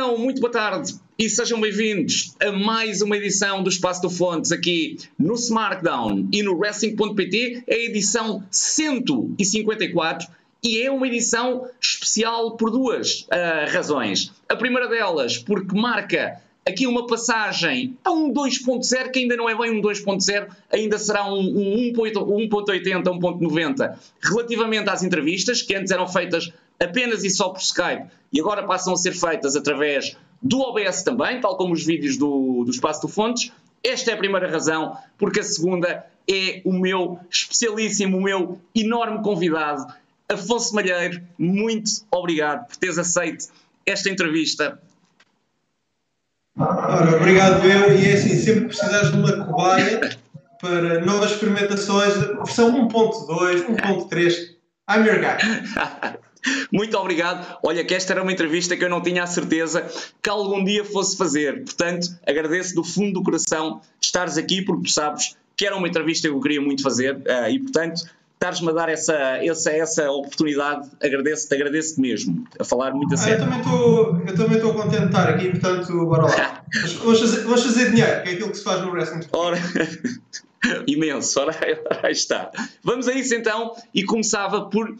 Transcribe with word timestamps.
Então, 0.00 0.16
muito 0.16 0.40
boa 0.40 0.52
tarde 0.52 0.94
e 1.18 1.28
sejam 1.28 1.60
bem-vindos 1.60 2.32
a 2.40 2.52
mais 2.52 3.02
uma 3.02 3.16
edição 3.16 3.64
do 3.64 3.68
Espaço 3.68 4.00
do 4.00 4.08
Fontes 4.08 4.52
aqui 4.52 4.96
no 5.18 5.34
Smartdown 5.34 6.28
e 6.32 6.40
no 6.40 6.56
Wrestling.pt, 6.56 7.64
a 7.68 7.74
edição 7.74 8.44
154 8.48 10.28
e 10.62 10.80
é 10.80 10.88
uma 10.88 11.04
edição 11.08 11.68
especial 11.80 12.56
por 12.56 12.70
duas 12.70 13.22
uh, 13.22 13.72
razões. 13.72 14.32
A 14.48 14.54
primeira 14.54 14.86
delas, 14.86 15.36
porque 15.36 15.76
marca 15.76 16.40
aqui 16.64 16.86
uma 16.86 17.04
passagem 17.08 17.96
a 18.04 18.12
um 18.12 18.32
2.0 18.32 19.10
que 19.10 19.18
ainda 19.18 19.36
não 19.36 19.50
é 19.50 19.58
bem 19.58 19.72
um 19.72 19.82
2.0, 19.82 20.46
ainda 20.70 20.96
será 20.96 21.26
um, 21.26 21.40
um 21.40 21.92
1.80, 21.92 23.02
1.90 23.02 23.98
relativamente 24.22 24.88
às 24.90 25.02
entrevistas 25.02 25.60
que 25.60 25.74
antes 25.74 25.90
eram 25.90 26.06
feitas 26.06 26.52
apenas 26.80 27.24
e 27.24 27.30
só 27.30 27.48
por 27.50 27.60
Skype 27.60 28.06
e 28.32 28.40
agora 28.40 28.66
passam 28.66 28.92
a 28.92 28.96
ser 28.96 29.12
feitas 29.12 29.56
através 29.56 30.16
do 30.42 30.60
OBS 30.60 31.02
também, 31.02 31.40
tal 31.40 31.56
como 31.56 31.72
os 31.72 31.84
vídeos 31.84 32.16
do, 32.16 32.64
do 32.64 32.70
Espaço 32.70 33.02
do 33.02 33.08
Fontes. 33.08 33.52
Esta 33.82 34.10
é 34.10 34.14
a 34.14 34.16
primeira 34.16 34.50
razão, 34.50 34.96
porque 35.16 35.40
a 35.40 35.44
segunda 35.44 36.06
é 36.30 36.62
o 36.64 36.72
meu 36.72 37.18
especialíssimo, 37.30 38.18
o 38.18 38.22
meu 38.22 38.60
enorme 38.74 39.22
convidado, 39.22 39.86
Afonso 40.28 40.74
Malheiro. 40.74 41.22
Muito 41.38 41.90
obrigado 42.10 42.66
por 42.66 42.76
teres 42.76 42.98
aceito 42.98 43.46
esta 43.86 44.10
entrevista. 44.10 44.80
Ora, 46.58 47.16
obrigado 47.16 47.64
eu, 47.64 47.98
e 47.98 48.08
é 48.08 48.14
assim, 48.14 48.36
sempre 48.36 48.62
que 48.62 48.66
precisares 48.66 49.12
de 49.12 49.16
uma 49.16 49.44
cobaia 49.44 50.18
para 50.60 51.04
novas 51.04 51.30
experimentações, 51.32 52.14
versão 52.14 52.88
1.2, 52.88 53.66
1.3, 53.76 54.56
I'm 54.90 55.06
your 55.06 55.20
guy. 55.20 56.18
Muito 56.72 56.96
obrigado. 56.96 57.58
Olha, 57.62 57.84
que 57.84 57.94
esta 57.94 58.12
era 58.12 58.22
uma 58.22 58.32
entrevista 58.32 58.76
que 58.76 58.84
eu 58.84 58.88
não 58.88 59.00
tinha 59.00 59.22
a 59.22 59.26
certeza 59.26 59.86
que 60.22 60.30
algum 60.30 60.64
dia 60.64 60.84
fosse 60.84 61.16
fazer. 61.16 61.64
Portanto, 61.64 62.08
agradeço 62.26 62.74
do 62.74 62.84
fundo 62.84 63.14
do 63.14 63.22
coração 63.22 63.80
estares 64.00 64.36
aqui, 64.36 64.62
porque 64.62 64.84
tu 64.84 64.90
sabes 64.90 65.36
que 65.56 65.66
era 65.66 65.76
uma 65.76 65.88
entrevista 65.88 66.28
que 66.28 66.34
eu 66.34 66.40
queria 66.40 66.60
muito 66.60 66.82
fazer 66.82 67.16
uh, 67.16 67.50
e, 67.50 67.58
portanto, 67.58 68.02
estares-me 68.38 68.70
a 68.70 68.72
dar 68.72 68.88
essa, 68.88 69.14
essa, 69.44 69.72
essa 69.72 70.10
oportunidade, 70.10 70.88
agradeço-te, 71.02 71.54
agradeço-te 71.54 72.00
mesmo, 72.00 72.46
a 72.58 72.64
falar 72.64 72.92
muito 72.92 73.10
a 73.10 73.14
ah, 73.14 73.18
sério. 73.18 73.44
eu 73.44 74.36
também 74.36 74.56
estou 74.56 74.74
contente 74.74 75.00
de 75.00 75.06
estar 75.06 75.28
aqui, 75.28 75.50
portanto, 75.50 76.06
bora 76.06 76.22
lá. 76.22 76.62
vamos, 77.02 77.20
fazer, 77.20 77.42
vamos 77.42 77.62
fazer 77.64 77.90
dinheiro, 77.90 78.22
que 78.22 78.28
é 78.28 78.32
aquilo 78.34 78.50
que 78.50 78.56
se 78.56 78.62
faz 78.62 78.80
no 78.80 78.92
wrestling. 78.92 79.26
Ora, 79.32 79.58
imenso, 80.86 81.40
ora, 81.40 81.56
aí 82.00 82.12
está. 82.12 82.52
Vamos 82.84 83.08
a 83.08 83.12
isso 83.12 83.34
então, 83.34 83.74
e 83.92 84.04
começava 84.04 84.66
por 84.70 84.96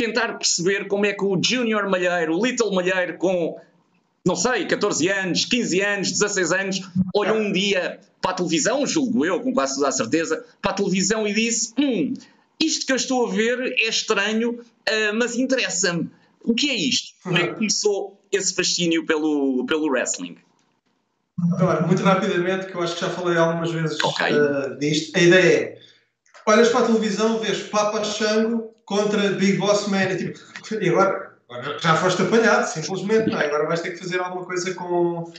tentar 0.00 0.38
perceber 0.38 0.88
como 0.88 1.04
é 1.04 1.12
que 1.12 1.22
o 1.22 1.38
Junior 1.42 1.88
Malheiro, 1.90 2.34
o 2.34 2.42
Little 2.42 2.72
Malheiro, 2.72 3.18
com, 3.18 3.60
não 4.24 4.34
sei, 4.34 4.66
14 4.66 5.08
anos, 5.10 5.44
15 5.44 5.80
anos, 5.82 6.12
16 6.12 6.52
anos, 6.52 6.90
olhou 7.14 7.36
um 7.36 7.52
dia 7.52 8.00
para 8.22 8.30
a 8.30 8.34
televisão, 8.34 8.86
julgo 8.86 9.26
eu, 9.26 9.40
com 9.40 9.52
quase 9.52 9.74
toda 9.74 9.88
a 9.88 9.92
certeza, 9.92 10.42
para 10.62 10.70
a 10.70 10.74
televisão 10.74 11.28
e 11.28 11.34
disse: 11.34 11.74
Hum, 11.78 12.14
isto 12.58 12.86
que 12.86 12.92
eu 12.92 12.96
estou 12.96 13.26
a 13.26 13.30
ver 13.30 13.74
é 13.78 13.88
estranho, 13.88 14.52
uh, 14.52 15.14
mas 15.14 15.36
interessa-me. 15.36 16.10
O 16.42 16.54
que 16.54 16.70
é 16.70 16.74
isto? 16.74 17.12
Como 17.22 17.36
é 17.36 17.48
que 17.48 17.54
começou 17.54 18.18
esse 18.32 18.54
fascínio 18.54 19.04
pelo, 19.04 19.66
pelo 19.66 19.90
wrestling? 19.90 20.38
Agora, 21.52 21.86
muito 21.86 22.02
rapidamente, 22.02 22.66
que 22.66 22.74
eu 22.74 22.82
acho 22.82 22.94
que 22.94 23.02
já 23.02 23.10
falei 23.10 23.36
algumas 23.36 23.70
vezes 23.70 23.98
okay. 24.02 24.32
uh, 24.32 24.78
disto, 24.78 25.14
a 25.14 25.20
ideia 25.20 25.56
é: 25.58 25.78
olhas 26.46 26.70
para 26.70 26.80
a 26.80 26.86
televisão, 26.86 27.38
vês 27.38 27.64
Papa 27.64 28.02
Xango 28.02 28.70
contra 28.90 29.30
Big 29.30 29.56
Boss 29.56 29.86
Man 29.86 30.02
e 30.02 30.16
tipo, 30.16 30.40
e 30.82 30.88
agora, 30.88 31.30
agora 31.48 31.78
já 31.78 31.94
foste 31.94 32.22
apanhado, 32.22 32.66
simplesmente, 32.66 33.30
não 33.30 33.40
é? 33.40 33.46
Agora 33.46 33.68
vais 33.68 33.80
ter 33.80 33.92
que 33.92 33.98
fazer 33.98 34.18
alguma 34.18 34.44
coisa 34.44 34.74
com, 34.74 35.32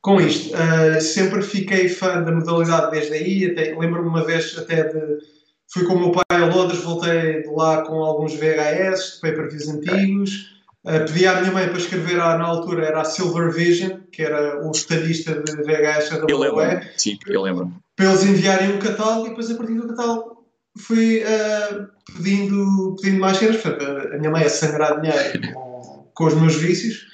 com 0.00 0.20
isto. 0.20 0.54
Uh, 0.54 1.00
sempre 1.00 1.42
fiquei 1.42 1.88
fã 1.88 2.22
da 2.22 2.30
modalidade 2.30 2.92
desde 2.92 3.14
aí, 3.14 3.46
até, 3.46 3.76
lembro-me 3.76 4.08
uma 4.08 4.24
vez 4.24 4.56
até 4.56 4.84
de. 4.84 5.18
Fui 5.66 5.84
com 5.84 5.94
o 5.94 5.98
meu 5.98 6.12
pai 6.12 6.24
a 6.28 6.46
Londres, 6.46 6.82
voltei 6.82 7.42
de 7.42 7.48
lá 7.48 7.82
com 7.82 7.94
alguns 8.04 8.34
VHS, 8.34 9.14
de 9.14 9.20
pay-per-views 9.22 9.68
antigos. 9.68 10.52
Uh, 10.84 11.04
pedi 11.06 11.26
à 11.26 11.40
minha 11.40 11.52
mãe 11.52 11.68
para 11.68 11.78
escrever, 11.78 12.20
à, 12.20 12.36
na 12.36 12.44
altura, 12.44 12.86
era 12.86 13.00
a 13.00 13.04
Silver 13.04 13.50
Vision, 13.50 13.98
que 14.12 14.22
era 14.22 14.64
o 14.64 14.70
estadista 14.70 15.34
de 15.34 15.52
VHS 15.62 16.10
da 16.10 16.26
lembro, 16.38 16.88
sim, 16.96 17.18
eu 17.26 17.42
lembro. 17.42 17.72
Para 17.96 18.06
eles 18.06 18.24
enviarem 18.24 18.72
um 18.72 18.78
catálogo 18.78 19.26
e 19.26 19.30
depois 19.30 19.50
a 19.50 19.54
partir 19.54 19.74
do 19.74 19.88
catálogo 19.88 20.41
fui 20.78 21.22
uh, 21.22 21.88
pedindo, 22.16 22.96
pedindo 23.00 23.20
mais 23.20 23.36
cenas. 23.38 23.60
Portanto, 23.60 24.14
a 24.14 24.18
minha 24.18 24.30
mãe 24.30 24.44
a 24.44 24.50
sangrar 24.50 25.00
dinheiro 25.00 25.52
com, 25.52 26.10
com 26.14 26.24
os 26.24 26.34
meus 26.34 26.56
vícios. 26.56 27.06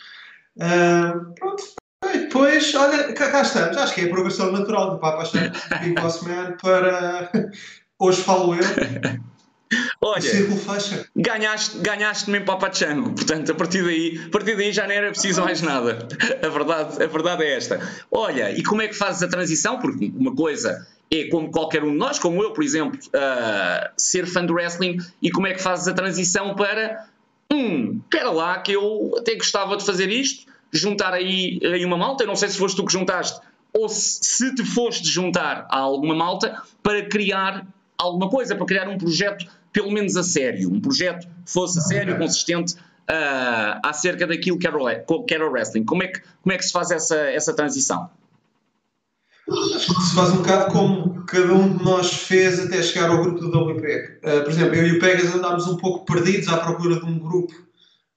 Uh, 0.56 1.34
pronto. 1.34 1.62
E 2.14 2.18
depois, 2.18 2.74
olha, 2.74 3.12
cá, 3.12 3.30
cá, 3.30 3.42
estamos. 3.42 3.76
Acho 3.76 3.94
que 3.94 4.02
é 4.02 4.04
a 4.04 4.10
progressão 4.10 4.52
natural 4.52 4.92
do 4.92 4.98
Papa 4.98 5.24
Big 5.80 6.00
Boss 6.00 6.22
Man 6.22 6.56
para. 6.62 7.30
Hoje 7.98 8.22
falo 8.22 8.54
eu. 8.54 8.60
Olha, 10.00 10.22
ganhaste, 11.14 11.78
ganhaste 11.78 12.30
mesmo 12.30 12.46
Papa 12.46 12.72
Chango, 12.72 13.12
portanto, 13.12 13.52
a 13.52 13.54
partir, 13.54 13.82
daí, 13.84 14.20
a 14.26 14.30
partir 14.30 14.56
daí 14.56 14.72
já 14.72 14.86
não 14.86 14.94
era 14.94 15.10
preciso 15.10 15.42
mais 15.42 15.60
nada. 15.60 16.08
A 16.42 16.48
verdade, 16.48 17.02
a 17.02 17.06
verdade 17.06 17.44
é 17.44 17.56
esta. 17.56 17.80
Olha, 18.10 18.50
e 18.50 18.62
como 18.62 18.82
é 18.82 18.88
que 18.88 18.94
fazes 18.94 19.22
a 19.22 19.28
transição? 19.28 19.78
Porque 19.78 20.10
uma 20.16 20.34
coisa 20.34 20.86
é 21.10 21.28
como 21.28 21.50
qualquer 21.50 21.84
um 21.84 21.90
de 21.90 21.98
nós, 21.98 22.18
como 22.18 22.42
eu, 22.42 22.52
por 22.52 22.64
exemplo, 22.64 22.98
uh, 22.98 23.90
ser 23.96 24.26
fã 24.26 24.44
do 24.44 24.54
wrestling 24.54 24.98
e 25.20 25.30
como 25.30 25.46
é 25.46 25.54
que 25.54 25.62
fazes 25.62 25.88
a 25.88 25.92
transição 25.92 26.54
para 26.54 27.06
hum, 27.52 28.00
espera 28.04 28.30
lá 28.30 28.58
que 28.58 28.72
eu 28.72 29.14
até 29.18 29.34
gostava 29.34 29.76
de 29.76 29.84
fazer 29.84 30.08
isto, 30.10 30.46
juntar 30.72 31.12
aí, 31.12 31.60
aí 31.62 31.84
uma 31.84 31.96
malta, 31.96 32.24
eu 32.24 32.26
não 32.26 32.36
sei 32.36 32.48
se 32.48 32.58
foste 32.58 32.76
tu 32.76 32.84
que 32.84 32.92
juntaste 32.92 33.40
ou 33.72 33.88
se, 33.88 34.18
se 34.22 34.54
te 34.54 34.64
foste 34.64 35.08
juntar 35.08 35.66
a 35.70 35.78
alguma 35.78 36.14
malta 36.14 36.62
para 36.82 37.02
criar 37.06 37.66
alguma 37.96 38.28
coisa, 38.30 38.54
para 38.54 38.66
criar 38.66 38.88
um 38.88 38.96
projeto 38.98 39.46
pelo 39.72 39.90
menos 39.90 40.16
a 40.16 40.22
sério, 40.22 40.72
um 40.72 40.80
projeto 40.80 41.26
que 41.26 41.52
fosse 41.52 41.78
a 41.78 41.82
sério, 41.82 42.18
consistente 42.18 42.74
uh, 42.74 43.80
acerca 43.82 44.26
daquilo 44.26 44.58
que 44.58 44.66
era, 44.66 44.76
o, 44.76 45.24
que 45.24 45.34
era 45.34 45.46
o 45.46 45.50
wrestling. 45.50 45.84
Como 45.84 46.02
é 46.02 46.08
que, 46.08 46.20
como 46.42 46.52
é 46.52 46.56
que 46.56 46.64
se 46.64 46.72
faz 46.72 46.90
essa, 46.90 47.16
essa 47.16 47.52
transição? 47.52 48.10
Acho 49.74 49.94
que 49.94 50.02
se 50.02 50.14
faz 50.14 50.30
um 50.30 50.38
bocado 50.38 50.70
como 50.72 51.24
cada 51.24 51.54
um 51.54 51.76
de 51.76 51.82
nós 51.82 52.12
fez 52.12 52.60
até 52.60 52.82
chegar 52.82 53.10
ao 53.10 53.22
grupo 53.22 53.40
do 53.40 53.48
WPEG. 53.48 54.18
Uh, 54.18 54.44
por 54.44 54.50
exemplo, 54.50 54.74
eu 54.74 54.86
e 54.86 54.92
o 54.92 54.98
Pegas 55.00 55.34
andámos 55.34 55.66
um 55.66 55.76
pouco 55.76 56.04
perdidos 56.04 56.48
à 56.48 56.58
procura 56.58 57.00
de 57.00 57.06
um 57.06 57.18
grupo 57.18 57.54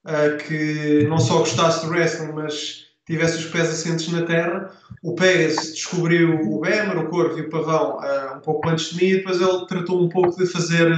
uh, 0.06 0.38
que 0.46 1.06
não 1.08 1.18
só 1.18 1.40
gostasse 1.40 1.86
do 1.86 1.92
wrestling, 1.92 2.34
mas 2.34 2.91
tivesse 3.06 3.38
os 3.38 3.46
pés 3.46 3.70
assentes 3.70 4.12
na 4.12 4.24
terra. 4.24 4.72
O 5.04 5.16
Pegas 5.16 5.72
descobriu 5.74 6.40
o 6.42 6.60
Bemer, 6.60 6.98
o 6.98 7.10
Corvo 7.10 7.38
e 7.38 7.42
o 7.42 7.50
Pavão 7.50 7.98
uh, 7.98 8.38
um 8.38 8.40
pouco 8.40 8.70
antes 8.70 8.92
de 8.92 8.98
mim 8.98 9.12
e 9.12 9.16
depois 9.18 9.42
ele 9.42 9.66
tratou 9.68 10.04
um 10.04 10.10
pouco 10.10 10.38
de 10.38 10.46
fazer 10.46 10.90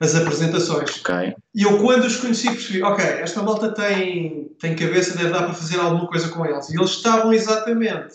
as 0.00 0.14
apresentações. 0.14 1.00
Okay. 1.00 1.34
E 1.54 1.62
eu, 1.62 1.78
quando 1.78 2.04
os 2.04 2.16
conheci, 2.16 2.48
percebi: 2.50 2.82
ok, 2.82 3.04
esta 3.04 3.42
malta 3.42 3.70
tem, 3.72 4.50
tem 4.58 4.74
cabeça, 4.74 5.16
deve 5.16 5.30
dar 5.30 5.44
para 5.44 5.54
fazer 5.54 5.78
alguma 5.78 6.08
coisa 6.08 6.28
com 6.28 6.44
eles. 6.44 6.70
E 6.70 6.76
eles 6.76 6.90
estavam 6.90 7.32
exatamente 7.32 8.14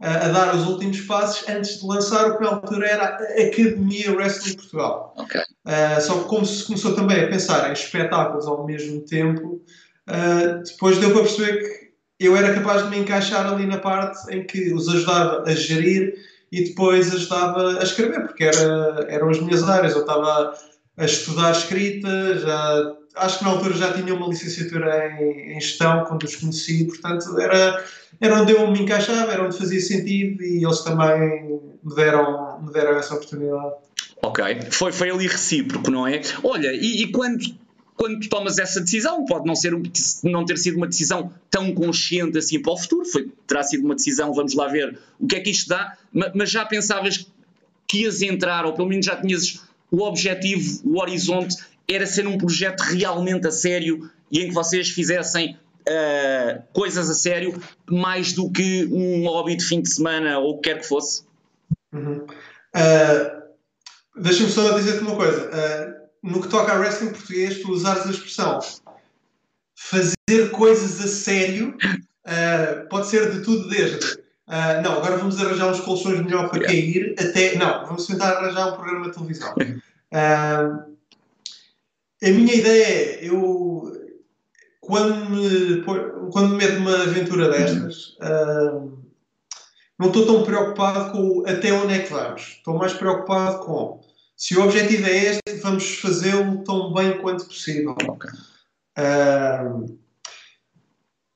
a, 0.00 0.28
dar 0.28 0.54
os 0.54 0.66
últimos 0.66 1.00
passos 1.00 1.48
antes 1.48 1.80
de 1.80 1.86
lançar 1.86 2.30
o 2.30 2.36
que 2.36 2.44
na 2.44 2.50
altura 2.50 2.86
era 2.86 3.04
a 3.04 3.46
Academia 3.46 4.12
Wrestling 4.12 4.56
Portugal. 4.56 5.14
Okay. 5.16 5.40
Uh, 5.40 6.00
só 6.00 6.18
que 6.18 6.28
como 6.28 6.44
se 6.44 6.64
começou 6.64 6.94
também 6.94 7.24
a 7.24 7.28
pensar 7.28 7.70
em 7.70 7.72
espetáculos 7.72 8.46
ao 8.46 8.66
mesmo 8.66 9.00
tempo, 9.00 9.62
uh, 10.08 10.62
depois 10.62 10.98
deu 10.98 11.10
para 11.10 11.22
perceber 11.22 11.58
que 11.58 11.83
eu 12.18 12.36
era 12.36 12.54
capaz 12.54 12.84
de 12.84 12.90
me 12.90 12.98
encaixar 12.98 13.52
ali 13.52 13.66
na 13.66 13.78
parte 13.78 14.34
em 14.34 14.44
que 14.44 14.72
os 14.72 14.88
ajudava 14.88 15.42
a 15.46 15.54
gerir 15.54 16.14
e 16.50 16.64
depois 16.64 17.12
ajudava 17.12 17.78
a 17.80 17.82
escrever, 17.82 18.20
porque 18.26 18.44
era, 18.44 19.06
eram 19.08 19.28
as 19.30 19.40
minhas 19.40 19.62
áreas. 19.68 19.94
Eu 19.94 20.02
estava 20.02 20.54
a 20.96 21.04
estudar 21.04 21.50
escrita, 21.50 22.38
já, 22.38 22.92
acho 23.16 23.38
que 23.38 23.44
na 23.44 23.50
altura 23.50 23.74
já 23.74 23.92
tinha 23.92 24.14
uma 24.14 24.28
licenciatura 24.28 25.10
em, 25.20 25.56
em 25.56 25.60
gestão 25.60 26.04
quando 26.04 26.22
os 26.22 26.36
conheci, 26.36 26.84
portanto 26.84 27.40
era 27.40 27.84
era 28.20 28.40
onde 28.40 28.52
eu 28.52 28.70
me 28.70 28.80
encaixava, 28.80 29.32
era 29.32 29.44
onde 29.44 29.56
fazia 29.56 29.80
sentido 29.80 30.42
e 30.42 30.64
eles 30.64 30.80
também 30.80 31.62
me 31.82 31.94
deram, 31.94 32.62
me 32.62 32.72
deram 32.72 32.96
essa 32.96 33.14
oportunidade. 33.14 33.74
Ok, 34.22 34.44
foi, 34.70 34.92
foi 34.92 35.10
ali 35.10 35.26
recíproco, 35.26 35.90
não 35.90 36.06
é? 36.06 36.20
Olha, 36.42 36.72
e, 36.72 37.02
e 37.02 37.12
quando, 37.12 37.44
quando 37.96 38.20
tu 38.20 38.28
tomas 38.28 38.58
essa 38.58 38.80
decisão, 38.80 39.24
pode 39.24 39.46
não, 39.46 39.54
ser, 39.54 39.72
não 40.22 40.44
ter 40.44 40.58
sido 40.58 40.76
uma 40.76 40.86
decisão 40.86 41.32
tão 41.50 41.72
consciente 41.72 42.36
assim 42.38 42.60
para 42.60 42.72
o 42.72 42.76
futuro, 42.76 43.04
foi, 43.06 43.32
terá 43.46 43.62
sido 43.62 43.84
uma 43.84 43.94
decisão, 43.94 44.34
vamos 44.34 44.54
lá 44.54 44.66
ver 44.68 44.98
o 45.18 45.26
que 45.26 45.36
é 45.36 45.40
que 45.40 45.50
isto 45.50 45.68
dá, 45.68 45.96
mas 46.34 46.50
já 46.50 46.64
pensavas 46.64 47.26
que 47.86 48.02
ias 48.02 48.22
entrar, 48.22 48.66
ou 48.66 48.72
pelo 48.72 48.88
menos 48.88 49.06
já 49.06 49.16
tinhas 49.16 49.62
o 49.90 50.02
objetivo, 50.02 50.80
o 50.84 51.00
horizonte, 51.00 51.56
era 51.88 52.06
ser 52.06 52.26
um 52.26 52.36
projeto 52.36 52.80
realmente 52.80 53.46
a 53.46 53.52
sério 53.52 54.10
e 54.30 54.40
em 54.40 54.48
que 54.48 54.54
vocês 54.54 54.88
fizessem 54.88 55.56
uh, 55.88 56.62
coisas 56.72 57.08
a 57.08 57.14
sério 57.14 57.60
mais 57.88 58.32
do 58.32 58.50
que 58.50 58.86
um 58.90 59.24
hobby 59.26 59.56
de 59.56 59.64
fim 59.64 59.80
de 59.80 59.92
semana 59.92 60.38
ou 60.38 60.54
o 60.54 60.58
que 60.58 60.70
quer 60.70 60.80
que 60.80 60.86
fosse? 60.86 61.22
Uhum. 61.92 62.26
Uh, 62.74 63.44
Deixa-me 64.16 64.50
só 64.50 64.72
dizer-te 64.72 65.00
uma 65.00 65.16
coisa. 65.16 65.50
Uh, 65.50 66.03
no 66.24 66.42
que 66.42 66.48
toca 66.48 66.72
a 66.72 66.78
wrestling 66.78 67.10
português, 67.10 67.60
tu 67.60 67.70
usares 67.70 68.06
a 68.06 68.10
expressão 68.10 68.58
fazer 69.76 70.50
coisas 70.50 71.00
a 71.00 71.06
sério, 71.06 71.76
Uh, 72.24 72.88
pode 72.88 73.08
ser 73.08 73.30
de 73.30 73.42
tudo 73.42 73.68
desde. 73.68 74.14
Uh, 74.48 74.80
não, 74.82 74.94
agora 74.94 75.18
vamos 75.18 75.38
arranjar 75.38 75.70
uns 75.70 75.80
colchões 75.80 76.20
melhor 76.22 76.48
para 76.48 76.60
yeah. 76.60 76.72
cair, 76.72 77.14
até. 77.18 77.56
Não, 77.56 77.86
vamos 77.86 78.06
tentar 78.06 78.30
arranjar 78.30 78.72
um 78.72 78.76
programa 78.76 79.06
de 79.06 79.12
televisão. 79.12 79.52
Uh, 79.52 80.94
a 82.22 82.30
minha 82.30 82.54
ideia 82.54 82.84
é, 82.84 83.28
eu. 83.28 83.92
Quando 84.80 85.30
me, 85.30 85.82
quando 86.30 86.50
me 86.50 86.56
meto 86.56 86.74
numa 86.74 87.04
aventura 87.04 87.48
destas, 87.48 88.18
não 89.98 90.08
estou 90.08 90.26
tão 90.26 90.44
preocupado 90.44 91.10
com 91.10 91.42
até 91.46 91.72
onde 91.72 91.94
é 91.94 91.98
que 92.00 92.12
vamos. 92.12 92.56
Estou 92.58 92.76
mais 92.76 92.92
preocupado 92.92 93.64
com 93.64 94.03
se 94.44 94.54
o 94.58 94.62
objetivo 94.62 95.06
é 95.06 95.24
este, 95.24 95.54
vamos 95.62 96.00
fazê-lo 96.00 96.62
tão 96.64 96.92
bem 96.92 97.16
quanto 97.16 97.46
possível. 97.46 97.96
Okay. 98.06 98.30
Uh, 98.98 99.98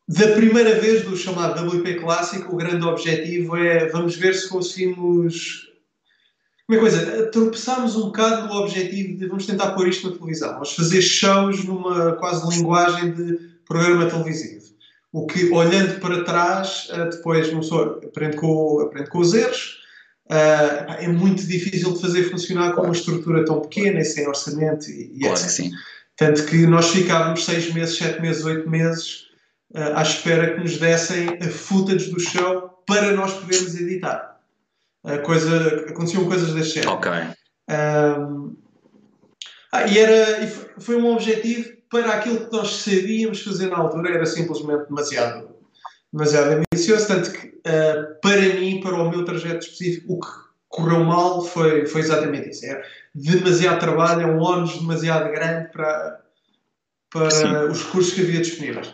da 0.07 0.35
primeira 0.35 0.79
vez 0.79 1.05
do 1.05 1.17
chamado 1.17 1.67
WP 1.67 2.01
Clássico, 2.01 2.53
o 2.53 2.59
grande 2.59 2.85
objetivo 2.85 3.57
é 3.57 3.89
vamos 3.89 4.15
ver 4.15 4.35
se 4.35 4.47
conseguimos. 4.51 5.71
Uma 6.69 6.79
coisa, 6.79 7.31
tropeçámos 7.31 7.97
um 7.97 8.09
bocado 8.09 8.47
no 8.49 8.61
objetivo 8.61 9.17
de 9.17 9.27
vamos 9.27 9.47
tentar 9.47 9.71
pôr 9.71 9.89
isto 9.89 10.11
na 10.11 10.15
televisão, 10.15 10.53
vamos 10.53 10.75
fazer 10.75 11.01
shows 11.01 11.65
numa 11.65 12.13
quase 12.17 12.47
linguagem 12.55 13.13
de 13.13 13.39
programa 13.67 14.05
televisivo. 14.05 14.67
O 15.11 15.27
que, 15.27 15.49
olhando 15.51 15.99
para 15.99 16.25
trás, 16.25 16.89
eh, 16.91 17.07
depois 17.07 17.51
não 17.51 17.63
sou, 17.63 18.01
aprende, 18.05 18.37
com, 18.37 18.81
aprende 18.81 19.09
com 19.09 19.21
os 19.21 19.33
erros. 19.33 19.79
Uh, 20.31 20.93
é 20.99 21.09
muito 21.09 21.47
difícil 21.47 21.95
de 21.95 22.01
fazer 22.03 22.25
funcionar 22.31 22.75
com 22.75 22.83
uma 22.83 22.93
estrutura 22.93 23.45
tão 23.47 23.61
pequena 23.61 24.01
e 24.01 24.05
sem 24.05 24.29
orçamento 24.29 24.91
e, 24.91 25.17
e 25.17 25.21
claro 25.21 25.37
sim. 25.39 25.71
Tanto 26.17 26.45
que 26.45 26.67
nós 26.67 26.91
ficávamos 26.91 27.45
seis 27.45 27.73
meses, 27.73 27.97
sete 27.97 28.21
meses, 28.21 28.45
oito 28.45 28.69
meses 28.69 29.29
uh, 29.75 29.97
à 29.97 30.03
espera 30.03 30.55
que 30.55 30.61
nos 30.61 30.77
dessem 30.77 31.29
a 31.41 31.49
footage 31.49 32.11
do 32.11 32.21
show 32.21 32.83
para 32.87 33.13
nós 33.13 33.33
podermos 33.35 33.75
editar. 33.75 34.39
Uh, 35.03 35.23
coisa, 35.23 35.87
aconteciam 35.89 36.27
coisas 36.27 36.53
deste 36.53 36.75
género. 36.75 36.93
Ok. 36.93 37.11
Um, 37.71 38.57
ah, 39.73 39.87
e, 39.87 39.99
era, 39.99 40.45
e 40.45 40.49
foi 40.81 40.97
um 40.97 41.13
objetivo 41.13 41.71
para 41.91 42.15
aquilo 42.15 42.47
que 42.47 42.53
nós 42.53 42.77
sabíamos 42.77 43.43
fazer 43.43 43.69
na 43.69 43.79
altura, 43.79 44.15
era 44.15 44.27
simplesmente 44.27 44.89
demasiado, 44.89 45.51
demasiado 46.13 46.63
ambicioso. 46.73 47.07
Tanto 47.07 47.33
que, 47.33 47.47
uh, 47.49 48.21
para 48.21 48.41
mim, 48.41 48.81
para 48.81 48.95
o 48.95 49.11
meu 49.11 49.25
trajeto 49.25 49.67
específico, 49.67 50.15
o 50.15 50.21
que 50.21 50.29
correu 50.69 51.05
mal 51.05 51.43
foi, 51.43 51.87
foi 51.87 52.01
exatamente 52.01 52.51
isso. 52.51 52.67
Era 52.67 52.83
demasiado 53.15 53.81
trabalho, 53.81 54.23
é 54.23 54.27
um 54.27 54.41
ónus 54.41 54.79
demasiado 54.79 55.31
grande 55.31 55.71
para, 55.73 56.21
para 57.11 57.71
os 57.71 57.85
recursos 57.85 58.13
que 58.13 58.23
havia 58.23 58.41
disponíveis. 58.41 58.89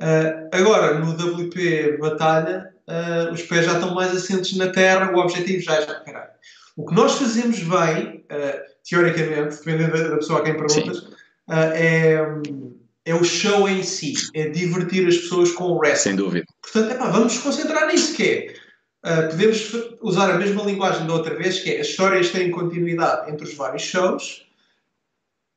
Uh, 0.00 0.48
agora, 0.52 0.98
no 0.98 1.12
WP 1.12 1.98
Batalha, 1.98 2.72
uh, 2.88 3.32
os 3.32 3.42
pés 3.42 3.66
já 3.66 3.74
estão 3.74 3.94
mais 3.94 4.14
assentes 4.16 4.56
na 4.56 4.68
terra, 4.68 5.12
o 5.12 5.18
objetivo 5.18 5.62
já 5.62 5.76
é 5.76 5.86
já, 5.86 5.94
caralho. 6.00 6.30
O 6.76 6.86
que 6.86 6.94
nós 6.94 7.14
fazemos 7.16 7.58
bem, 7.58 8.24
teoricamente, 8.88 9.56
dependendo 9.56 10.08
da 10.08 10.16
pessoa 10.16 10.38
a 10.38 10.42
quem 10.42 10.56
perguntas, 10.56 11.08
é, 11.74 12.16
é 13.04 13.14
o 13.14 13.24
show 13.24 13.68
em 13.68 13.82
si, 13.82 14.14
é 14.34 14.48
divertir 14.48 15.06
as 15.08 15.16
pessoas 15.16 15.52
com 15.52 15.64
o 15.64 15.78
wrestling. 15.78 16.10
Sem 16.10 16.16
dúvida. 16.16 16.46
Portanto, 16.60 16.92
epá, 16.92 17.08
vamos 17.08 17.34
nos 17.34 17.42
concentrar 17.42 17.86
nisso, 17.88 18.14
que 18.14 18.54
é, 19.02 19.22
podemos 19.22 19.72
usar 20.02 20.30
a 20.30 20.38
mesma 20.38 20.62
linguagem 20.62 21.06
da 21.06 21.14
outra 21.14 21.34
vez, 21.34 21.60
que 21.60 21.70
é 21.70 21.80
as 21.80 21.88
histórias 21.88 22.30
têm 22.30 22.50
continuidade 22.50 23.30
entre 23.30 23.46
os 23.46 23.54
vários 23.54 23.82
shows, 23.82 24.46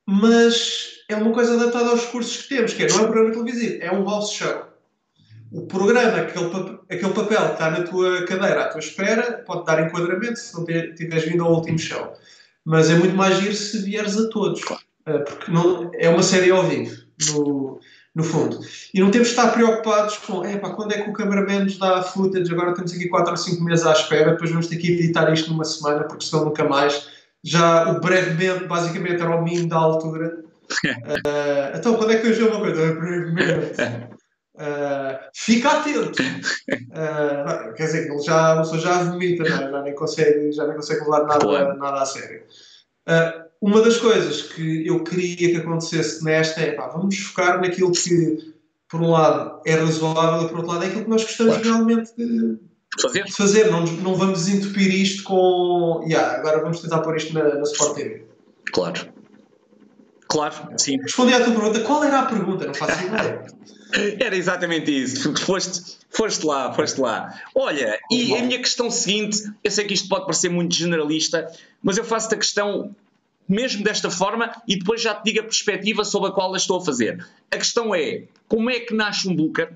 mas 0.08 1.04
é 1.10 1.16
uma 1.16 1.34
coisa 1.34 1.56
adaptada 1.56 1.90
aos 1.90 2.06
recursos 2.06 2.44
que 2.44 2.50
temos, 2.56 2.74
que 2.74 2.84
é, 2.84 2.88
não 2.88 3.00
é 3.00 3.02
um 3.02 3.12
programa 3.12 3.32
televisivo, 3.32 3.84
é 3.84 3.92
um 3.92 4.06
house 4.06 4.32
show. 4.32 4.74
O 5.52 5.68
programa, 5.68 6.18
aquele, 6.18 6.80
aquele 6.90 7.14
papel 7.14 7.46
que 7.46 7.54
está 7.54 7.70
na 7.70 7.84
tua 7.84 8.26
cadeira 8.26 8.64
à 8.64 8.70
tua 8.70 8.80
espera, 8.80 9.44
pode 9.46 9.66
dar 9.66 9.86
enquadramento 9.86 10.40
se 10.40 10.54
não 10.56 10.66
tiveres 10.66 11.26
vindo 11.26 11.44
ao 11.44 11.54
último 11.54 11.78
show. 11.78 12.14
Mas 12.66 12.90
é 12.90 12.96
muito 12.96 13.16
mais 13.16 13.38
giro 13.38 13.54
se 13.54 13.78
vieres 13.84 14.18
a 14.18 14.30
todos. 14.30 14.62
Uh, 14.62 15.24
porque 15.24 15.52
não, 15.52 15.92
é 15.94 16.10
uma 16.10 16.24
série 16.24 16.50
ao 16.50 16.64
vivo, 16.64 17.03
no, 17.28 17.80
no 18.16 18.24
fundo. 18.24 18.60
E 18.94 19.00
não 19.00 19.12
temos 19.12 19.30
de 19.30 19.36
estar 19.36 19.52
preocupados 19.52 20.18
com 20.18 20.46
epá, 20.46 20.72
quando 20.72 20.94
é 20.94 21.02
que 21.02 21.10
o 21.10 21.14
cameraman 21.14 21.66
nos 21.66 21.78
dá 21.78 21.98
a 22.00 22.04
footage, 22.04 22.52
agora 22.52 22.74
temos 22.74 22.94
aqui 22.94 23.08
4 23.08 23.32
ou 23.32 23.38
5 23.38 23.64
meses 23.64 23.86
à 23.86 23.92
espera, 23.92 24.32
depois 24.32 24.50
vamos 24.52 24.68
ter 24.68 24.78
que 24.78 24.92
editar 24.92 25.32
isto 25.32 25.52
numa 25.52 25.64
semana, 25.64 26.04
porque 26.04 26.26
senão 26.26 26.46
nunca 26.46 26.64
mais. 26.64 27.08
Já 27.44 27.92
o 27.92 28.00
brevemente, 28.00 28.66
basicamente, 28.66 29.22
era 29.22 29.36
o 29.36 29.44
mínimo 29.44 29.68
da 29.68 29.78
altura 29.78 30.44
Uh, 30.86 31.76
então, 31.78 31.96
quando 31.96 32.12
é 32.12 32.18
que 32.18 32.28
eu 32.28 32.32
dizer 32.32 32.48
uma 32.48 32.60
coisa? 32.60 32.94
Brevemente. 32.94 33.82
Uh, 34.56 35.20
fica 35.34 35.72
atento. 35.72 36.22
Uh, 36.22 37.74
quer 37.76 37.86
dizer, 37.86 38.12
ele 38.12 38.22
já, 38.22 38.54
a 38.54 38.58
pessoa 38.58 38.80
já 38.80 39.04
vomita, 39.04 39.44
não, 39.44 39.56
é? 39.56 39.72
já, 39.72 39.82
nem 39.82 39.96
consegue, 39.96 40.52
já 40.52 40.68
nem 40.68 40.76
consegue 40.76 41.02
levar 41.02 41.24
nada, 41.24 41.40
claro. 41.40 41.78
nada 41.78 42.02
a 42.02 42.06
sério. 42.06 42.44
Uh, 43.08 43.43
uma 43.64 43.82
das 43.82 43.96
coisas 43.96 44.42
que 44.42 44.86
eu 44.86 45.02
queria 45.06 45.38
que 45.38 45.56
acontecesse 45.56 46.22
nesta 46.22 46.60
é 46.60 46.74
pá, 46.74 46.88
vamos 46.88 47.18
focar 47.18 47.62
naquilo 47.62 47.94
que, 47.94 48.54
por 48.90 49.00
um 49.00 49.12
lado, 49.12 49.62
é 49.66 49.76
razoável 49.76 50.46
e 50.46 50.50
por 50.50 50.58
outro 50.58 50.74
lado, 50.74 50.84
é 50.84 50.88
aquilo 50.88 51.06
que 51.06 51.10
nós 51.10 51.24
gostamos 51.24 51.54
claro. 51.54 51.70
realmente 51.70 52.12
de 52.18 52.60
fazer. 53.02 53.24
De 53.24 53.32
fazer. 53.32 53.72
Não, 53.72 53.86
não 53.86 54.16
vamos 54.16 54.50
entupir 54.50 54.94
isto 54.94 55.24
com. 55.24 56.04
Yeah, 56.06 56.40
agora 56.40 56.62
vamos 56.62 56.82
tentar 56.82 57.00
pôr 57.00 57.16
isto 57.16 57.34
na, 57.34 57.56
na 57.56 57.62
Sport 57.62 57.96
TV. 57.96 58.26
Claro. 58.74 59.14
Claro, 60.28 60.56
sim. 60.78 60.98
Respondi 61.02 61.34
à 61.34 61.42
tua 61.42 61.54
pergunta. 61.54 61.80
Qual 61.80 62.04
era 62.04 62.20
a 62.20 62.26
pergunta? 62.26 62.66
Não 62.66 62.74
faço 62.74 63.02
ideia. 63.02 63.46
Era 64.20 64.36
exatamente 64.36 64.92
isso. 64.92 65.36
Foste, 65.38 66.00
foste 66.10 66.44
lá, 66.44 66.74
foste 66.74 67.00
lá. 67.00 67.32
Olha, 67.54 68.00
e 68.10 68.36
a 68.36 68.42
minha 68.42 68.58
questão 68.58 68.90
seguinte, 68.90 69.44
eu 69.64 69.70
sei 69.70 69.86
que 69.86 69.94
isto 69.94 70.10
pode 70.10 70.26
parecer 70.26 70.50
muito 70.50 70.74
generalista, 70.74 71.48
mas 71.82 71.98
eu 72.00 72.04
faço-te 72.04 72.34
a 72.34 72.38
questão 72.40 72.96
mesmo 73.48 73.84
desta 73.84 74.10
forma 74.10 74.52
e 74.68 74.78
depois 74.78 75.02
já 75.02 75.14
te 75.14 75.26
digo 75.26 75.42
a 75.42 75.44
perspectiva 75.44 76.04
sobre 76.04 76.30
a 76.30 76.32
qual 76.32 76.54
a 76.54 76.58
estou 76.58 76.80
a 76.80 76.86
fazer. 76.86 77.26
A 77.52 77.58
questão 77.58 77.94
é, 77.94 78.24
como 78.48 78.70
é 78.70 78.80
que 78.80 78.94
nasce 78.94 79.28
um 79.28 79.36
Booker? 79.36 79.72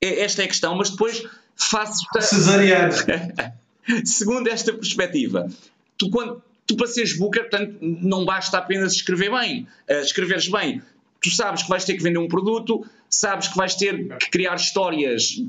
É, 0.00 0.20
esta 0.20 0.42
é 0.42 0.44
a 0.44 0.48
questão, 0.48 0.76
mas 0.76 0.90
depois 0.90 1.24
faço... 1.56 2.04
Cesariana. 2.20 2.92
Segundo 4.04 4.48
esta 4.48 4.72
perspectiva, 4.72 5.48
tu 5.96 6.10
quando 6.10 6.42
tu 6.68 6.76
para 6.76 6.86
seres 6.86 7.16
booker, 7.16 7.48
portanto, 7.48 7.78
não 7.80 8.24
basta 8.24 8.58
apenas 8.58 8.92
escrever 8.92 9.30
bem, 9.30 9.66
uh, 9.90 9.94
escreveres 10.02 10.48
bem. 10.48 10.82
Tu 11.20 11.30
sabes 11.30 11.62
que 11.62 11.68
vais 11.68 11.84
ter 11.84 11.94
que 11.94 12.02
vender 12.02 12.18
um 12.18 12.28
produto, 12.28 12.86
sabes 13.08 13.48
que 13.48 13.56
vais 13.56 13.74
ter 13.74 14.06
que 14.18 14.30
criar 14.30 14.54
histórias, 14.54 15.42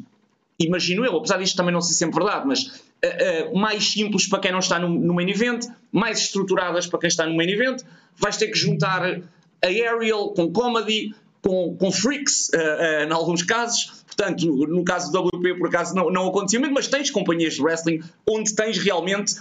imagino 0.60 1.06
eu, 1.06 1.18
apesar 1.18 1.38
disto 1.38 1.56
também 1.56 1.74
não 1.74 1.82
ser 1.82 1.94
sempre 1.94 2.24
verdade, 2.24 2.48
mas 2.48 2.64
uh, 2.64 3.52
uh, 3.54 3.58
mais 3.58 3.92
simples 3.92 4.28
para 4.28 4.40
quem 4.40 4.52
não 4.52 4.60
está 4.60 4.80
no, 4.80 4.90
no 4.90 5.14
main 5.14 5.30
event, 5.30 5.66
mais 5.92 6.20
estruturadas 6.20 6.88
para 6.88 7.00
quem 7.00 7.08
está 7.08 7.26
no 7.26 7.36
main 7.36 7.50
event, 7.50 7.82
vais 8.18 8.38
ter 8.38 8.48
que 8.48 8.58
juntar 8.58 9.04
a 9.04 9.68
aerial 9.68 10.34
com 10.34 10.52
comedy, 10.52 11.14
com, 11.42 11.76
com 11.78 11.92
freaks, 11.92 12.50
uh, 12.50 13.08
em 13.08 13.12
alguns 13.12 13.44
casos, 13.44 14.00
Portanto, 14.20 14.46
no 14.68 14.84
caso 14.84 15.14
do 15.14 15.28
WP, 15.28 15.58
por 15.58 15.70
acaso, 15.70 15.96
não, 15.96 16.12
não 16.12 16.28
aconteceu 16.28 16.60
mesmo, 16.60 16.74
mas 16.74 16.90
tens 16.90 17.10
companhias 17.10 17.54
de 17.54 17.62
wrestling 17.62 18.02
onde 18.28 18.54
tens 18.54 18.78
realmente, 18.78 19.34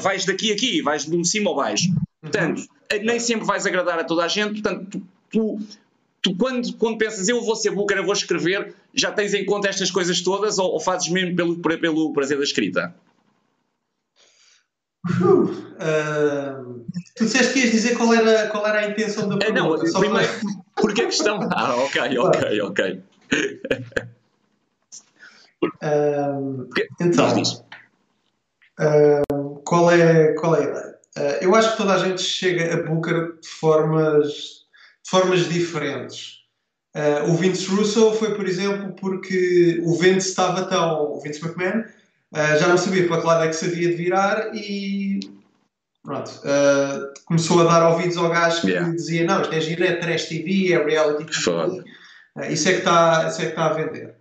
vais 0.00 0.24
daqui 0.24 0.50
a 0.50 0.54
aqui, 0.54 0.80
vais 0.80 1.04
de 1.04 1.28
cima 1.28 1.50
ou 1.50 1.56
baixo. 1.56 1.92
Portanto, 2.22 2.60
uhum. 2.60 3.04
nem 3.04 3.20
sempre 3.20 3.44
vais 3.44 3.66
agradar 3.66 3.98
a 3.98 4.04
toda 4.04 4.24
a 4.24 4.28
gente, 4.28 4.62
portanto, 4.62 4.86
tu, 4.90 5.06
tu, 5.30 5.58
tu, 6.22 6.34
quando, 6.36 6.72
quando 6.76 6.96
pensas 6.96 7.28
eu 7.28 7.42
vou 7.42 7.54
ser 7.54 7.70
booker, 7.72 7.98
eu 7.98 8.04
vou 8.04 8.14
escrever, 8.14 8.74
já 8.94 9.12
tens 9.12 9.34
em 9.34 9.44
conta 9.44 9.68
estas 9.68 9.90
coisas 9.90 10.20
todas 10.22 10.58
ou, 10.58 10.72
ou 10.72 10.80
fazes 10.80 11.08
mesmo 11.08 11.34
pelo, 11.34 11.58
pelo 11.78 12.12
prazer 12.12 12.38
da 12.38 12.44
escrita? 12.44 12.94
Uh, 15.20 15.42
uh, 15.42 16.86
tu 17.14 17.24
disseste 17.24 17.52
que 17.52 17.58
ias 17.60 17.70
dizer 17.72 17.96
qual 17.96 18.14
era, 18.14 18.48
qual 18.48 18.66
era 18.66 18.80
a 18.80 18.90
intenção 18.90 19.28
da 19.28 19.36
pergunta. 19.36 19.84
Uh, 19.84 19.92
não, 19.92 20.00
primeiro, 20.00 20.32
porque 20.76 21.02
a 21.02 21.06
questão. 21.06 21.40
Ah, 21.52 21.74
ok, 21.76 22.18
ok, 22.18 22.60
ok. 22.62 23.02
Uh, 25.82 26.68
então, 27.00 27.42
uh, 28.80 29.60
qual, 29.64 29.90
é, 29.90 30.32
qual 30.34 30.56
é 30.56 30.58
a 30.58 30.62
ideia? 30.62 30.94
Uh, 31.16 31.44
eu 31.44 31.54
acho 31.54 31.72
que 31.72 31.76
toda 31.76 31.94
a 31.94 31.98
gente 31.98 32.22
chega 32.22 32.74
a 32.74 32.82
Booker 32.82 33.38
de 33.40 33.48
formas, 33.48 34.26
de 35.04 35.10
formas 35.10 35.48
diferentes. 35.48 36.33
Ah, 36.94 37.24
o 37.26 37.34
Vince 37.34 37.66
Russo 37.66 38.12
foi, 38.14 38.34
por 38.34 38.46
exemplo, 38.46 38.92
porque 38.94 39.80
o 39.82 39.96
Vince 39.96 40.28
estava 40.28 40.64
tão. 40.64 41.12
O 41.12 41.20
Vince 41.20 41.44
McMahon 41.44 41.84
já 42.58 42.68
não 42.68 42.78
sabia 42.78 43.06
para 43.06 43.20
que 43.20 43.26
lado 43.26 43.44
é 43.44 43.48
que 43.48 43.56
se 43.56 43.66
havia 43.66 43.88
de 43.88 43.96
virar 43.96 44.54
e. 44.54 45.20
Pronto, 46.02 46.30
começou 47.24 47.60
a 47.62 47.64
dar 47.64 47.90
ouvidos 47.90 48.18
ao 48.18 48.28
gajo 48.28 48.60
que 48.60 48.68
yeah. 48.68 48.90
dizia: 48.90 49.24
Não, 49.24 49.40
isto 49.40 49.54
é 49.54 49.60
giro, 49.60 49.84
é 49.84 49.96
trash 49.96 50.26
TV, 50.26 50.72
é 50.72 50.84
reality 50.84 51.24
TV. 51.24 51.82
isso, 52.52 52.68
é 52.68 52.72
que 52.72 52.78
está, 52.78 53.24
é 53.24 53.42
está 53.42 53.66
a 53.66 53.72
vender. 53.72 54.14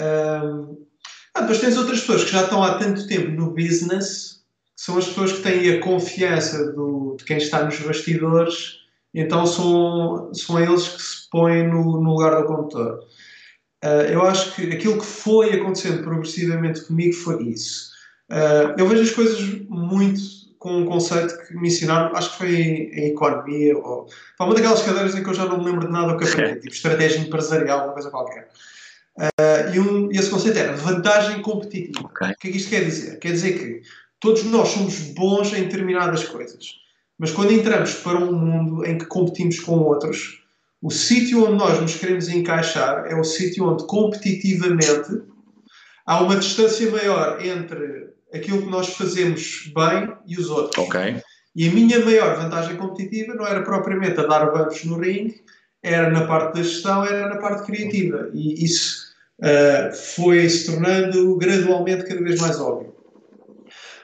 Um, 0.00 0.86
ah, 1.34 1.40
depois 1.40 1.60
tens 1.60 1.76
outras 1.76 2.00
pessoas 2.00 2.24
que 2.24 2.32
já 2.32 2.42
estão 2.44 2.62
há 2.62 2.78
tanto 2.78 3.06
tempo 3.06 3.30
no 3.30 3.50
business, 3.50 4.42
que 4.76 4.82
são 4.82 4.98
as 4.98 5.06
pessoas 5.06 5.32
que 5.32 5.42
têm 5.42 5.70
a 5.70 5.80
confiança 5.80 6.72
do, 6.72 7.16
de 7.18 7.24
quem 7.24 7.38
está 7.38 7.64
nos 7.64 7.78
bastidores, 7.80 8.81
então 9.14 9.46
são, 9.46 10.32
são 10.32 10.60
eles 10.60 10.88
que 10.88 11.02
se 11.02 11.30
põem 11.30 11.68
no, 11.68 12.00
no 12.00 12.10
lugar 12.10 12.40
do 12.40 12.46
condutor. 12.46 13.00
Uh, 13.84 14.06
eu 14.10 14.22
acho 14.22 14.54
que 14.54 14.70
aquilo 14.72 14.98
que 14.98 15.04
foi 15.04 15.54
acontecendo 15.54 16.02
progressivamente 16.02 16.82
comigo 16.82 17.14
foi 17.14 17.42
isso. 17.44 17.90
Uh, 18.30 18.78
eu 18.78 18.86
vejo 18.86 19.02
as 19.02 19.10
coisas 19.10 19.40
muito 19.68 20.20
com 20.58 20.78
um 20.78 20.86
conceito 20.86 21.36
que 21.44 21.56
me 21.56 21.66
ensinaram, 21.66 22.14
acho 22.14 22.30
que 22.32 22.38
foi 22.38 22.54
em, 22.54 22.94
em 22.94 23.06
economia, 23.08 23.76
ou 23.76 24.06
foi 24.38 24.46
uma 24.46 24.54
daquelas 24.54 24.82
cadeiras 24.82 25.16
em 25.16 25.24
que 25.24 25.28
eu 25.28 25.34
já 25.34 25.44
não 25.44 25.58
me 25.58 25.64
lembro 25.64 25.86
de 25.86 25.92
nada 25.92 26.12
o 26.12 26.16
que 26.16 26.24
aprendi, 26.24 26.60
tipo 26.62 26.74
estratégia 26.74 27.18
empresarial, 27.18 27.84
uma 27.86 27.92
coisa 27.92 28.10
qualquer. 28.10 28.48
Uh, 29.18 29.74
e, 29.74 29.80
um, 29.80 30.10
esse 30.12 30.30
conceito 30.30 30.58
era 30.58 30.76
vantagem 30.76 31.42
competitiva. 31.42 32.06
Okay. 32.06 32.30
O 32.30 32.36
que 32.38 32.48
é 32.48 32.50
que 32.52 32.56
isto 32.56 32.70
quer 32.70 32.84
dizer? 32.84 33.18
Quer 33.18 33.32
dizer 33.32 33.58
que 33.58 33.82
todos 34.20 34.44
nós 34.44 34.68
somos 34.68 35.00
bons 35.00 35.52
em 35.52 35.64
determinadas 35.64 36.24
coisas, 36.24 36.64
mas 37.22 37.30
quando 37.30 37.52
entramos 37.52 37.94
para 37.94 38.18
um 38.18 38.32
mundo 38.32 38.84
em 38.84 38.98
que 38.98 39.06
competimos 39.06 39.60
com 39.60 39.78
outros, 39.78 40.42
o 40.82 40.90
sítio 40.90 41.44
onde 41.44 41.54
nós 41.56 41.80
nos 41.80 41.94
queremos 41.94 42.28
encaixar 42.28 43.06
é 43.06 43.14
o 43.14 43.22
sítio 43.22 43.64
onde 43.64 43.86
competitivamente 43.86 45.22
há 46.04 46.20
uma 46.20 46.34
distância 46.34 46.90
maior 46.90 47.40
entre 47.40 48.08
aquilo 48.34 48.62
que 48.62 48.68
nós 48.68 48.88
fazemos 48.94 49.70
bem 49.72 50.12
e 50.26 50.36
os 50.36 50.50
outros. 50.50 50.84
Ok. 50.84 51.22
E 51.54 51.68
a 51.68 51.72
minha 51.72 52.04
maior 52.04 52.34
vantagem 52.34 52.76
competitiva 52.76 53.34
não 53.34 53.46
era 53.46 53.62
propriamente 53.62 54.18
a 54.18 54.26
dar 54.26 54.50
bancos 54.50 54.82
no 54.84 54.98
ringue, 54.98 55.44
era 55.80 56.10
na 56.10 56.26
parte 56.26 56.56
da 56.56 56.64
gestão, 56.64 57.04
era 57.04 57.28
na 57.28 57.36
parte 57.36 57.64
criativa. 57.66 58.30
E 58.34 58.64
isso 58.64 59.14
uh, 59.38 59.94
foi 60.16 60.48
se 60.48 60.66
tornando 60.66 61.36
gradualmente 61.36 62.02
cada 62.02 62.20
vez 62.20 62.40
mais 62.40 62.58
óbvio. 62.58 62.91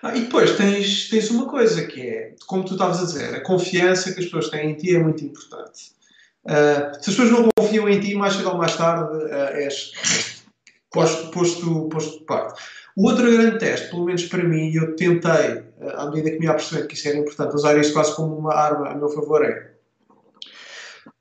Ah, 0.02 0.16
e 0.16 0.22
depois 0.22 0.56
tens, 0.56 1.08
tens 1.08 1.30
uma 1.30 1.46
coisa 1.46 1.84
que 1.86 2.00
é, 2.00 2.34
como 2.46 2.64
tu 2.64 2.74
estavas 2.74 3.00
a 3.00 3.04
dizer, 3.04 3.34
a 3.34 3.40
confiança 3.40 4.12
que 4.12 4.20
as 4.20 4.26
pessoas 4.26 4.48
têm 4.48 4.70
em 4.70 4.74
ti 4.74 4.94
é 4.94 4.98
muito 4.98 5.24
importante. 5.24 5.92
Uh, 6.44 6.94
se 7.02 7.10
as 7.10 7.16
pessoas 7.16 7.30
não 7.30 7.48
confiam 7.56 7.88
em 7.88 8.00
ti, 8.00 8.14
mais 8.14 8.34
cedo 8.34 8.50
ou 8.50 8.56
mais 8.56 8.76
tarde 8.76 9.16
uh, 9.16 9.56
és, 9.56 9.92
posto, 10.92 11.30
posto, 11.30 11.88
posto 11.88 12.18
de 12.20 12.24
parte. 12.24 12.62
O 12.96 13.08
outro 13.08 13.30
grande 13.30 13.58
teste, 13.58 13.90
pelo 13.90 14.04
menos 14.04 14.24
para 14.26 14.44
mim, 14.44 14.70
e 14.70 14.76
eu 14.76 14.94
tentei, 14.94 15.58
uh, 15.80 15.96
à 15.96 16.06
medida 16.06 16.30
que 16.30 16.38
me 16.38 16.46
ia 16.46 16.54
percebendo 16.54 16.86
que 16.86 16.94
isso 16.94 17.08
era 17.08 17.18
importante, 17.18 17.54
usar 17.54 17.76
isso 17.78 17.92
quase 17.92 18.14
como 18.14 18.36
uma 18.36 18.54
arma 18.54 18.88
a 18.88 18.94
meu 18.94 19.08
favor, 19.08 19.44
é 19.44 19.78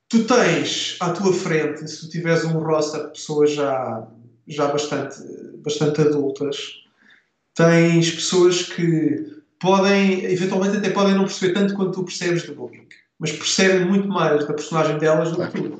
tu 0.09 0.23
tens 0.23 0.97
à 0.99 1.11
tua 1.11 1.33
frente, 1.33 1.87
se 1.87 2.01
tu 2.01 2.09
tiveres 2.09 2.45
um 2.45 2.59
roster 2.59 3.05
de 3.05 3.11
pessoas 3.11 3.51
já, 3.51 4.07
já 4.47 4.67
bastante, 4.67 5.17
bastante 5.57 6.01
adultas, 6.01 6.86
tens 7.57 8.11
pessoas 8.11 8.63
que 8.63 9.35
podem, 9.59 10.23
eventualmente 10.25 10.77
até 10.77 10.91
podem 10.91 11.15
não 11.15 11.25
perceber 11.25 11.53
tanto 11.53 11.73
quanto 11.73 11.91
tu 11.91 12.03
percebes 12.05 12.43
de 12.43 12.53
booking 12.53 12.87
mas 13.19 13.31
percebem 13.31 13.85
muito 13.85 14.07
mais 14.07 14.45
da 14.45 14.53
personagem 14.53 14.97
delas 14.97 15.31
do 15.31 15.47
que 15.47 15.61
tu. 15.61 15.77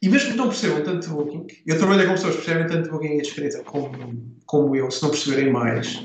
E 0.00 0.08
mesmo 0.08 0.30
que 0.30 0.36
não 0.36 0.48
percebam 0.48 0.82
tanto 0.84 1.08
de 1.08 1.12
Booking, 1.12 1.46
eu 1.66 1.78
trabalho 1.78 2.06
com 2.06 2.14
pessoas 2.14 2.36
que 2.36 2.42
percebem 2.42 2.68
tanto 2.68 2.84
de 2.84 2.90
Booking 2.90 3.16
e 3.16 3.20
escrita 3.20 3.62
como, 3.64 4.36
como 4.46 4.76
eu, 4.76 4.90
se 4.90 5.02
não 5.02 5.10
perceberem 5.10 5.52
mais, 5.52 6.00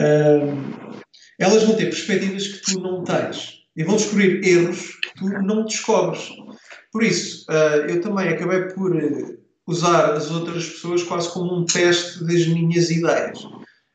um, 0.00 0.98
elas 1.38 1.62
vão 1.64 1.76
ter 1.76 1.86
perspectivas 1.86 2.48
que 2.48 2.72
tu 2.72 2.80
não 2.80 3.04
tens 3.04 3.64
e 3.76 3.84
vão 3.84 3.96
descobrir 3.96 4.42
erros 4.44 4.98
que 5.02 5.14
tu 5.18 5.28
não 5.42 5.64
descobres. 5.64 6.30
Por 6.90 7.02
isso, 7.02 7.44
uh, 7.50 7.84
eu 7.86 8.00
também 8.00 8.28
acabei 8.28 8.62
por 8.62 8.96
usar 9.68 10.14
as 10.14 10.30
outras 10.30 10.68
pessoas 10.68 11.02
quase 11.02 11.30
como 11.30 11.54
um 11.54 11.64
teste 11.64 12.24
das 12.24 12.46
minhas 12.46 12.90
ideias. 12.90 13.46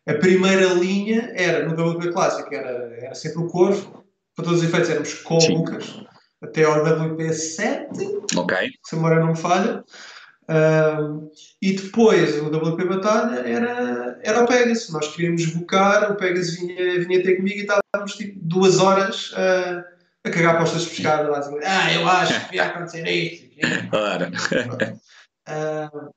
A 0.07 0.13
primeira 0.13 0.67
linha 0.73 1.31
era, 1.33 1.67
no 1.67 1.73
WP 1.73 2.11
Clássico, 2.11 2.53
era, 2.53 2.95
era 2.97 3.15
sempre 3.15 3.39
o 3.39 3.47
corvo, 3.47 4.03
para 4.35 4.45
todos 4.45 4.61
os 4.61 4.67
efeitos 4.67 4.89
éramos 4.89 5.13
com 5.15 5.39
Sim. 5.39 5.57
Lucas 5.57 6.03
até 6.41 6.63
ao 6.63 6.83
WP7, 6.83 8.37
ok 8.37 8.69
se 8.83 8.95
a 8.95 8.97
memória 8.97 9.19
não 9.19 9.29
me 9.29 9.37
falha. 9.37 9.83
Um, 10.49 11.31
e 11.61 11.73
depois 11.73 12.37
o 12.41 12.47
WP 12.47 12.83
Batalha 12.83 13.47
era, 13.47 14.19
era 14.21 14.43
o 14.43 14.47
Pegasus. 14.47 14.91
Nós 14.91 15.07
queríamos 15.15 15.45
bocar, 15.45 16.11
o 16.11 16.15
Pegasus 16.15 16.55
vinha, 16.55 16.99
vinha 16.99 17.23
ter 17.23 17.37
comigo 17.37 17.59
e 17.59 17.61
estávamos 17.61 18.15
tipo 18.15 18.37
duas 18.41 18.79
horas 18.79 19.31
uh, 19.31 19.83
a 20.25 20.29
cagar 20.29 20.57
postas 20.57 20.83
de 20.83 20.89
pescada. 20.89 21.31
Ah, 21.63 21.93
eu 21.93 22.07
acho 22.07 22.33
que 22.33 22.45
devia 22.47 22.65
acontecer 22.65 23.07
isto. 23.07 23.53
Ora. 23.95 24.31
Uh, 25.47 26.11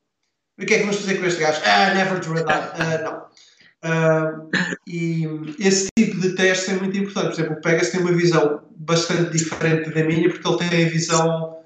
o 0.58 0.64
que 0.64 0.74
é 0.74 0.78
que 0.78 0.84
vamos 0.84 1.00
fazer 1.00 1.18
com 1.18 1.26
este 1.26 1.40
gajo? 1.40 1.60
Ah, 1.64 1.94
never 1.94 2.18
drew 2.20 2.44
that. 2.44 2.80
Uh, 2.80 3.04
não. 3.04 3.26
Uh, 3.84 4.50
e 4.86 5.24
esse 5.60 5.88
tipo 5.96 6.20
de 6.20 6.34
teste 6.34 6.70
é 6.70 6.74
muito 6.74 6.96
importante. 6.96 7.26
Por 7.26 7.40
exemplo, 7.40 7.58
o 7.58 7.60
Pegas 7.60 7.90
tem 7.90 8.00
uma 8.00 8.12
visão 8.12 8.62
bastante 8.76 9.30
diferente 9.30 9.90
da 9.90 10.04
minha, 10.04 10.28
porque 10.30 10.48
ele 10.48 10.58
tem 10.58 10.86
a 10.86 10.88
visão 10.88 11.58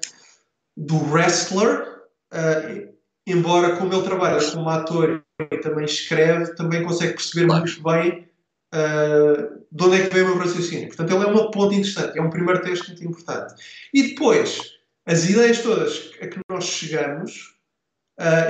do 0.75 0.97
wrestler, 1.11 1.99
uh, 2.33 2.93
embora 3.25 3.75
como 3.77 3.93
ele 3.93 4.03
trabalha 4.03 4.51
como 4.51 4.69
ator 4.69 5.23
e 5.39 5.57
também 5.57 5.85
escreve, 5.85 6.53
também 6.55 6.83
consegue 6.83 7.13
perceber 7.13 7.47
claro. 7.47 7.63
muito 7.63 7.83
bem 7.83 8.27
uh, 8.73 9.61
de 9.71 9.83
onde 9.83 10.01
é 10.01 10.07
que 10.07 10.13
vem 10.13 10.23
o 10.23 10.27
meu 10.27 10.37
raciocínio. 10.37 10.87
Portanto, 10.87 11.13
ele 11.13 11.23
é 11.23 11.27
uma 11.27 11.51
ponte 11.51 11.75
interessante, 11.75 12.17
é 12.17 12.21
um 12.21 12.29
primeiro 12.29 12.61
teste 12.61 12.87
muito 12.87 13.05
importante. 13.05 13.53
E 13.93 14.09
depois, 14.09 14.80
as 15.05 15.29
ideias 15.29 15.59
todas 15.59 16.11
a 16.21 16.27
que 16.27 16.39
nós 16.49 16.65
chegamos, 16.65 17.55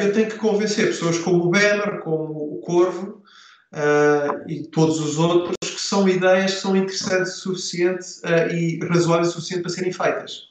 eu 0.02 0.12
tenho 0.12 0.30
que 0.30 0.38
convencer 0.38 0.88
pessoas 0.88 1.18
como 1.20 1.46
o 1.46 1.50
Banner, 1.50 2.02
como 2.02 2.56
o 2.56 2.60
Corvo, 2.60 3.22
uh, 3.72 4.50
e 4.50 4.64
todos 4.68 5.00
os 5.00 5.18
outros, 5.18 5.56
que 5.62 5.80
são 5.80 6.08
ideias 6.08 6.56
que 6.56 6.62
são 6.62 6.76
interessantes 6.76 7.34
o 7.38 7.56
suficiente 7.56 8.06
uh, 8.24 8.54
e 8.54 8.80
razoáveis 8.86 9.30
o 9.30 9.34
suficiente 9.34 9.62
para 9.64 9.72
serem 9.72 9.92
feitas. 9.92 10.50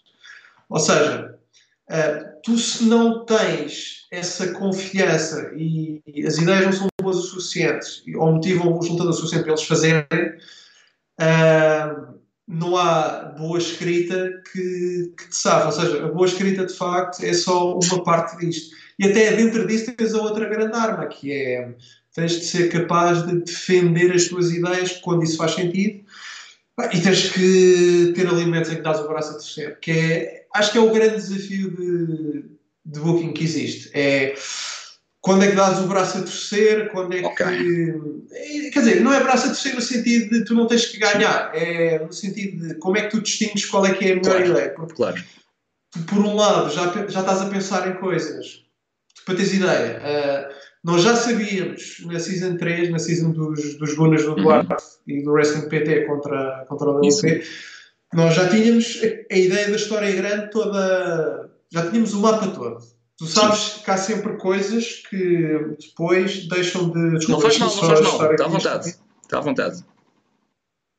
Ou 0.68 0.78
seja, 0.78 1.38
uh, 1.90 2.40
tu 2.42 2.58
se 2.58 2.84
não 2.84 3.24
tens 3.24 4.06
essa 4.10 4.52
confiança 4.54 5.52
e, 5.54 6.02
e, 6.06 6.26
as 6.26 6.38
ideias 6.38 6.64
não 6.64 6.72
são 6.72 6.88
boas 7.00 7.16
o 7.16 7.22
suficiente 7.22 8.02
ou 8.16 8.32
motivam 8.32 8.76
os 8.78 8.88
lutadores 8.88 9.18
o 9.18 9.20
suficiente 9.20 9.44
para 9.44 9.52
eles 9.52 9.66
fazerem, 9.66 10.06
não 12.50 12.76
há 12.76 13.32
boa 13.38 13.58
escrita 13.58 14.42
que, 14.52 15.12
que 15.16 15.28
te 15.28 15.36
sabe. 15.36 15.66
Ou 15.66 15.72
seja, 15.72 16.04
a 16.04 16.08
boa 16.08 16.26
escrita 16.26 16.66
de 16.66 16.74
facto 16.74 17.24
é 17.24 17.32
só 17.32 17.78
uma 17.78 18.02
parte 18.02 18.36
disto. 18.38 18.74
E 18.98 19.04
até 19.04 19.36
dentro 19.36 19.66
disso 19.66 19.92
tens 19.92 20.12
a 20.14 20.20
outra 20.20 20.48
grande 20.48 20.76
arma, 20.76 21.06
que 21.06 21.32
é 21.32 21.72
tens 22.12 22.32
de 22.32 22.44
ser 22.44 22.68
capaz 22.68 23.24
de 23.24 23.36
defender 23.36 24.10
as 24.10 24.24
tuas 24.24 24.50
ideias 24.50 24.92
quando 25.00 25.22
isso 25.22 25.36
faz 25.36 25.52
sentido 25.52 26.04
e 26.92 27.00
tens 27.00 27.30
que 27.30 28.12
ter 28.16 28.26
alimentos 28.26 28.72
em 28.72 28.76
que 28.76 28.82
dás 28.82 28.98
o 28.98 29.06
braço 29.06 29.30
a 29.30 29.34
terceiro, 29.34 29.76
que 29.80 29.92
é, 29.92 30.46
acho 30.52 30.72
que 30.72 30.78
é 30.78 30.80
o 30.80 30.90
grande 30.90 31.16
desafio 31.16 31.70
de, 31.70 32.44
de 32.84 33.00
booking 33.00 33.32
que 33.32 33.44
existe. 33.44 33.90
É 33.94 34.34
quando 35.20 35.44
é 35.44 35.50
que 35.50 35.56
dás 35.56 35.78
o 35.78 35.86
braço 35.86 36.18
a 36.18 36.22
torcer, 36.22 36.90
quando 36.90 37.14
é 37.14 37.24
okay. 37.24 37.58
que. 37.58 38.70
Quer 38.70 38.78
dizer, 38.78 39.00
não 39.00 39.12
é 39.12 39.22
braço 39.22 39.46
a 39.46 39.48
torcer 39.48 39.74
no 39.74 39.80
sentido 39.82 40.30
de 40.30 40.44
tu 40.44 40.54
não 40.54 40.66
tens 40.66 40.86
que 40.86 40.98
ganhar, 40.98 41.50
é 41.54 41.98
no 41.98 42.12
sentido 42.12 42.68
de 42.68 42.74
como 42.76 42.96
é 42.96 43.02
que 43.02 43.10
tu 43.10 43.20
distingues 43.20 43.66
qual 43.66 43.84
é 43.84 43.94
que 43.94 44.06
é 44.06 44.12
a 44.12 44.16
melhor 44.16 44.36
claro. 44.36 44.50
ideia. 44.50 44.70
Porque 44.70 44.94
claro. 44.94 45.22
tu, 45.90 45.98
por 46.04 46.18
um 46.18 46.34
lado, 46.34 46.70
já, 46.70 46.86
já 47.08 47.20
estás 47.20 47.42
a 47.42 47.50
pensar 47.50 47.88
em 47.88 48.00
coisas, 48.00 48.64
para 49.26 49.34
teres 49.34 49.52
ideia. 49.52 50.00
Uh, 50.00 50.54
nós 50.82 51.02
já 51.02 51.14
sabíamos 51.14 52.02
na 52.06 52.18
Season 52.18 52.56
3, 52.56 52.90
na 52.90 52.98
Season 52.98 53.32
dos, 53.32 53.76
dos 53.76 53.94
Gunas 53.94 54.24
do 54.24 54.34
Duarte 54.34 54.72
uhum. 54.72 54.78
e 55.06 55.22
do 55.22 55.32
Wrestling 55.32 55.68
PT 55.68 56.06
contra, 56.06 56.64
contra 56.66 56.88
o 56.88 56.98
WP, 56.98 57.44
nós 58.14 58.34
já 58.34 58.48
tínhamos 58.48 59.00
a, 59.02 59.34
a, 59.34 59.38
ideia 59.38 59.68
da 59.68 59.76
história 59.76 60.12
grande 60.16 60.50
toda. 60.50 61.50
Já 61.70 61.88
tínhamos 61.88 62.14
o 62.14 62.20
mapa 62.20 62.48
todo. 62.48 62.78
Tu 63.20 63.26
sabes 63.26 63.82
que 63.84 63.90
há 63.90 63.98
sempre 63.98 64.38
coisas 64.38 65.02
que 65.10 65.76
depois 65.78 66.48
deixam 66.48 66.88
de. 66.88 67.18
Desculpa, 67.18 67.42
não 67.42 67.50
faz 67.50 67.58
mal, 67.58 67.68
não 67.68 67.82
faz 67.82 68.00
mal. 68.00 68.32
Está 68.32 68.44
à 68.46 68.48
vontade. 68.48 68.94
Está 69.22 69.38
à 69.38 69.40
vontade. 69.42 69.84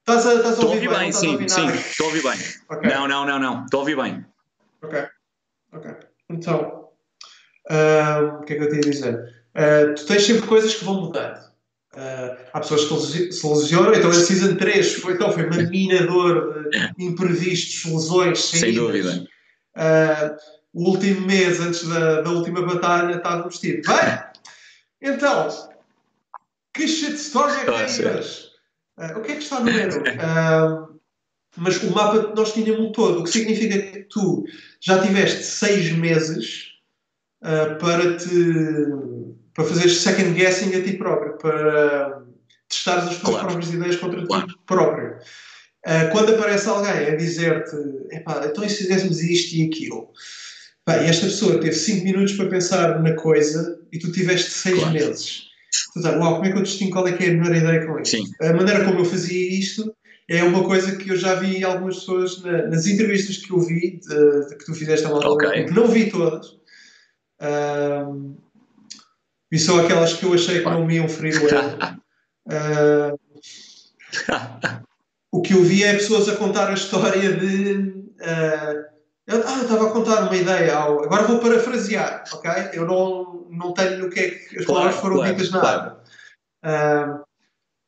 Estás 0.02 0.28
a, 0.28 0.36
estás 0.36 0.60
a 0.60 0.66
ouvir, 0.68 0.88
bem? 0.88 1.00
bem 1.00 1.12
sim, 1.12 1.48
sim, 1.48 1.68
estou 1.68 2.06
a 2.06 2.10
ouvir 2.10 2.22
bem. 2.22 2.40
Okay. 2.70 2.90
Não, 2.92 3.08
não, 3.08 3.26
não, 3.26 3.40
não. 3.40 3.66
Estou 3.66 3.80
a 3.80 3.82
ouvir 3.82 3.96
bem. 3.96 4.24
Ok. 4.84 5.04
Ok. 5.74 5.92
Então, 6.30 6.90
uh, 7.72 8.40
o 8.40 8.44
que 8.44 8.54
é 8.54 8.56
que 8.56 8.64
eu 8.66 8.70
tinha 8.70 8.82
a 8.82 8.92
dizer? 8.92 9.16
Uh, 9.56 9.96
tu 9.96 10.06
tens 10.06 10.24
sempre 10.24 10.46
coisas 10.46 10.76
que 10.76 10.86
vão 10.86 11.02
mudando. 11.02 11.40
Uh, 11.96 12.38
há 12.54 12.60
pessoas 12.60 12.86
que 12.86 13.32
se 13.32 13.48
lesionam, 13.48 13.96
então 13.96 14.12
a 14.12 14.14
Season 14.14 14.56
3 14.58 14.94
foi, 14.94 15.14
então, 15.14 15.32
foi 15.32 15.48
uma 15.48 15.58
minador 15.70 16.70
de 16.70 17.04
imprevistos, 17.04 17.92
lesões, 17.92 18.44
sem 18.44 18.76
dúvida. 18.76 19.26
Uh, 19.76 20.61
o 20.74 20.90
último 20.90 21.26
mês 21.26 21.60
antes 21.60 21.88
da, 21.88 22.22
da 22.22 22.30
última 22.30 22.62
batalha 22.62 23.18
estávamos 23.18 23.60
tipo, 23.60 23.88
bem, 23.88 24.24
então, 25.02 25.48
que 26.74 26.88
shitstorm 26.88 27.52
é 27.52 27.66
que 27.66 28.04
é? 28.04 28.22
Uh, 28.98 29.20
o 29.20 29.22
que 29.22 29.32
é 29.32 29.36
que 29.36 29.44
está 29.44 29.60
no 29.60 29.66
menu? 29.66 30.04
mas 31.58 31.82
o 31.84 31.92
mapa 31.92 32.34
nós 32.36 32.54
tínhamos 32.54 32.92
todo, 32.94 33.20
o 33.20 33.24
que 33.24 33.30
significa 33.30 33.78
que 33.78 34.04
tu 34.04 34.46
já 34.80 35.02
tiveste 35.02 35.44
seis 35.44 35.92
meses 35.92 36.72
para 37.80 38.18
te 38.18 38.30
para 39.54 39.66
fazer 39.66 39.90
second 39.90 40.34
guessing 40.34 40.74
a 40.76 40.82
ti 40.82 40.94
próprio, 40.94 41.38
para 41.38 42.24
testares 42.70 43.06
as 43.06 43.18
tuas 43.18 43.36
claro. 43.36 43.48
próprias 43.48 43.74
ideias 43.74 43.96
contra 43.98 44.26
claro. 44.26 44.48
ti 44.48 44.56
próprio. 44.66 45.18
Uh, 45.86 46.12
quando 46.12 46.36
aparece 46.36 46.70
alguém 46.70 46.92
a 46.92 47.16
dizer-te, 47.16 47.76
então 48.14 48.64
e 48.64 48.70
se 48.70 48.78
fizéssemos 48.78 49.20
isto 49.22 49.56
e 49.56 49.66
aquilo? 49.66 50.12
Pá, 50.86 50.98
e 50.98 51.08
esta 51.08 51.28
pessoa 51.28 51.60
teve 51.60 51.74
5 51.74 52.04
minutos 52.04 52.34
para 52.34 52.50
pensar 52.50 53.02
na 53.02 53.16
coisa 53.16 53.80
e 53.92 54.00
tu 54.00 54.12
tiveste 54.12 54.52
6 54.52 54.80
claro. 54.80 54.94
meses. 54.94 55.44
Tu 55.94 56.00
estás, 56.00 56.18
uau, 56.18 56.36
como 56.36 56.46
é 56.46 56.52
que 56.52 56.58
eu 56.58 56.64
distingo 56.64 56.92
qual 56.92 57.08
é 57.08 57.14
que 57.14 57.24
é 57.24 57.30
a 57.30 57.34
melhor 57.34 57.56
ideia 57.56 57.86
com 57.86 58.00
isto? 58.00 58.18
Sim. 58.18 58.24
A 58.42 58.54
maneira 58.54 58.84
como 58.84 59.00
eu 59.00 59.06
fazia 59.06 59.60
isto 59.60 59.96
é 60.30 60.44
uma 60.44 60.64
coisa 60.64 60.96
que 60.96 61.10
eu 61.10 61.16
já 61.16 61.36
vi 61.36 61.64
algumas 61.64 62.00
pessoas 62.00 62.42
na, 62.42 62.68
nas 62.68 62.88
entrevistas 62.88 63.38
que 63.38 63.52
eu 63.52 63.60
vi, 63.60 64.00
de, 64.00 64.50
de 64.50 64.56
que 64.58 64.66
tu 64.66 64.74
fizeste 64.74 65.06
a 65.06 65.10
malta, 65.10 65.30
okay. 65.30 65.66
que 65.66 65.72
não 65.72 65.88
vi 65.88 66.10
todas. 66.10 66.58
Vi 69.52 69.60
só 69.60 69.84
aquelas 69.84 70.14
que 70.14 70.26
eu 70.26 70.34
achei 70.34 70.60
que 70.60 70.66
não 70.66 70.86
me 70.86 70.96
iam 70.96 71.10
ferir 71.10 71.36
o 71.38 71.48
O 75.32 75.42
que 75.42 75.54
eu 75.54 75.64
vi 75.64 75.84
é 75.84 75.94
pessoas 75.94 76.28
a 76.28 76.36
contar 76.36 76.70
a 76.70 76.74
história 76.74 77.34
de. 77.34 77.74
Uh, 78.20 78.91
eu, 79.32 79.44
ah, 79.48 79.58
eu 79.58 79.64
estava 79.64 79.88
a 79.88 79.92
contar 79.92 80.24
uma 80.24 80.36
ideia, 80.36 80.76
ao, 80.76 81.04
agora 81.04 81.24
vou 81.24 81.40
parafrasear, 81.40 82.24
ok? 82.32 82.52
Eu 82.74 82.86
não, 82.86 83.48
não 83.50 83.74
tenho 83.74 84.00
no 84.00 84.10
que 84.10 84.20
é 84.20 84.30
que 84.30 84.60
as 84.60 84.66
palavras 84.66 84.96
foram 84.96 85.18
claro, 85.18 85.34
ditas 85.34 85.52
nada. 85.52 86.02
Claro. 86.62 87.20
Uh, 87.20 87.24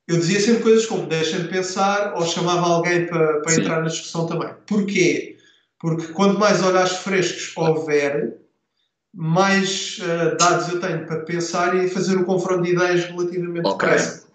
eu 0.07 0.17
dizia 0.17 0.39
sempre 0.39 0.63
coisas 0.63 0.85
como 0.85 1.07
deixa-me 1.07 1.47
pensar 1.47 2.13
ou 2.15 2.25
chamava 2.25 2.67
alguém 2.67 3.07
para, 3.07 3.41
para 3.41 3.55
entrar 3.55 3.81
na 3.81 3.87
discussão 3.87 4.25
também. 4.25 4.53
Porquê? 4.67 5.37
Porque 5.79 6.07
quanto 6.07 6.39
mais 6.39 6.61
olhares 6.63 6.93
frescos 6.97 7.55
houver, 7.55 8.37
mais 9.13 9.99
uh, 9.99 10.35
dados 10.37 10.69
eu 10.69 10.79
tenho 10.79 11.05
para 11.05 11.21
pensar 11.21 11.75
e 11.75 11.89
fazer 11.89 12.17
o 12.17 12.25
confronto 12.25 12.63
de 12.63 12.71
ideias 12.71 13.05
relativamente 13.05 13.67
okay. 13.67 13.89
depressa. 13.89 14.27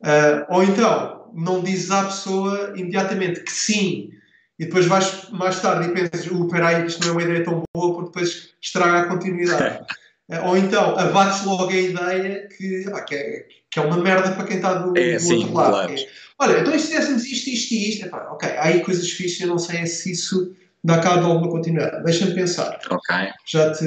Uh, 0.00 0.44
ou 0.48 0.62
então, 0.62 1.30
não 1.34 1.62
dizes 1.62 1.90
à 1.90 2.04
pessoa 2.04 2.72
imediatamente 2.76 3.40
que 3.40 3.52
sim, 3.52 4.10
e 4.58 4.66
depois 4.66 4.86
vais 4.86 5.28
mais 5.30 5.60
tarde 5.60 5.88
e 5.88 5.92
pensas, 5.92 6.26
uh, 6.30 6.48
peraí, 6.48 6.86
isto 6.86 7.00
não 7.02 7.08
é 7.08 7.12
uma 7.12 7.22
ideia 7.22 7.44
tão 7.44 7.62
boa, 7.74 7.94
porque 7.94 8.08
depois 8.08 8.50
estraga 8.60 9.00
a 9.00 9.08
continuidade. 9.08 9.82
uh, 10.28 10.46
ou 10.46 10.56
então, 10.56 10.98
abates 10.98 11.44
logo 11.44 11.70
a 11.70 11.76
ideia 11.76 12.48
que, 12.48 12.84
ah, 12.92 13.02
que 13.02 13.14
é, 13.14 13.46
que 13.70 13.78
é 13.78 13.82
uma 13.82 13.96
merda 13.96 14.32
para 14.32 14.44
quem 14.44 14.56
está 14.56 14.74
do, 14.74 14.96
é, 14.96 15.14
do 15.14 15.20
sim, 15.20 15.38
outro 15.38 15.54
lado. 15.54 15.70
Claro. 15.72 15.94
É, 15.94 16.06
Olha, 16.38 16.60
então 16.60 16.72
se 16.78 16.86
fizéssemos 16.86 17.24
isto, 17.24 17.50
isto 17.50 17.74
e 17.74 17.90
isto, 17.90 18.06
epá, 18.06 18.28
ok, 18.30 18.48
há 18.50 18.64
aí 18.64 18.80
coisas 18.80 19.08
fixas, 19.10 19.40
eu 19.40 19.48
não 19.48 19.58
sei 19.58 19.86
se 19.86 20.12
isso 20.12 20.54
dá 20.82 21.00
cabo 21.00 21.20
de 21.20 21.26
alguma 21.26 21.50
continuidade. 21.50 22.04
Deixa-me 22.04 22.34
pensar. 22.34 22.78
Ok. 22.90 23.16
Já 23.46 23.72
te, 23.72 23.84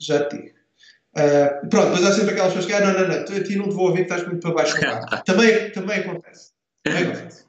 já 0.00 0.26
te 0.26 0.36
digo. 0.36 0.56
Uh, 1.16 1.68
pronto, 1.70 1.92
mas 1.92 2.04
há 2.04 2.12
sempre 2.12 2.32
aquelas 2.32 2.52
pessoas 2.52 2.66
que, 2.66 2.72
ah, 2.74 2.80
não, 2.80 2.92
não, 2.92 3.08
não, 3.08 3.16
a 3.16 3.42
ti 3.42 3.56
não 3.56 3.68
te 3.68 3.74
vou 3.74 3.88
ouvir, 3.88 4.02
estás 4.02 4.26
muito 4.26 4.40
para 4.40 4.52
baixo 4.52 4.76
também, 5.24 5.70
também 5.70 6.00
acontece. 6.00 6.50
Também 6.82 7.04
acontece. 7.04 7.45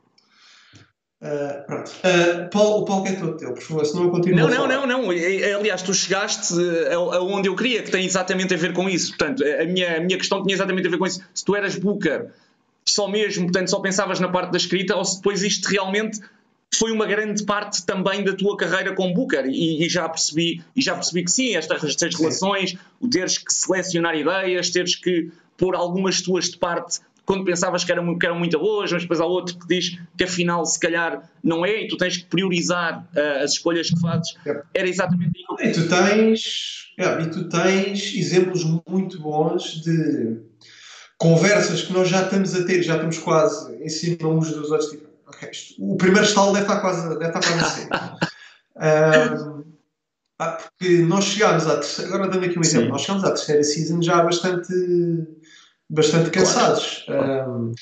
Uh, 1.19 1.65
pronto. 1.65 1.89
Uh, 1.89 2.49
Paulo, 2.51 2.81
o 2.81 2.85
palco 2.85 3.07
é 3.07 3.13
todo 3.13 3.37
teu, 3.37 3.53
por 3.53 3.63
favor, 3.63 3.85
senão 3.85 4.03
eu 4.03 4.11
continuo. 4.11 4.39
Não, 4.39 4.49
não, 4.49 4.67
não, 4.67 4.87
não. 4.87 5.09
Aliás, 5.09 5.81
tu 5.81 5.93
chegaste 5.93 6.53
aonde 6.91 7.49
eu 7.49 7.55
queria, 7.55 7.81
que 7.81 7.89
tem 7.89 8.05
exatamente 8.05 8.53
a 8.53 8.57
ver 8.57 8.73
com 8.73 8.87
isso. 8.87 9.09
Portanto, 9.17 9.43
a 9.43 9.65
minha, 9.65 9.97
a 9.97 9.99
minha 9.99 10.17
questão 10.17 10.43
tinha 10.43 10.53
exatamente 10.53 10.87
a 10.87 10.91
ver 10.91 10.97
com 10.97 11.07
isso. 11.07 11.21
Se 11.33 11.43
tu 11.43 11.55
eras 11.55 11.75
booker 11.75 12.27
só 12.87 13.07
mesmo, 13.07 13.43
portanto, 13.45 13.69
só 13.69 13.79
pensavas 13.79 14.19
na 14.19 14.29
parte 14.29 14.51
da 14.51 14.57
escrita, 14.57 14.95
ou 14.95 15.03
se 15.03 15.17
depois 15.17 15.43
isto 15.43 15.67
realmente 15.67 16.19
foi 16.73 16.91
uma 16.91 17.05
grande 17.05 17.43
parte 17.43 17.85
também 17.85 18.23
da 18.23 18.33
tua 18.33 18.57
carreira 18.57 18.93
com 18.93 19.13
Booker 19.13 19.45
e, 19.45 19.85
e, 19.85 19.89
já 19.89 20.07
percebi 20.07 20.61
e 20.75 20.81
já 20.81 20.95
percebi 20.95 21.23
que 21.23 21.31
sim, 21.31 21.55
estas, 21.55 21.83
estas 21.83 22.15
relações, 22.15 22.77
o 22.99 23.07
teres 23.07 23.37
que 23.37 23.53
selecionar 23.53 24.15
ideias, 24.15 24.69
teres 24.69 24.95
que 24.95 25.31
pôr 25.57 25.75
algumas 25.75 26.21
tuas 26.21 26.49
de 26.49 26.57
parte 26.57 26.99
quando 27.27 27.43
pensavas 27.43 27.83
que 27.83 27.91
eram, 27.91 28.17
que 28.17 28.25
eram 28.25 28.39
muito 28.39 28.57
boas, 28.57 28.89
mas 28.89 29.01
depois 29.01 29.19
há 29.19 29.25
outro 29.25 29.59
que 29.59 29.67
diz 29.67 29.99
que 30.17 30.23
afinal 30.23 30.65
se 30.65 30.79
calhar 30.79 31.29
não 31.43 31.65
é 31.65 31.83
e 31.83 31.87
tu 31.89 31.97
tens 31.97 32.15
que 32.15 32.25
priorizar 32.25 33.05
uh, 33.13 33.43
as 33.43 33.51
escolhas 33.51 33.89
que 33.89 33.99
fazes. 33.99 34.33
Era 34.73 34.87
exatamente 34.87 35.33
isso. 35.37 35.61
E 35.61 35.71
tu 35.73 35.89
tens, 35.89 36.93
é, 36.97 37.21
e 37.21 37.29
tu 37.29 37.49
tens 37.49 38.15
exemplos 38.15 38.63
muito 38.87 39.19
bons 39.19 39.81
de 39.83 40.39
conversas 41.17 41.81
que 41.81 41.91
nós 41.91 42.07
já 42.07 42.23
estamos 42.23 42.55
a 42.55 42.63
ter, 42.63 42.81
já 42.81 42.95
estamos 42.95 43.17
quase 43.17 43.75
em 43.75 43.89
cima 43.89 44.29
uns 44.29 44.49
dos 44.49 44.71
outros. 44.71 44.89
Tipo, 44.89 45.09
okay, 45.27 45.49
isto, 45.51 45.75
o 45.83 45.97
primeiro 45.97 46.25
estalo 46.25 46.53
deve 46.53 46.65
estar 46.65 46.79
quase, 46.79 47.09
deve 47.09 47.27
estar 47.27 47.41
quase 47.41 47.59
assim. 47.59 47.89
um, 49.51 49.63
ah, 50.39 50.51
porque 50.51 50.99
nós 50.99 51.25
chegámos 51.25 51.67
à 51.67 51.75
terceira, 51.75 52.13
agora 52.13 52.29
dando 52.29 52.45
aqui 52.45 52.57
um 52.57 52.61
exemplo, 52.61 52.85
Sim. 52.85 52.91
nós 52.91 53.01
chegámos 53.01 53.23
à 53.25 53.31
terceira 53.31 53.63
season 53.63 54.01
já 54.01 54.23
bastante 54.23 54.71
bastante 55.89 56.29
cansados. 56.29 57.03
Claro. 57.05 57.51
Um, 57.51 57.73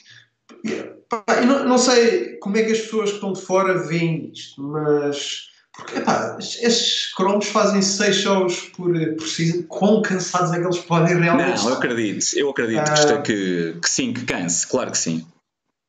eu 0.64 1.46
não, 1.46 1.66
não, 1.66 1.78
sei 1.78 2.38
como 2.38 2.58
é 2.58 2.64
que 2.64 2.72
as 2.72 2.82
pessoas 2.82 3.10
que 3.10 3.16
estão 3.16 3.34
de 3.34 3.42
fora 3.42 3.78
veem 3.88 4.32
isto, 4.34 4.62
mas 4.62 5.50
porque 5.76 5.98
epá, 5.98 6.38
estes 6.40 7.14
cromos 7.14 7.48
fazem 7.48 7.82
seis 7.82 8.16
shows 8.16 8.62
por, 8.76 8.94
por 9.16 9.28
season, 9.28 9.64
quão 9.64 10.02
cansados 10.02 10.52
é 10.54 10.60
que 10.60 10.66
eles 10.66 10.80
podem 10.80 11.20
realmente 11.20 11.62
Não, 11.62 11.70
eu 11.70 11.76
acredito, 11.76 12.26
eu 12.36 12.50
acredito 12.50 12.84
que, 12.84 13.12
é 13.12 13.22
que, 13.22 13.78
que 13.82 13.90
sim, 13.90 14.14
que 14.14 14.24
canse, 14.24 14.66
claro 14.68 14.92
que 14.92 14.98
sim. 14.98 15.26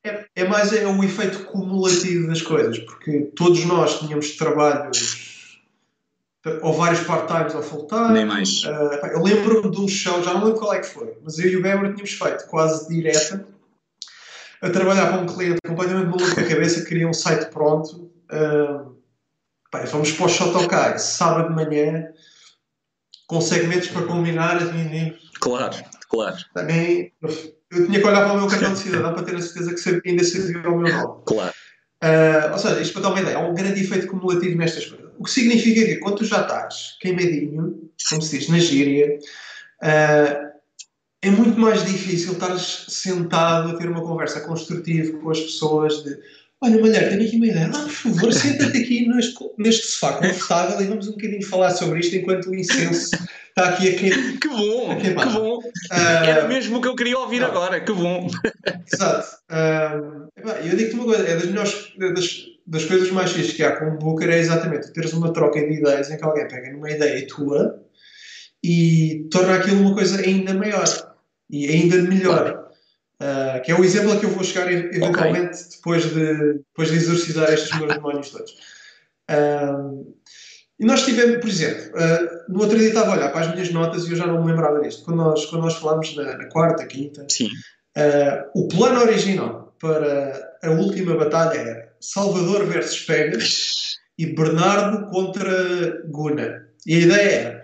É, 0.05 0.25
é 0.35 0.45
mais 0.49 0.73
é 0.73 0.87
o 0.87 1.05
efeito 1.05 1.45
cumulativo 1.45 2.27
das 2.27 2.43
coisas, 2.43 2.79
porque 2.81 3.31
todos 3.37 3.65
nós 3.65 4.01
tínhamos 4.01 4.33
trabalhos 4.33 5.26
ou 6.63 6.73
vários 6.73 7.01
part-times 7.01 7.55
ou 7.55 7.63
full-time. 7.63 8.13
Nem 8.13 8.25
mais. 8.25 8.65
Uh, 8.65 9.07
eu 9.13 9.23
lembro-me 9.23 9.71
de 9.71 9.81
um 9.81 9.89
show, 9.89 10.23
já 10.23 10.35
não 10.35 10.45
lembro 10.45 10.59
qual 10.59 10.75
é 10.75 10.81
que 10.81 10.87
foi, 10.87 11.17
mas 11.23 11.39
eu 11.39 11.51
e 11.51 11.57
o 11.57 11.63
Weber 11.63 11.93
tínhamos 11.93 12.13
feito 12.13 12.47
quase 12.47 12.89
direta 12.89 13.47
a 14.63 14.71
trabalhar 14.71 15.11
com 15.11 15.25
um 15.25 15.27
cliente 15.27 15.61
completamente 15.67 16.07
maluco 16.07 16.35
da 16.35 16.49
cabeça 16.49 16.81
que 16.81 16.87
queria 16.87 17.09
um 17.09 17.13
site 17.13 17.51
pronto. 17.51 18.11
Uh, 18.31 18.97
pá, 19.71 19.87
fomos 19.87 20.13
para 20.13 20.27
o 20.27 20.29
Shotokai, 20.29 20.99
sábado 20.99 21.49
de 21.49 21.55
manhã, 21.55 22.09
com 23.27 23.41
segmentos 23.41 23.89
para 23.89 24.07
combinar. 24.07 24.57
Assim, 24.57 25.15
claro, 25.41 25.77
claro. 26.09 26.37
Também, 26.55 27.13
eu 27.23 27.87
tinha 27.87 28.01
que 28.01 28.07
olhar 28.07 28.25
para 28.25 28.33
o 28.33 28.41
meu 28.41 28.49
cartão 28.49 28.73
de 28.73 28.79
cidadão 28.79 29.13
para 29.13 29.25
ter 29.25 29.37
a 29.37 29.43
certeza 29.43 30.01
que 30.01 30.09
ainda 30.09 30.25
servia 30.25 30.69
o 30.69 30.79
meu 30.79 30.93
nome. 30.93 31.23
Claro. 31.27 31.55
Uh, 32.03 32.53
ou 32.53 32.59
seja, 32.59 32.81
isto 32.81 32.93
para 32.93 33.03
dar 33.03 33.09
uma 33.09 33.21
ideia, 33.21 33.37
há 33.37 33.41
um 33.41 33.55
grande 33.55 33.81
efeito 33.81 34.07
cumulativo 34.07 34.57
nestas 34.57 34.87
coisas. 34.87 35.06
O 35.19 35.25
que 35.25 35.31
significa 35.31 35.85
que 35.85 35.97
quando 35.97 36.19
tu 36.19 36.25
já 36.25 36.43
estás 36.43 36.97
queimadinho, 37.01 37.91
como 38.09 38.23
se 38.23 38.39
diz 38.39 38.49
na 38.49 38.59
gíria, 38.59 39.19
uh, 39.83 40.47
é 41.23 41.31
muito 41.31 41.59
mais 41.59 41.85
difícil 41.85 42.33
estares 42.33 42.87
sentado 42.89 43.71
a 43.71 43.77
ter 43.77 43.89
uma 43.89 44.03
conversa 44.03 44.41
construtiva 44.41 45.19
com 45.19 45.31
as 45.31 45.41
pessoas 45.41 46.05
de 46.05 46.17
olha 46.61 46.79
mulher, 46.79 47.11
tenho 47.11 47.27
aqui 47.27 47.37
uma 47.37 47.47
ideia, 47.47 47.71
ah, 47.75 47.83
por 47.83 47.91
favor, 47.91 48.33
senta-te 48.33 48.79
aqui 48.79 49.07
neste, 49.09 49.35
neste 49.59 49.87
sofá 49.87 50.15
confortável 50.15 50.81
e 50.81 50.89
vamos 50.89 51.09
um 51.09 51.13
bocadinho 51.13 51.47
falar 51.47 51.71
sobre 51.71 52.01
isto 52.01 52.17
enquanto 52.17 52.49
o 52.49 52.55
incenso 52.55 53.11
está 53.57 53.71
aqui 53.71 53.89
a 53.95 53.99
queimar. 53.99 54.39
Que 54.39 54.49
bom, 54.49 54.99
que 54.99 55.11
bom. 55.11 55.59
Uh, 55.59 56.25
Era 56.25 56.47
mesmo 56.47 56.79
o 56.79 56.83
que 56.83 56.89
eu 56.89 56.95
queria 56.95 57.19
ouvir 57.19 57.41
não. 57.41 57.49
agora, 57.49 57.81
que 57.81 57.93
bom. 57.93 58.29
Exato. 58.93 59.27
Uh, 59.51 60.29
eu 60.65 60.77
digo-te 60.77 60.95
uma 60.95 61.05
coisa, 61.05 61.27
é 61.27 61.35
das 61.35 61.47
melhores, 61.47 61.93
das, 61.99 62.47
das 62.67 62.85
coisas 62.85 63.11
mais 63.11 63.33
fixas 63.33 63.55
que 63.55 63.63
há 63.63 63.77
com 63.77 63.87
o 63.87 63.99
Booker 63.99 64.29
é 64.29 64.39
exatamente 64.39 64.93
teres 64.93 65.13
uma 65.15 65.33
troca 65.33 65.59
de 65.59 65.73
ideias 65.73 66.11
em 66.11 66.19
que 66.19 66.25
alguém 66.25 66.47
pega 66.47 66.71
numa 66.71 66.91
ideia 66.91 67.27
tua 67.27 67.83
e 68.63 69.27
torna 69.31 69.57
aquilo 69.57 69.81
uma 69.81 69.95
coisa 69.95 70.21
ainda 70.21 70.53
maior 70.53 70.85
e 71.49 71.69
ainda 71.69 71.97
melhor. 72.03 72.65
Uh, 73.19 73.63
que 73.63 73.73
é 73.73 73.75
o 73.75 73.83
exemplo 73.83 74.13
a 74.13 74.21
que 74.21 74.27
eu 74.27 74.31
vou 74.31 74.45
chegar 74.45 74.71
eventualmente 74.71 75.57
okay. 75.57 75.71
depois, 75.77 76.05
de, 76.05 76.53
depois 76.53 76.91
de 76.91 76.97
exorcizar 76.97 77.51
estes 77.51 77.79
meus 77.79 77.95
demónios 77.95 78.29
todos. 78.29 78.53
Uh, 79.31 80.15
e 80.79 80.85
nós 80.85 81.05
tivemos, 81.05 81.39
por 81.39 81.49
exemplo, 81.49 81.93
uh, 81.95 82.53
no 82.53 82.61
outro 82.61 82.79
dia 82.79 82.89
estava 82.89 83.13
a 83.13 83.17
olhar 83.17 83.33
para 83.33 83.47
as 83.47 83.53
minhas 83.53 83.73
notas 83.73 84.07
e 84.07 84.11
eu 84.11 84.17
já 84.17 84.27
não 84.27 84.43
me 84.43 84.51
lembrava 84.51 84.81
disto. 84.81 85.05
Quando 85.05 85.19
nós, 85.19 85.47
quando 85.47 85.63
nós 85.63 85.77
falámos 85.77 86.15
na, 86.17 86.37
na 86.37 86.49
quarta, 86.49 86.87
quinta, 86.87 87.27
Sim. 87.31 87.49
o 88.55 88.69
plano 88.69 89.01
original 89.01 89.75
para 89.81 90.59
a 90.63 90.71
última 90.71 91.17
batalha 91.17 91.59
era 91.59 91.97
Salvador 92.01 92.67
versus 92.67 93.01
Pegas 93.01 93.97
e 94.19 94.27
Bernardo 94.27 95.07
contra 95.07 96.03
Guna. 96.07 96.67
E 96.87 96.95
a 96.95 96.99
ideia 96.99 97.63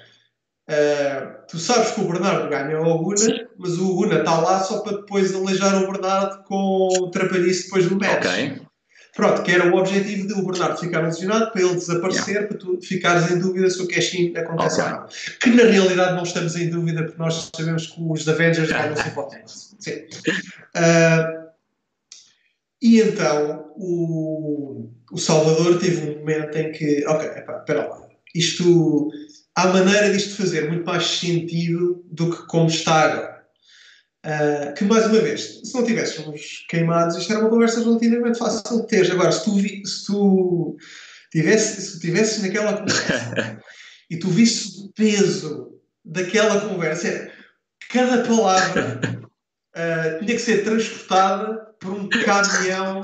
era: 0.68 1.37
uh, 1.38 1.46
tu 1.48 1.59
sabes 1.59 1.92
que 1.92 2.01
o 2.01 2.09
Bernardo 2.09 2.48
ganha 2.48 2.77
ao 2.77 3.03
Guna, 3.03 3.16
Sim. 3.16 3.46
mas 3.59 3.79
o 3.79 3.94
Guna 3.94 4.20
está 4.20 4.40
lá 4.40 4.61
só 4.61 4.81
para 4.81 4.96
depois 4.98 5.35
aleijar 5.35 5.83
o 5.83 5.92
Bernardo 5.92 6.42
com 6.44 6.88
o 7.01 7.11
trapalhice 7.11 7.64
depois 7.64 7.88
do 7.88 7.98
match. 7.98 8.25
Okay. 8.25 8.62
Pronto, 9.14 9.42
que 9.42 9.51
era 9.51 9.70
o 9.70 9.77
objetivo 9.79 10.27
de 10.27 10.33
o 10.33 10.46
Bernardo 10.46 10.81
ficar 10.81 11.01
lesionado 11.01 11.53
para 11.53 11.61
ele 11.61 11.75
desaparecer, 11.75 12.29
yeah. 12.29 12.48
para 12.48 12.57
tu 12.57 12.81
ficares 12.81 13.31
em 13.31 13.38
dúvida 13.38 13.68
se 13.68 13.83
o 13.83 13.87
cash-in 13.87 14.35
acontece 14.37 14.81
okay. 14.81 14.92
ou 14.92 15.01
não. 15.01 15.07
Que 15.40 15.51
na 15.51 15.64
realidade 15.64 16.16
não 16.16 16.22
estamos 16.22 16.57
em 16.57 16.70
dúvida 16.70 17.03
porque 17.05 17.18
nós 17.18 17.51
sabemos 17.55 17.88
que 17.88 17.94
os 17.98 18.27
Avengers 18.27 18.70
ganham 18.70 18.96
sempre 18.96 19.18
ao 19.18 19.31
Sim. 19.46 19.96
Uh, 20.77 21.42
e 22.81 23.01
então 23.01 23.70
o, 23.77 24.90
o 25.12 25.18
Salvador 25.18 25.79
teve 25.79 26.11
um 26.11 26.18
momento 26.20 26.57
em 26.57 26.72
que, 26.72 27.05
ok, 27.07 27.29
epá, 27.29 27.59
espera 27.59 27.88
lá, 27.88 28.09
isto, 28.35 29.11
há 29.55 29.66
maneira 29.68 30.11
disto 30.11 30.37
fazer 30.37 30.68
muito 30.68 30.87
mais 30.87 31.05
sentido 31.05 32.03
do 32.11 32.31
que 32.31 32.46
como 32.46 32.68
está 32.68 33.03
agora. 33.03 33.32
Uh, 34.24 34.72
que 34.74 34.85
mais 34.85 35.06
uma 35.06 35.18
vez, 35.18 35.61
se 35.64 35.74
não 35.74 35.85
tivéssemos 35.85 36.64
queimados, 36.68 37.16
isto 37.16 37.32
era 37.32 37.40
uma 37.40 37.50
conversa 37.50 37.80
relativamente 37.80 38.38
fácil 38.38 38.82
de 38.82 38.87
ter. 38.87 39.11
Agora, 39.11 39.32
se 39.32 39.44
tu, 39.44 39.56
vi, 39.56 39.85
se 39.85 40.06
tu 40.06 40.76
tivesse, 41.32 41.82
se 41.82 42.00
tivesses 42.00 42.40
naquela 42.40 42.76
conversa 42.76 43.61
e 44.08 44.16
tu 44.16 44.28
viste 44.28 44.80
o 44.80 44.92
peso 44.92 45.72
daquela 46.04 46.61
conversa. 46.61 47.30
Cada 47.90 48.22
palavra 48.22 49.00
uh, 49.76 50.18
tinha 50.24 50.37
que 50.37 50.38
ser 50.38 50.64
transportada 50.64 51.74
por 51.80 51.92
um 51.92 52.08
caminhão 52.08 53.02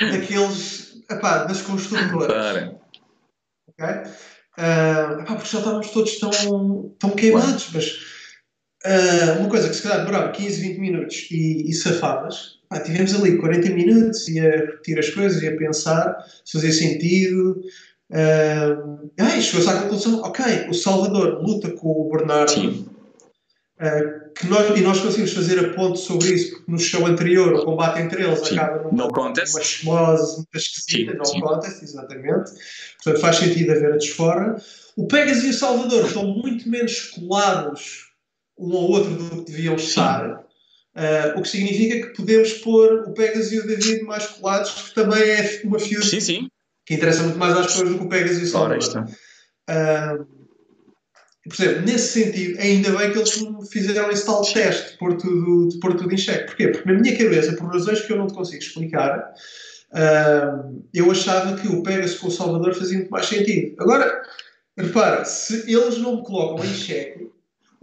daqueles, 0.00 1.02
epá, 1.10 1.44
das 1.44 1.62
construtoras. 1.62 2.26
Claro. 2.26 2.80
Okay? 3.68 4.12
Uh, 4.58 5.20
epá, 5.20 5.34
porque 5.34 5.50
já 5.50 5.58
estávamos 5.58 5.90
todos 5.90 6.18
tão, 6.18 6.94
tão 6.98 7.10
queimados, 7.10 7.68
mas 7.72 8.17
uh, 8.84 9.40
uma 9.40 9.48
coisa 9.48 9.68
que 9.68 9.76
se 9.76 9.82
calhar 9.82 10.04
demorava 10.04 10.32
15, 10.32 10.60
20 10.60 10.78
minutos 10.78 11.28
e, 11.30 11.68
e 11.68 11.72
safavas, 11.72 12.58
tivemos 12.84 13.14
ali 13.14 13.38
40 13.38 13.70
minutos 13.70 14.28
e 14.28 14.40
a 14.40 14.50
repetir 14.50 14.98
as 14.98 15.10
coisas 15.10 15.42
e 15.42 15.48
a 15.48 15.56
pensar 15.56 16.16
se 16.44 16.52
fazia 16.52 16.72
sentido. 16.72 17.62
Uh, 18.10 19.10
ah, 19.18 19.40
chegou-se 19.40 19.68
à 19.68 19.82
conclusão, 19.82 20.20
ok, 20.22 20.66
o 20.68 20.74
Salvador 20.74 21.42
luta 21.42 21.70
com 21.70 21.88
o 21.88 22.10
Bernardo. 22.10 22.88
Uh, 23.80 24.32
que 24.34 24.46
nós, 24.48 24.76
e 24.76 24.80
nós 24.82 25.00
conseguimos 25.00 25.32
fazer 25.32 25.58
a 25.60 25.72
ponte 25.72 26.00
sobre 26.00 26.32
isso, 26.32 26.50
porque 26.50 26.70
no 26.70 26.78
show 26.78 27.06
anterior 27.06 27.54
o 27.54 27.64
combate 27.64 28.00
entre 28.00 28.24
eles 28.24 28.40
sim. 28.40 28.58
acaba 28.58 28.90
numa, 28.90 29.06
numa 29.06 29.62
chimose 29.62 30.36
muito 30.36 30.56
esquisita, 30.56 31.14
não 31.14 31.24
sim. 31.24 31.40
contest, 31.40 31.82
exatamente. 31.82 32.50
Portanto, 32.96 33.20
faz 33.20 33.36
sentido 33.36 33.70
haver 33.70 33.92
a 33.92 33.96
desfora. 33.96 34.56
O 34.96 35.06
Pegasus 35.06 35.44
e 35.44 35.50
o 35.50 35.54
Salvador 35.54 36.06
estão 36.06 36.26
muito 36.26 36.68
menos 36.68 37.02
colados 37.02 38.07
um 38.58 38.76
ao 38.76 38.84
outro 38.84 39.14
do 39.14 39.44
que 39.44 39.52
deviam 39.52 39.76
estar. 39.76 40.44
Uh, 40.96 41.38
o 41.38 41.42
que 41.42 41.48
significa 41.48 42.08
que 42.08 42.16
podemos 42.16 42.54
pôr 42.54 43.04
o 43.06 43.12
Pegasus 43.12 43.52
e 43.52 43.60
o 43.60 43.66
David 43.66 44.02
mais 44.02 44.26
colados, 44.26 44.70
que 44.72 44.94
também 44.94 45.22
é 45.22 45.60
uma 45.62 45.78
feud 45.78 46.04
sim, 46.04 46.18
sim. 46.18 46.48
que 46.84 46.94
interessa 46.94 47.22
muito 47.22 47.38
mais 47.38 47.56
às 47.56 47.66
pessoas 47.66 47.90
do 47.90 47.98
que 47.98 48.04
o 48.04 48.08
Pegasus 48.08 48.38
e 48.38 48.44
o 48.44 48.46
Salvador. 48.48 49.04
Uh, 49.70 50.38
por 51.48 51.62
exemplo, 51.62 51.82
nesse 51.82 52.24
sentido, 52.24 52.60
ainda 52.60 52.90
bem 52.96 53.12
que 53.12 53.18
eles 53.18 53.44
fizeram 53.70 54.10
esse 54.10 54.26
tal 54.26 54.42
teste 54.42 54.92
de 54.92 54.98
pôr 54.98 55.16
tudo, 55.16 55.68
de 55.68 55.78
pôr 55.78 55.94
tudo 55.94 56.12
em 56.12 56.18
xeque. 56.18 56.46
Porquê? 56.46 56.68
Porque 56.68 56.92
na 56.92 56.98
minha 56.98 57.16
cabeça, 57.16 57.52
por 57.54 57.72
razões 57.72 58.02
que 58.02 58.12
eu 58.12 58.16
não 58.16 58.26
te 58.26 58.34
consigo 58.34 58.62
explicar, 58.62 59.32
uh, 59.92 60.82
eu 60.92 61.10
achava 61.10 61.56
que 61.56 61.68
o 61.68 61.82
Pegasus 61.82 62.18
com 62.18 62.28
o 62.28 62.32
Salvador 62.32 62.74
fazia 62.74 62.98
muito 62.98 63.10
mais 63.10 63.26
sentido. 63.26 63.76
Agora, 63.78 64.22
repara, 64.76 65.24
se 65.24 65.72
eles 65.72 65.98
não 65.98 66.16
me 66.16 66.24
colocam 66.24 66.64
em 66.64 66.74
xeque, 66.74 67.28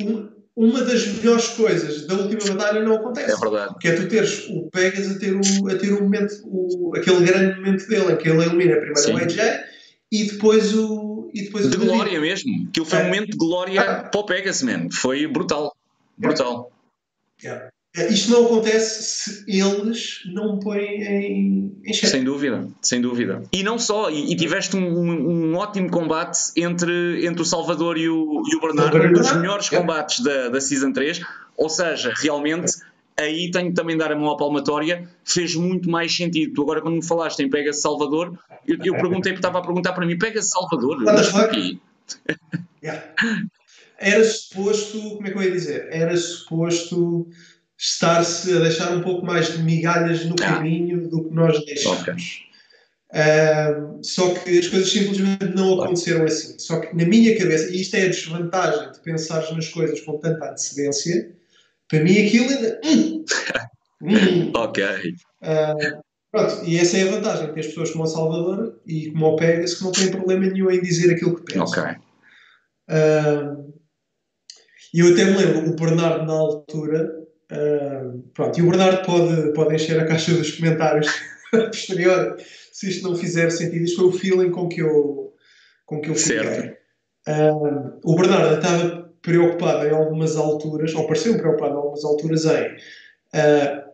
um, 0.01 0.34
uma 0.55 0.81
das 0.83 1.05
melhores 1.07 1.49
coisas 1.49 2.07
da 2.07 2.15
última 2.15 2.55
batalha 2.55 2.81
não 2.81 2.95
acontece. 2.95 3.31
É 3.31 3.35
verdade. 3.35 3.75
Que 3.79 3.87
é 3.89 3.95
tu 3.95 4.07
teres 4.07 4.47
o 4.49 4.69
Pegasus 4.71 5.15
a 5.15 5.19
ter, 5.19 5.35
o, 5.35 5.67
a 5.67 5.77
ter 5.77 5.93
um 5.93 6.03
momento, 6.03 6.33
o, 6.45 6.95
aquele 6.95 7.25
grande 7.25 7.59
momento 7.59 7.87
dele, 7.87 8.13
em 8.13 8.17
que 8.17 8.29
ele 8.29 8.43
elimina 8.43 8.77
primeiro 8.77 9.13
o 9.13 9.17
AJ 9.17 9.39
e 10.11 10.23
depois 10.23 10.73
o 10.73 11.29
e 11.33 11.43
depois 11.43 11.69
de 11.69 11.75
glória 11.75 12.21
mesmo. 12.21 12.67
Aquilo 12.69 12.85
foi 12.85 12.99
é. 12.99 13.01
um 13.01 13.05
momento 13.05 13.31
de 13.31 13.37
glória 13.37 13.81
ah. 13.81 14.03
para 14.03 14.19
o 14.19 14.25
Pegasus, 14.25 14.63
man. 14.63 14.87
Foi 14.89 15.27
brutal. 15.27 15.75
Brutal. 16.17 16.71
Yeah. 17.43 17.63
Yeah. 17.63 17.74
Isto 18.09 18.31
não 18.31 18.45
acontece 18.45 19.03
se 19.03 19.43
eles 19.47 20.21
não 20.25 20.59
põem 20.59 21.01
em, 21.01 21.81
em 21.85 21.93
Sem 21.93 22.23
dúvida, 22.23 22.67
sem 22.81 22.99
dúvida. 22.99 23.43
E 23.53 23.63
não 23.63 23.79
só, 23.79 24.09
e, 24.09 24.33
e 24.33 24.35
tiveste 24.35 24.75
um, 24.75 25.51
um, 25.51 25.55
ótimo 25.55 25.89
combate 25.89 26.39
entre, 26.57 27.25
entre 27.25 27.41
o 27.41 27.45
Salvador 27.45 27.97
e 27.97 28.09
o, 28.09 28.41
e 28.51 28.55
o 28.57 28.59
Bernardo, 28.59 28.97
um 28.97 29.13
dos 29.13 29.31
melhores 29.33 29.69
combates 29.69 30.19
da, 30.19 30.49
da 30.49 30.59
Season 30.59 30.91
3. 30.91 31.21
Ou 31.55 31.69
seja, 31.69 32.13
realmente 32.17 32.73
aí 33.17 33.49
tenho 33.49 33.69
que 33.69 33.75
também 33.75 33.97
dar 33.97 34.11
a 34.11 34.15
mão 34.15 34.29
à 34.29 34.37
palmatória, 34.37 35.07
fez 35.23 35.55
muito 35.55 35.89
mais 35.89 36.13
sentido. 36.13 36.53
Tu 36.53 36.61
agora, 36.61 36.81
quando 36.81 36.95
me 36.95 37.05
falaste 37.05 37.39
em 37.39 37.49
Pega 37.49 37.71
Salvador, 37.71 38.37
eu, 38.67 38.77
eu 38.83 38.93
perguntei, 38.95 39.33
estava 39.33 39.59
a 39.59 39.61
perguntar 39.61 39.93
para 39.93 40.05
mim, 40.05 40.17
Pega 40.17 40.41
Salvador? 40.41 41.01
Mas 41.01 41.31
porquê? 41.31 41.77
yeah. 42.83 43.13
Era 43.97 44.23
suposto, 44.25 44.99
como 45.15 45.27
é 45.27 45.31
que 45.31 45.37
eu 45.37 45.43
ia 45.43 45.51
dizer? 45.51 45.87
Era 45.89 46.17
suposto 46.17 47.29
estar-se 47.77 48.55
a 48.55 48.59
deixar 48.59 48.95
um 48.95 49.01
pouco 49.01 49.25
mais 49.25 49.51
de 49.51 49.63
migalhas 49.63 50.25
no 50.25 50.35
ah. 50.39 50.45
caminho 50.45 51.09
do 51.09 51.27
que 51.27 51.35
nós 51.35 51.63
deixamos. 51.65 52.45
Uh, 53.11 54.03
só 54.03 54.33
que 54.33 54.59
as 54.59 54.67
coisas 54.67 54.91
simplesmente 54.91 55.45
não 55.55 55.79
aconteceram 55.79 56.25
assim. 56.25 56.57
Só 56.59 56.79
que 56.79 56.95
na 56.95 57.05
minha 57.05 57.37
cabeça, 57.37 57.69
e 57.69 57.81
isto 57.81 57.95
é 57.95 58.05
a 58.05 58.09
desvantagem 58.09 58.91
de 58.91 58.99
pensar 58.99 59.49
nas 59.53 59.69
coisas 59.69 60.01
com 60.01 60.17
tanta 60.17 60.51
antecedência, 60.51 61.31
para 61.87 62.03
mim 62.03 62.25
aquilo 62.25 62.49
ainda. 62.49 62.81
Hum, 62.83 63.25
hum. 64.01 64.51
ok. 64.55 64.83
Uh, 65.41 66.01
pronto, 66.31 66.65
e 66.65 66.77
essa 66.77 66.97
é 66.97 67.03
a 67.03 67.11
vantagem, 67.11 67.53
ter 67.53 67.59
as 67.59 67.67
pessoas 67.67 67.91
como 67.91 68.03
o 68.03 68.07
Salvador 68.07 68.81
e 68.85 69.11
como 69.11 69.27
o 69.27 69.35
Pegas 69.35 69.75
que 69.75 69.83
não 69.83 69.91
têm 69.91 70.11
problema 70.11 70.47
nenhum 70.47 70.71
em 70.71 70.81
dizer 70.81 71.13
aquilo 71.13 71.35
que 71.35 71.53
pensam. 71.53 71.83
Ok. 71.83 71.95
Uh, 72.89 73.73
e 74.93 74.99
eu 74.99 75.13
até 75.13 75.25
me 75.25 75.37
lembro, 75.37 75.69
o 75.69 75.75
Bernardo 75.75 76.25
na 76.25 76.33
altura, 76.33 77.24
uh, 77.51 78.21
pronto, 78.33 78.59
e 78.59 78.61
o 78.61 78.69
Bernardo 78.69 79.05
pode, 79.05 79.53
pode 79.53 79.75
encher 79.75 79.99
a 79.99 80.05
caixa 80.05 80.33
dos 80.33 80.51
comentários 80.51 81.07
posterior 81.51 82.37
se 82.71 82.89
isto 82.89 83.07
não 83.07 83.15
fizer 83.15 83.49
sentido. 83.49 83.83
Isto 83.83 83.97
foi 83.97 84.05
o 84.05 84.11
feeling 84.11 84.51
com 84.51 84.67
que 84.67 84.81
eu, 84.81 85.33
com 85.85 86.01
que 86.01 86.09
eu 86.09 86.15
fiquei. 86.15 86.43
Certo. 86.43 86.77
Uh, 87.27 87.99
o 88.03 88.15
Bernardo 88.15 88.55
estava 88.55 89.05
preocupado 89.21 89.87
em 89.87 89.91
algumas 89.91 90.35
alturas, 90.35 90.93
ou 90.93 91.07
pareceu 91.07 91.37
preocupado 91.37 91.73
em 91.73 91.77
algumas 91.77 92.05
alturas 92.05 92.45
em 92.45 92.75
uh, 93.33 93.85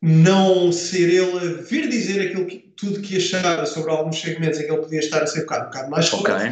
não 0.00 0.72
ser 0.72 1.10
ele 1.10 1.38
a 1.38 1.62
vir 1.62 1.88
dizer 1.88 2.28
aquilo 2.28 2.46
que, 2.46 2.58
tudo 2.76 3.02
que 3.02 3.18
achava 3.18 3.66
sobre 3.66 3.90
alguns 3.90 4.20
segmentos 4.20 4.58
em 4.58 4.64
que 4.64 4.72
ele 4.72 4.80
podia 4.80 5.00
estar 5.00 5.22
a 5.22 5.26
ser 5.26 5.40
um 5.40 5.42
bocado, 5.42 5.62
um 5.62 5.66
bocado 5.66 5.90
mais 5.90 6.08
forte, 6.08 6.30
okay. 6.30 6.50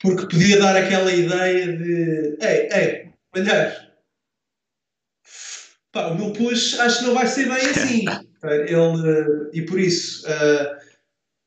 porque 0.00 0.26
podia 0.26 0.58
dar 0.58 0.76
aquela 0.76 1.10
ideia 1.10 1.72
de 1.74 2.36
ei, 2.40 2.68
ei, 2.70 3.12
olhar 5.94 6.12
o 6.12 6.14
meu 6.16 6.32
push 6.32 6.78
acho 6.80 7.00
que 7.00 7.04
não 7.06 7.14
vai 7.14 7.26
ser 7.26 7.48
bem 7.48 7.66
assim. 7.70 8.04
ele, 8.42 9.50
e 9.52 9.62
por 9.62 9.78
isso 9.78 10.26
uh, 10.26 10.76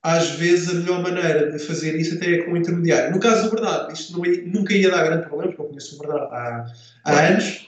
às 0.05 0.29
vezes 0.31 0.69
a 0.69 0.73
melhor 0.75 1.01
maneira 1.01 1.51
de 1.51 1.59
fazer 1.59 1.95
isso 1.99 2.15
até 2.15 2.35
é 2.35 2.43
com 2.43 2.51
o 2.51 2.57
intermediário. 2.57 3.11
No 3.11 3.19
caso 3.19 3.49
do 3.49 3.55
Bernardo, 3.55 3.91
isto 3.91 4.13
não, 4.13 4.21
nunca 4.45 4.75
ia 4.75 4.91
dar 4.91 5.03
grande 5.03 5.25
problema, 5.25 5.51
porque 5.51 5.63
eu 5.63 5.67
conheço 5.67 5.95
o 5.95 5.99
Bernardo 5.99 6.33
há, 6.33 6.65
há 7.05 7.27
anos, 7.27 7.67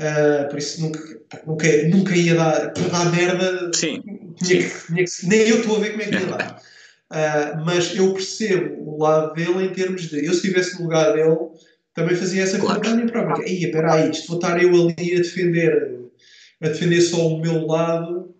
uh, 0.00 0.48
por 0.48 0.58
isso 0.58 0.80
nunca, 0.80 1.20
nunca, 1.46 1.88
nunca 1.88 2.16
ia 2.16 2.34
dar, 2.34 2.72
dar 2.72 3.12
merda, 3.12 3.70
Sim. 3.74 4.02
Tinha 4.42 4.62
que, 4.62 4.86
tinha 4.86 5.04
que, 5.04 5.26
nem 5.26 5.40
eu 5.40 5.58
estou 5.58 5.76
a 5.76 5.80
ver 5.80 5.90
como 5.90 6.02
é 6.02 6.06
que 6.06 6.14
ia 6.14 6.26
dar. 6.26 6.62
Uh, 7.12 7.64
mas 7.66 7.94
eu 7.94 8.12
percebo 8.14 8.82
o 8.82 9.02
lado 9.02 9.34
dele 9.34 9.66
em 9.66 9.72
termos 9.72 10.08
de, 10.08 10.24
eu 10.24 10.32
se 10.32 10.38
estivesse 10.38 10.76
no 10.76 10.84
lugar 10.84 11.12
dele, 11.12 11.36
também 11.92 12.16
fazia 12.16 12.42
essa 12.42 12.58
claro. 12.58 12.80
pergunta 12.80 13.12
própria. 13.12 13.46
Aí, 13.46 13.62
espera 13.62 13.94
aí, 13.94 14.10
isto 14.10 14.26
vou 14.28 14.38
estar 14.38 14.60
eu 14.60 14.70
ali 14.70 15.14
a 15.14 15.18
defender, 15.18 16.00
a 16.62 16.68
defender 16.68 17.00
só 17.00 17.28
o 17.28 17.40
meu 17.40 17.66
lado 17.66 18.34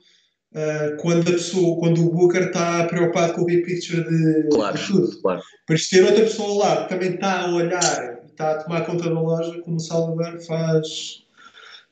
Uh, 0.54 0.96
quando, 0.98 1.28
a 1.28 1.32
pessoa, 1.32 1.80
quando 1.80 2.06
o 2.06 2.12
Booker 2.12 2.44
está 2.44 2.84
preocupado 2.84 3.32
com 3.32 3.40
o 3.40 3.44
big 3.44 3.62
picture 3.64 4.04
de, 4.04 4.48
claro, 4.50 4.78
de 4.78 4.86
tudo. 4.86 5.20
Claro. 5.20 5.42
Para 5.66 5.76
ter 5.90 6.04
outra 6.04 6.22
pessoa 6.22 6.64
lá 6.64 6.82
que 6.84 6.90
também 6.90 7.14
está 7.14 7.40
a 7.40 7.50
olhar 7.52 8.20
e 8.22 8.30
está 8.30 8.52
a 8.52 8.62
tomar 8.62 8.82
conta 8.82 9.10
da 9.10 9.20
loja, 9.20 9.60
como 9.62 9.78
o 9.78 9.80
Salvador 9.80 10.40
faz. 10.42 11.24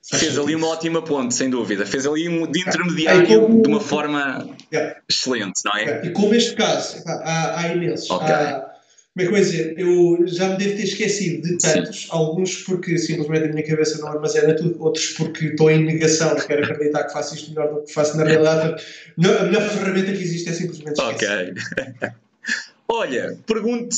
Fez 0.01 0.39
ali 0.39 0.55
uma 0.55 0.69
ótima 0.69 1.03
ponte, 1.03 1.35
sem 1.35 1.51
dúvida. 1.51 1.85
Fez 1.85 2.07
ali 2.07 2.29
um 2.29 2.49
de 2.49 2.61
intermediário 2.61 3.33
é, 3.33 3.41
como, 3.41 3.63
de 3.63 3.69
uma 3.69 3.81
forma 3.81 4.49
yeah. 4.73 4.97
excelente, 5.11 5.61
não 5.65 5.77
é? 5.77 5.83
Yeah. 5.83 6.07
E 6.07 6.13
como 6.13 6.33
este 6.33 6.55
caso, 6.55 7.03
há, 7.05 7.61
há 7.61 7.75
imensos. 7.75 8.11
Okay. 8.11 8.33
Há, 8.33 8.72
como 9.15 9.27
é 9.27 9.29
que 9.29 9.35
eu 9.35 9.39
ia 9.39 9.45
dizer? 9.45 9.79
Eu 9.79 10.27
já 10.27 10.49
me 10.49 10.57
devo 10.57 10.77
ter 10.77 10.85
esquecido 10.85 11.43
de 11.43 11.59
tantos, 11.59 12.03
Sim. 12.03 12.09
alguns 12.11 12.63
porque 12.63 12.97
simplesmente 12.97 13.45
a 13.45 13.49
minha 13.49 13.67
cabeça 13.67 13.99
não 13.99 14.09
armazena 14.09 14.55
tudo, 14.55 14.83
outros 14.83 15.11
porque 15.11 15.47
estou 15.47 15.71
em 15.71 15.85
negação 15.85 16.35
quero 16.37 16.65
acreditar 16.65 17.05
que 17.05 17.13
faço 17.13 17.35
isto 17.35 17.51
melhor 17.51 17.75
do 17.75 17.83
que 17.83 17.93
faço 17.93 18.17
na 18.17 18.25
realidade. 18.25 18.83
A 19.19 19.45
melhor 19.45 19.69
ferramenta 19.69 20.13
que 20.13 20.23
existe 20.23 20.49
é 20.49 20.53
simplesmente 20.55 20.99
esquecer. 20.99 21.55
Ok. 21.95 22.11
Olha, 22.89 23.39
pergunte, 23.47 23.97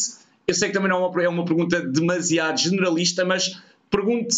eu 0.49 0.55
sei 0.55 0.69
que 0.69 0.75
também 0.75 0.91
não 0.91 1.05
é 1.05 1.09
uma, 1.09 1.23
é 1.23 1.29
uma 1.29 1.45
pergunta 1.45 1.81
demasiado 1.81 2.59
generalista, 2.59 3.25
mas 3.25 3.57
pergunte 3.89 4.35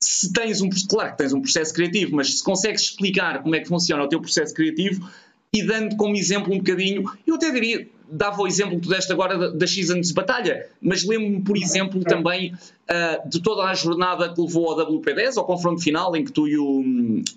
se 0.00 0.32
tens 0.32 0.62
um 0.62 0.70
claro 0.88 1.12
que 1.12 1.18
tens 1.18 1.34
um 1.34 1.42
processo 1.42 1.74
criativo, 1.74 2.16
mas 2.16 2.38
se 2.38 2.42
consegues 2.42 2.82
explicar 2.82 3.42
como 3.42 3.54
é 3.54 3.60
que 3.60 3.68
funciona 3.68 4.02
o 4.02 4.08
teu 4.08 4.20
processo 4.20 4.54
criativo 4.54 5.06
e 5.52 5.62
dando 5.62 5.96
como 5.96 6.16
exemplo 6.16 6.52
um 6.52 6.58
bocadinho, 6.58 7.10
eu 7.26 7.34
até 7.34 7.50
diria, 7.50 7.88
dava 8.10 8.42
o 8.42 8.46
exemplo 8.46 8.76
que 8.76 8.82
tu 8.82 8.88
deste 8.88 9.12
agora 9.12 9.50
das 9.52 9.72
seasons 9.72 10.08
de 10.08 10.14
batalha, 10.14 10.66
mas 10.80 11.04
lembro-me, 11.04 11.42
por 11.42 11.56
exemplo, 11.56 12.02
também 12.02 12.52
uh, 12.52 13.28
de 13.28 13.40
toda 13.40 13.64
a 13.64 13.74
jornada 13.74 14.32
que 14.32 14.40
levou 14.40 14.70
ao 14.70 14.76
WP10, 14.76 15.36
ao 15.36 15.44
confronto 15.44 15.82
final, 15.82 16.14
em 16.16 16.24
que 16.24 16.32
tu 16.32 16.48
e 16.48 16.58
o, 16.58 16.80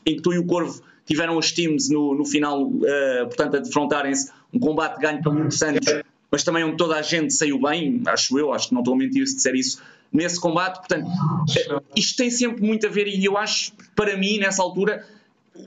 em 0.06 0.16
que 0.16 0.22
tu 0.22 0.34
e 0.34 0.38
o 0.38 0.46
Corvo 0.46 0.82
tiveram 1.06 1.38
as 1.38 1.52
teams 1.52 1.90
no, 1.90 2.16
no 2.16 2.26
final, 2.26 2.64
uh, 2.64 2.82
portanto, 3.26 3.58
a 3.58 3.60
defrontarem-se, 3.60 4.32
um 4.54 4.60
combate 4.60 5.00
ganho 5.00 5.22
pelo 5.22 5.44
Luke 5.44 5.54
Santos, 5.54 6.02
mas 6.30 6.44
também 6.44 6.64
onde 6.64 6.78
toda 6.78 6.96
a 6.96 7.02
gente 7.02 7.34
saiu 7.34 7.60
bem, 7.60 8.02
acho 8.06 8.40
eu, 8.40 8.54
acho 8.54 8.70
que 8.70 8.74
não 8.74 8.82
estou 8.82 8.94
a 8.94 8.98
mentir 8.98 9.28
se 9.28 9.36
disser 9.36 9.56
isso, 9.56 9.82
nesse 10.12 10.40
combate, 10.40 10.78
portanto, 10.78 11.08
isto 11.96 12.18
tem 12.18 12.30
sempre 12.30 12.66
muito 12.66 12.86
a 12.88 12.90
ver, 12.90 13.08
e 13.08 13.24
eu 13.24 13.38
acho, 13.38 13.74
para 13.96 14.16
mim, 14.18 14.38
nessa 14.40 14.62
altura, 14.62 15.06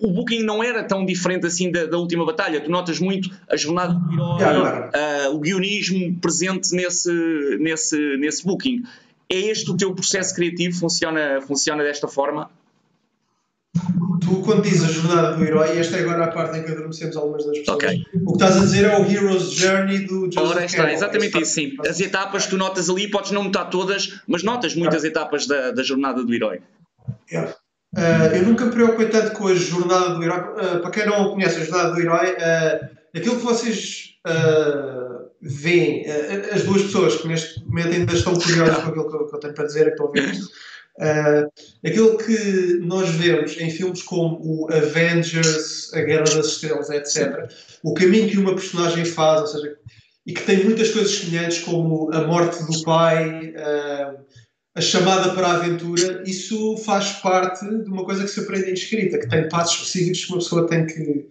o 0.01 0.13
booking 0.13 0.43
não 0.43 0.63
era 0.63 0.83
tão 0.85 1.05
diferente 1.05 1.47
assim 1.47 1.71
da, 1.71 1.87
da 1.87 1.99
última 1.99 2.25
batalha. 2.25 2.61
Tu 2.61 2.71
notas 2.71 2.99
muito 2.99 3.31
a 3.49 3.57
jornada 3.57 3.95
do 3.95 4.41
herói, 4.41 4.91
uh, 4.91 5.35
o 5.35 5.41
guionismo 5.41 6.19
presente 6.21 6.75
nesse, 6.75 7.13
nesse, 7.61 8.17
nesse 8.17 8.45
booking. 8.45 8.83
É 9.31 9.37
este 9.37 9.71
o 9.71 9.77
teu 9.77 9.95
processo 9.95 10.35
criativo? 10.35 10.79
Funciona, 10.79 11.41
funciona 11.41 11.83
desta 11.83 12.09
forma? 12.09 12.51
Tu, 14.21 14.43
quando 14.43 14.63
dizes 14.63 14.85
a 14.85 14.93
jornada 14.93 15.37
do 15.37 15.45
herói, 15.45 15.79
esta 15.79 15.97
é 15.97 16.01
agora 16.01 16.25
a 16.25 16.29
parte 16.29 16.59
em 16.59 16.63
que 16.63 16.71
adormecemos 16.71 17.17
algumas 17.17 17.45
das 17.45 17.59
pessoas, 17.59 17.77
okay. 17.77 18.05
o 18.15 18.27
que 18.27 18.33
estás 18.33 18.57
a 18.57 18.61
dizer 18.61 18.85
é 18.85 18.99
o 18.99 19.05
Hero's 19.05 19.51
Journey 19.51 20.07
do 20.07 20.31
Joseph 20.33 20.51
Ora, 20.51 20.65
está, 20.65 20.93
exatamente 20.93 21.41
isso, 21.41 21.53
sim. 21.53 21.77
As 21.87 22.01
etapas 22.01 22.47
tu 22.47 22.57
notas 22.57 22.89
ali, 22.89 23.11
podes 23.11 23.33
não 23.33 23.45
notar 23.45 23.69
todas, 23.69 24.21
mas 24.27 24.43
notas 24.43 24.75
muitas 24.75 25.03
yeah. 25.03 25.09
etapas 25.09 25.47
da, 25.47 25.73
da 25.73 25.83
jornada 25.83 26.25
do 26.25 26.33
herói. 26.33 26.61
Yeah. 27.31 27.55
Uh, 27.97 28.35
eu 28.35 28.43
nunca 28.43 28.65
me 28.65 28.73
preocupei 28.73 29.09
tanto 29.09 29.33
com 29.33 29.47
a 29.47 29.55
jornada 29.55 30.15
do 30.15 30.23
herói. 30.23 30.39
Uh, 30.39 30.81
para 30.81 30.91
quem 30.91 31.07
não 31.07 31.31
conhece 31.31 31.61
a 31.61 31.65
jornada 31.65 31.93
do 31.93 32.01
herói, 32.01 32.33
uh, 32.33 32.89
aquilo 33.17 33.37
que 33.37 33.45
vocês 33.45 34.11
veem, 35.43 36.07
as 36.51 36.63
duas 36.63 36.83
pessoas 36.83 37.17
que 37.17 37.29
neste 37.29 37.63
momento 37.67 37.93
ainda 37.93 38.15
estão 38.15 38.35
curiosas 38.35 38.79
com 38.79 38.89
aquilo 38.89 39.11
que 39.11 39.17
eu, 39.17 39.27
que 39.27 39.37
eu 39.37 39.41
tenho 39.41 39.55
para 39.55 39.67
dizer, 39.67 39.81
é 39.81 39.85
que 39.85 39.91
estão 39.91 40.09
a 40.09 40.13
ver 40.13 40.31
isto, 40.31 40.51
aquilo 41.87 42.17
que 42.17 42.79
nós 42.81 43.11
vemos 43.11 43.61
em 43.61 43.69
filmes 43.69 44.03
como 44.03 44.41
o 44.43 44.73
Avengers, 44.73 45.93
A 45.93 46.01
Guerra 46.01 46.23
das 46.23 46.47
Estrelas, 46.47 46.89
etc., 46.89 47.51
o 47.83 47.93
caminho 47.93 48.31
que 48.31 48.39
uma 48.39 48.55
personagem 48.55 49.05
faz, 49.05 49.43
ou 49.43 49.47
seja, 49.47 49.77
e 50.27 50.33
que 50.33 50.43
tem 50.43 50.65
muitas 50.65 50.91
coisas 50.91 51.15
semelhantes, 51.15 51.59
como 51.59 52.11
a 52.15 52.23
morte 52.23 52.65
do 52.65 52.83
pai, 52.83 53.51
uh, 53.51 54.24
a 54.75 54.81
chamada 54.81 55.31
para 55.35 55.47
a 55.47 55.53
aventura, 55.55 56.23
isso 56.27 56.77
faz 56.79 57.13
parte 57.13 57.65
de 57.65 57.89
uma 57.89 58.05
coisa 58.05 58.25
que 58.25 58.29
se 58.29 58.41
aprende 58.41 58.71
em 58.71 58.75
escrita, 58.75 59.19
que 59.19 59.29
tem 59.29 59.49
passos 59.49 59.77
específicos 59.77 60.25
que 60.25 60.33
uma 60.33 60.39
pessoa 60.39 60.67
tem 60.67 60.85
que, 60.85 61.29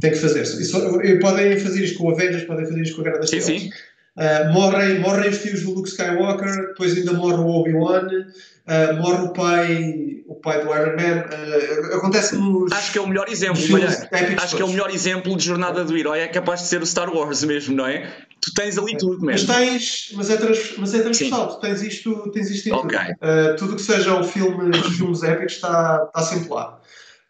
tem 0.00 0.10
que 0.12 0.16
fazer. 0.16 0.42
Isso, 0.42 0.80
podem 1.20 1.58
fazer 1.58 1.84
isto 1.84 1.98
com 1.98 2.10
Avengers, 2.10 2.44
podem 2.44 2.64
fazer 2.64 2.82
isto 2.82 2.94
com 2.94 3.00
a 3.00 3.04
Guerra 3.04 3.18
das. 3.18 3.30
Sim, 3.30 3.40
sim. 3.40 3.70
Uh, 4.16 4.50
morrem, 4.50 4.98
morrem 5.00 5.28
os 5.28 5.42
tios 5.42 5.62
do 5.62 5.74
Luke 5.74 5.88
Skywalker, 5.90 6.68
depois 6.68 6.96
ainda 6.96 7.12
morre 7.12 7.34
o 7.34 7.48
Obi-Wan, 7.48 8.06
uh, 8.06 8.96
morre 9.02 9.26
o 9.26 9.32
pai, 9.34 10.22
o 10.26 10.36
pai 10.36 10.64
do 10.64 10.74
Iron 10.74 10.96
Man. 10.96 11.24
Uh, 11.26 11.96
acontece 11.96 12.34
nos. 12.34 12.72
Acho 12.72 12.92
que 12.92 12.98
é 12.98 13.02
o 13.02 13.08
melhor 13.08 13.28
exemplo, 13.28 13.60
Acho 14.42 14.56
que 14.56 14.62
é 14.62 14.64
o 14.64 14.70
melhor 14.70 14.90
exemplo 14.90 15.36
de 15.36 15.44
jornada 15.44 15.84
do 15.84 15.94
herói, 15.94 16.20
é 16.20 16.28
capaz 16.28 16.62
de 16.62 16.68
ser 16.68 16.80
o 16.80 16.86
Star 16.86 17.14
Wars 17.14 17.44
mesmo, 17.44 17.76
não 17.76 17.86
é? 17.86 18.10
Tu 18.40 18.54
tens 18.54 18.78
ali 18.78 18.96
tudo 18.96 19.24
mesmo. 19.24 19.48
Mas 19.48 19.58
tens, 19.58 20.12
mas 20.14 20.30
é, 20.30 20.36
trans, 20.36 20.74
mas 20.78 20.94
é 20.94 21.02
transversal, 21.02 21.48
tu 21.48 21.60
tens 21.60 21.82
isto, 21.82 22.30
tens 22.32 22.50
isto 22.50 22.68
em 22.68 22.72
okay. 22.72 23.14
tudo. 23.18 23.56
tudo 23.58 23.76
que 23.76 23.82
seja 23.82 24.14
o 24.14 24.22
filme, 24.22 24.70
os 24.70 24.86
filmes 24.96 25.22
épicos 25.22 25.54
está, 25.54 26.04
está 26.06 26.22
sempre 26.22 26.50
lá 26.50 26.80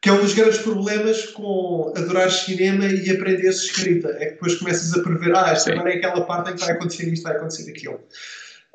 que 0.06 0.10
é 0.10 0.12
um 0.12 0.20
dos 0.20 0.34
grandes 0.34 0.58
problemas 0.58 1.26
com 1.26 1.92
adorar 1.96 2.30
cinema 2.30 2.86
e 2.86 3.10
aprender 3.10 3.52
-se 3.52 3.66
escrita. 3.66 4.08
É 4.20 4.26
que 4.26 4.32
depois 4.34 4.54
começas 4.54 4.96
a 4.96 5.02
prever, 5.02 5.34
ah, 5.34 5.50
esta 5.50 5.72
agora 5.72 5.92
é 5.92 5.96
aquela 5.96 6.24
parte 6.24 6.52
em 6.52 6.54
que 6.54 6.60
vai 6.64 6.74
acontecer 6.74 7.12
isto, 7.12 7.24
vai 7.24 7.36
acontecer 7.36 7.68
aquilo. 7.68 8.00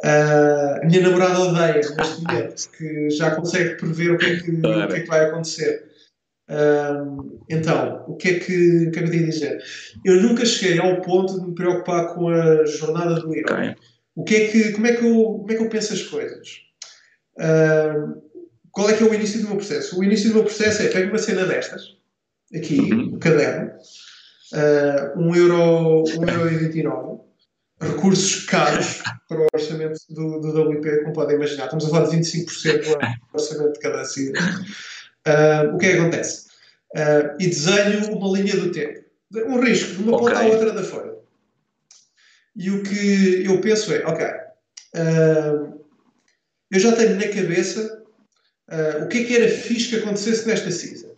Uh, 0.03 0.81
a 0.81 0.85
minha 0.85 1.01
namorada 1.01 1.39
odeia 1.39 1.75
neste 1.75 1.95
momento, 2.27 2.69
que 2.77 3.09
já 3.11 3.31
consegue 3.31 3.75
prever 3.75 4.11
o 4.11 4.17
que 4.17 4.25
é 4.25 4.39
que, 4.41 4.51
o 4.51 4.87
que, 4.87 4.93
é 4.93 4.99
que 4.99 5.07
vai 5.07 5.25
acontecer. 5.25 5.90
Então, 7.49 8.05
o 8.07 8.15
que, 8.15 8.29
é 8.29 8.39
que, 8.39 8.87
o 8.87 8.91
que 8.91 8.99
é 8.99 9.01
que 9.01 9.07
eu 9.07 9.11
tenho 9.11 9.23
a 9.23 9.29
dizer? 9.29 9.63
Eu 10.03 10.21
nunca 10.21 10.45
cheguei 10.45 10.79
ao 10.79 11.01
ponto 11.01 11.39
de 11.39 11.47
me 11.47 11.55
preocupar 11.55 12.13
com 12.13 12.29
a 12.29 12.65
jornada 12.65 13.15
do 13.15 13.33
herói. 13.33 13.75
O 14.15 14.23
que 14.23 14.35
é 14.35 14.47
que, 14.47 14.71
como, 14.73 14.87
é 14.87 14.93
que 14.93 15.05
eu, 15.05 15.13
como 15.13 15.51
é 15.51 15.55
que 15.55 15.63
eu 15.63 15.69
penso 15.69 15.93
as 15.93 16.03
coisas? 16.03 16.47
Qual 18.71 18.89
é 18.89 18.93
que 18.93 19.03
é 19.03 19.05
o 19.05 19.13
início 19.13 19.41
do 19.41 19.49
meu 19.49 19.57
processo? 19.57 19.99
O 19.99 20.03
início 20.03 20.29
do 20.29 20.35
meu 20.35 20.43
processo 20.43 20.81
é 20.81 20.87
pego 20.87 21.09
uma 21.09 21.17
cena 21.17 21.45
destas, 21.45 21.97
aqui, 22.55 22.79
uhum. 22.79 23.15
um 23.15 23.19
caderno, 23.19 23.71
uh, 24.53 25.19
um 25.19 25.35
euro, 25.35 26.03
um 26.17 26.29
euro 26.29 26.53
e 26.53 26.57
29, 26.57 27.19
recursos 27.81 28.45
caros 28.45 29.01
para 29.27 29.41
o 29.41 29.47
orçamento 29.53 29.99
do, 30.09 30.39
do 30.39 30.69
WP, 30.69 31.01
como 31.01 31.13
podem 31.13 31.35
imaginar. 31.35 31.65
Estamos 31.65 31.85
a 31.85 31.89
falar 31.89 32.09
de 32.09 32.17
25% 32.17 32.83
do 32.83 32.97
orçamento 33.33 33.73
de 33.73 33.79
cada 33.79 34.05
cidade. 34.05 34.65
Uh, 35.27 35.75
o 35.75 35.77
que 35.77 35.85
é 35.85 35.91
que 35.91 35.99
acontece? 35.99 36.47
Uh, 36.95 37.35
e 37.39 37.47
desenho 37.47 38.15
uma 38.15 38.37
linha 38.37 38.55
do 38.55 38.71
tempo. 38.71 39.01
Um 39.33 39.59
risco, 39.59 39.95
de 39.95 40.03
uma 40.03 40.17
okay. 40.17 40.27
ponta 40.27 40.39
à 40.39 40.45
outra 40.45 40.71
da 40.73 40.83
folha. 40.83 41.13
E 42.55 42.69
o 42.69 42.83
que 42.83 43.45
eu 43.45 43.61
penso 43.61 43.93
é, 43.93 44.05
ok, 44.05 44.25
uh, 44.25 45.81
eu 46.69 46.79
já 46.79 46.91
tenho 46.93 47.15
na 47.15 47.27
cabeça 47.27 47.99
o 49.03 49.07
que 49.09 49.17
é 49.17 49.23
que 49.25 49.35
era 49.35 49.49
fixe 49.49 49.89
que 49.89 49.97
acontecesse 49.97 50.47
nesta 50.47 50.71
season. 50.71 51.13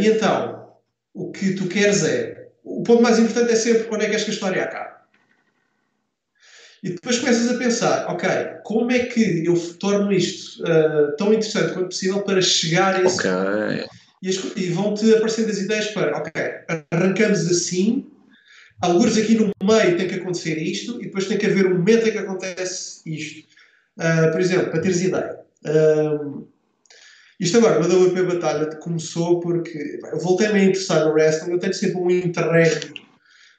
E 0.00 0.08
então, 0.08 0.76
o 1.14 1.30
que 1.30 1.54
tu 1.54 1.68
queres 1.68 2.02
é. 2.04 2.48
O 2.64 2.82
ponto 2.82 3.00
mais 3.00 3.20
importante 3.20 3.52
é 3.52 3.54
sempre 3.54 3.84
quando 3.84 4.02
é 4.02 4.06
que 4.06 4.10
queres 4.10 4.24
que 4.24 4.32
a 4.32 4.34
história 4.34 4.64
acabe. 4.64 4.91
E 6.82 6.90
depois 6.90 7.18
começas 7.18 7.48
a 7.48 7.58
pensar, 7.58 8.06
ok, 8.08 8.28
como 8.64 8.90
é 8.90 9.00
que 9.00 9.46
eu 9.46 9.54
torno 9.74 10.12
isto 10.12 10.62
uh, 10.64 11.16
tão 11.16 11.28
interessante 11.28 11.74
quanto 11.74 11.88
possível 11.88 12.22
para 12.22 12.42
chegar 12.42 12.96
a 12.96 13.02
esse. 13.02 13.20
Okay. 13.20 13.86
E, 14.20 14.30
e 14.60 14.70
vão-te 14.70 15.14
aparecendo 15.14 15.50
as 15.50 15.58
ideias 15.58 15.88
para, 15.88 16.16
ok, 16.16 16.32
arrancamos 16.90 17.48
assim, 17.48 18.06
alguns 18.80 19.16
aqui 19.16 19.34
no 19.34 19.50
meio 19.62 19.96
tem 19.96 20.08
que 20.08 20.16
acontecer 20.16 20.56
isto, 20.58 21.00
e 21.00 21.06
depois 21.06 21.26
tem 21.26 21.38
que 21.38 21.46
haver 21.46 21.66
um 21.66 21.78
momento 21.78 22.08
em 22.08 22.12
que 22.12 22.18
acontece 22.18 23.00
isto. 23.06 23.48
Uh, 23.96 24.32
por 24.32 24.40
exemplo, 24.40 24.70
para 24.70 24.80
teres 24.80 25.02
ideia, 25.02 25.38
um, 25.64 26.46
isto 27.38 27.58
agora, 27.58 27.80
o 27.80 28.06
WP 28.06 28.22
Batalha 28.22 28.66
começou 28.76 29.40
porque 29.40 29.98
eu 30.12 30.18
voltei-me 30.20 30.60
a 30.60 30.64
interessar 30.64 31.04
no 31.04 31.12
wrestling, 31.12 31.52
eu 31.52 31.58
tenho 31.58 31.74
sempre 31.74 31.98
um 31.98 32.10
interregno. 32.10 32.94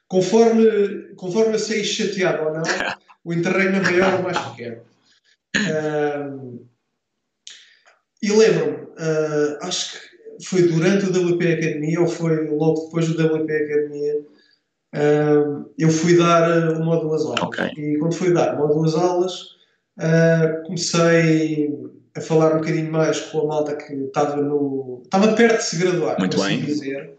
Conforme, 0.07 1.13
conforme 1.15 1.55
eu 1.55 1.59
sei 1.59 1.83
chateado 1.83 2.43
ou 2.43 2.53
não, 2.53 2.63
o 3.23 3.33
interregno 3.33 3.77
é 3.77 3.81
maior 3.81 4.13
ou 4.15 4.23
mais 4.23 4.37
pequeno. 4.49 4.81
Um, 5.55 6.65
e 8.21 8.31
lembro-me, 8.31 8.83
uh, 8.83 9.57
acho 9.61 9.93
que 9.93 10.45
foi 10.45 10.63
durante 10.63 11.05
o 11.05 11.09
WP 11.09 11.53
Academia 11.53 12.01
ou 12.01 12.07
foi 12.07 12.47
logo 12.49 12.85
depois 12.85 13.07
do 13.07 13.13
WP 13.13 13.51
Academia, 13.51 14.19
uh, 14.95 15.73
eu 15.77 15.89
fui 15.89 16.17
dar 16.17 16.73
uma 16.73 16.95
ou 16.95 17.01
duas 17.01 17.21
aulas. 17.21 17.41
Okay. 17.41 17.67
E 17.77 17.97
quando 17.99 18.15
fui 18.15 18.33
dar 18.33 18.55
uma 18.55 18.65
ou 18.65 18.79
duas 18.79 18.95
aulas, 18.95 19.41
uh, 19.99 20.63
comecei 20.65 21.73
a 22.15 22.21
falar 22.21 22.53
um 22.53 22.59
bocadinho 22.59 22.91
mais 22.91 23.19
com 23.19 23.41
a 23.41 23.45
malta 23.45 23.75
que 23.75 23.93
estava 23.93 24.37
no. 24.37 25.01
estava 25.03 25.33
perto 25.33 25.57
de 25.57 25.63
se 25.63 25.77
graduar, 25.77 26.19
Muito 26.19 26.37
bem. 26.37 26.57
Assim 26.57 26.65
dizer. 26.65 27.13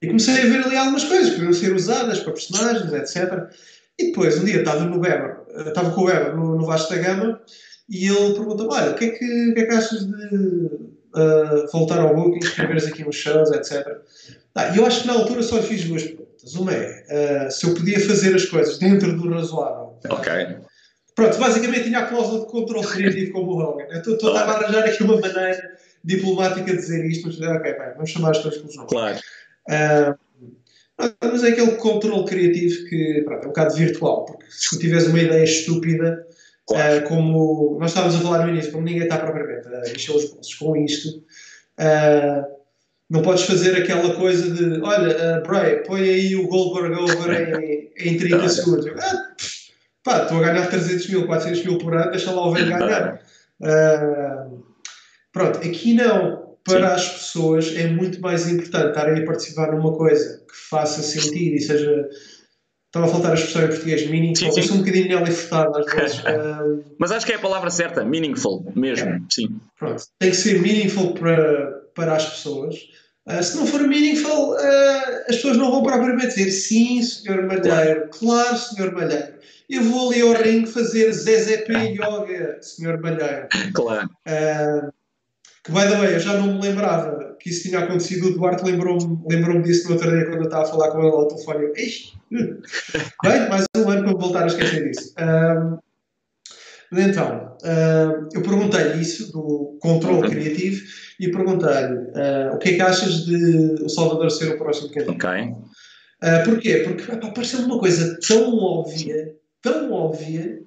E 0.00 0.06
comecei 0.06 0.34
a 0.34 0.46
ver 0.46 0.64
ali 0.64 0.76
algumas 0.76 1.04
coisas 1.04 1.30
que 1.30 1.34
podiam 1.36 1.52
ser 1.52 1.74
usadas 1.74 2.20
para 2.20 2.32
personagens, 2.32 2.92
etc. 2.92 3.50
E 3.98 4.06
depois, 4.06 4.38
um 4.38 4.44
dia, 4.44 4.60
estava 4.60 4.84
no 4.84 5.00
Weber, 5.00 5.38
estava 5.66 5.90
com 5.90 6.02
o 6.02 6.04
Weber 6.04 6.36
no, 6.36 6.56
no 6.56 6.64
Vasco 6.64 6.94
da 6.94 7.00
Gama 7.00 7.40
e 7.88 8.06
ele 8.06 8.34
perguntou 8.34 8.70
olha, 8.70 8.92
o 8.92 8.94
que 8.94 9.06
é 9.06 9.10
que, 9.10 9.52
que, 9.54 9.60
é 9.60 9.66
que 9.66 9.74
achas 9.74 10.06
de 10.06 10.88
uh, 11.14 11.72
voltar 11.72 12.00
ao 12.00 12.14
Booking, 12.14 12.38
escreveres 12.38 12.86
aqui 12.86 13.06
uns 13.06 13.16
shows, 13.16 13.50
etc. 13.50 13.86
Ah, 14.54 14.76
eu 14.76 14.84
acho 14.86 15.02
que 15.02 15.06
na 15.06 15.14
altura 15.14 15.42
só 15.42 15.62
fiz 15.62 15.84
duas 15.84 16.02
perguntas. 16.04 16.54
Uma 16.54 16.72
é 16.72 17.46
uh, 17.46 17.50
se 17.50 17.66
eu 17.66 17.74
podia 17.74 17.98
fazer 18.06 18.34
as 18.34 18.44
coisas 18.44 18.78
dentro 18.78 19.16
do 19.16 19.30
razoável. 19.30 19.98
Ok. 20.08 20.32
Pronto, 21.14 21.38
basicamente 21.38 21.84
tinha 21.84 21.98
a 21.98 22.06
cláusula 22.06 22.40
de 22.40 22.46
controle 22.46 22.86
criativo 22.86 23.32
como 23.32 23.52
o 23.52 23.58
Hogan. 23.58 23.86
Eu 23.90 24.14
estou 24.14 24.36
a 24.36 24.42
arranjar 24.42 24.84
aqui 24.84 25.02
uma 25.02 25.20
maneira 25.20 25.76
diplomática 26.04 26.70
de 26.70 26.76
dizer 26.76 27.04
isto, 27.06 27.26
mas 27.26 27.40
ok, 27.40 27.72
bem, 27.72 27.92
vamos 27.94 28.10
chamar 28.10 28.30
as 28.30 28.38
coisas 28.38 28.60
pelos 28.60 28.76
nomes. 28.76 28.92
Claro. 28.92 29.18
Uh, 29.68 30.27
mas 30.98 31.44
é 31.44 31.48
aquele 31.50 31.76
controle 31.76 32.24
criativo 32.24 32.88
que 32.88 33.22
pronto, 33.24 33.42
é 33.42 33.46
um 33.46 33.48
bocado 33.48 33.74
virtual, 33.74 34.24
porque 34.24 34.44
se 34.50 34.70
tu 34.70 34.78
tiveres 34.78 35.06
uma 35.06 35.20
ideia 35.20 35.44
estúpida, 35.44 36.26
claro. 36.66 36.98
uh, 36.98 37.08
como 37.08 37.78
nós 37.78 37.90
estávamos 37.90 38.16
a 38.16 38.20
falar 38.20 38.44
no 38.44 38.52
início, 38.52 38.72
como 38.72 38.84
ninguém 38.84 39.04
está 39.04 39.18
propriamente 39.18 39.68
a 39.68 39.90
encher 39.92 40.16
os 40.16 40.30
bolsos 40.30 40.54
com 40.54 40.76
isto, 40.76 41.08
uh, 41.78 42.58
não 43.08 43.22
podes 43.22 43.44
fazer 43.44 43.76
aquela 43.76 44.14
coisa 44.14 44.50
de 44.50 44.80
olha, 44.82 45.38
uh, 45.38 45.42
Bray, 45.46 45.84
põe 45.84 46.00
aí 46.00 46.36
o 46.36 46.48
Goldberg 46.48 46.94
over 47.00 47.62
em, 47.62 47.92
em 47.96 48.18
30 48.18 48.48
segundos. 48.48 48.86
Ah, 48.98 49.34
pá, 50.02 50.22
estou 50.22 50.38
a 50.38 50.48
ganhar 50.48 50.68
300 50.68 51.08
mil, 51.08 51.26
400 51.26 51.64
mil 51.64 51.78
por 51.78 51.94
ano, 51.94 52.10
deixa 52.10 52.32
lá 52.32 52.46
o 52.46 52.52
velho 52.52 52.68
ganhar. 52.76 53.22
Uh, 53.60 54.62
pronto, 55.32 55.58
aqui 55.58 55.94
não. 55.94 56.47
Para 56.68 56.88
Sim. 56.88 56.94
as 56.94 57.08
pessoas 57.08 57.76
é 57.76 57.88
muito 57.88 58.20
mais 58.20 58.48
importante 58.48 58.88
estarem 58.88 59.22
a 59.22 59.26
participar 59.26 59.72
numa 59.72 59.96
coisa 59.96 60.38
que 60.48 60.56
faça 60.68 61.02
sentido 61.02 61.56
e 61.56 61.60
seja. 61.60 62.08
Estava 62.86 63.04
a 63.04 63.08
faltar 63.10 63.32
a 63.32 63.34
expressão 63.34 63.64
em 63.64 63.68
português, 63.68 64.06
meaningful. 64.08 64.46
Sim, 64.46 64.52
sim. 64.52 64.60
Eu 64.60 64.66
sou 64.66 64.76
um 64.76 64.80
bocadinho 64.80 65.08
nela 65.08 65.26
furtado 65.26 65.78
às 65.78 65.92
vezes. 65.92 66.22
Uh, 66.28 66.84
Mas 66.98 67.12
acho 67.12 67.26
que 67.26 67.32
é 67.32 67.36
a 67.36 67.38
palavra 67.38 67.70
certa, 67.70 68.04
meaningful 68.04 68.72
mesmo. 68.74 69.08
É. 69.10 69.20
Sim. 69.30 69.60
Pronto, 69.78 70.02
tem 70.18 70.30
que 70.30 70.36
ser 70.36 70.60
meaningful 70.60 71.12
para, 71.12 71.82
para 71.94 72.14
as 72.14 72.24
pessoas. 72.24 72.76
Uh, 73.26 73.42
se 73.42 73.56
não 73.56 73.66
for 73.66 73.82
meaningful, 73.82 74.52
uh, 74.54 75.20
as 75.28 75.36
pessoas 75.36 75.58
não 75.58 75.70
vão 75.70 75.82
propriamente 75.82 76.34
dizer 76.34 76.50
sim, 76.50 77.02
senhor 77.02 77.42
Malheiro, 77.46 78.08
claro, 78.10 78.56
senhor 78.56 78.92
Malheiro 78.92 79.38
eu 79.68 79.82
vou 79.82 80.10
ali 80.10 80.22
ao 80.22 80.32
ringue 80.32 80.66
fazer 80.66 81.12
ZZP 81.12 81.72
Yoga, 81.72 82.58
senhor 82.62 83.00
Malheiro. 83.00 83.48
Claro. 83.74 84.08
Uh, 84.26 84.92
que, 85.68 85.72
by 85.72 85.86
the 85.86 85.98
way, 85.98 86.14
eu 86.14 86.20
já 86.20 86.32
não 86.34 86.54
me 86.54 86.62
lembrava 86.62 87.36
que 87.38 87.50
isso 87.50 87.68
tinha 87.68 87.80
acontecido. 87.80 88.28
O 88.28 88.32
Duarte 88.32 88.64
lembrou-me 88.64 89.18
lembrou 89.28 89.60
disso 89.60 89.86
no 89.86 89.94
outro 89.94 90.10
dia 90.10 90.24
quando 90.24 90.38
eu 90.38 90.44
estava 90.44 90.62
a 90.62 90.66
falar 90.66 90.90
com 90.90 90.98
ele 91.00 91.08
ao 91.10 91.28
telefone. 91.28 91.64
Eu, 91.64 91.72
Bem, 93.22 93.48
mais 93.48 93.64
um 93.76 93.88
ano 93.90 94.04
para 94.04 94.18
voltar 94.18 94.44
a 94.44 94.46
esquecer 94.46 94.90
disso. 94.90 95.14
Um, 95.20 95.78
então, 96.98 97.56
uh, 97.62 98.28
eu 98.32 98.40
perguntei-lhe 98.40 99.00
isso, 99.02 99.30
do 99.30 99.78
controle 99.80 100.22
uhum. 100.22 100.30
criativo, 100.30 100.86
e 101.20 101.30
perguntei-lhe 101.30 101.96
uh, 101.96 102.54
o 102.54 102.58
que 102.58 102.70
é 102.70 102.74
que 102.76 102.82
achas 102.82 103.26
de 103.26 103.82
o 103.82 103.88
Salvador 103.90 104.30
ser 104.30 104.54
o 104.54 104.58
próximo 104.58 104.90
candidato. 104.90 105.16
Ok. 105.16 105.42
Uh, 105.50 106.44
porquê? 106.46 106.76
Porque 106.78 107.30
pareceu-me 107.30 107.66
uma 107.66 107.78
coisa 107.78 108.18
tão 108.26 108.56
óbvia, 108.56 109.34
tão 109.60 109.92
óbvia, 109.92 110.60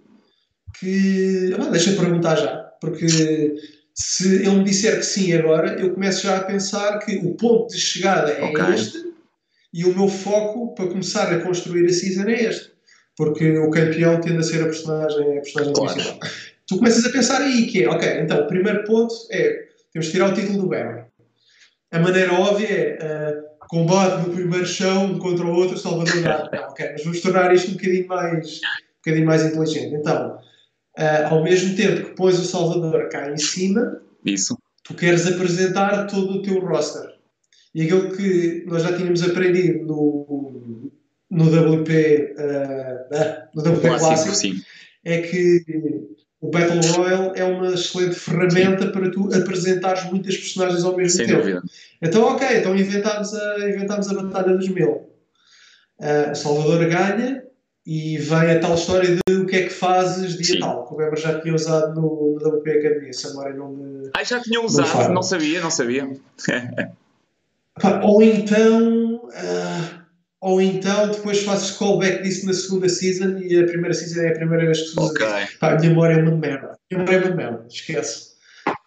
que. 0.79 1.55
Ah, 1.59 1.69
deixa-me 1.69 1.97
perguntar 1.97 2.35
já. 2.35 2.57
Porque 2.79 3.55
se 4.01 4.35
ele 4.37 4.57
me 4.57 4.63
disser 4.63 4.97
que 4.97 5.05
sim 5.05 5.33
agora, 5.33 5.79
eu 5.79 5.93
começo 5.93 6.23
já 6.23 6.37
a 6.37 6.43
pensar 6.43 6.99
que 6.99 7.17
o 7.17 7.35
ponto 7.35 7.67
de 7.67 7.79
chegada 7.79 8.31
é 8.31 8.43
okay. 8.43 8.73
este 8.73 9.11
e 9.73 9.85
o 9.85 9.95
meu 9.95 10.07
foco 10.07 10.73
para 10.75 10.87
começar 10.87 11.31
a 11.31 11.39
construir 11.39 11.85
a 11.85 11.93
season 11.93 12.23
é 12.23 12.43
este. 12.43 12.71
Porque 13.15 13.57
o 13.59 13.69
campeão 13.69 14.19
tende 14.19 14.39
a 14.39 14.43
ser 14.43 14.61
a 14.61 14.65
personagem, 14.65 15.37
a 15.37 15.41
personagem 15.41 15.73
claro. 15.73 15.93
principal. 15.93 16.29
Tu 16.67 16.77
começas 16.77 17.05
a 17.05 17.09
pensar 17.09 17.41
aí 17.41 17.67
que 17.67 17.83
é, 17.83 17.89
ok, 17.89 18.21
então 18.21 18.41
o 18.41 18.47
primeiro 18.47 18.83
ponto 18.85 19.13
é 19.29 19.67
temos 19.93 20.07
que 20.07 20.13
tirar 20.13 20.29
o 20.29 20.33
título 20.33 20.63
do 20.63 20.67
Barry. 20.67 21.03
A 21.91 21.99
maneira 21.99 22.33
óbvia 22.33 22.67
é 22.69 23.33
uh, 23.33 23.67
combate 23.67 24.27
no 24.27 24.33
primeiro 24.33 24.65
chão 24.65 25.19
contra 25.19 25.45
o 25.45 25.53
outro, 25.53 25.77
Salvador 25.77 26.13
ok, 26.69 26.89
mas 26.93 27.03
vamos 27.03 27.21
tornar 27.21 27.53
isto 27.53 27.71
um 27.71 27.73
bocadinho 27.73 28.07
mais, 28.07 28.57
um 28.57 28.97
bocadinho 29.03 29.25
mais 29.25 29.45
inteligente. 29.45 29.95
Então, 29.95 30.39
uh, 30.97 31.33
ao 31.33 31.43
mesmo 31.43 31.75
tempo 31.75 32.09
que 32.09 32.15
pões 32.15 32.39
o 32.39 32.45
Salvador 32.45 33.09
cá 33.09 33.31
em 33.31 33.37
cima, 33.37 34.01
Isso. 34.25 34.57
tu 34.83 34.93
queres 34.93 35.27
apresentar 35.27 36.07
todo 36.07 36.33
o 36.33 36.41
teu 36.41 36.59
roster. 36.59 37.09
E 37.73 37.83
aquilo 37.83 38.11
que 38.11 38.65
nós 38.67 38.83
já 38.83 38.95
tínhamos 38.95 39.23
aprendido 39.23 39.85
no, 39.85 40.91
no 41.29 41.45
WP, 41.45 42.35
uh, 42.37 43.55
no 43.55 43.61
WP 43.61 43.81
Clássico, 43.81 44.25
Clássico 44.25 44.65
é 45.03 45.21
que 45.21 45.63
o 46.41 46.49
Battle 46.49 46.81
Royale 46.93 47.31
é 47.35 47.43
uma 47.43 47.73
excelente 47.73 48.15
ferramenta 48.15 48.85
Sim. 48.85 48.91
para 48.91 49.11
tu 49.11 49.29
apresentares 49.33 50.03
muitas 50.05 50.35
personagens 50.35 50.83
ao 50.83 50.97
mesmo 50.97 51.17
Sem 51.17 51.27
tempo. 51.27 51.39
Dúvida. 51.39 51.61
Então, 52.01 52.23
ok, 52.23 52.57
então 52.57 52.75
inventámos 52.75 53.33
a, 53.33 53.69
inventámos 53.69 54.09
a 54.09 54.23
Batalha 54.23 54.57
dos 54.57 54.67
Mil. 54.67 55.07
Uh, 55.99 56.31
o 56.31 56.35
Salvador 56.35 56.89
ganha 56.89 57.43
e 57.85 58.17
vem 58.17 58.51
a 58.51 58.59
tal 58.59 58.73
história 58.73 59.15
de 59.15 59.21
o 59.41 59.45
que 59.45 59.55
é 59.55 59.63
que 59.63 59.69
fazes 59.69 60.35
dia 60.37 60.55
Sim. 60.55 60.59
tal, 60.59 60.87
que 60.87 60.93
o 60.93 60.97
Weber 60.97 61.19
já 61.19 61.39
tinha 61.39 61.53
usado 61.53 61.99
no, 61.99 62.37
no 62.39 62.57
WP 62.57 62.69
Academia, 62.69 63.13
se 63.13 63.27
a 63.27 63.29
memória 63.31 63.53
não 63.55 63.69
me. 63.69 64.09
Ah, 64.15 64.23
já 64.23 64.39
tinha 64.39 64.61
usado, 64.61 65.13
não 65.13 65.23
sabia, 65.23 65.61
não 65.61 65.71
sabia. 65.71 66.09
Ou 68.03 68.21
então. 68.21 69.15
Uh, 69.15 70.01
ou 70.41 70.59
então 70.59 71.07
depois 71.09 71.43
fazes 71.43 71.77
callback 71.77 72.23
disso 72.23 72.47
na 72.47 72.53
segunda 72.53 72.89
season 72.89 73.37
e 73.37 73.59
a 73.59 73.65
primeira 73.67 73.93
season 73.93 74.21
é 74.21 74.29
a 74.29 74.33
primeira 74.33 74.65
vez 74.65 74.81
que 74.81 74.87
se 74.87 74.99
usa. 74.99 75.13
Okay. 75.13 75.57
Pá, 75.59 75.73
a 75.73 75.79
memória 75.79 76.15
é 76.15 76.23
uma 76.23 76.35
merda. 76.35 76.77
A 76.91 76.97
memória 76.97 77.17
é 77.17 77.25
uma 77.25 77.35
merda, 77.35 77.65
esquece. 77.69 78.31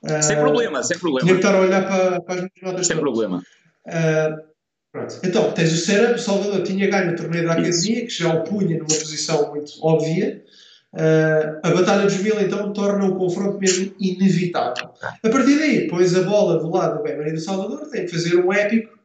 Uh, 0.02 0.22
sem 0.22 0.36
problema, 0.36 0.82
sem 0.82 0.98
problema. 0.98 1.26
Tinha 1.26 1.40
que 1.40 1.46
estar 1.46 1.56
a 1.56 1.60
olhar 1.60 1.86
para, 1.86 2.20
para 2.20 2.34
as 2.34 2.40
minhas 2.40 2.62
notas. 2.62 2.86
Sem 2.86 2.96
todas. 2.96 3.12
problema. 3.12 3.42
Uh, 3.86 4.53
pronto. 4.94 5.18
Então, 5.24 5.50
tens 5.50 5.72
o 5.72 5.76
Seram, 5.76 6.14
o 6.14 6.18
Salvador 6.18 6.62
tinha 6.62 6.88
ganho 6.88 7.12
o 7.12 7.16
torneio 7.16 7.44
da 7.44 7.54
Academia, 7.54 8.06
que 8.06 8.10
já 8.10 8.32
o 8.32 8.44
punha 8.44 8.78
numa 8.78 8.86
posição 8.86 9.50
muito 9.50 9.72
óbvia. 9.82 10.44
Uh, 10.92 11.58
a 11.64 11.70
Batalha 11.70 12.04
dos 12.04 12.18
Mil 12.18 12.40
então 12.40 12.72
torna 12.72 13.04
o 13.04 13.16
confronto 13.16 13.58
mesmo 13.58 13.92
inevitável. 13.98 14.90
A 15.02 15.28
partir 15.28 15.58
daí, 15.58 15.88
pões 15.88 16.14
a 16.14 16.22
bola 16.22 16.60
do 16.60 16.70
lado 16.70 16.98
do 16.98 17.02
Bemer 17.02 17.26
e 17.26 17.32
do 17.32 17.40
Salvador, 17.40 17.90
tem 17.90 18.06
que 18.06 18.12
fazer 18.12 18.36
um 18.36 18.52
épico 18.52 18.96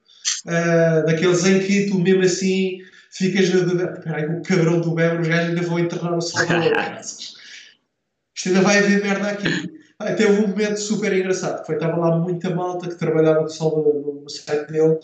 uh, 0.45 1.05
daqueles 1.07 1.43
em 1.47 1.59
que 1.59 1.87
tu 1.87 1.97
mesmo 1.97 2.21
assim 2.21 2.77
ficas 3.09 3.51
na 3.51 3.61
dúvida, 3.61 3.99
peraí, 4.03 4.27
o 4.27 4.43
cabrão 4.43 4.79
do 4.79 4.93
Beber, 4.93 5.19
os 5.19 5.27
gajos 5.27 5.49
ainda 5.49 5.61
vão 5.63 5.79
enterrar 5.79 6.15
o 6.15 6.21
Salvador. 6.21 6.73
Isto 8.35 8.49
ainda 8.49 8.61
vai 8.61 8.77
haver 8.77 9.01
merda 9.01 9.29
aqui. 9.29 9.79
Ah, 9.97 10.13
teve 10.13 10.31
um 10.31 10.47
momento 10.47 10.77
super 10.77 11.11
engraçado, 11.11 11.65
foi, 11.65 11.75
estava 11.75 11.97
lá 11.97 12.15
muita 12.15 12.51
malta 12.51 12.87
que 12.87 12.95
trabalhava 12.95 13.39
com 13.39 13.45
o 13.45 13.49
Salvador 13.49 13.95
no 13.95 14.29
site 14.29 14.71
dele, 14.71 14.97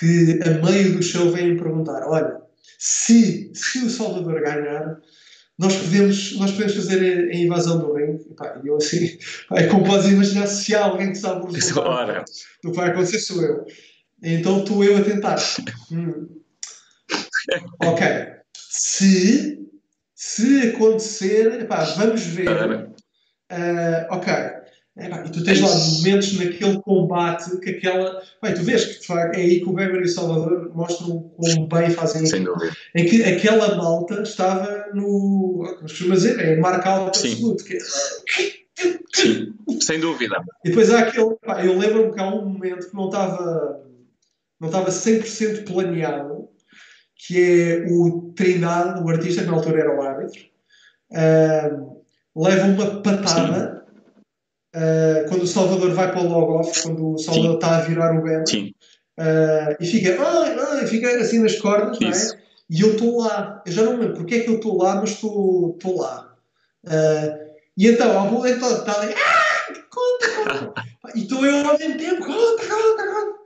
que 0.00 0.40
a 0.42 0.64
meio 0.64 0.96
do 0.96 1.02
show 1.02 1.30
vem 1.30 1.58
perguntar, 1.58 2.08
olha, 2.08 2.40
se, 2.78 3.52
se 3.54 3.80
o 3.80 3.90
Salvador 3.90 4.40
ganhar, 4.40 4.98
nós 5.58 5.76
podemos, 5.76 6.38
nós 6.38 6.52
podemos 6.52 6.74
fazer 6.74 7.30
a, 7.30 7.36
invasão 7.36 7.78
do 7.78 7.92
ringue. 7.92 8.24
E 8.64 8.66
eu 8.66 8.78
assim, 8.78 9.18
é 9.52 9.66
como 9.66 9.84
podes 9.84 10.10
imaginar 10.10 10.46
se 10.46 10.74
há 10.74 10.86
alguém 10.86 11.12
que 11.12 11.18
sabe 11.18 11.44
o 11.44 11.52
do 12.62 12.70
que 12.70 12.76
vai 12.76 12.88
acontecer 12.88 13.18
sou 13.18 13.42
eu. 13.42 13.66
Então 14.22 14.60
estou 14.60 14.82
eu 14.82 14.96
a 14.96 15.02
tentar. 15.02 15.36
Hum. 15.92 16.28
Ok. 17.84 18.06
Se, 18.54 19.58
se 20.14 20.68
acontecer, 20.70 21.60
epá, 21.60 21.84
vamos 21.84 22.22
ver. 22.22 22.48
Uh, 23.52 24.06
ok. 24.14 24.32
Epá, 24.96 25.24
e 25.24 25.30
tu 25.30 25.44
tens 25.44 25.60
lá 25.60 25.68
momentos 25.68 26.36
naquele 26.36 26.80
combate 26.82 27.56
que 27.58 27.70
aquela. 27.70 28.20
Bem, 28.42 28.54
tu 28.54 28.62
vês 28.62 28.84
que 28.84 29.12
é 29.12 29.36
aí 29.36 29.60
que 29.60 29.68
o 29.68 29.72
Weber 29.72 30.02
e 30.02 30.04
o 30.04 30.08
Salvador 30.08 30.70
mostram 30.74 31.30
como 31.36 31.66
bem 31.68 31.90
fazem 31.90 32.26
Sem 32.26 32.42
dúvida. 32.42 32.76
Em 32.94 33.06
que 33.06 33.22
aquela 33.22 33.76
malta 33.76 34.22
estava 34.22 34.86
no. 34.92 35.64
Como 35.64 35.82
costuma 35.82 36.14
dizer, 36.16 36.38
é 36.40 36.56
marca 36.56 36.90
alta 36.90 37.18
absoluto. 37.18 37.64
Que, 37.64 37.78
Sim, 39.14 39.54
sem 39.80 40.00
dúvida. 40.00 40.42
E 40.64 40.70
depois 40.70 40.90
há 40.90 41.00
aquele. 41.00 41.36
Pá, 41.44 41.64
eu 41.64 41.78
lembro-me 41.78 42.12
que 42.12 42.20
há 42.20 42.26
um 42.26 42.46
momento 42.46 42.88
que 42.88 42.96
não 42.96 43.06
estava 43.08 43.80
não 44.60 44.68
estava 44.68 44.90
100% 44.90 45.64
planeado, 45.64 46.48
que 47.16 47.40
é 47.40 47.86
o 47.88 48.32
Trindade, 48.36 49.02
o 49.02 49.08
artista 49.08 49.42
que 49.42 49.48
na 49.48 49.54
altura 49.54 49.80
era 49.80 49.96
o 49.96 50.02
árbitro, 50.02 50.42
uh, 51.10 52.02
leva 52.36 52.66
uma 52.66 53.02
patada 53.02 53.79
uh, 54.74 55.28
quando 55.28 55.42
o 55.42 55.46
Salvador 55.46 55.92
vai 55.92 56.10
para 56.10 56.20
o 56.20 56.28
log-off, 56.28 56.82
quando 56.82 57.14
o 57.14 57.18
Salvador 57.18 57.50
Sim. 57.50 57.54
está 57.56 57.76
a 57.76 57.80
virar 57.80 58.18
o 58.18 58.22
belo, 58.22 58.44
uh, 58.44 59.76
e 59.80 59.86
fica, 59.86 60.16
ai, 60.20 60.56
ai, 60.58 60.86
fica 60.86 61.10
assim 61.16 61.38
nas 61.38 61.56
cordas, 61.56 61.98
não 61.98 62.08
é? 62.08 62.40
E 62.70 62.82
eu 62.82 62.92
estou 62.92 63.20
lá. 63.20 63.62
Eu 63.66 63.72
já 63.72 63.82
não 63.82 63.94
me 63.94 64.00
lembro 64.00 64.16
porque 64.16 64.36
é 64.36 64.40
que 64.40 64.48
eu 64.48 64.56
estou 64.56 64.78
lá, 64.78 64.94
mas 64.96 65.10
estou 65.10 65.76
lá. 65.96 66.32
Uh, 66.84 67.50
e 67.76 67.88
então, 67.88 68.20
a 68.20 68.26
bola 68.26 68.50
está 68.50 69.00
ali, 69.00 69.14
ah, 69.14 69.72
conta, 69.90 70.28
conta. 70.28 70.84
e 71.16 71.22
estou 71.22 71.44
eu 71.44 71.68
ao 71.68 71.78
mesmo 71.78 71.98
tempo, 71.98 72.24
conta, 72.24 72.62
conta, 72.66 73.06
conta. 73.06 73.40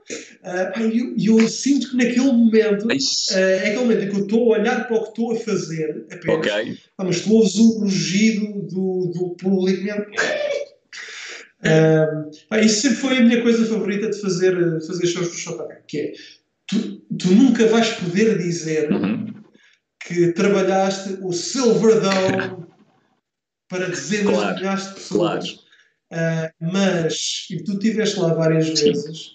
E 0.79 1.25
eu, 1.25 1.39
eu, 1.39 1.47
sinto 1.47 1.89
que 1.89 1.97
naquele 1.97 2.31
momento 2.31 2.85
uh, 2.85 3.37
é 3.37 3.57
aquele 3.59 3.79
momento 3.79 4.03
em 4.03 4.09
que 4.09 4.15
eu 4.15 4.23
estou 4.25 4.53
a 4.53 4.59
olhar 4.59 4.87
para 4.87 4.97
o 4.97 5.03
que 5.03 5.09
estou 5.09 5.31
a 5.31 5.35
fazer 5.37 6.05
apenas, 6.11 6.37
okay. 6.37 6.77
ah, 6.97 7.03
mas 7.03 7.27
a 7.27 7.31
ouvir 7.31 7.59
o 7.59 7.79
rugido 7.79 8.61
do, 8.61 9.11
do 9.13 9.35
público 9.35 9.83
mesmo. 9.83 10.05
Isso 12.63 12.81
sempre 12.81 12.97
foi 12.97 13.17
a 13.17 13.21
minha 13.21 13.41
coisa 13.41 13.65
favorita 13.65 14.09
de 14.09 14.21
fazer, 14.21 14.81
fazer 14.85 15.07
shows 15.07 15.29
do 15.29 15.33
Chopin, 15.33 15.75
que 15.87 15.97
é 15.99 16.13
tu, 16.67 17.01
tu 17.17 17.31
nunca 17.31 17.65
vais 17.67 17.89
poder 17.93 18.37
dizer 18.37 18.91
uhum. 18.91 19.33
que 20.05 20.31
trabalhaste 20.33 21.17
o 21.21 21.31
Silver 21.31 22.01
Dome 22.01 22.65
para 23.69 23.87
dezenas 23.87 24.33
claro. 24.33 24.55
de 24.55 24.61
milhares 24.61 24.87
de 24.87 24.93
pessoas. 24.93 25.51
Claro. 25.51 25.65
Uh, 26.11 26.71
mas, 26.71 27.47
e 27.49 27.63
tu 27.63 27.73
estiveste 27.73 28.19
lá 28.19 28.33
várias 28.33 28.79
vezes, 28.79 29.33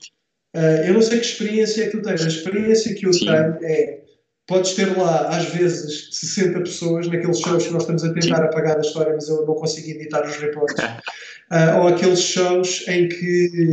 Uh, 0.54 0.83
eu 0.85 0.95
não 0.95 1.03
sei 1.03 1.20
que 1.20 1.26
experiência 1.26 1.84
é 1.84 1.86
que 1.86 1.97
tu 1.97 2.03
tens. 2.03 2.22
A 2.22 2.28
experiência 2.28 2.95
que 2.95 3.07
eu 3.07 3.12
Sim. 3.12 3.26
tenho 3.26 3.59
é. 3.62 4.03
Podes 4.51 4.72
ter 4.72 4.98
lá, 4.98 5.28
às 5.28 5.44
vezes, 5.51 6.09
60 6.11 6.59
pessoas 6.62 7.07
naqueles 7.07 7.38
shows 7.38 7.68
que 7.68 7.72
nós 7.72 7.82
estamos 7.84 8.03
a 8.03 8.12
tentar 8.12 8.42
apagar 8.42 8.74
da 8.74 8.80
história, 8.80 9.14
mas 9.14 9.28
eu 9.28 9.46
não 9.46 9.55
consigo 9.55 9.88
editar 9.90 10.26
os 10.26 10.36
reportes. 10.38 10.84
uh, 10.84 11.78
ou 11.78 11.86
aqueles 11.86 12.18
shows 12.18 12.84
em 12.88 13.09
que 13.09 13.70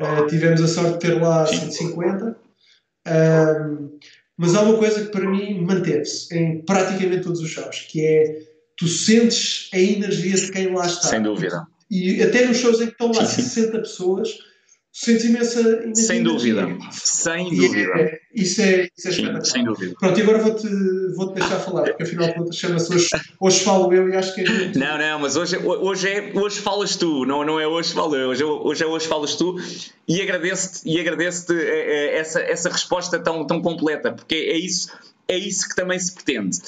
uh, 0.00 0.26
tivemos 0.26 0.60
a 0.62 0.66
sorte 0.66 0.94
de 0.94 0.98
ter 0.98 1.22
lá 1.22 1.46
150. 1.46 2.36
mas 4.36 4.54
há 4.56 4.62
uma 4.62 4.78
coisa 4.78 5.04
que 5.04 5.12
para 5.12 5.30
mim 5.30 5.60
manteve-se 5.60 6.36
em 6.36 6.62
praticamente 6.62 7.22
todos 7.22 7.40
os 7.40 7.50
shows, 7.50 7.86
que 7.88 8.04
é 8.04 8.42
tu 8.76 8.88
sentes 8.88 9.70
a 9.72 9.78
energia 9.78 10.34
de 10.34 10.50
quem 10.50 10.74
lá 10.74 10.86
está. 10.86 11.06
Sem 11.06 11.22
dúvida. 11.22 11.68
E 11.88 12.20
até 12.20 12.44
nos 12.48 12.56
shows 12.56 12.80
em 12.80 12.86
que 12.86 12.92
estão 12.94 13.12
lá 13.12 13.24
60 13.24 13.78
pessoas 13.78 14.28
sentes 14.94 15.24
imensa, 15.24 15.60
imensa 15.60 16.02
Sem 16.02 16.22
dúvida, 16.22 16.68
sem 16.92 17.50
dúvida. 17.50 17.92
É, 17.98 18.20
isso 18.32 18.62
é, 18.62 18.88
isso 18.96 19.08
é 19.08 19.12
Sim, 19.12 19.40
sem 19.42 19.64
dúvida. 19.64 19.92
Pronto, 19.98 20.18
e 20.18 20.22
agora 20.22 20.38
vou-te 20.38 20.68
vou 21.16 21.32
-te 21.32 21.40
deixar 21.40 21.58
falar, 21.58 21.82
porque 21.82 22.04
afinal 22.04 22.28
de 22.28 22.34
contas 22.34 22.56
chama-se 22.56 22.94
hoje, 22.94 23.08
hoje 23.40 23.64
falo 23.64 23.92
eu 23.92 24.08
e 24.08 24.16
acho 24.16 24.32
que 24.36 24.42
é. 24.42 24.44
Não, 24.78 24.96
não, 24.96 25.18
mas 25.18 25.34
hoje, 25.36 25.56
hoje, 25.58 26.08
é, 26.08 26.32
hoje 26.32 26.60
falas 26.60 26.94
tu, 26.94 27.26
não, 27.26 27.44
não 27.44 27.58
é 27.58 27.66
hoje 27.66 27.92
falo 27.92 28.14
eu, 28.14 28.28
hoje, 28.28 28.44
hoje 28.44 28.84
é 28.84 28.86
hoje 28.86 29.08
falas 29.08 29.34
tu 29.34 29.56
e 30.06 30.22
agradeço-te 30.22 30.88
e 30.88 31.00
agradeço 31.00 31.52
é, 31.52 31.56
é, 31.56 32.18
essa, 32.18 32.40
essa 32.40 32.70
resposta 32.70 33.18
tão, 33.18 33.44
tão 33.44 33.60
completa, 33.60 34.12
porque 34.12 34.36
é 34.36 34.56
isso, 34.56 34.88
é 35.26 35.36
isso 35.36 35.68
que 35.68 35.74
também 35.74 35.98
se 35.98 36.14
pretende. 36.14 36.58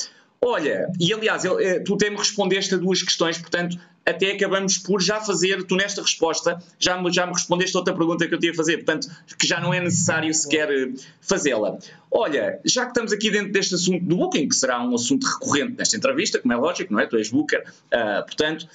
Olha, 0.49 0.93
e 1.01 1.13
aliás, 1.13 1.45
eu, 1.45 1.59
eh, 1.59 1.81
tu 1.81 1.95
até 1.95 2.09
me 2.09 2.17
respondeste 2.17 2.73
a 2.73 2.79
duas 2.79 3.03
questões, 3.03 3.37
portanto, 3.37 3.77
até 4.07 4.31
acabamos 4.31 4.79
por 4.79 5.03
já 5.03 5.21
fazer, 5.21 5.65
tu 5.65 5.75
nesta 5.75 6.01
resposta, 6.01 6.63
já 6.79 7.03
me, 7.03 7.13
já 7.13 7.27
me 7.27 7.33
respondeste 7.33 7.77
outra 7.77 7.93
pergunta 7.93 8.29
que 8.29 8.33
eu 8.33 8.39
tinha 8.39 8.53
a 8.53 8.55
fazer, 8.55 8.77
portanto, 8.77 9.09
que 9.37 9.45
já 9.45 9.61
não 9.61 9.75
é 9.75 9.81
necessário 9.81 10.33
sequer 10.33 10.71
eh, 10.71 10.93
fazê-la. 11.21 11.77
Olha, 12.09 12.61
já 12.65 12.85
que 12.85 12.93
estamos 12.93 13.13
aqui 13.13 13.29
dentro 13.29 13.51
deste 13.51 13.75
assunto 13.75 14.05
do 14.05 14.19
Booking, 14.19 14.49
que 14.49 14.55
será 14.55 14.81
um 14.81 14.95
assunto 14.95 15.27
recorrente 15.27 15.75
nesta 15.79 15.97
entrevista, 15.97 16.39
como 16.39 16.55
é 16.55 16.57
lógico, 16.57 16.93
não 16.93 17.01
é? 17.01 17.07
Tu 17.07 17.17
és 17.17 17.29
Booker, 17.29 17.65
uh, 17.67 18.25
portanto, 18.25 18.69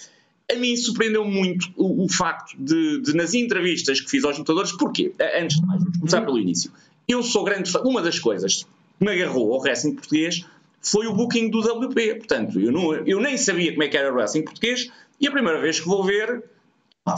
a 0.52 0.56
mim 0.56 0.76
surpreendeu 0.76 1.24
muito 1.24 1.70
o, 1.78 2.04
o 2.04 2.10
facto 2.10 2.54
de, 2.60 3.00
de, 3.00 3.16
nas 3.16 3.34
entrevistas 3.34 4.02
que 4.02 4.10
fiz 4.10 4.26
aos 4.26 4.38
lutadores, 4.38 4.74
porquê? 4.74 5.14
Antes 5.40 5.58
de 5.58 5.66
mais, 5.66 5.82
vamos 5.82 6.00
começar 6.00 6.22
pelo 6.22 6.38
início. 6.38 6.70
Eu 7.08 7.24
sou 7.24 7.46
grande 7.46 7.72
fã, 7.72 7.80
uma 7.80 8.02
das 8.02 8.20
coisas 8.20 8.64
que 9.00 9.06
me 9.06 9.14
agarrou 9.14 9.54
ao 9.54 9.62
wrestling 9.62 9.96
português 9.96 10.46
foi 10.82 11.08
o 11.08 11.14
booking 11.14 11.50
do 11.50 11.60
WP. 11.60 12.16
Portanto, 12.16 12.60
eu, 12.60 12.72
não, 12.72 12.94
eu 12.94 13.20
nem 13.20 13.38
sabia 13.38 13.72
como 13.72 13.84
é 13.84 13.88
que 13.88 13.98
era 13.98 14.12
o 14.12 14.16
wrestling 14.16 14.44
português 14.44 14.90
e 15.20 15.28
a 15.28 15.32
primeira 15.32 15.62
vez 15.62 15.80
que 15.80 15.86
vou 15.86 16.04
ver, 16.04 16.44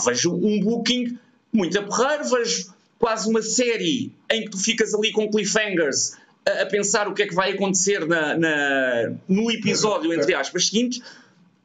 vejo 0.06 0.34
um 0.34 0.60
booking 0.60 1.18
muito 1.52 1.80
aporreiro, 1.80 2.26
vejo 2.26 2.74
quase 3.00 3.30
uma 3.30 3.42
série 3.42 4.12
em 4.30 4.46
que 4.46 4.52
tu 4.52 4.58
ficas 4.58 4.94
ali 4.94 5.12
com 5.12 5.30
cliffhangers 5.30 6.18
a, 6.46 6.64
a 6.64 6.66
pensar 6.66 7.08
o 7.08 7.14
que 7.14 7.24
é 7.24 7.28
que 7.28 7.34
vai 7.34 7.52
acontecer 7.52 8.06
na, 8.06 8.38
na, 8.38 9.14
no 9.28 9.50
episódio, 9.50 10.14
entre 10.14 10.34
aspas, 10.34 10.68
seguintes. 10.68 11.02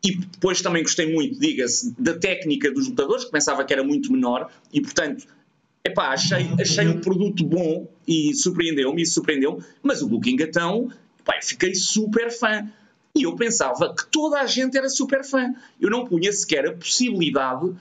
E 0.05 0.17
depois 0.17 0.63
também 0.63 0.85
gostei 0.85 1.13
muito, 1.13 1.41
diga-se, 1.41 1.93
da 1.99 2.17
técnica 2.17 2.71
dos 2.71 2.87
lutadores, 2.87 3.25
que 3.25 3.33
pensava 3.33 3.65
que 3.65 3.73
era 3.73 3.83
muito 3.83 4.13
menor, 4.13 4.49
e 4.73 4.81
portanto, 4.81 5.27
epá, 5.85 6.11
achei, 6.11 6.49
achei 6.61 6.87
o 6.87 7.01
produto 7.01 7.45
bom 7.45 7.89
e 8.07 8.33
surpreendeu-me, 8.33 9.03
e 9.03 9.07
surpreendeu-me, 9.07 9.61
mas 9.83 10.01
o 10.01 10.09
Booking 10.09 10.37
então 10.41 10.89
Pai, 11.29 11.43
fiquei 11.43 11.75
super 11.75 12.31
fã. 12.33 12.67
E 13.15 13.25
eu 13.25 13.37
pensava 13.37 13.95
que 13.95 14.07
toda 14.07 14.41
a 14.41 14.47
gente 14.47 14.79
era 14.79 14.89
super 14.89 15.23
fã. 15.23 15.55
Eu 15.79 15.91
não 15.91 16.07
punha 16.07 16.33
sequer 16.33 16.67
a 16.67 16.73
possibilidade 16.73 17.77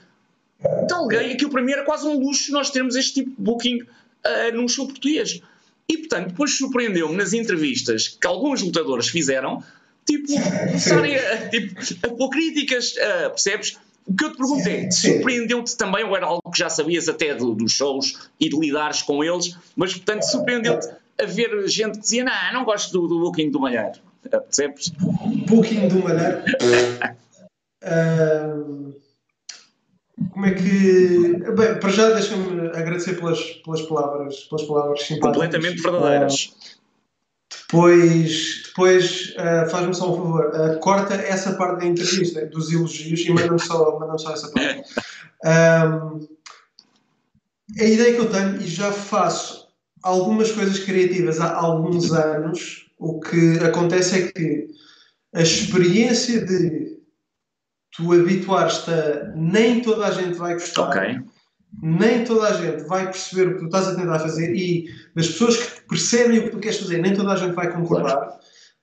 de 0.86 0.92
alguém. 0.92 1.32
Aquilo 1.32 1.50
para 1.50 1.62
mim 1.62 1.72
era 1.72 1.82
quase 1.82 2.06
um 2.06 2.18
luxo 2.18 2.52
nós 2.52 2.68
termos 2.68 2.94
este 2.94 3.14
tipo 3.14 3.30
de 3.30 3.36
booking 3.38 3.80
uh, 3.80 4.54
num 4.54 4.68
show 4.68 4.86
português. 4.86 5.40
E 5.88 5.96
portanto, 5.96 6.28
depois 6.28 6.58
surpreendeu-me 6.58 7.16
nas 7.16 7.32
entrevistas 7.32 8.08
que 8.08 8.26
alguns 8.26 8.60
lutadores 8.60 9.08
fizeram, 9.08 9.64
tipo, 10.04 10.26
começarem 10.26 11.16
a, 11.16 11.48
tipo, 11.48 11.80
a 12.06 12.10
pôr 12.10 12.28
críticas, 12.28 12.92
uh, 12.96 13.30
percebes? 13.30 13.78
O 14.06 14.14
que 14.14 14.24
eu 14.24 14.32
te 14.32 14.36
perguntei, 14.36 14.90
surpreendeu-te 14.90 15.74
também, 15.74 16.04
ou 16.04 16.14
era 16.14 16.26
algo 16.26 16.50
que 16.50 16.58
já 16.58 16.68
sabias 16.68 17.08
até 17.08 17.34
do, 17.34 17.54
dos 17.54 17.72
shows 17.72 18.28
e 18.38 18.50
de 18.50 18.58
lidares 18.58 19.00
com 19.00 19.24
eles, 19.24 19.56
mas 19.74 19.94
portanto 19.94 20.22
surpreendeu-te 20.24 20.88
haver 21.20 21.68
gente 21.68 21.94
que 21.94 22.00
dizia: 22.00 22.24
Não, 22.24 22.52
não 22.52 22.64
gosto 22.64 22.92
do, 22.92 23.08
do 23.08 23.20
Booking 23.20 23.50
do 23.50 23.60
Malheiro. 23.60 23.98
Percebes? 24.30 24.90
Booking 25.46 25.88
do 25.88 26.02
Malheiro. 26.02 26.42
uh, 27.84 28.94
como 30.30 30.46
é 30.46 30.54
que. 30.54 31.42
Bem, 31.56 31.80
para 31.80 31.90
já 31.90 32.10
deixa-me 32.10 32.68
agradecer 32.68 33.14
pelas, 33.14 33.40
pelas 33.64 33.82
palavras, 33.82 34.44
pelas 34.44 34.64
palavras 34.64 35.02
simpáticas. 35.02 35.32
Completamente 35.32 35.82
verdadeiras. 35.82 36.44
Uh, 36.44 36.78
depois, 37.68 38.62
depois 38.66 39.34
uh, 39.36 39.70
faz-me 39.70 39.94
só 39.94 40.10
um 40.10 40.16
favor, 40.16 40.46
uh, 40.54 40.78
corta 40.80 41.14
essa 41.14 41.52
parte 41.54 41.80
da 41.80 41.86
entrevista, 41.86 42.46
dos 42.46 42.72
elogios, 42.72 43.20
e 43.20 43.30
manda-me 43.30 43.60
só, 43.60 43.98
manda 43.98 44.16
só 44.18 44.32
essa 44.32 44.50
parte. 44.50 44.82
Um, 45.40 46.26
a 47.78 47.84
ideia 47.84 48.12
que 48.12 48.20
eu 48.20 48.28
tenho, 48.28 48.60
e 48.60 48.66
já 48.66 48.90
faço 48.90 49.57
algumas 50.02 50.52
coisas 50.52 50.78
criativas 50.78 51.40
há 51.40 51.54
alguns 51.54 52.12
anos, 52.12 52.90
o 52.98 53.20
que 53.20 53.58
acontece 53.58 54.22
é 54.22 54.32
que 54.32 54.68
a 55.34 55.42
experiência 55.42 56.44
de 56.44 56.98
tu 57.96 58.12
habituares-te 58.12 58.90
a 58.90 59.32
nem 59.34 59.82
toda 59.82 60.06
a 60.06 60.10
gente 60.10 60.38
vai 60.38 60.54
gostar, 60.54 60.88
okay. 60.88 61.20
nem 61.82 62.24
toda 62.24 62.48
a 62.48 62.52
gente 62.52 62.84
vai 62.84 63.06
perceber 63.06 63.48
o 63.48 63.54
que 63.54 63.60
tu 63.60 63.66
estás 63.66 63.88
a 63.88 63.96
tentar 63.96 64.20
fazer 64.20 64.54
e 64.54 64.88
das 65.14 65.26
pessoas 65.28 65.56
que 65.56 65.80
percebem 65.88 66.38
o 66.38 66.42
que 66.44 66.50
tu 66.50 66.60
queres 66.60 66.78
fazer, 66.78 66.98
nem 66.98 67.14
toda 67.14 67.32
a 67.32 67.36
gente 67.36 67.54
vai 67.54 67.72
concordar, 67.72 68.16
claro. 68.16 68.32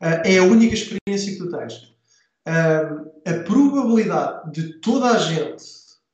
uh, 0.01 0.21
é 0.25 0.37
a 0.37 0.43
única 0.43 0.73
experiência 0.73 1.31
que 1.31 1.37
tu 1.37 1.49
tens. 1.49 1.95
Uh, 2.47 3.09
a 3.25 3.43
probabilidade 3.43 4.51
de 4.51 4.73
toda 4.79 5.11
a 5.11 5.17
gente 5.17 5.63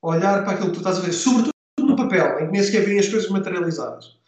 olhar 0.02 0.44
para 0.44 0.54
aquilo 0.54 0.70
que 0.70 0.76
tu 0.76 0.80
estás 0.80 0.98
a 0.98 1.02
fazer, 1.02 1.14
sobretudo 1.14 1.52
no 1.80 1.96
papel, 1.96 2.40
em 2.40 2.46
que 2.46 2.52
nem 2.52 2.64
sequer 2.64 2.86
veem 2.86 3.00
as 3.00 3.10
coisas 3.10 3.30
materializadas, 3.30 4.21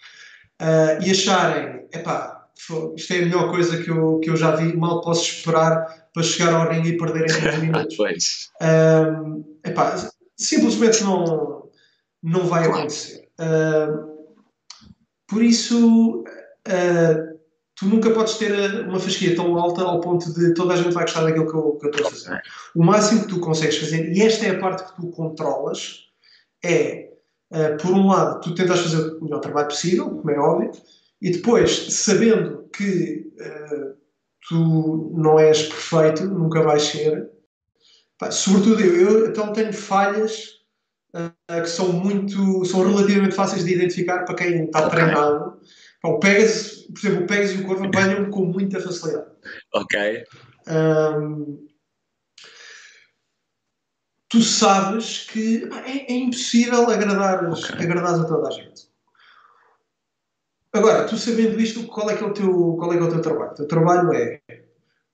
uh, 0.63 1.03
e 1.03 1.11
acharem, 1.11 1.85
epá, 1.91 2.47
isto 2.95 3.13
é 3.13 3.17
a 3.17 3.21
melhor 3.21 3.51
coisa 3.51 3.81
que 3.83 3.89
eu, 3.89 4.19
que 4.19 4.29
eu 4.29 4.37
já 4.37 4.55
vi, 4.55 4.75
mal 4.75 5.01
posso 5.01 5.23
esperar 5.23 6.07
para 6.13 6.23
chegar 6.23 6.53
ao 6.53 6.69
ringue 6.69 6.89
e 6.89 6.97
perder 6.97 7.23
em 7.29 7.41
10 7.41 7.59
minutos. 7.61 7.97
uh, 8.61 9.43
epá, 9.65 10.09
simplesmente 10.37 11.03
não, 11.03 11.69
não 12.21 12.45
vai 12.45 12.65
acontecer. 12.65 13.27
Uh, 13.39 14.13
por 15.27 15.43
isso, 15.43 16.23
uh, 16.67 17.39
tu 17.75 17.85
nunca 17.87 18.11
podes 18.11 18.35
ter 18.35 18.87
uma 18.87 18.99
fasquia 18.99 19.35
tão 19.35 19.57
alta 19.57 19.81
ao 19.81 19.99
ponto 19.99 20.31
de 20.33 20.53
toda 20.53 20.73
a 20.73 20.77
gente 20.77 20.93
vai 20.93 21.03
gostar 21.03 21.23
daquilo 21.23 21.49
que 21.49 21.57
eu, 21.57 21.71
que 21.77 21.87
eu 21.87 21.91
estou 21.91 22.07
a 22.07 22.11
fazer. 22.11 22.41
O 22.75 22.83
máximo 22.83 23.21
que 23.21 23.29
tu 23.29 23.39
consegues 23.39 23.77
fazer, 23.77 24.11
e 24.13 24.21
esta 24.21 24.45
é 24.45 24.51
a 24.51 24.59
parte 24.59 24.85
que 24.85 25.01
tu 25.01 25.07
controlas, 25.09 26.03
é 26.63 27.12
Uh, 27.53 27.77
por 27.77 27.91
um 27.91 28.07
lado, 28.07 28.41
tu 28.41 28.55
tentas 28.55 28.79
fazer 28.79 29.15
o 29.15 29.23
melhor 29.23 29.39
trabalho 29.39 29.67
possível, 29.67 30.09
como 30.09 30.31
é 30.31 30.39
óbvio, 30.39 30.71
e 31.21 31.31
depois, 31.31 31.93
sabendo 31.93 32.67
que 32.75 33.31
uh, 33.39 33.93
tu 34.49 35.11
não 35.15 35.37
és 35.37 35.61
perfeito, 35.61 36.25
nunca 36.25 36.63
vais 36.63 36.81
ser, 36.81 37.29
pá, 38.17 38.31
sobretudo 38.31 38.81
eu, 38.81 39.19
eu 39.19 39.27
então 39.27 39.53
tenho 39.53 39.71
falhas 39.71 40.47
uh, 41.15 41.61
que 41.61 41.69
são 41.69 41.93
muito, 41.93 42.65
são 42.65 42.91
relativamente 42.91 43.35
fáceis 43.35 43.63
de 43.63 43.73
identificar 43.73 44.25
para 44.25 44.35
quem 44.35 44.65
está 44.65 44.87
okay. 44.87 44.99
treinado. 44.99 45.59
Pá, 46.01 46.09
o 46.09 46.19
Pegasus, 46.19 46.87
por 46.87 46.99
exemplo, 46.99 47.23
o 47.23 47.27
Pegasus 47.27 47.59
e 47.59 47.63
o 47.63 47.67
Corvo 47.67 47.85
apanham 47.87 48.31
com 48.31 48.45
muita 48.45 48.79
facilidade. 48.79 49.27
Ok. 49.75 50.23
Um, 50.67 51.67
tu 54.33 54.41
sabes 54.41 55.27
que 55.29 55.69
é, 55.85 56.11
é 56.11 56.15
impossível 56.15 56.89
agradar, 56.89 57.47
okay. 57.51 57.85
agradar 57.85 58.19
a 58.19 58.23
toda 58.23 58.47
a 58.47 58.51
gente. 58.51 58.89
Agora, 60.73 61.05
tu 61.05 61.15
sabendo 61.19 61.61
isto, 61.61 61.85
qual 61.85 62.09
é 62.09 62.17
que 62.17 62.23
é 62.23 62.25
o 62.25 62.33
teu, 62.33 62.75
qual 62.79 62.91
é 62.91 62.97
que 62.97 63.03
é 63.03 63.05
o 63.05 63.11
teu 63.11 63.21
trabalho? 63.21 63.51
O 63.51 63.55
teu 63.55 63.67
trabalho 63.67 64.11
é 64.11 64.41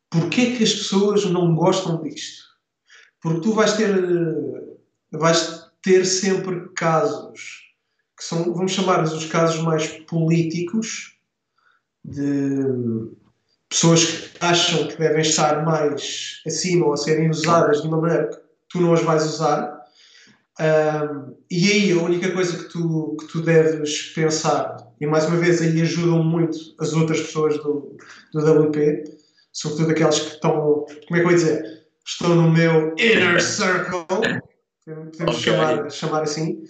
porquê 0.10 0.56
que 0.56 0.64
as 0.64 0.72
pessoas 0.72 1.26
não 1.26 1.54
gostam 1.54 2.02
disto? 2.02 2.46
Porque 3.22 3.42
tu 3.42 3.52
vais 3.52 3.74
ter, 3.74 3.94
vais 5.12 5.70
ter 5.82 6.06
sempre 6.06 6.70
casos 6.70 7.76
que 8.18 8.24
são, 8.24 8.54
vamos 8.54 8.72
chamar-lhes 8.72 9.12
os 9.12 9.26
casos 9.26 9.62
mais 9.62 9.86
políticos 10.06 11.20
de 12.06 12.64
pessoas 13.68 14.06
que 14.06 14.46
acham 14.46 14.88
que 14.88 14.98
devem 14.98 15.20
estar 15.20 15.66
mais 15.66 16.42
acima 16.48 16.86
ou 16.86 16.94
a 16.94 16.98
serem 16.98 17.30
usadas 17.30 17.82
de 17.82 17.88
uma 17.90 18.00
maneira 18.00 18.49
tu 18.70 18.80
não 18.82 18.94
as 18.94 19.02
vais 19.02 19.26
usar. 19.26 19.80
Um, 20.60 21.36
e 21.50 21.72
aí 21.72 21.92
a 21.92 22.04
única 22.04 22.32
coisa 22.32 22.58
que 22.58 22.70
tu, 22.70 23.16
que 23.20 23.28
tu 23.28 23.42
deves 23.42 24.14
pensar, 24.14 24.76
e 25.00 25.08
mais 25.08 25.26
uma 25.26 25.38
vez 25.38 25.62
aí 25.62 25.82
ajudam 25.82 26.22
muito 26.22 26.58
as 26.80 26.94
outras 26.94 27.22
pessoas 27.22 27.58
do, 27.58 27.96
do 28.34 28.66
WP, 28.66 29.06
sobretudo 29.54 29.92
aquelas 29.92 30.20
que 30.20 30.34
estão, 30.36 30.86
como 31.08 31.16
é 31.16 31.20
que 31.20 31.26
eu 31.26 31.32
ia 31.32 31.36
dizer, 31.38 31.84
estão 32.06 32.36
no 32.36 32.52
meu 32.52 32.94
inner 32.98 33.42
circle, 33.42 34.06
podemos 34.86 35.18
okay. 35.18 35.34
chamar, 35.36 35.90
chamar 35.90 36.24
assim, 36.24 36.64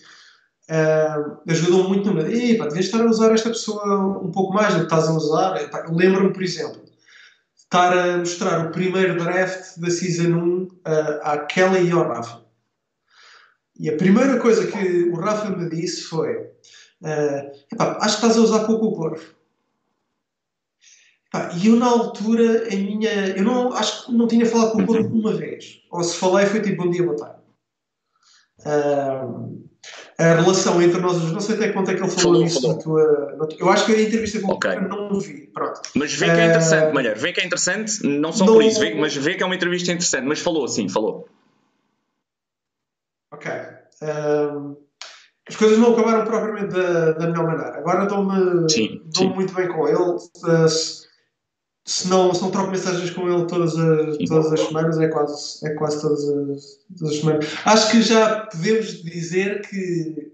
uh, 0.70 1.38
ajudam 1.48 1.90
muito 1.90 2.14
no 2.14 2.22
e 2.22 2.58
devias 2.58 2.86
estar 2.86 3.02
a 3.02 3.10
usar 3.10 3.34
esta 3.34 3.50
pessoa 3.50 4.20
um 4.24 4.32
pouco 4.32 4.54
mais 4.54 4.74
do 4.74 4.82
que 4.82 4.86
estás 4.86 5.08
a 5.08 5.14
usar. 5.14 5.70
Lembro-me, 5.90 6.32
por 6.32 6.44
exemplo, 6.44 6.89
estar 7.70 7.96
a 7.96 8.18
mostrar 8.18 8.66
o 8.66 8.72
primeiro 8.72 9.24
draft 9.24 9.78
da 9.78 9.92
Season 9.92 10.34
1 10.34 10.64
uh, 10.64 10.70
à 11.22 11.38
Kelly 11.46 11.88
e 11.88 11.92
ao 11.92 12.08
Rafa. 12.08 12.44
E 13.78 13.90
a 13.90 13.96
primeira 13.96 14.40
coisa 14.40 14.66
que 14.66 15.04
o 15.04 15.16
Rafa 15.16 15.52
me 15.52 15.70
disse 15.70 16.02
foi: 16.02 16.36
uh, 16.38 17.52
epá, 17.72 17.98
Acho 18.02 18.20
que 18.20 18.26
estás 18.26 18.38
a 18.38 18.42
usar 18.42 18.66
pouco 18.66 18.88
o 18.88 18.96
corpo. 18.96 19.24
e 21.62 21.68
eu, 21.68 21.76
na 21.76 21.86
altura, 21.86 22.68
a 22.74 22.76
minha. 22.76 23.38
Eu 23.38 23.44
não, 23.44 23.72
acho 23.74 24.08
que 24.08 24.14
não 24.14 24.28
tinha 24.28 24.48
falado 24.48 24.72
com 24.72 24.82
o 24.82 24.88
corpo 24.88 25.16
uma 25.16 25.34
vez. 25.34 25.84
Ou 25.92 26.04
se 26.04 26.18
falei, 26.18 26.48
foi 26.48 26.62
tipo 26.62 26.84
um 26.84 26.90
dia, 26.90 27.04
boa 27.04 27.18
tarde. 27.18 27.40
Uh, 28.62 29.69
a 30.18 30.34
relação 30.34 30.82
entre 30.82 31.00
nós 31.00 31.32
não 31.32 31.40
sei 31.40 31.56
até 31.56 31.72
quanto 31.72 31.92
é 31.92 31.96
que 31.96 32.02
ele 32.02 32.12
falou, 32.12 32.42
nisso 32.42 32.68
Na 32.68 32.74
tua, 32.76 33.36
na 33.38 33.46
tua, 33.46 33.58
eu 33.60 33.70
acho 33.70 33.86
que 33.86 33.94
a 33.94 34.02
entrevista 34.02 34.42
com 34.42 34.54
okay. 34.54 34.78
o 34.78 34.88
não 34.88 35.20
vi, 35.20 35.48
pronto. 35.48 35.82
Mas 35.96 36.14
vê 36.14 36.26
que 36.26 36.32
é 36.32 36.46
interessante, 36.46 36.92
uh, 36.92 36.94
Malher, 36.94 37.18
vê 37.18 37.32
que 37.32 37.42
é 37.42 37.46
interessante, 37.46 38.06
não 38.06 38.32
só 38.32 38.46
não, 38.46 38.54
por 38.54 38.64
isso, 38.64 38.80
vê, 38.80 38.94
mas 38.96 39.16
vê 39.16 39.36
que 39.36 39.44
é 39.44 39.46
uma 39.46 39.56
entrevista 39.56 39.92
interessante, 39.92 40.26
mas 40.26 40.40
falou 40.40 40.68
sim, 40.68 40.90
falou. 40.90 41.28
Ok. 43.32 43.50
Uh, 44.02 44.78
as 45.48 45.56
coisas 45.56 45.78
não 45.80 45.94
acabaram 45.94 46.26
propriamente 46.26 46.74
da, 46.74 47.12
da 47.14 47.28
melhor 47.28 47.48
maneira. 47.48 47.78
Agora 47.78 48.06
dou-me 48.06 48.68
dou 49.06 49.30
muito 49.34 49.54
bem 49.54 49.68
com 49.68 49.88
ele. 49.88 49.98
Uh, 49.98 51.09
se 51.86 52.08
não, 52.08 52.34
se 52.34 52.42
não 52.42 52.52
troco 52.52 52.72
mensagens 52.72 53.10
com 53.12 53.28
ele 53.28 53.48
todas 53.48 53.76
as, 53.76 54.18
todas 54.28 54.54
as 54.54 54.60
semanas, 54.60 55.00
é 55.00 55.08
quase, 55.08 55.68
é 55.68 55.70
quase 55.72 56.02
todas 56.02 56.20
as, 56.20 56.80
todas 56.98 57.14
as 57.14 57.20
semanas. 57.20 57.48
Acho 57.66 57.92
que 57.92 58.02
já 58.02 58.42
podemos 58.42 59.04
dizer 59.04 59.62
que 59.68 60.32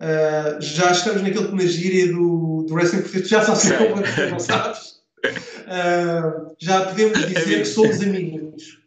uh, 0.00 0.60
já 0.60 0.90
estamos 0.90 1.22
naquele 1.22 1.48
que 1.48 1.54
na 1.54 1.66
gíria 1.66 2.08
do, 2.08 2.64
do 2.66 2.74
Wrestling 2.74 3.02
Profit, 3.02 3.28
já 3.28 3.42
sabes 3.42 3.70
como 3.78 4.04
é 4.04 4.30
não 4.30 4.40
sabes. 4.40 5.00
Uh, 5.24 6.54
já 6.58 6.86
podemos 6.86 7.26
dizer 7.26 7.60
que 7.60 7.64
somos 7.66 8.00
amigos. 8.00 8.80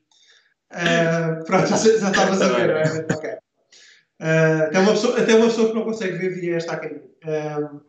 Uh, 0.72 1.46
pronto, 1.46 1.68
já, 1.68 1.78
já 1.78 2.10
estavas 2.10 2.42
a 2.42 2.48
ver, 2.50 2.68
não 2.68 2.78
é? 2.78 3.06
Ok. 3.16 3.30
Uh, 3.30 4.64
até, 4.64 4.80
uma 4.80 4.92
pessoa, 4.92 5.20
até 5.20 5.36
uma 5.36 5.48
pessoa 5.48 5.70
que 5.70 5.76
não 5.76 5.84
consegue 5.84 6.18
ver 6.18 6.30
via 6.40 6.56
esta 6.58 6.74
a 6.74 6.86
Uh, 7.24 7.82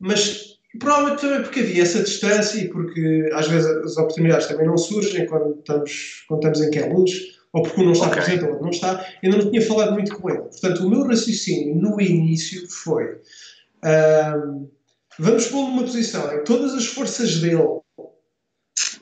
mas 0.00 0.53
provavelmente 0.78 1.20
também 1.20 1.42
porque 1.42 1.60
havia 1.60 1.82
essa 1.82 2.02
distância 2.02 2.58
e 2.58 2.68
porque 2.68 3.30
às 3.32 3.48
vezes 3.48 3.66
as 3.66 3.96
oportunidades 3.96 4.46
também 4.46 4.66
não 4.66 4.76
surgem 4.76 5.26
quando 5.26 5.58
estamos, 5.58 6.24
quando 6.28 6.40
estamos 6.40 6.60
em 6.62 6.70
que 6.70 6.78
é 6.78 6.92
luz, 6.92 7.12
ou 7.52 7.62
porque 7.62 7.80
um 7.80 7.84
não 7.84 7.92
está 7.92 8.08
okay. 8.08 8.22
presente 8.22 8.44
ou 8.44 8.60
não 8.60 8.70
está. 8.70 9.06
Ainda 9.22 9.36
não 9.38 9.50
tinha 9.50 9.62
falado 9.62 9.92
muito 9.92 10.16
com 10.16 10.28
ele. 10.28 10.40
Portanto, 10.40 10.84
o 10.84 10.90
meu 10.90 11.06
raciocínio 11.06 11.76
no 11.76 12.00
início 12.00 12.68
foi: 12.68 13.04
uh, 13.14 14.70
vamos 15.18 15.46
pôr 15.46 15.68
numa 15.68 15.82
posição 15.82 16.32
em 16.32 16.38
que 16.38 16.44
todas 16.44 16.74
as 16.74 16.86
forças 16.86 17.40
dele 17.40 17.80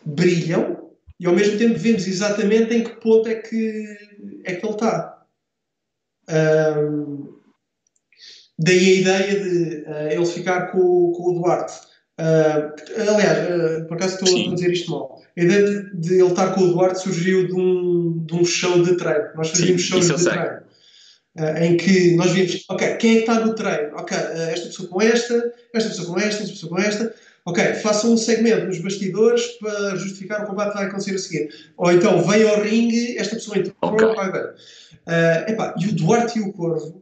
brilham 0.04 0.90
e 1.18 1.26
ao 1.26 1.34
mesmo 1.34 1.56
tempo 1.56 1.78
vemos 1.78 2.06
exatamente 2.06 2.74
em 2.74 2.82
que 2.82 3.00
ponto 3.00 3.28
é 3.28 3.36
que, 3.36 3.86
é 4.44 4.56
que 4.56 4.66
ele 4.66 4.74
está. 4.74 5.24
Um, 6.28 7.41
daí 8.62 8.78
a 8.78 9.00
ideia 9.00 9.40
de 9.40 9.84
uh, 9.86 10.12
ele 10.12 10.26
ficar 10.26 10.72
com, 10.72 11.12
com 11.12 11.30
o 11.30 11.40
Duarte. 11.40 11.74
Uh, 12.20 13.10
aliás, 13.10 13.82
uh, 13.82 13.86
por 13.86 13.96
acaso 13.96 14.14
estou 14.14 14.52
a 14.52 14.54
dizer 14.54 14.72
isto 14.72 14.90
mal. 14.90 15.22
A 15.36 15.42
ideia 15.42 15.66
de, 15.66 15.96
de, 15.96 16.14
ele 16.14 16.28
estar 16.28 16.54
com 16.54 16.60
o 16.62 16.72
Duarte 16.72 17.00
surgiu 17.00 17.46
de 17.46 17.54
um, 17.54 18.24
de 18.24 18.34
um 18.34 18.44
show 18.44 18.82
de 18.82 18.96
treino. 18.96 19.28
Nós 19.34 19.50
fazíamos 19.50 19.82
shows 19.82 20.06
de 20.06 20.24
treino. 20.24 20.62
em 21.58 21.76
que 21.76 22.14
nós 22.16 22.30
vimos, 22.32 22.64
ok, 22.68 22.96
quem 22.96 23.10
é 23.10 23.14
que 23.14 23.20
está 23.20 23.40
no 23.40 23.54
treino? 23.54 23.96
Ok, 23.96 24.16
esta 24.16 24.66
pessoa 24.66 24.88
com 24.88 25.00
esta, 25.00 25.52
esta 25.74 25.88
pessoa 25.88 26.08
com 26.08 26.18
esta, 26.18 26.42
esta 26.42 26.52
pessoa 26.52 26.70
com 26.70 26.78
esta 26.78 27.14
ok, 27.44 27.74
façam 27.74 28.12
um 28.12 28.16
segmento 28.16 28.66
nos 28.66 28.78
bastidores 28.80 29.46
para 29.58 29.96
justificar 29.96 30.44
o 30.44 30.46
combate 30.46 30.70
que 30.70 30.78
vai 30.78 30.86
acontecer 30.86 31.14
a 31.14 31.18
seguir. 31.18 31.48
Ou 31.76 31.92
então, 31.92 32.22
vem 32.22 32.48
ao 32.48 32.60
ringue, 32.60 33.18
esta 33.18 33.36
pessoa 33.36 33.58
entrou, 33.58 33.76
okay. 33.80 34.14
vai 34.14 34.32
ver. 34.32 34.54
Uh, 35.06 35.50
epá, 35.50 35.74
e 35.78 35.88
o 35.88 35.94
Duarte 35.94 36.38
e 36.38 36.42
o 36.42 36.52
Corvo 36.52 37.01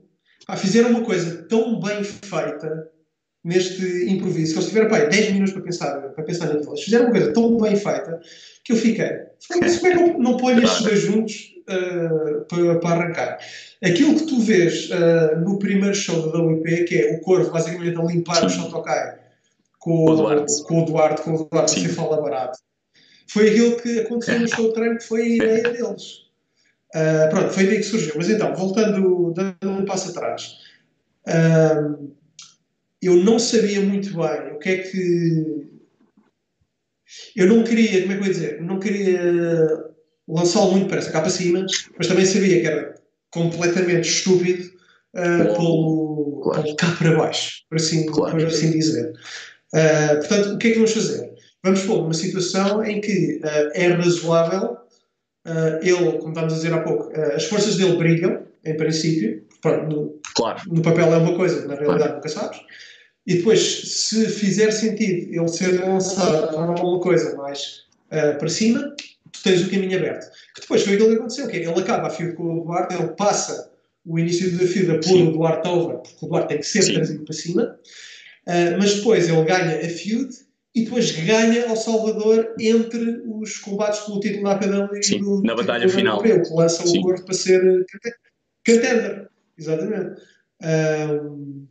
pá, 0.50 0.56
fizeram 0.56 0.90
uma 0.90 1.02
coisa 1.02 1.46
tão 1.48 1.80
bem 1.80 2.02
feita 2.02 2.90
neste 3.42 4.10
improviso, 4.10 4.52
que 4.52 4.58
eles 4.58 4.68
tiveram 4.68 4.88
pá, 4.88 4.98
10 4.98 5.32
minutos 5.32 5.52
para 5.52 5.62
pensar, 5.62 6.00
para 6.00 6.24
pensar 6.24 6.46
naquilo. 6.46 6.72
Eles 6.72 6.84
fizeram 6.84 7.04
uma 7.06 7.12
coisa 7.12 7.32
tão 7.32 7.56
bem 7.56 7.76
feita 7.76 8.20
que 8.64 8.72
eu 8.72 8.76
fiquei, 8.76 9.10
como 9.48 9.64
é 9.64 9.68
que 9.68 9.94
não, 9.94 10.18
não 10.18 10.36
ponho 10.36 10.62
estes 10.62 10.82
dois 10.82 11.00
juntos 11.00 11.54
uh, 11.68 12.44
para, 12.46 12.78
para, 12.80 12.90
arrancar? 12.90 13.38
Aquilo 13.82 14.16
que 14.16 14.26
tu 14.26 14.40
vês 14.40 14.90
uh, 14.90 15.40
no 15.40 15.58
primeiro 15.58 15.94
show 15.94 16.30
da 16.30 16.38
WP, 16.38 16.84
que 16.84 16.96
é 16.96 17.16
o 17.16 17.20
Corvo 17.20 17.50
basicamente 17.50 17.98
a 17.98 18.02
limpar 18.02 18.44
o 18.44 18.50
Shotokai 18.50 19.18
com, 19.78 20.04
o 20.04 20.14
Duarte, 20.14 20.62
com 20.64 20.82
o 20.82 20.84
Duarte, 20.84 21.22
com 21.22 21.34
o 21.34 21.48
Duarte 21.50 21.80
você 21.80 21.88
fala 21.88 22.20
barato. 22.20 22.58
Foi 23.28 23.48
aquilo 23.48 23.76
que 23.76 24.00
aconteceu 24.00 24.40
no 24.40 24.48
show 24.48 24.68
de 24.68 24.74
treino, 24.74 24.98
que 24.98 25.04
foi 25.04 25.22
a 25.22 25.28
ideia 25.36 25.62
deles. 25.62 26.29
Uh, 26.94 27.30
pronto, 27.30 27.52
foi 27.52 27.66
daí 27.66 27.76
que 27.76 27.84
surgiu. 27.84 28.14
Mas 28.16 28.28
então, 28.28 28.54
voltando, 28.54 29.32
dando 29.34 29.70
um 29.70 29.84
passo 29.84 30.10
atrás, 30.10 30.56
uh, 31.26 32.12
eu 33.00 33.16
não 33.16 33.38
sabia 33.38 33.80
muito 33.80 34.10
bem 34.14 34.52
o 34.52 34.58
que 34.58 34.68
é 34.68 34.76
que. 34.78 35.70
Eu 37.34 37.46
não 37.48 37.64
queria, 37.64 38.02
como 38.02 38.12
é 38.12 38.16
que 38.16 38.22
eu 38.22 38.26
ia 38.26 38.32
dizer? 38.32 38.62
Não 38.62 38.78
queria 38.78 39.20
lançá-lo 40.28 40.72
muito 40.72 40.88
para 40.88 40.98
essa 40.98 41.10
capa 41.10 41.28
cima, 41.28 41.64
mas 41.96 42.06
também 42.06 42.24
sabia 42.24 42.60
que 42.60 42.66
era 42.66 42.94
completamente 43.30 44.08
estúpido 44.08 44.70
uh, 45.14 45.54
pelo, 45.54 46.40
claro. 46.42 46.62
pelo 46.62 46.76
cá 46.76 46.96
para 46.98 47.16
baixo, 47.16 47.64
por 47.68 47.76
assim, 47.76 48.06
claro. 48.06 48.36
por 48.36 48.46
assim 48.46 48.70
dizer. 48.70 49.12
Uh, 49.74 50.18
portanto, 50.18 50.54
o 50.54 50.58
que 50.58 50.68
é 50.68 50.70
que 50.70 50.76
vamos 50.76 50.92
fazer? 50.92 51.30
Vamos 51.62 51.82
pôr 51.82 52.04
uma 52.04 52.14
situação 52.14 52.84
em 52.84 53.00
que 53.00 53.40
uh, 53.42 53.70
é 53.74 53.88
razoável, 53.88 54.76
ele, 55.82 56.18
como 56.18 56.28
estávamos 56.28 56.52
a 56.52 56.56
dizer 56.56 56.72
há 56.72 56.80
pouco, 56.80 57.10
as 57.34 57.44
forças 57.44 57.76
dele 57.76 57.96
brilham, 57.96 58.42
em 58.64 58.76
princípio, 58.76 59.42
pronto, 59.62 59.94
no, 59.94 60.20
claro. 60.34 60.60
no 60.66 60.82
papel 60.82 61.14
é 61.14 61.16
uma 61.16 61.34
coisa, 61.34 61.66
na 61.66 61.74
realidade 61.74 61.98
claro. 61.98 62.14
nunca 62.16 62.28
sabes, 62.28 62.60
e 63.26 63.34
depois, 63.36 63.60
se 63.60 64.28
fizer 64.28 64.70
sentido 64.70 65.34
ele 65.34 65.48
ser 65.48 65.80
lançado 65.80 66.48
para 66.48 66.82
uma 66.82 67.00
coisa 67.00 67.36
mais 67.36 67.84
para 68.08 68.48
cima, 68.48 68.94
tu 69.30 69.42
tens 69.42 69.64
o 69.64 69.70
caminho 69.70 69.98
aberto. 69.98 70.30
Que 70.54 70.62
depois 70.62 70.82
foi 70.82 70.94
aquilo 70.94 71.10
que 71.10 71.16
aconteceu, 71.16 71.48
que 71.48 71.56
é, 71.56 71.60
ele 71.60 71.80
acaba 71.80 72.08
a 72.08 72.10
fio 72.10 72.34
com 72.34 72.60
o 72.60 72.64
Duarte, 72.64 72.94
ele 72.94 73.08
passa 73.16 73.70
o 74.04 74.18
início 74.18 74.50
da 74.58 74.66
fio 74.66 74.92
a 74.92 74.98
pôr 74.98 75.28
o 75.28 75.32
Duarte 75.32 75.68
over, 75.68 75.96
porque 75.98 76.24
o 76.24 76.28
Duarte 76.28 76.48
tem 76.48 76.58
que 76.58 76.66
ser 76.66 76.82
Sim. 76.82 76.94
trazido 76.94 77.24
para 77.24 77.34
cima, 77.34 77.78
Uh, 78.46 78.72
mas 78.78 78.96
depois 78.96 79.28
ele 79.28 79.44
ganha 79.44 79.76
a 79.76 79.88
feud 79.88 80.34
e 80.74 80.84
depois 80.84 81.10
ganha 81.12 81.68
ao 81.68 81.76
Salvador 81.76 82.54
entre 82.58 83.22
os 83.26 83.58
combates 83.58 84.00
pelo 84.00 84.20
título 84.20 84.48
APW 84.48 84.96
e 84.96 85.02
Sim, 85.02 85.20
do, 85.20 85.42
na 85.42 85.54
batalha 85.54 85.88
final. 85.88 86.16
Europeu, 86.24 86.42
que 86.42 86.54
lança 86.54 86.86
Sim. 86.86 86.98
o 86.98 87.02
Gordo 87.02 87.24
para 87.24 87.34
ser 87.34 87.86
contender. 88.64 89.28
Exatamente. 89.58 90.22
Um, 90.62 91.66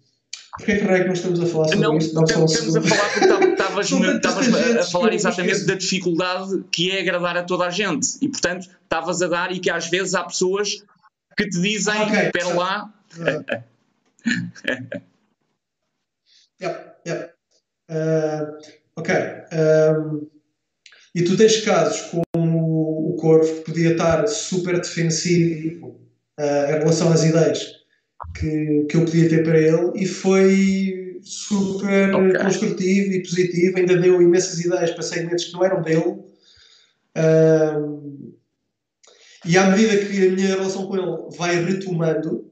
Porquê 0.57 0.77
que 0.77 0.83
raio 0.83 1.03
que 1.03 1.09
nós 1.09 1.19
estamos 1.19 1.39
a 1.39 1.45
falar 1.45 1.67
sobre 1.69 1.79
não, 1.79 1.97
isto? 1.97 2.13
Não, 2.15 2.23
estamos 2.25 2.75
a 2.75 2.81
falar 2.81 3.09
porque 3.13 3.51
estavas 3.51 3.91
a 4.77 4.91
falar 4.91 5.13
exatamente 5.13 5.65
da 5.65 5.75
dificuldade 5.75 6.63
que 6.69 6.91
é 6.91 6.99
agradar 6.99 7.37
a 7.37 7.43
toda 7.43 7.65
a 7.65 7.69
gente 7.69 8.17
e, 8.21 8.27
portanto, 8.27 8.67
estavas 8.83 9.21
a 9.21 9.27
dar 9.27 9.51
e 9.53 9.59
que 9.59 9.69
às 9.69 9.87
vezes 9.89 10.15
há 10.15 10.23
pessoas 10.23 10.83
que 11.37 11.49
te 11.49 11.61
dizem, 11.61 12.01
okay, 12.01 12.25
espera 12.25 12.53
lá. 12.53 12.93
Yep, 16.61 16.75
yep. 17.07 17.33
Uh, 17.89 18.59
ok. 18.99 19.15
Um, 19.51 20.27
e 21.15 21.23
tu 21.23 21.35
tens 21.35 21.61
casos 21.61 22.01
como 22.11 23.09
o 23.09 23.15
Corvo, 23.15 23.55
que 23.55 23.61
podia 23.61 23.91
estar 23.91 24.27
super 24.27 24.79
defensivo 24.79 25.99
uh, 26.39 26.71
em 26.71 26.79
relação 26.79 27.11
às 27.11 27.23
ideias 27.23 27.79
que, 28.37 28.85
que 28.89 28.97
eu 28.97 29.05
podia 29.05 29.29
ter 29.29 29.43
para 29.43 29.59
ele, 29.59 29.91
e 29.95 30.05
foi 30.05 31.19
super 31.21 32.13
okay. 32.13 32.43
construtivo 32.43 33.13
e 33.13 33.23
positivo. 33.23 33.77
Ainda 33.77 33.97
deu 33.97 34.21
imensas 34.21 34.59
ideias 34.59 34.91
para 34.91 35.03
segmentos 35.03 35.45
que 35.45 35.53
não 35.53 35.65
eram 35.65 35.81
dele. 35.81 36.19
Um, 37.17 38.33
e 39.45 39.57
à 39.57 39.69
medida 39.69 39.97
que 39.97 40.27
a 40.27 40.31
minha 40.31 40.47
relação 40.47 40.85
com 40.85 40.95
ele 40.95 41.37
vai 41.37 41.63
retomando, 41.63 42.51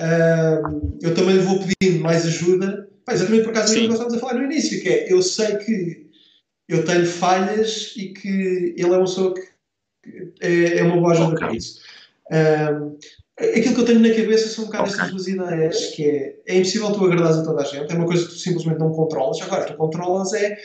um, 0.00 0.98
eu 1.00 1.14
também 1.14 1.36
lhe 1.36 1.42
vou 1.42 1.60
pedindo 1.60 2.00
mais 2.00 2.26
ajuda 2.26 2.86
exatamente 3.14 3.44
por 3.44 3.52
causa 3.52 3.68
daquilo 3.68 3.84
que 3.84 3.88
nós 3.88 3.98
estávamos 3.98 4.16
a 4.16 4.20
falar 4.20 4.40
no 4.40 4.52
início, 4.52 4.82
que 4.82 4.88
é 4.88 5.12
eu 5.12 5.22
sei 5.22 5.56
que 5.56 6.06
eu 6.68 6.84
tenho 6.84 7.06
falhas 7.06 7.94
e 7.96 8.08
que 8.12 8.74
ele 8.76 8.82
é 8.82 8.96
uma 8.96 9.04
pessoa 9.04 9.34
que 9.34 9.56
é, 10.40 10.78
é 10.78 10.82
uma 10.82 10.96
boa 10.96 11.12
ajuda 11.12 11.34
okay. 11.34 11.46
para 11.46 11.56
isso. 11.56 11.80
Um, 12.32 12.98
aquilo 13.38 13.74
que 13.74 13.80
eu 13.80 13.84
tenho 13.84 14.00
na 14.00 14.14
cabeça 14.14 14.48
são 14.48 14.64
um 14.64 14.66
bocado 14.66 14.84
okay. 14.84 14.94
estas 14.94 15.10
duas 15.10 15.28
ideias, 15.28 15.86
que 15.94 16.04
é, 16.04 16.36
é 16.46 16.56
impossível 16.56 16.92
tu 16.92 17.04
agradares 17.04 17.36
a 17.36 17.44
toda 17.44 17.62
a 17.62 17.64
gente, 17.64 17.92
é 17.92 17.96
uma 17.96 18.06
coisa 18.06 18.24
que 18.24 18.32
tu 18.32 18.38
simplesmente 18.38 18.78
não 18.78 18.92
controlas. 18.92 19.40
Agora, 19.42 19.64
tu 19.64 19.74
controlas 19.76 20.32
é 20.32 20.56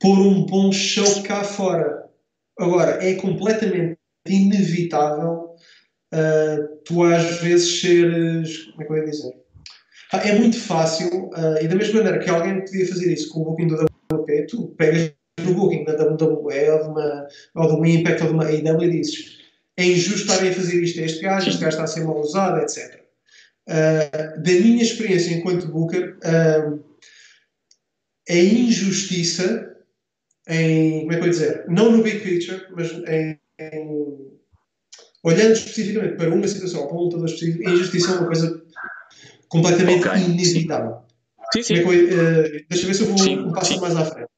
pôr 0.00 0.18
um 0.18 0.46
bom 0.46 0.70
show 0.72 1.22
cá 1.22 1.42
fora. 1.42 2.08
Agora, 2.58 3.04
é 3.04 3.14
completamente 3.14 3.98
inevitável 4.26 5.54
uh, 6.14 6.76
tu 6.84 7.02
às 7.02 7.40
vezes 7.40 7.80
seres, 7.80 8.64
como 8.64 8.82
é 8.82 8.86
que 8.86 8.92
eu 8.92 8.96
ia 8.96 9.04
dizer? 9.04 9.34
É 10.12 10.38
muito 10.38 10.58
fácil, 10.58 11.30
uh, 11.30 11.62
e 11.62 11.68
da 11.68 11.76
mesma 11.76 12.02
maneira 12.02 12.18
que 12.18 12.30
alguém 12.30 12.64
podia 12.64 12.88
fazer 12.88 13.12
isso 13.12 13.28
com 13.30 13.40
o 13.40 13.44
booking 13.44 13.66
do 13.66 13.84
WP, 14.12 14.46
tu 14.48 14.68
pegas 14.78 15.12
no 15.40 15.54
booking 15.54 15.84
da 15.84 15.92
WWE 16.02 16.70
ou 16.70 16.82
de 16.82 16.88
uma, 16.88 17.28
uma 17.54 17.88
Impact 17.88 18.22
ou 18.22 18.28
de 18.28 18.34
uma 18.34 18.46
AEW 18.46 18.84
e 18.84 18.90
dizes 18.90 19.38
é 19.78 19.84
injusto 19.84 20.22
estarem 20.22 20.50
a 20.50 20.54
fazer 20.54 20.82
isto 20.82 21.00
a 21.00 21.04
este 21.04 21.20
gajo, 21.20 21.48
este 21.48 21.60
gajo 21.60 21.68
está 21.68 21.84
a 21.84 21.86
ser 21.86 22.00
mal 22.00 22.20
usado, 22.20 22.60
etc. 22.60 23.00
Uh, 23.68 23.72
ah, 24.12 24.36
da 24.36 24.52
minha 24.52 24.82
experiência 24.82 25.34
enquanto 25.34 25.68
booker, 25.68 26.16
uh, 26.16 26.84
a 28.28 28.34
injustiça 28.34 29.76
em, 30.48 31.00
como 31.00 31.12
é 31.12 31.16
que 31.16 31.22
eu 31.22 31.26
ia 31.26 31.30
dizer, 31.30 31.64
não 31.68 31.92
no 31.92 32.02
big 32.02 32.20
picture, 32.20 32.66
mas 32.74 32.90
em, 32.90 33.38
em 33.60 34.38
olhando 35.22 35.52
especificamente 35.52 36.16
para 36.16 36.34
uma 36.34 36.48
situação 36.48 36.86
para 36.86 36.96
um 36.96 37.00
lutador 37.02 37.26
específico, 37.26 37.68
a 37.68 37.72
injustiça 37.72 38.10
é 38.10 38.14
uma 38.14 38.26
coisa 38.26 38.62
completamente 39.48 40.06
okay. 40.06 40.22
inevitável. 40.22 40.98
Sim, 41.52 41.62
sim. 41.62 41.80
Uh, 41.80 41.86
deixa 42.68 42.84
eu 42.84 42.86
ver 42.86 42.94
se 42.94 43.02
eu 43.02 43.06
vou 43.08 43.18
sim, 43.18 43.38
um 43.38 43.52
passo 43.52 43.74
sim. 43.74 43.80
mais 43.80 43.96
à 43.96 44.04
frente. 44.04 44.28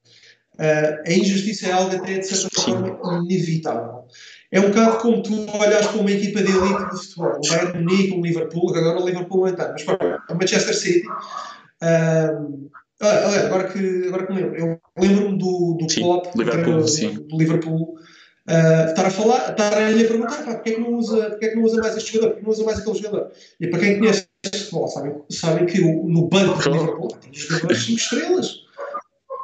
Uh, 0.55 1.03
a 1.07 1.13
injustiça 1.13 1.69
é 1.69 1.73
algo 1.73 1.97
até 1.97 2.19
de 2.19 2.27
certa 2.27 2.61
forma 2.61 3.25
inevitável. 3.25 4.05
É 4.53 4.61
um 4.61 4.69
bocado 4.69 4.99
como 4.99 5.23
tu 5.23 5.47
olhas 5.57 5.87
para 5.87 6.01
uma 6.01 6.11
equipa 6.11 6.43
de 6.43 6.51
elite 6.51 6.91
de 6.91 6.97
futebol, 6.97 7.37
um 7.37 7.49
Bayern 7.49 7.79
Munique, 7.79 8.15
um 8.15 8.21
Liverpool, 8.21 8.77
agora 8.77 9.01
o 9.01 9.07
Liverpool 9.07 9.41
não 9.41 9.49
está, 9.49 9.71
mas 9.71 9.85
para 9.85 10.25
o 10.29 10.35
Manchester 10.35 10.77
City, 10.77 11.07
uh, 11.07 12.71
agora 13.01 13.69
que, 13.69 14.09
agora 14.09 14.27
que 14.27 14.33
me 14.33 14.43
lembro, 14.43 14.57
eu 14.59 14.81
lembro-me 14.99 15.39
do, 15.39 15.79
do 15.81 15.89
sim, 15.89 16.01
Klopp, 16.01 16.35
Liverpool, 16.37 16.83
do, 16.83 17.29
do 17.29 17.39
Liverpool, 17.39 17.95
uh, 18.51 18.91
estar 18.91 19.07
a 19.07 19.11
falar, 19.11 19.51
estar 19.51 19.75
a 19.75 19.91
lhe 19.91 20.05
perguntar 20.05 20.45
pá, 20.45 20.55
porque, 20.55 20.71
é 20.71 20.75
que 20.75 20.81
não 20.81 20.95
usa, 20.95 21.31
porque 21.31 21.47
é 21.47 21.49
que 21.51 21.57
não 21.57 21.63
usa 21.63 21.81
mais 21.81 21.97
este 21.97 22.13
jogador, 22.13 22.31
porque 22.33 22.45
não 22.45 22.53
usa 22.53 22.65
mais 22.65 22.79
aquele 22.81 22.97
jogador. 22.97 23.33
E 23.61 23.67
para 23.69 23.81
quem 23.81 23.99
conhece 23.99 24.27
este 24.45 24.59
futebol, 24.59 24.89
sabem, 24.89 25.23
sabem 25.31 25.67
que 25.67 25.81
no 25.81 26.29
banco 26.29 26.63
do 26.63 26.71
Liverpool 26.71 27.09
tem 27.21 27.33
jogadores 27.33 27.85
5 27.85 27.99
estrelas. 27.99 28.71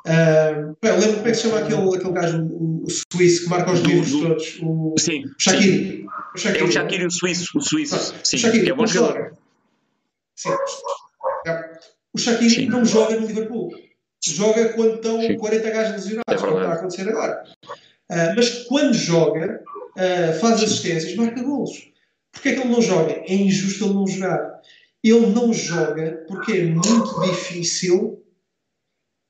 Uh, 0.07 0.77
eu 0.83 0.99
lembro 1.01 1.17
como 1.17 1.29
é 1.29 1.31
que 1.31 1.35
se 1.35 1.43
chama 1.43 1.59
aquele, 1.59 1.97
aquele 1.97 2.13
gajo, 2.13 2.43
o, 2.43 2.85
o 2.85 2.89
suíço, 2.91 3.45
que 3.45 3.51
marca 3.51 3.73
os 3.73 3.81
livros 3.81 4.11
do, 4.11 4.29
todos. 4.29 4.59
O, 4.63 4.95
sim, 4.99 5.25
o 5.25 5.35
Shaqiri. 5.37 6.07
O 6.35 6.39
Shaqiri. 6.39 6.61
É 6.61 6.65
o 6.65 6.71
Shaqiri, 6.71 7.07
o 7.07 7.11
suíço. 7.11 7.59
O 7.59 7.61
suíço. 7.61 7.97
Ah, 7.97 8.21
sim, 8.23 8.37
o 8.37 8.39
Shaqiri, 8.39 8.71
é 8.71 8.75
bom 8.75 8.87
jogador. 8.87 9.33
Sim. 10.37 10.51
O 12.13 12.19
Shaqiri 12.19 12.67
não 12.67 12.85
joga 12.85 13.19
no 13.19 13.27
Liverpool. 13.27 13.75
Joga 14.25 14.71
quando 14.71 14.95
estão 14.95 15.21
sim. 15.21 15.37
40 15.37 15.71
gajos 15.71 15.93
lesionados, 15.93 16.25
é 16.31 16.37
como 16.37 16.57
está 16.57 16.71
a 16.71 16.75
acontecer 16.75 17.09
agora. 17.09 17.45
Uh, 18.11 18.35
mas 18.37 18.65
quando 18.65 18.95
joga, 18.95 19.63
uh, 19.97 20.41
faz 20.41 20.63
assistências, 20.63 21.15
marca 21.17 21.43
golos. 21.43 21.91
Porquê 22.33 22.51
é 22.51 22.55
que 22.55 22.61
ele 22.61 22.71
não 22.71 22.83
joga? 22.83 23.13
É 23.13 23.35
injusto 23.35 23.85
ele 23.85 23.95
não 23.95 24.07
jogar. 24.07 24.61
Ele 25.03 25.27
não 25.27 25.53
joga 25.53 26.25
porque 26.29 26.53
é 26.53 26.65
muito 26.65 27.21
difícil 27.23 28.23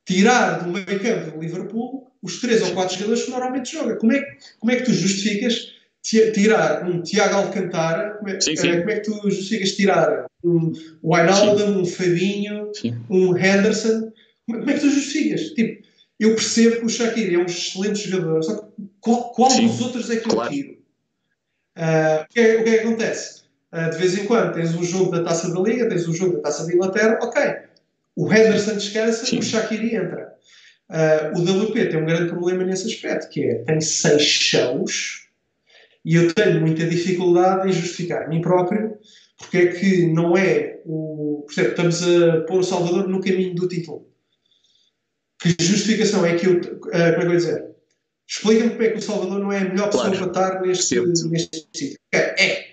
tirar 0.07 0.65
do 0.65 0.73
meio 0.73 1.01
campo 1.01 1.33
do 1.33 1.41
Liverpool 1.41 2.11
os 2.23 2.41
três 2.41 2.63
ou 2.63 2.73
quatro 2.73 2.95
jogadores 2.95 3.25
que 3.25 3.31
normalmente 3.31 3.73
joga. 3.73 3.97
Como 3.97 4.13
é, 4.13 4.25
como 4.59 4.73
é 4.73 4.77
que 4.77 4.85
tu 4.85 4.93
justificas 4.93 5.75
tirar 6.03 6.89
um 6.89 7.03
Tiago 7.03 7.37
Alcantara? 7.37 8.17
Como 8.17 8.29
é, 8.29 8.41
sim, 8.41 8.57
sim. 8.57 8.69
Eh, 8.69 8.79
como 8.79 8.91
é 8.91 9.01
que 9.01 9.11
tu 9.11 9.31
justificas 9.31 9.73
tirar 9.73 10.27
um 10.45 10.73
Wijnaldum, 11.03 11.81
um 11.81 11.85
Fabinho, 11.85 12.71
sim. 12.75 12.97
um 13.11 13.37
Henderson? 13.37 14.13
Como 14.47 14.71
é 14.71 14.75
que 14.75 14.81
tu 14.81 14.91
justificas? 14.91 15.51
Tipo, 15.51 15.86
eu 16.19 16.35
percebo 16.35 16.77
que 16.77 16.87
o 16.87 16.89
Shaqiri 16.89 17.35
é 17.35 17.39
um 17.39 17.47
excelente 17.47 18.09
jogador, 18.09 18.43
só 18.43 18.57
que 18.57 18.67
qual, 19.01 19.33
qual 19.33 19.55
dos 19.55 19.81
outros 19.81 20.11
é 20.11 20.17
que 20.17 20.29
claro. 20.29 20.51
eu 20.51 20.55
tiro? 20.55 20.73
Uh, 21.77 22.23
o, 22.23 22.29
que 22.29 22.41
é, 22.41 22.61
o, 22.61 22.65
que 22.65 22.71
é, 22.71 22.79
que 22.79 22.87
acontece? 22.87 23.43
Uh, 23.73 23.91
de 23.91 23.99
vez 23.99 24.19
em 24.19 24.25
quando 24.25 24.55
tens 24.55 24.75
um 24.75 24.83
jogo 24.83 25.11
da 25.11 25.23
Taça 25.23 25.53
da 25.53 25.61
Liga, 25.61 25.89
tens 25.89 26.09
um 26.09 26.15
jogo 26.15 26.37
da 26.37 26.43
Taça 26.43 26.67
da 26.67 26.73
Inglaterra, 26.73 27.19
ok, 27.21 27.43
o 28.17 28.33
Henderson 28.33 28.75
descansa, 28.75 29.27
Sim. 29.27 29.39
o 29.39 29.43
Shaqiri 29.43 29.95
entra. 29.95 30.35
Uh, 30.89 31.39
o 31.39 31.65
WP 31.65 31.87
tem 31.87 32.03
um 32.03 32.07
grande 32.07 32.31
problema 32.31 32.65
nesse 32.65 32.87
aspecto, 32.87 33.29
que 33.29 33.45
é, 33.45 33.55
tem 33.57 33.81
seis 33.81 34.23
shows 34.23 35.27
e 36.05 36.15
eu 36.15 36.33
tenho 36.33 36.61
muita 36.61 36.87
dificuldade 36.87 37.69
em 37.69 37.73
justificar 37.73 38.23
a 38.23 38.29
mim 38.29 38.41
próprio 38.41 38.97
porque 39.39 39.59
é 39.59 39.67
que 39.67 40.07
não 40.07 40.37
é 40.37 40.81
o... 40.85 41.45
Por 41.47 41.53
exemplo, 41.53 41.71
estamos 41.71 42.03
a 42.03 42.41
pôr 42.43 42.61
o 42.61 42.65
Salvador 42.65 43.09
no 43.09 43.21
caminho 43.21 43.55
do 43.55 43.69
título. 43.69 44.09
Que 45.55 45.65
justificação 45.65 46.25
é 46.25 46.35
que 46.35 46.47
eu... 46.47 46.55
Uh, 46.55 46.81
como 46.81 46.95
é 46.95 47.13
que 47.13 47.21
eu 47.21 47.27
vou 47.27 47.37
dizer? 47.37 47.65
Explica-me 48.29 48.71
como 48.71 48.83
é 48.83 48.89
que 48.91 48.99
o 48.99 49.03
Salvador 49.03 49.39
não 49.39 49.53
é 49.53 49.59
a 49.59 49.65
melhor 49.65 49.87
pessoa 49.87 50.11
claro. 50.11 50.31
para 50.31 50.49
estar 50.49 50.61
neste, 50.63 51.01
neste 51.29 51.69
sítio. 51.75 51.99
É. 52.13 52.67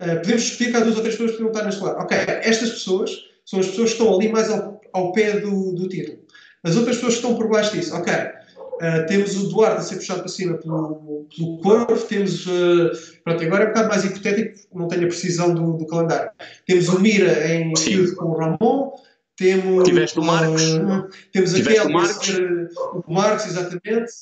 Uh, 0.00 0.16
podemos 0.20 0.42
discutir 0.42 0.70
que 0.70 0.76
há 0.76 0.80
duas 0.80 0.96
ou 0.96 1.02
três 1.02 1.16
pessoas 1.16 1.36
que 1.36 1.42
não 1.42 1.50
estar 1.50 1.64
neste 1.64 1.82
lado. 1.82 2.00
Ok, 2.00 2.16
estas 2.16 2.70
pessoas 2.70 3.10
são 3.44 3.60
as 3.60 3.66
pessoas 3.66 3.92
que 3.92 4.00
estão 4.00 4.14
ali 4.14 4.28
mais 4.28 4.50
ao, 4.50 4.80
ao 4.92 5.12
pé 5.12 5.40
do, 5.40 5.72
do 5.72 5.88
título. 5.88 6.18
As 6.62 6.76
outras 6.76 6.96
pessoas 6.96 7.14
que 7.14 7.20
estão 7.20 7.36
por 7.36 7.48
baixo 7.48 7.76
disso, 7.76 7.94
ok. 7.94 8.12
Uh, 8.14 9.06
temos 9.06 9.36
o 9.36 9.48
Duarte 9.50 9.78
a 9.78 9.82
ser 9.82 9.96
puxado 9.96 10.20
para 10.20 10.28
cima 10.28 10.58
pelo, 10.58 11.26
pelo 11.36 11.58
Corvo, 11.58 12.06
temos. 12.06 12.46
Uh, 12.46 12.90
pronto, 13.22 13.44
agora 13.44 13.64
é 13.64 13.66
um 13.66 13.68
bocado 13.68 13.88
mais 13.88 14.04
hipotético, 14.04 14.58
não 14.74 14.88
tenho 14.88 15.04
a 15.04 15.06
precisão 15.06 15.54
do, 15.54 15.74
do 15.74 15.86
calendário. 15.86 16.30
Temos 16.66 16.88
o 16.88 16.98
Mira 16.98 17.54
em 17.54 17.76
feud 17.76 18.16
com 18.16 18.30
o 18.30 18.36
Ramon, 18.36 18.92
temos. 19.36 19.84
Tiveste 19.84 20.18
o 20.18 20.24
Marcos. 20.24 20.62
Uh, 20.62 21.08
temos 21.32 21.52
Tiveste 21.52 21.80
aquele. 21.80 21.94
O 21.94 21.98
Marcos. 21.98 22.26
Ser, 22.26 22.68
o 22.92 23.12
Marcos, 23.12 23.46
exatamente. 23.46 24.12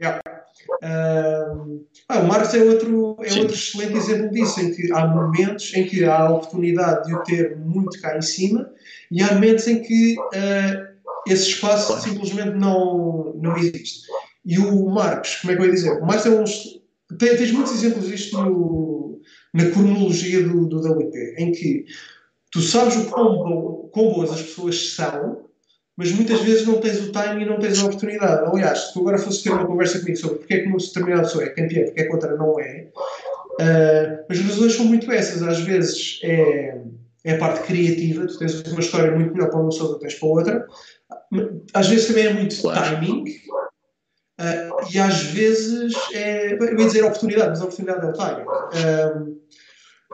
Yeah. 0.00 0.20
Uh, 0.82 1.86
ah, 2.08 2.20
o 2.20 2.26
Marcos 2.26 2.54
é 2.54 2.62
outro, 2.62 3.16
é 3.22 3.34
outro 3.40 3.54
excelente 3.54 3.96
exemplo 3.96 4.30
disso, 4.30 4.60
em 4.60 4.72
que 4.72 4.92
há 4.92 5.06
momentos 5.06 5.72
em 5.74 5.86
que 5.86 6.04
há 6.04 6.18
a 6.18 6.34
oportunidade 6.34 7.06
de 7.06 7.14
o 7.14 7.22
ter 7.22 7.56
muito 7.56 8.00
cá 8.00 8.16
em 8.16 8.22
cima 8.22 8.70
e 9.10 9.22
há 9.22 9.32
momentos 9.34 9.66
em 9.66 9.82
que 9.82 10.16
uh, 10.18 10.88
esse 11.26 11.50
espaço 11.50 11.88
claro. 11.88 12.02
simplesmente 12.02 12.56
não, 12.56 13.34
não 13.40 13.56
existe. 13.56 14.02
E 14.44 14.58
o 14.58 14.88
Marcos, 14.88 15.36
como 15.36 15.52
é 15.52 15.56
que 15.56 15.62
eu 15.62 15.66
ia 15.66 15.72
dizer? 15.72 15.92
O 16.00 16.06
Marcos 16.06 16.26
é 16.26 16.30
um. 16.30 16.44
Tem, 17.16 17.36
tens 17.36 17.52
muitos 17.52 17.72
exemplos 17.72 18.06
disto 18.08 18.40
no, 18.40 19.20
na 19.52 19.70
cronologia 19.70 20.42
do, 20.42 20.66
do 20.66 20.80
WP, 20.80 21.34
em 21.38 21.52
que 21.52 21.84
tu 22.50 22.60
sabes 22.60 22.96
o 22.96 23.10
quão, 23.10 23.77
quão 23.90 24.12
boas 24.12 24.30
as 24.30 24.42
pessoas 24.42 24.94
são 24.94 25.48
mas 25.98 26.12
muitas 26.12 26.40
vezes 26.42 26.64
não 26.64 26.80
tens 26.80 27.00
o 27.00 27.10
timing 27.10 27.42
e 27.42 27.44
não 27.44 27.58
tens 27.58 27.80
a 27.80 27.86
oportunidade. 27.86 28.48
Aliás, 28.48 28.78
se 28.78 28.92
tu 28.92 29.00
agora 29.00 29.18
fosses 29.18 29.42
ter 29.42 29.50
uma 29.50 29.66
conversa 29.66 29.98
comigo 29.98 30.16
sobre 30.16 30.38
porque 30.38 30.54
é 30.54 30.60
que 30.60 30.68
uma 30.68 30.78
determinada 30.78 31.22
pessoa 31.22 31.42
é 31.42 31.48
campeã, 31.48 31.84
porque 31.86 32.00
é 32.00 32.04
que 32.04 32.12
outra 32.12 32.36
não 32.36 32.60
é, 32.60 32.86
uh, 33.60 34.24
as 34.28 34.38
razões 34.38 34.74
são 34.76 34.84
muito 34.84 35.10
essas. 35.10 35.42
Às 35.42 35.58
vezes 35.58 36.20
é, 36.22 36.80
é 37.24 37.32
a 37.32 37.38
parte 37.38 37.66
criativa, 37.66 38.28
tu 38.28 38.38
tens 38.38 38.62
uma 38.68 38.78
história 38.78 39.10
muito 39.10 39.32
melhor 39.32 39.50
para 39.50 39.58
uma 39.58 39.70
pessoa 39.70 39.88
do 39.88 39.98
que 39.98 40.02
tens 40.02 40.14
para 40.14 40.28
outra. 40.28 40.66
Às 41.74 41.88
vezes 41.88 42.06
também 42.06 42.26
é 42.26 42.32
muito 42.32 42.62
timing. 42.62 43.24
Uh, 44.40 44.94
e 44.94 45.00
às 45.00 45.20
vezes 45.20 45.92
é, 46.12 46.52
eu 46.52 46.78
ia 46.78 46.86
dizer 46.86 47.02
oportunidade, 47.02 47.48
mas 47.48 47.60
a 47.60 47.64
oportunidade 47.64 48.06
é 48.06 48.08
o 48.08 48.12
timing. 48.12 48.42
Uh, 48.46 49.38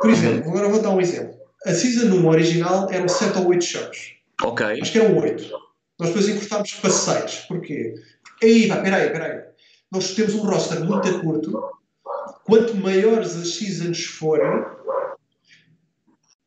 por 0.00 0.08
exemplo, 0.08 0.48
agora 0.48 0.68
vou 0.70 0.80
dar 0.80 0.90
um 0.90 1.00
exemplo. 1.02 1.33
A 1.66 1.72
Season 1.72 2.14
1 2.14 2.26
original 2.26 2.88
eram 2.90 3.08
7 3.08 3.38
ou 3.38 3.48
8 3.48 3.64
shows. 3.64 4.14
Ok. 4.42 4.66
Acho 4.82 4.92
que 4.92 4.98
eram 4.98 5.16
8. 5.18 5.50
Nós 5.98 6.08
depois 6.08 6.28
encurtámos 6.28 6.74
para 6.74 6.90
6. 6.90 7.34
Porquê? 7.48 7.94
Aí, 8.42 8.66
vai, 8.66 8.82
peraí, 8.82 9.10
peraí. 9.10 9.42
Nós 9.90 10.14
temos 10.14 10.34
um 10.34 10.44
roster 10.44 10.84
muito 10.84 11.20
curto. 11.20 11.62
Quanto 12.44 12.74
maiores 12.76 13.36
as 13.36 13.54
seasons 13.54 14.04
forem, 14.04 14.60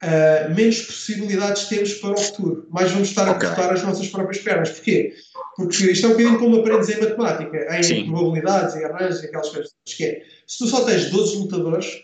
uh, 0.03 0.53
menos 0.55 0.81
possibilidades 0.81 1.65
temos 1.65 1.93
para 1.95 2.11
o 2.11 2.17
futuro. 2.17 2.67
Mais 2.69 2.91
vamos 2.91 3.09
estar 3.09 3.27
okay. 3.29 3.47
a 3.47 3.55
cortar 3.55 3.73
as 3.73 3.83
nossas 3.83 4.07
próprias 4.09 4.43
pernas. 4.43 4.69
Porquê? 4.69 5.15
Porque 5.55 5.91
isto 5.91 6.05
é 6.05 6.09
um 6.09 6.11
bocadinho 6.11 6.39
como 6.39 6.57
aprendes 6.57 6.89
em 6.89 6.99
matemática, 6.99 7.75
em 7.75 7.83
Sim. 7.83 8.11
probabilidades 8.11 8.75
e 8.75 8.83
arranjos 8.83 9.23
e 9.23 9.27
aquelas 9.27 9.49
coisas. 9.49 9.71
Que 9.85 10.05
é, 10.05 10.23
se 10.45 10.59
tu 10.59 10.67
só 10.67 10.83
tens 10.85 11.09
12 11.09 11.37
lutadores, 11.37 12.03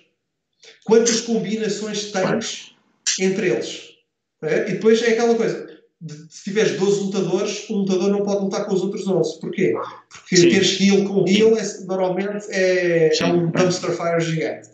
quantas 0.85 1.21
combinações 1.21 2.11
tens 2.11 2.72
entre 3.19 3.49
eles? 3.49 3.93
É? 4.41 4.69
E 4.69 4.73
depois 4.73 5.01
é 5.01 5.11
aquela 5.11 5.35
coisa 5.35 5.73
se 6.29 6.43
tiveres 6.43 6.77
12 6.77 6.99
lutadores, 7.05 7.69
um 7.69 7.77
lutador 7.77 8.09
não 8.09 8.23
pode 8.23 8.43
lutar 8.43 8.65
com 8.65 8.73
os 8.73 8.81
outros 8.81 9.07
11. 9.07 9.39
Porquê? 9.39 9.73
Porque 10.09 10.35
Sim. 10.35 10.49
teres 10.49 10.81
heal 10.81 11.03
com 11.05 11.25
heal 11.27 11.57
é, 11.57 11.85
normalmente 11.85 12.45
é, 12.49 13.17
é, 13.17 13.25
um 13.25 13.49
dumpster 13.51 13.91
fire 13.91 14.19
gigante. 14.19 14.69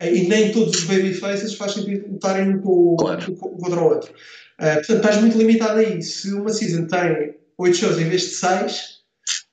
E 0.00 0.28
nem 0.28 0.52
todos 0.52 0.76
os 0.76 0.84
babyfaces 0.84 1.54
faz 1.54 1.72
sentido 1.72 2.12
lutarem 2.12 2.50
um 2.50 2.60
com, 2.60 2.96
claro. 2.96 3.34
contra 3.34 3.80
o 3.80 3.84
outro. 3.84 4.12
Uh, 4.60 4.74
portanto, 4.74 4.96
estás 4.96 5.20
muito 5.20 5.38
limitado 5.38 5.78
aí. 5.78 6.02
Se 6.02 6.32
uma 6.34 6.50
season 6.50 6.86
tem 6.86 7.34
8 7.56 7.76
shows 7.76 7.98
em 7.98 8.08
vez 8.08 8.22
de 8.22 8.28
6, 8.28 9.00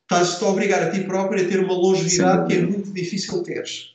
estás-te 0.01 0.43
a 0.43 0.47
obrigar 0.47 0.83
a 0.83 0.91
ti 0.91 1.01
próprio 1.01 1.45
a 1.45 1.47
ter 1.47 1.59
uma 1.59 1.73
longevidade 1.73 2.41
Sim. 2.41 2.47
que 2.47 2.53
é 2.61 2.65
muito 2.65 2.93
difícil 2.93 3.41
teres 3.43 3.93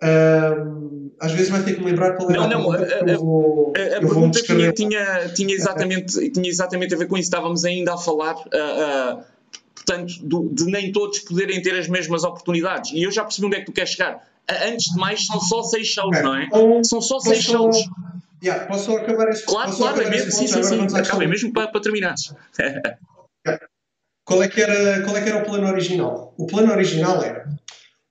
às 0.00 1.32
vezes 1.32 1.48
vai 1.48 1.62
ter 1.62 1.74
que 1.74 1.80
me 1.80 1.86
lembrar 1.86 2.16
qual 2.16 2.30
era 2.30 2.46
não, 2.46 2.48
não, 2.48 2.72
a, 2.72 2.76
a, 2.76 2.80
eu 3.06 3.18
vou, 3.18 3.72
a, 3.74 3.80
a 3.80 3.82
eu 3.82 4.00
pergunta 4.00 4.42
tinha, 4.42 4.72
tinha, 4.72 5.28
tinha, 5.34 5.54
exatamente, 5.54 6.30
tinha 6.30 6.48
exatamente 6.48 6.94
a 6.94 6.98
ver 6.98 7.06
com 7.06 7.16
isso. 7.16 7.26
Estávamos 7.26 7.64
ainda 7.64 7.94
a 7.94 7.98
falar, 7.98 8.34
uh, 8.34 9.18
uh, 9.18 9.24
portanto, 9.74 10.14
do, 10.22 10.48
de 10.52 10.64
nem 10.66 10.92
todos 10.92 11.20
poderem 11.20 11.60
ter 11.62 11.78
as 11.78 11.88
mesmas 11.88 12.24
oportunidades. 12.24 12.92
E 12.92 13.02
eu 13.02 13.10
já 13.10 13.22
percebi 13.22 13.46
onde 13.46 13.56
é 13.56 13.60
que 13.60 13.66
tu 13.66 13.72
queres 13.72 13.90
chegar. 13.90 14.22
Antes 14.48 14.92
de 14.92 15.00
mais, 15.00 15.26
são 15.26 15.40
só 15.40 15.62
seis 15.62 15.88
shows, 15.88 16.22
não 16.22 16.36
é? 16.36 16.44
Então, 16.44 16.84
são 16.84 17.00
só 17.00 17.18
seis 17.18 17.42
shows. 17.42 17.76
Yeah, 18.44 18.66
posso 18.66 18.94
acabar 18.94 19.28
esse 19.30 19.44
Claro, 19.44 19.74
claro, 19.74 20.02
é 20.02 20.10
mesmo, 20.10 20.30
sim, 20.30 20.46
sim, 20.46 20.62
sim. 20.62 20.86
Acaba, 20.94 21.24
é 21.24 21.26
mesmo 21.26 21.52
para, 21.52 21.68
para 21.68 21.80
terminar. 21.80 22.14
yeah. 22.60 23.60
qual, 24.24 24.42
é 24.42 24.48
que 24.48 24.60
era, 24.60 25.02
qual 25.02 25.16
é 25.16 25.22
que 25.22 25.28
era 25.30 25.42
o 25.42 25.44
plano 25.44 25.66
original? 25.66 26.34
O 26.36 26.46
plano 26.46 26.70
original 26.70 27.22
era 27.22 27.48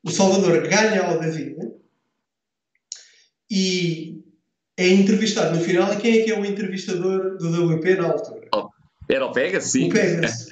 o 0.06 0.12
Salvador 0.12 0.68
ganha 0.68 1.04
ao 1.04 1.20
David 1.20 1.58
e 3.50 4.24
é 4.78 4.88
entrevistado 4.88 5.58
no 5.58 5.64
final. 5.64 5.92
E 5.94 5.98
quem 5.98 6.20
é 6.20 6.24
que 6.24 6.32
é 6.32 6.40
o 6.40 6.46
entrevistador 6.46 7.38
do 7.38 7.74
WP 7.74 7.96
na 7.96 8.08
altura? 8.12 8.48
Oh, 8.54 8.70
era 9.10 9.26
o 9.26 9.32
Pegas, 9.32 9.66
sim. 9.66 9.90
O 9.90 9.94
Pegas. 9.94 10.50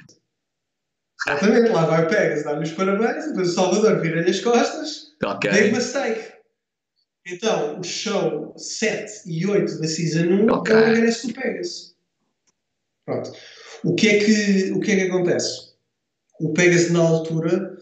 Exatamente, 1.26 1.70
lá 1.70 1.86
vai 1.86 2.04
o 2.04 2.08
Pegas, 2.08 2.44
dá-lhe 2.44 2.64
os 2.64 2.72
parabéns, 2.72 3.28
depois 3.28 3.50
o 3.50 3.54
Salvador 3.54 4.00
vira-lhe 4.00 4.28
as 4.28 4.40
costas. 4.40 5.14
Okay. 5.24 5.50
Big 5.50 5.72
mistake. 5.72 6.34
Então, 7.26 7.80
o 7.80 7.84
show 7.84 8.54
7 8.58 9.22
e 9.24 9.46
8 9.46 9.80
da 9.80 9.88
Season 9.88 10.26
1 10.26 10.52
okay. 10.52 10.74
é 10.74 10.78
o 10.78 10.84
regresso 10.84 11.28
do 11.28 11.34
Pegas. 11.34 11.96
Pronto. 13.06 13.32
O 13.84 13.94
que, 13.94 14.08
é 14.08 14.18
que, 14.18 14.72
o 14.72 14.80
que 14.80 14.92
é 14.92 14.96
que 14.96 15.02
acontece? 15.02 15.74
O 16.40 16.52
Pegas, 16.52 16.90
na 16.90 17.00
altura, 17.00 17.78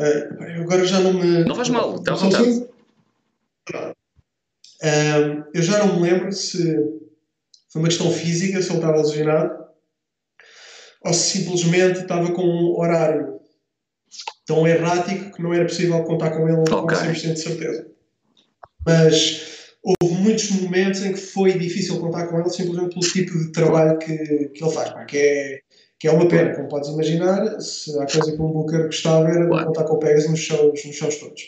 uh, 0.00 0.62
agora 0.62 0.84
já 0.84 1.00
não 1.00 1.12
me. 1.12 1.44
Não 1.44 1.54
faz 1.54 1.68
mal, 1.68 1.96
está 1.96 2.12
à 2.12 2.16
vontade. 2.16 2.68
Um, 4.82 5.44
eu 5.52 5.62
já 5.62 5.84
não 5.84 5.96
me 5.96 6.08
lembro 6.08 6.32
se 6.32 6.74
foi 7.70 7.82
uma 7.82 7.88
questão 7.88 8.10
física, 8.10 8.62
se 8.62 8.70
ele 8.70 8.78
estava 8.78 8.98
lesionado. 8.98 9.64
ou 11.04 11.12
se 11.12 11.38
simplesmente 11.38 12.00
estava 12.00 12.32
com 12.32 12.42
um 12.42 12.78
horário 12.78 13.38
tão 14.46 14.66
errático 14.66 15.32
que 15.34 15.42
não 15.42 15.52
era 15.52 15.66
possível 15.66 16.02
contar 16.04 16.30
com 16.30 16.48
ele 16.48 16.60
okay. 16.60 16.70
com 16.70 16.86
100% 16.86 17.32
de 17.34 17.40
certeza. 17.40 17.90
Mas 18.86 19.74
houve 19.82 20.14
muitos 20.14 20.50
momentos 20.52 21.02
em 21.02 21.12
que 21.12 21.20
foi 21.20 21.58
difícil 21.58 22.00
contar 22.00 22.26
com 22.26 22.40
ele 22.40 22.48
simplesmente 22.48 22.94
pelo 22.94 23.12
tipo 23.12 23.38
de 23.38 23.52
trabalho 23.52 23.98
que, 23.98 24.16
que 24.16 24.64
ele 24.64 24.72
faz, 24.72 25.06
que 25.06 25.18
é, 25.18 25.60
que 25.98 26.06
é 26.06 26.12
uma 26.12 26.28
pena, 26.28 26.54
como 26.54 26.68
podes 26.68 26.90
imaginar, 26.90 27.60
se 27.60 27.98
há 27.98 28.06
coisa 28.06 28.32
que 28.32 28.40
um 28.40 28.52
Booker 28.52 28.86
gostava 28.86 29.28
era 29.28 29.44
de 29.44 29.64
contar 29.64 29.84
com 29.84 29.94
o 29.94 29.98
Pegas 29.98 30.28
nos 30.28 30.38
shows, 30.38 30.84
nos 30.84 30.96
shows 30.96 31.16
todos. 31.16 31.42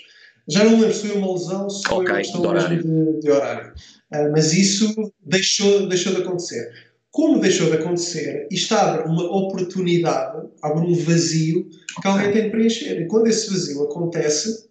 Já 0.49 0.65
não 0.65 0.81
lembro 0.81 0.93
se 0.93 1.07
foi 1.07 1.17
uma 1.17 1.33
lesão, 1.33 1.71
se 1.71 1.83
foi 1.87 1.99
okay, 1.99 2.13
uma 2.13 2.19
questão 2.19 2.41
de 2.41 2.47
horário. 2.49 2.83
De, 2.83 3.21
de 3.21 3.31
horário. 3.31 3.73
Uh, 4.13 4.33
mas 4.33 4.53
isso 4.53 5.13
deixou, 5.21 5.89
deixou 5.89 6.13
de 6.15 6.23
acontecer. 6.23 6.69
Como 7.13 7.41
deixou 7.41 7.71
de 7.71 7.77
acontecer, 7.77 8.49
isto 8.51 8.75
abre 8.75 9.09
uma 9.09 9.25
oportunidade, 9.25 10.49
abre 10.63 10.85
um 10.85 10.95
vazio 10.95 11.69
que 12.01 12.09
alguém 12.09 12.33
tem 12.33 12.43
de 12.45 12.51
preencher. 12.51 13.01
E 13.01 13.07
quando 13.07 13.29
esse 13.29 13.51
vazio 13.51 13.85
acontece, 13.85 14.69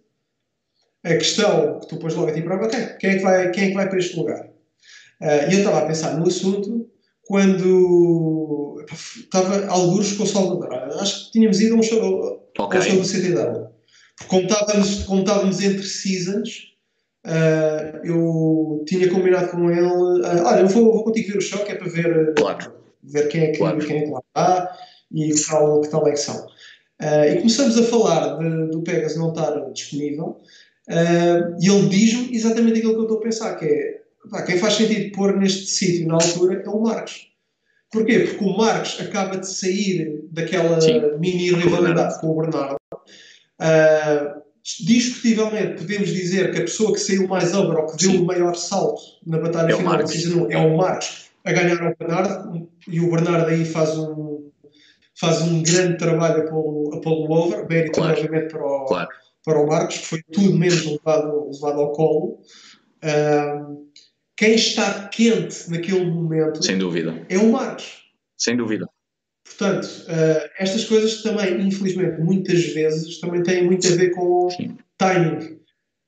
a 1.02 1.14
questão 1.14 1.80
que 1.80 1.86
tu 1.86 1.96
pões 1.96 2.14
logo 2.14 2.28
a 2.28 2.32
ti 2.34 2.42
para 2.42 2.66
okay, 2.66 2.86
quem, 2.98 3.10
é 3.10 3.16
que 3.16 3.22
vai, 3.22 3.50
quem 3.50 3.64
é 3.64 3.68
que 3.68 3.74
vai 3.74 3.88
para 3.88 3.98
este 3.98 4.16
lugar? 4.18 4.46
Uh, 5.20 5.50
e 5.50 5.54
eu 5.54 5.58
estava 5.60 5.78
a 5.78 5.86
pensar 5.86 6.18
no 6.18 6.26
assunto 6.26 6.90
quando 7.30 8.84
estava 8.90 9.64
alguns 9.68 10.14
com 10.14 10.24
o 10.24 10.26
Salvador. 10.26 10.74
Acho 10.98 11.26
que 11.26 11.32
tínhamos 11.34 11.60
ido 11.60 11.76
a 11.76 11.78
um 11.78 11.82
show, 11.82 12.50
okay. 12.58 12.80
um 12.80 12.82
show 12.82 12.96
do 12.96 13.04
CTW. 13.04 13.68
Como 14.26 14.42
estávamos, 14.42 15.04
como 15.04 15.20
estávamos 15.20 15.60
entre 15.62 15.84
seasons, 15.84 16.70
Uh, 17.22 18.00
eu 18.02 18.82
tinha 18.86 19.10
combinado 19.10 19.48
com 19.50 19.70
ele, 19.70 19.82
uh, 19.82 20.42
olha, 20.46 20.60
eu 20.60 20.68
vou, 20.68 20.90
vou 20.90 21.04
contigo 21.04 21.32
ver 21.32 21.36
o 21.36 21.42
show, 21.42 21.62
que 21.66 21.72
é 21.72 21.74
para 21.74 21.90
ver, 21.90 22.32
claro. 22.32 22.72
ver 23.04 23.28
quem, 23.28 23.42
é 23.42 23.50
que, 23.50 23.58
claro. 23.58 23.78
quem 23.78 23.98
é 23.98 24.04
que 24.04 24.10
lá 24.10 24.22
está 24.26 24.78
e 25.12 25.28
que 25.30 25.46
tal, 25.46 25.80
que 25.82 25.90
tal 25.90 26.08
é 26.08 26.12
que 26.12 26.16
são. 26.16 26.46
Uh, 26.98 27.24
e 27.30 27.36
começamos 27.36 27.78
a 27.78 27.82
falar 27.82 28.38
de, 28.38 28.70
do 28.70 28.80
Pegas 28.80 29.16
não 29.16 29.28
estar 29.28 29.50
disponível 29.70 30.40
e 31.60 31.68
ele 31.68 31.88
diz-me 31.90 32.34
exatamente 32.34 32.78
aquilo 32.78 32.94
que 32.94 33.00
eu 33.00 33.02
estou 33.02 33.18
a 33.18 33.22
pensar, 33.22 33.54
que 33.56 33.66
é 33.66 33.99
pá, 34.30 34.42
quem 34.42 34.58
faz 34.58 34.74
sentido 34.74 35.12
pôr 35.12 35.36
neste 35.36 35.66
sítio 35.66 36.08
na 36.08 36.14
altura 36.14 36.62
é 36.64 36.68
o 36.68 36.82
Marcos. 36.82 37.30
Porquê? 37.92 38.20
Porque 38.20 38.44
o 38.44 38.56
Marcos 38.56 39.00
acaba 39.00 39.36
de 39.36 39.48
sair 39.48 40.22
daquela 40.30 40.80
Sim. 40.80 41.18
mini 41.18 41.52
rivalidade 41.52 42.20
com 42.20 42.28
o 42.28 42.40
Bernardo. 42.40 42.76
Uh, 43.60 44.40
discutivelmente 44.80 45.82
podemos 45.82 46.08
dizer 46.10 46.52
que 46.52 46.58
a 46.58 46.62
pessoa 46.62 46.92
que 46.92 47.00
saiu 47.00 47.26
mais 47.26 47.54
over 47.54 47.78
ou 47.78 47.86
que 47.86 47.96
deu 47.96 48.12
Sim. 48.12 48.18
o 48.18 48.24
maior 48.24 48.54
salto 48.54 49.00
na 49.26 49.38
batalha 49.38 49.72
é 49.72 49.76
final 49.76 49.96
da 49.96 50.06
Season 50.06 50.46
1 50.46 50.50
é 50.50 50.58
o 50.58 50.76
Marcos 50.76 51.30
a 51.44 51.52
ganhar 51.52 51.82
ao 51.82 51.94
Bernardo 51.96 52.68
e 52.86 53.00
o 53.00 53.10
Bernardo 53.10 53.48
aí 53.48 53.64
faz 53.64 53.98
um 53.98 54.50
faz 55.20 55.42
um 55.42 55.62
grande 55.62 55.98
trabalho 55.98 56.42
a 56.42 57.00
pô-lo 57.00 57.32
over, 57.32 57.68
mérito 57.68 58.00
claro. 58.00 58.12
obviamente 58.12 58.50
para 58.50 58.64
o, 58.64 58.84
claro. 58.86 59.08
para 59.44 59.60
o 59.60 59.66
Marcos, 59.66 59.98
que 59.98 60.06
foi 60.06 60.22
tudo 60.32 60.58
menos 60.58 60.86
levado, 60.86 61.50
levado 61.50 61.80
ao 61.80 61.92
colo. 61.92 62.40
Um, 63.04 63.89
quem 64.40 64.54
está 64.54 65.06
quente 65.08 65.68
naquele 65.68 66.06
momento 66.06 66.64
Sem 66.64 66.78
dúvida. 66.78 67.26
é 67.28 67.36
o 67.36 67.52
Marcos. 67.52 68.06
Sem 68.38 68.56
dúvida. 68.56 68.88
Portanto, 69.44 69.84
uh, 69.84 70.50
estas 70.58 70.86
coisas 70.86 71.22
também, 71.22 71.60
infelizmente, 71.60 72.18
muitas 72.22 72.64
vezes 72.72 73.20
também 73.20 73.42
têm 73.42 73.66
muito 73.66 73.86
a 73.86 73.90
ver 73.90 74.12
com 74.12 74.48
Sim. 74.48 74.78
timing. 74.96 75.60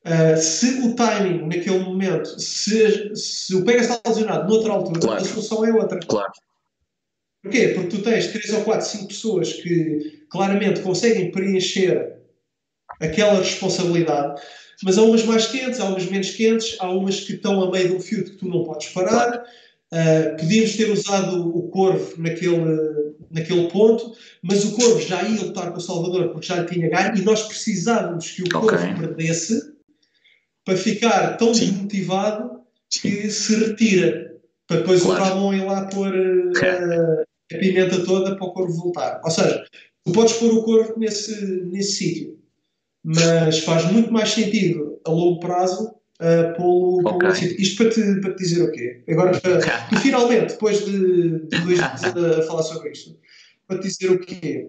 Uh, 0.07 0.37
se 0.41 0.81
o 0.81 0.95
timing 0.95 1.47
naquele 1.47 1.81
momento, 1.81 2.41
se, 2.41 3.15
se 3.15 3.55
o 3.55 3.67
Pega 3.67 3.81
está 3.81 4.01
lesionado 4.07 4.49
noutra 4.49 4.73
altura, 4.73 5.01
claro. 5.01 5.21
a 5.21 5.25
solução 5.25 5.67
é 5.67 5.73
outra. 5.75 6.01
Claro. 6.01 6.33
Porquê? 7.43 7.69
Porque 7.69 7.99
tu 7.99 8.03
tens 8.03 8.29
3 8.29 8.55
ou 8.55 8.65
4, 8.65 8.87
5 8.87 9.09
pessoas 9.09 9.53
que 9.53 10.25
claramente 10.31 10.81
conseguem 10.81 11.31
preencher 11.31 12.17
aquela 12.99 13.41
responsabilidade, 13.41 14.41
mas 14.83 14.99
há 14.99 15.03
umas 15.03 15.25
mais 15.25 15.47
quentes, 15.47 15.81
há 15.81 15.85
umas 15.85 16.07
menos 16.07 16.31
quentes, 16.31 16.77
há 16.81 16.91
umas 16.91 17.21
que 17.21 17.35
estão 17.35 17.63
a 17.63 17.71
meio 17.71 17.89
de 17.89 17.95
um 17.95 18.01
fio 18.01 18.25
que 18.25 18.33
tu 18.33 18.49
não 18.49 18.65
podes 18.65 18.89
parar. 18.89 19.45
Uh, 19.93 20.37
podíamos 20.39 20.75
ter 20.77 20.91
usado 20.91 21.57
o 21.57 21.69
Corvo 21.69 22.15
naquele, 22.17 23.15
naquele 23.31 23.69
ponto, 23.69 24.17
mas 24.43 24.65
o 24.65 24.73
Corvo 24.73 25.01
já 25.01 25.23
ia 25.23 25.43
lutar 25.43 25.71
com 25.71 25.79
o 25.79 25.83
Salvador 25.83 26.31
porque 26.31 26.47
já 26.47 26.61
lhe 26.61 26.67
tinha 26.67 26.89
ganho 26.89 27.17
e 27.17 27.23
nós 27.23 27.43
precisávamos 27.43 28.31
que 28.31 28.43
o 28.43 28.49
Corvo 28.51 28.75
okay. 28.75 28.95
perdesse 28.95 29.73
para 30.65 30.77
ficar 30.77 31.37
tão 31.37 31.53
Sim. 31.53 31.67
desmotivado 31.67 32.61
que 32.91 33.11
Sim. 33.11 33.31
se 33.31 33.55
retira 33.57 34.33
para 34.67 34.79
depois 34.79 35.03
claro. 35.03 35.21
o 35.21 35.25
Ramon 35.25 35.55
ir 35.55 35.65
lá 35.65 35.85
pôr 35.87 36.15
uh, 36.15 37.23
a 37.53 37.59
pimenta 37.59 38.05
toda 38.05 38.35
para 38.37 38.47
o 38.47 38.53
Corvo 38.53 38.75
voltar. 38.75 39.21
Ou 39.23 39.31
seja, 39.31 39.65
tu 40.05 40.13
podes 40.13 40.33
pôr 40.35 40.53
o 40.53 40.63
Corvo 40.63 40.95
nesse, 40.99 41.45
nesse 41.67 41.93
sítio, 41.93 42.39
mas 43.05 43.61
faz 43.61 43.91
muito 43.91 44.13
mais 44.13 44.31
sentido 44.31 45.01
a 45.05 45.11
longo 45.11 45.41
prazo 45.41 45.89
uh, 46.21 46.57
pô-lo 46.57 47.09
okay. 47.09 47.57
Isto 47.59 47.77
para 47.77 47.91
te, 47.93 48.21
para 48.21 48.35
te 48.35 48.43
dizer 48.43 48.63
o 48.63 48.71
quê? 48.71 49.03
Agora, 49.09 49.37
uh, 49.37 49.89
tu 49.91 50.01
finalmente, 50.01 50.53
depois 50.53 50.85
de, 50.85 51.41
de 51.49 51.59
dois 51.61 51.79
dias 51.79 52.05
a 52.05 52.43
falar 52.43 52.63
sobre 52.63 52.93
isto, 52.93 53.19
para 53.67 53.79
te 53.79 53.89
dizer 53.89 54.11
o 54.11 54.19
quê? 54.21 54.69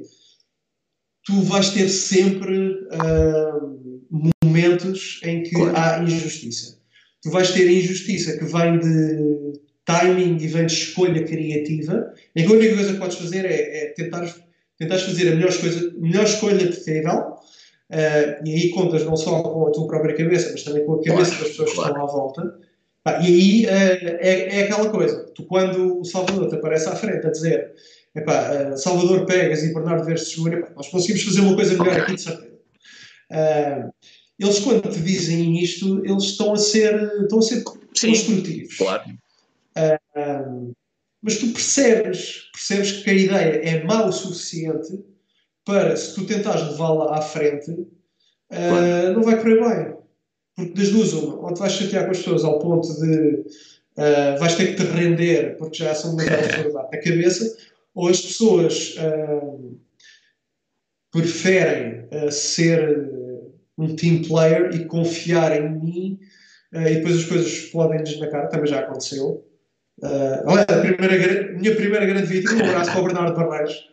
Tu 1.25 1.41
vais 1.43 1.69
ter 1.69 1.87
sempre 1.89 2.71
uh, 2.91 4.03
momentos 4.43 5.21
em 5.23 5.43
que 5.43 5.51
claro. 5.51 5.77
há 5.77 6.03
injustiça. 6.03 6.79
Tu 7.21 7.29
vais 7.29 7.51
ter 7.51 7.69
injustiça 7.69 8.37
que 8.37 8.43
vem 8.43 8.79
de 8.79 9.53
timing 9.85 10.37
e 10.41 10.47
vem 10.47 10.65
de 10.65 10.73
escolha 10.73 11.23
criativa, 11.23 12.13
em 12.35 12.45
que 12.45 12.51
a 12.51 12.55
única 12.55 12.75
coisa 12.75 12.93
que 12.93 12.99
podes 12.99 13.17
fazer 13.17 13.45
é, 13.45 13.83
é 13.83 13.85
tentar, 13.93 14.33
tentar 14.77 14.97
fazer 14.97 15.31
a 15.31 15.35
melhor, 15.35 15.57
coisa, 15.57 15.93
melhor 15.97 16.23
escolha 16.25 16.67
possível 16.67 17.32
Uh, 17.91 18.41
e 18.45 18.53
aí 18.53 18.69
contas 18.69 19.05
não 19.05 19.15
só 19.15 19.43
com 19.43 19.67
a 19.67 19.71
tua 19.71 19.87
própria 19.87 20.15
cabeça, 20.15 20.51
mas 20.51 20.63
também 20.63 20.85
com 20.85 20.93
a 20.93 21.03
cabeça 21.03 21.31
claro, 21.31 21.43
das 21.43 21.49
pessoas 21.49 21.73
claro. 21.73 21.93
que 21.93 21.99
estão 21.99 22.03
à 22.03 22.11
volta. 22.11 22.59
Ah, 23.05 23.19
e 23.21 23.25
aí 23.25 23.65
uh, 23.65 24.17
é, 24.19 24.59
é, 24.59 24.63
aquela 24.63 24.89
coisa, 24.89 25.25
tu 25.35 25.43
quando 25.45 25.99
o 25.99 26.05
Salvador 26.05 26.47
te 26.47 26.55
aparece 26.55 26.87
à 26.87 26.95
frente 26.95 27.27
a 27.27 27.31
dizer 27.31 27.73
epá, 28.15 28.71
uh, 28.71 28.77
Salvador 28.77 29.25
Pegas 29.25 29.63
e 29.63 29.73
Bernardo 29.73 30.05
Verdes 30.05 30.31
Segura, 30.31 30.71
nós 30.75 30.87
conseguimos 30.87 31.23
fazer 31.23 31.41
uma 31.41 31.55
coisa 31.55 31.77
melhor 31.77 31.99
aqui 31.99 32.15
de 32.15 32.21
certeza. 32.21 32.59
eles 34.39 34.59
quando 34.59 34.89
te 34.89 34.99
dizem 34.99 35.61
isto, 35.61 36.03
eles 36.05 36.23
estão 36.23 36.53
a 36.53 36.57
ser, 36.57 36.95
estão 37.21 37.39
a 37.39 37.41
ser 37.41 37.63
Sim, 37.93 38.07
construtivos. 38.07 38.77
Claro. 38.77 39.03
mas 41.21 41.37
tu 41.37 41.47
percebes, 41.47 42.49
percebes 42.53 42.91
que 43.03 43.09
a 43.09 43.13
ideia 43.13 43.69
é 43.69 43.83
má 43.83 44.05
o 44.05 44.11
suficiente 44.11 44.97
para, 45.65 45.95
se 45.95 46.15
tu 46.15 46.25
tentares 46.25 46.71
levá-la 46.71 47.17
à 47.17 47.21
frente, 47.21 47.71
uh, 47.71 49.13
não 49.13 49.23
vai 49.23 49.37
correr 49.37 49.59
bem. 49.61 49.95
Porque 50.55 50.73
das 50.73 50.89
duas, 50.89 51.13
uma, 51.13 51.35
ou 51.35 51.53
te 51.53 51.59
vais 51.59 51.73
chatear 51.73 52.05
com 52.05 52.11
as 52.11 52.17
pessoas 52.17 52.43
ao 52.43 52.59
ponto 52.59 52.87
de 52.99 53.45
uh, 53.97 54.39
vais 54.39 54.55
ter 54.55 54.75
que 54.75 54.83
te 54.83 54.91
render 54.91 55.57
porque 55.57 55.77
já 55.77 55.95
são 55.95 56.15
demasiado 56.15 56.71
na 56.73 56.83
cabeça, 56.83 57.57
ou 57.95 58.07
as 58.09 58.21
pessoas 58.21 58.95
uh, 58.97 59.79
preferem 61.11 62.07
ser 62.31 63.11
um 63.77 63.95
team 63.95 64.21
player 64.23 64.73
e 64.73 64.85
confiar 64.85 65.55
em 65.55 65.79
mim 65.79 66.19
e 66.71 66.95
depois 66.95 67.17
as 67.17 67.25
coisas 67.25 68.19
na 68.19 68.27
cara, 68.31 68.47
também 68.47 68.65
já 68.65 68.79
aconteceu. 68.79 69.45
Uh, 70.01 70.41
olha, 70.47 70.63
a 70.63 70.79
primeira, 70.81 71.53
minha 71.53 71.75
primeira 71.75 72.05
grande 72.05 72.25
vítima, 72.25 72.63
um 72.63 72.69
abraço 72.69 72.91
para 72.91 73.01
o 73.01 73.05
Bernardo 73.05 73.35
Barreiros, 73.35 73.89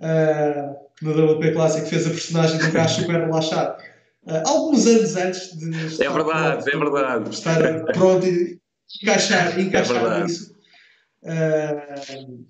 uh, 0.00 0.85
no 1.02 1.32
WP 1.32 1.52
Clássico 1.52 1.86
fez 1.86 2.06
a 2.06 2.10
personagem 2.10 2.58
do 2.58 2.70
gajo 2.72 3.00
super 3.02 3.20
relaxado. 3.20 3.82
Uh, 4.24 4.42
alguns 4.44 4.86
anos 4.86 5.16
antes 5.16 5.56
de 5.56 5.86
estar 5.86 6.04
é 6.04 6.10
verdade, 6.10 6.64
pronto, 6.64 6.68
é 6.68 6.90
verdade. 6.90 7.30
estar 7.30 7.84
pronto 7.92 8.26
e 8.26 8.58
encaixar, 9.02 9.60
encaixar 9.60 10.20
é 10.20 10.24
nisso. 10.24 10.56
Uh, 11.22 12.44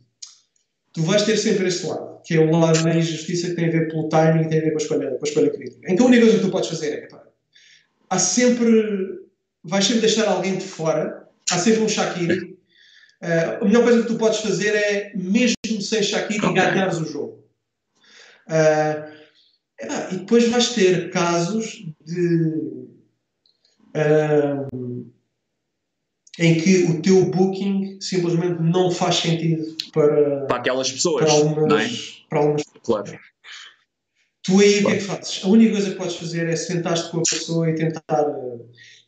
tu 0.92 1.02
vais 1.02 1.22
ter 1.22 1.36
sempre 1.36 1.66
este 1.66 1.86
lado, 1.86 2.22
que 2.24 2.34
é 2.34 2.40
o 2.40 2.50
lado 2.50 2.82
da 2.82 2.94
injustiça 2.94 3.48
que 3.48 3.54
tem 3.56 3.68
a 3.68 3.70
ver 3.70 3.88
pelo 3.88 4.08
timing 4.08 4.44
e 4.44 4.48
tem 4.48 4.58
a 4.58 4.62
ver 4.62 4.70
com 4.70 4.78
a 4.78 4.82
escolha, 4.82 5.10
com 5.10 5.24
a 5.24 5.28
escolha 5.28 5.50
crítica. 5.50 5.92
Então 5.92 6.06
a 6.06 6.08
única 6.08 6.22
coisa 6.22 6.38
que 6.38 6.44
tu 6.44 6.50
podes 6.50 6.70
fazer 6.70 6.92
é 6.92 7.06
pá, 7.08 7.22
há 8.08 8.18
sempre 8.18 9.26
vais 9.62 9.84
sempre 9.84 10.00
deixar 10.00 10.28
alguém 10.28 10.56
de 10.56 10.64
fora, 10.64 11.28
há 11.50 11.58
sempre 11.58 11.82
um 11.82 11.88
Shakiri. 11.88 12.56
Uh, 13.22 13.62
a 13.62 13.64
melhor 13.64 13.82
coisa 13.82 14.02
que 14.02 14.08
tu 14.08 14.16
podes 14.16 14.40
fazer 14.40 14.74
é, 14.74 15.12
mesmo 15.14 15.56
sem 15.80 16.02
Shakiri, 16.02 16.38
okay. 16.38 16.54
ganhares 16.54 16.98
o 16.98 17.04
jogo. 17.04 17.45
Uh, 18.48 19.16
e 20.12 20.16
depois 20.18 20.48
vais 20.48 20.70
ter 20.70 21.10
casos 21.10 21.84
de. 22.04 22.86
Uh, 23.94 25.06
em 26.38 26.60
que 26.60 26.84
o 26.84 27.00
teu 27.00 27.30
booking 27.30 27.98
simplesmente 28.00 28.60
não 28.60 28.90
faz 28.90 29.16
sentido 29.16 29.74
para, 29.92 30.46
para 30.46 30.56
aquelas 30.58 30.92
pessoas. 30.92 31.24
Para 31.24 31.32
algumas, 31.32 31.92
é? 31.92 32.28
para 32.28 32.38
algumas 32.40 32.62
claro. 32.82 33.18
Tu 34.42 34.60
aí 34.60 34.82
claro. 34.82 34.84
o 34.84 34.88
que 34.88 34.92
é 34.92 34.98
que 34.98 35.04
fazes? 35.04 35.44
A 35.44 35.48
única 35.48 35.72
coisa 35.72 35.90
que 35.90 35.96
podes 35.96 36.16
fazer 36.16 36.46
é 36.46 36.56
sentar-te 36.56 37.10
com 37.10 37.18
a 37.18 37.22
pessoa 37.22 37.70
e 37.70 37.74
tentar, 37.74 38.26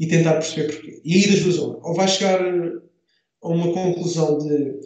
e 0.00 0.06
tentar 0.06 0.32
perceber 0.34 0.72
porquê. 0.72 1.00
E 1.04 1.14
aí 1.14 1.30
das 1.30 1.40
duas 1.40 1.58
uma. 1.58 1.86
Ou 1.86 1.94
vais 1.94 2.10
chegar 2.12 2.40
a 2.40 3.48
uma 3.48 3.72
conclusão 3.72 4.38
de 4.38 4.80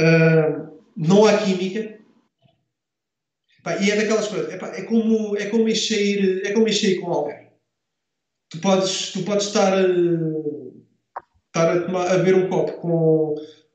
uh, 0.00 0.68
não 0.96 1.26
há 1.26 1.38
química, 1.38 1.97
Pá, 3.68 3.76
e 3.82 3.90
é 3.90 3.96
daquelas 3.96 4.28
coisas, 4.28 4.50
epá, 4.54 4.68
é 4.68 4.82
como, 4.82 5.36
é 5.36 5.44
como 5.46 5.68
encher, 5.68 6.40
é 6.42 6.52
como 6.52 6.66
encher 6.66 6.98
com 7.00 7.12
alguém. 7.12 7.48
Tu 8.48 8.58
podes, 8.60 9.12
tu 9.12 9.22
podes 9.24 9.48
estar, 9.48 9.78
estar 9.78 11.76
a, 11.76 11.82
tomar, 11.82 12.10
a 12.10 12.16
ver 12.16 12.34
um 12.34 12.48
copo 12.48 12.72
com, 12.80 13.34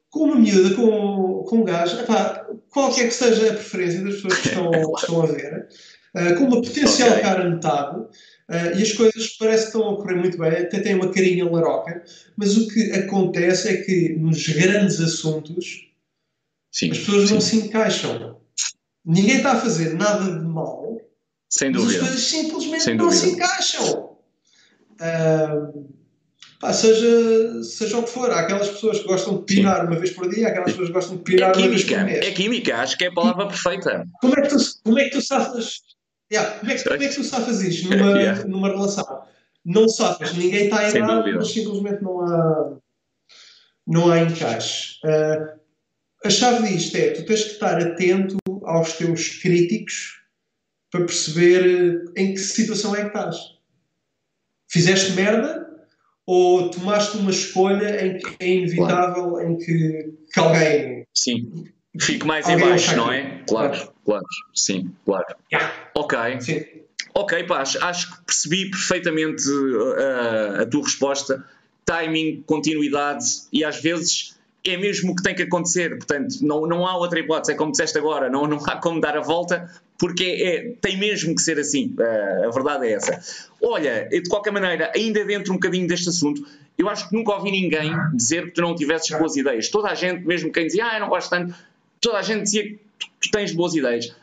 com 0.09 0.19
uma 0.23 0.35
miúda, 0.35 0.75
com, 0.75 1.43
com 1.43 1.57
um 1.57 1.63
gajo, 1.63 1.99
epá, 1.99 2.43
qualquer 2.71 3.07
que 3.07 3.13
seja 3.13 3.51
a 3.51 3.53
preferência 3.53 4.03
das 4.03 4.15
pessoas 4.15 4.37
que 4.39 4.47
estão, 4.47 4.71
que 4.71 4.99
estão 4.99 5.21
a 5.21 5.25
ver, 5.27 5.67
uh, 6.15 6.35
com 6.37 6.45
uma 6.45 6.61
potencial 6.63 7.09
okay. 7.11 7.21
cara 7.21 7.47
metade, 7.47 7.99
uh, 7.99 8.75
e 8.75 8.81
as 8.81 8.93
coisas 8.93 9.27
parecem 9.37 9.69
que 9.69 9.77
estão 9.77 9.93
a 9.93 9.95
correr 9.97 10.15
muito 10.15 10.39
bem, 10.39 10.53
até 10.53 10.79
tem 10.79 10.95
uma 10.95 11.13
carinha 11.13 11.47
laroca, 11.47 12.03
mas 12.35 12.57
o 12.57 12.67
que 12.67 12.93
acontece 12.93 13.69
é 13.69 13.77
que 13.83 14.15
nos 14.17 14.47
grandes 14.47 14.99
assuntos 14.99 15.87
sim, 16.71 16.89
as 16.89 16.97
pessoas 16.97 17.27
sim. 17.27 17.33
não 17.35 17.41
se 17.41 17.57
encaixam. 17.57 18.42
Ninguém 19.05 19.37
está 19.37 19.53
a 19.53 19.59
fazer 19.59 19.93
nada 19.95 20.23
de 20.23 20.45
mal, 20.45 20.97
Sem 21.49 21.71
dúvida. 21.71 22.01
mas 22.01 22.01
as 22.01 22.07
coisas 22.09 22.27
simplesmente 22.27 22.83
Sem 22.83 22.95
não 22.95 23.05
dúvida. 23.05 23.21
se 23.21 23.31
encaixam. 23.31 24.17
Uh, 24.93 25.93
pá, 26.59 26.71
seja, 26.71 27.63
seja 27.63 27.97
o 27.97 28.03
que 28.03 28.09
for, 28.09 28.31
há 28.31 28.39
aquelas 28.39 28.69
pessoas 28.69 28.99
que 28.99 29.07
gostam 29.07 29.37
de 29.37 29.43
pinar 29.43 29.81
Sim. 29.81 29.87
uma 29.87 29.99
vez 29.99 30.11
por 30.11 30.29
dia, 30.29 30.47
há 30.47 30.49
aquelas 30.51 30.71
pessoas 30.71 30.87
que 30.87 30.93
gostam 30.93 31.17
de 31.17 31.23
pinar 31.23 31.53
é 31.53 31.57
uma 31.57 31.67
vez 31.67 31.83
por 31.83 32.03
mês. 32.03 32.25
É 32.25 32.31
química, 32.31 32.77
acho 32.77 32.97
que 32.97 33.03
é 33.05 33.07
a 33.07 33.13
palavra 33.13 33.47
perfeita. 33.47 34.05
Como 34.21 34.39
é 34.39 34.41
que 34.41 34.47
tu, 34.49 34.57
como 34.83 34.99
é 34.99 35.03
que 35.05 35.09
tu 35.11 35.21
safas? 35.21 35.81
Yeah, 36.31 36.59
como, 36.59 36.71
é 36.71 36.75
que, 36.75 36.83
como 36.83 37.03
é 37.03 37.07
que 37.07 37.15
tu 37.15 37.23
safas 37.23 37.61
isto 37.61 37.89
numa, 37.89 38.11
yeah. 38.17 38.43
numa 38.45 38.69
relação? 38.69 39.23
Não 39.65 39.87
safas, 39.89 40.33
ninguém 40.33 40.65
está 40.65 40.89
errado, 40.89 41.25
mas 41.35 41.51
simplesmente 41.51 42.01
não 42.01 42.21
há, 42.21 42.73
não 43.85 44.11
há 44.11 44.19
encaixe. 44.19 44.99
Uh, 45.03 45.59
a 46.23 46.29
chave 46.29 46.67
disto 46.67 46.95
é 46.95 47.11
tu 47.11 47.25
tens 47.25 47.43
que 47.43 47.51
estar 47.51 47.81
atento 47.81 48.37
aos 48.63 48.93
teus 48.93 49.29
críticos 49.41 50.21
para 50.89 51.05
perceber 51.05 52.11
em 52.15 52.33
que 52.33 52.39
situação 52.39 52.95
é 52.95 53.01
que 53.01 53.07
estás. 53.07 53.35
Fizeste 54.69 55.13
merda 55.13 55.67
ou 56.25 56.69
tomaste 56.69 57.17
uma 57.17 57.31
escolha 57.31 58.05
em 58.05 58.17
que 58.17 58.35
é 58.39 58.47
inevitável 58.47 59.31
claro. 59.31 59.49
em 59.49 59.57
que, 59.57 60.13
que 60.31 60.39
alguém. 60.39 61.07
Sim. 61.13 61.65
Fique 61.99 62.25
mais 62.25 62.47
em 62.47 62.57
baixo, 62.57 62.95
não 62.95 63.11
é? 63.11 63.43
Claro, 63.47 63.93
claro, 64.03 64.25
sim, 64.53 64.91
claro. 65.05 65.25
Yeah. 65.51 65.73
Ok. 65.95 66.17
Sim. 66.41 66.63
Ok, 67.13 67.43
pá, 67.43 67.61
acho 67.61 68.11
que 68.11 68.25
percebi 68.25 68.71
perfeitamente 68.71 69.47
uh, 69.47 70.61
a 70.61 70.65
tua 70.65 70.83
resposta. 70.83 71.45
Timing, 71.85 72.43
continuidade 72.47 73.25
e 73.51 73.63
às 73.63 73.79
vezes 73.79 74.35
é 74.65 74.77
mesmo 74.77 75.11
o 75.11 75.15
que 75.15 75.23
tem 75.23 75.35
que 75.35 75.43
acontecer. 75.43 75.97
Portanto, 75.97 76.35
não, 76.41 76.65
não 76.65 76.87
há 76.87 76.97
outra 76.97 77.19
hipótese. 77.19 77.53
É 77.53 77.55
como 77.55 77.71
disseste 77.71 77.97
agora, 77.97 78.29
não, 78.29 78.47
não 78.47 78.57
há 78.65 78.77
como 78.77 79.01
dar 79.01 79.17
a 79.17 79.21
volta, 79.21 79.69
porque 79.97 80.23
é, 80.23 80.75
tem 80.81 80.97
mesmo 80.97 81.35
que 81.35 81.41
ser 81.41 81.59
assim. 81.59 81.95
Uh, 81.97 82.47
a 82.47 82.51
verdade 82.51 82.87
é 82.87 82.93
essa. 82.93 83.19
Olha, 83.61 84.07
de 84.09 84.29
qualquer 84.29 84.51
maneira, 84.51 84.91
ainda 84.95 85.23
dentro 85.25 85.51
um 85.51 85.55
bocadinho 85.55 85.87
deste 85.87 86.09
assunto, 86.09 86.45
eu 86.77 86.89
acho 86.89 87.09
que 87.09 87.15
nunca 87.15 87.33
ouvi 87.33 87.51
ninguém 87.51 87.91
dizer 88.13 88.45
que 88.45 88.51
tu 88.51 88.61
não 88.61 88.75
tivesses 88.75 89.09
boas 89.17 89.35
ideias. 89.35 89.69
Toda 89.69 89.89
a 89.89 89.95
gente, 89.95 90.25
mesmo 90.25 90.51
quem 90.51 90.65
dizia, 90.65 90.85
ah, 90.85 90.95
eu 90.95 91.01
não 91.01 91.09
gosto 91.09 91.29
tanto, 91.29 91.53
toda 91.99 92.17
a 92.17 92.21
gente 92.21 92.43
dizia 92.43 92.63
que 92.63 92.79
tu, 92.97 93.07
tu 93.21 93.31
tens 93.31 93.51
boas 93.53 93.75
ideias 93.75 94.13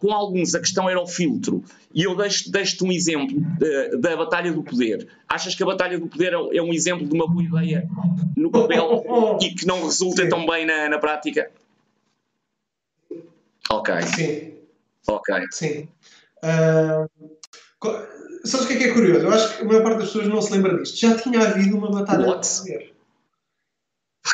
com 0.00 0.12
alguns 0.12 0.54
a 0.54 0.60
questão 0.60 0.88
era 0.88 1.00
o 1.00 1.06
filtro. 1.06 1.62
E 1.94 2.02
eu 2.02 2.14
deixo-te 2.14 2.50
deixo 2.50 2.84
um 2.84 2.92
exemplo 2.92 3.38
uh, 3.38 3.98
da 3.98 4.16
Batalha 4.16 4.52
do 4.52 4.62
Poder. 4.62 5.08
Achas 5.28 5.54
que 5.54 5.62
a 5.62 5.66
Batalha 5.66 5.98
do 5.98 6.06
Poder 6.06 6.32
é, 6.32 6.58
é 6.58 6.62
um 6.62 6.72
exemplo 6.72 7.06
de 7.06 7.14
uma 7.14 7.26
boa 7.26 7.42
ideia 7.42 7.88
no 8.36 8.50
papel 8.50 9.04
e 9.40 9.54
que 9.54 9.66
não 9.66 9.84
resulta 9.84 10.22
Sim. 10.22 10.28
tão 10.28 10.46
bem 10.46 10.66
na, 10.66 10.88
na 10.88 10.98
prática? 10.98 11.50
Ok. 13.70 14.02
Sim. 14.02 14.52
Ok. 15.08 15.34
Sim. 15.50 15.88
Uh, 16.42 17.08
sabes 18.44 18.66
o 18.66 18.68
que 18.68 18.74
é 18.74 18.78
que 18.78 18.84
é 18.84 18.92
curioso? 18.92 19.26
Eu 19.26 19.32
acho 19.32 19.56
que 19.56 19.62
a 19.62 19.66
maior 19.66 19.82
parte 19.82 19.98
das 19.98 20.06
pessoas 20.06 20.28
não 20.28 20.40
se 20.40 20.52
lembra 20.52 20.76
disto. 20.78 20.98
Já 20.98 21.16
tinha 21.16 21.40
havido 21.40 21.76
uma 21.76 21.90
Batalha 21.90 22.26
What? 22.26 22.48
do 22.48 22.58
Poder. 22.58 22.95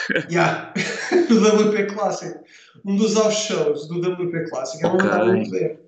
yeah. 0.30 0.72
no 1.28 1.40
WP 1.40 1.95
Clássico 1.95 2.43
um 2.84 2.97
dos 2.97 3.16
off 3.16 3.34
shows 3.34 3.86
do 3.86 4.01
WP 4.01 4.49
Clássico. 4.49 4.84
É 4.84 4.88
uma 4.88 4.97
okay. 4.97 5.32
muito. 5.32 5.82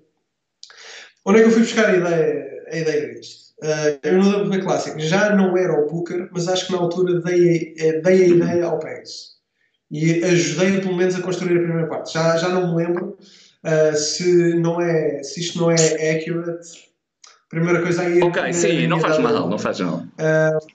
Onde 1.25 1.39
é 1.39 1.41
que 1.41 1.47
eu 1.47 1.51
fui 1.51 1.61
buscar 1.61 1.89
a 1.89 1.97
ideia, 1.97 2.63
a 2.71 2.77
ideia 2.77 3.13
disto? 3.13 3.45
Uh, 3.63 3.99
eu 4.03 4.21
no 4.21 4.43
WP 4.43 4.61
Clássico 4.61 4.99
já 4.99 5.35
não 5.35 5.57
era 5.57 5.73
o 5.73 5.87
Booker, 5.89 6.29
mas 6.31 6.47
acho 6.47 6.67
que 6.67 6.73
na 6.73 6.79
altura 6.79 7.21
dei, 7.21 7.73
eh, 7.77 8.01
dei 8.01 8.23
a 8.23 8.27
ideia 8.27 8.65
ao 8.65 8.79
Pérez. 8.79 9.35
E 9.89 10.23
ajudei 10.23 10.81
pelo 10.81 10.95
menos 10.95 11.15
a 11.15 11.21
construir 11.21 11.57
a 11.57 11.61
primeira 11.61 11.87
parte. 11.87 12.13
Já, 12.13 12.37
já 12.37 12.49
não 12.49 12.75
me 12.75 12.83
lembro 12.83 13.17
uh, 13.63 13.95
se, 13.95 14.55
não 14.55 14.81
é, 14.81 15.23
se 15.23 15.39
isto 15.39 15.59
não 15.59 15.71
é 15.71 15.75
accurate. 16.11 16.85
Primeira 17.49 17.81
coisa 17.81 18.01
aí. 18.01 18.21
Ok, 18.21 18.53
sim, 18.53 18.87
não 18.87 18.99
faz 18.99 19.17
mal, 19.19 19.47
não 19.47 19.57
faz 19.57 19.79
mal. 19.79 19.99
Uh, 19.99 20.74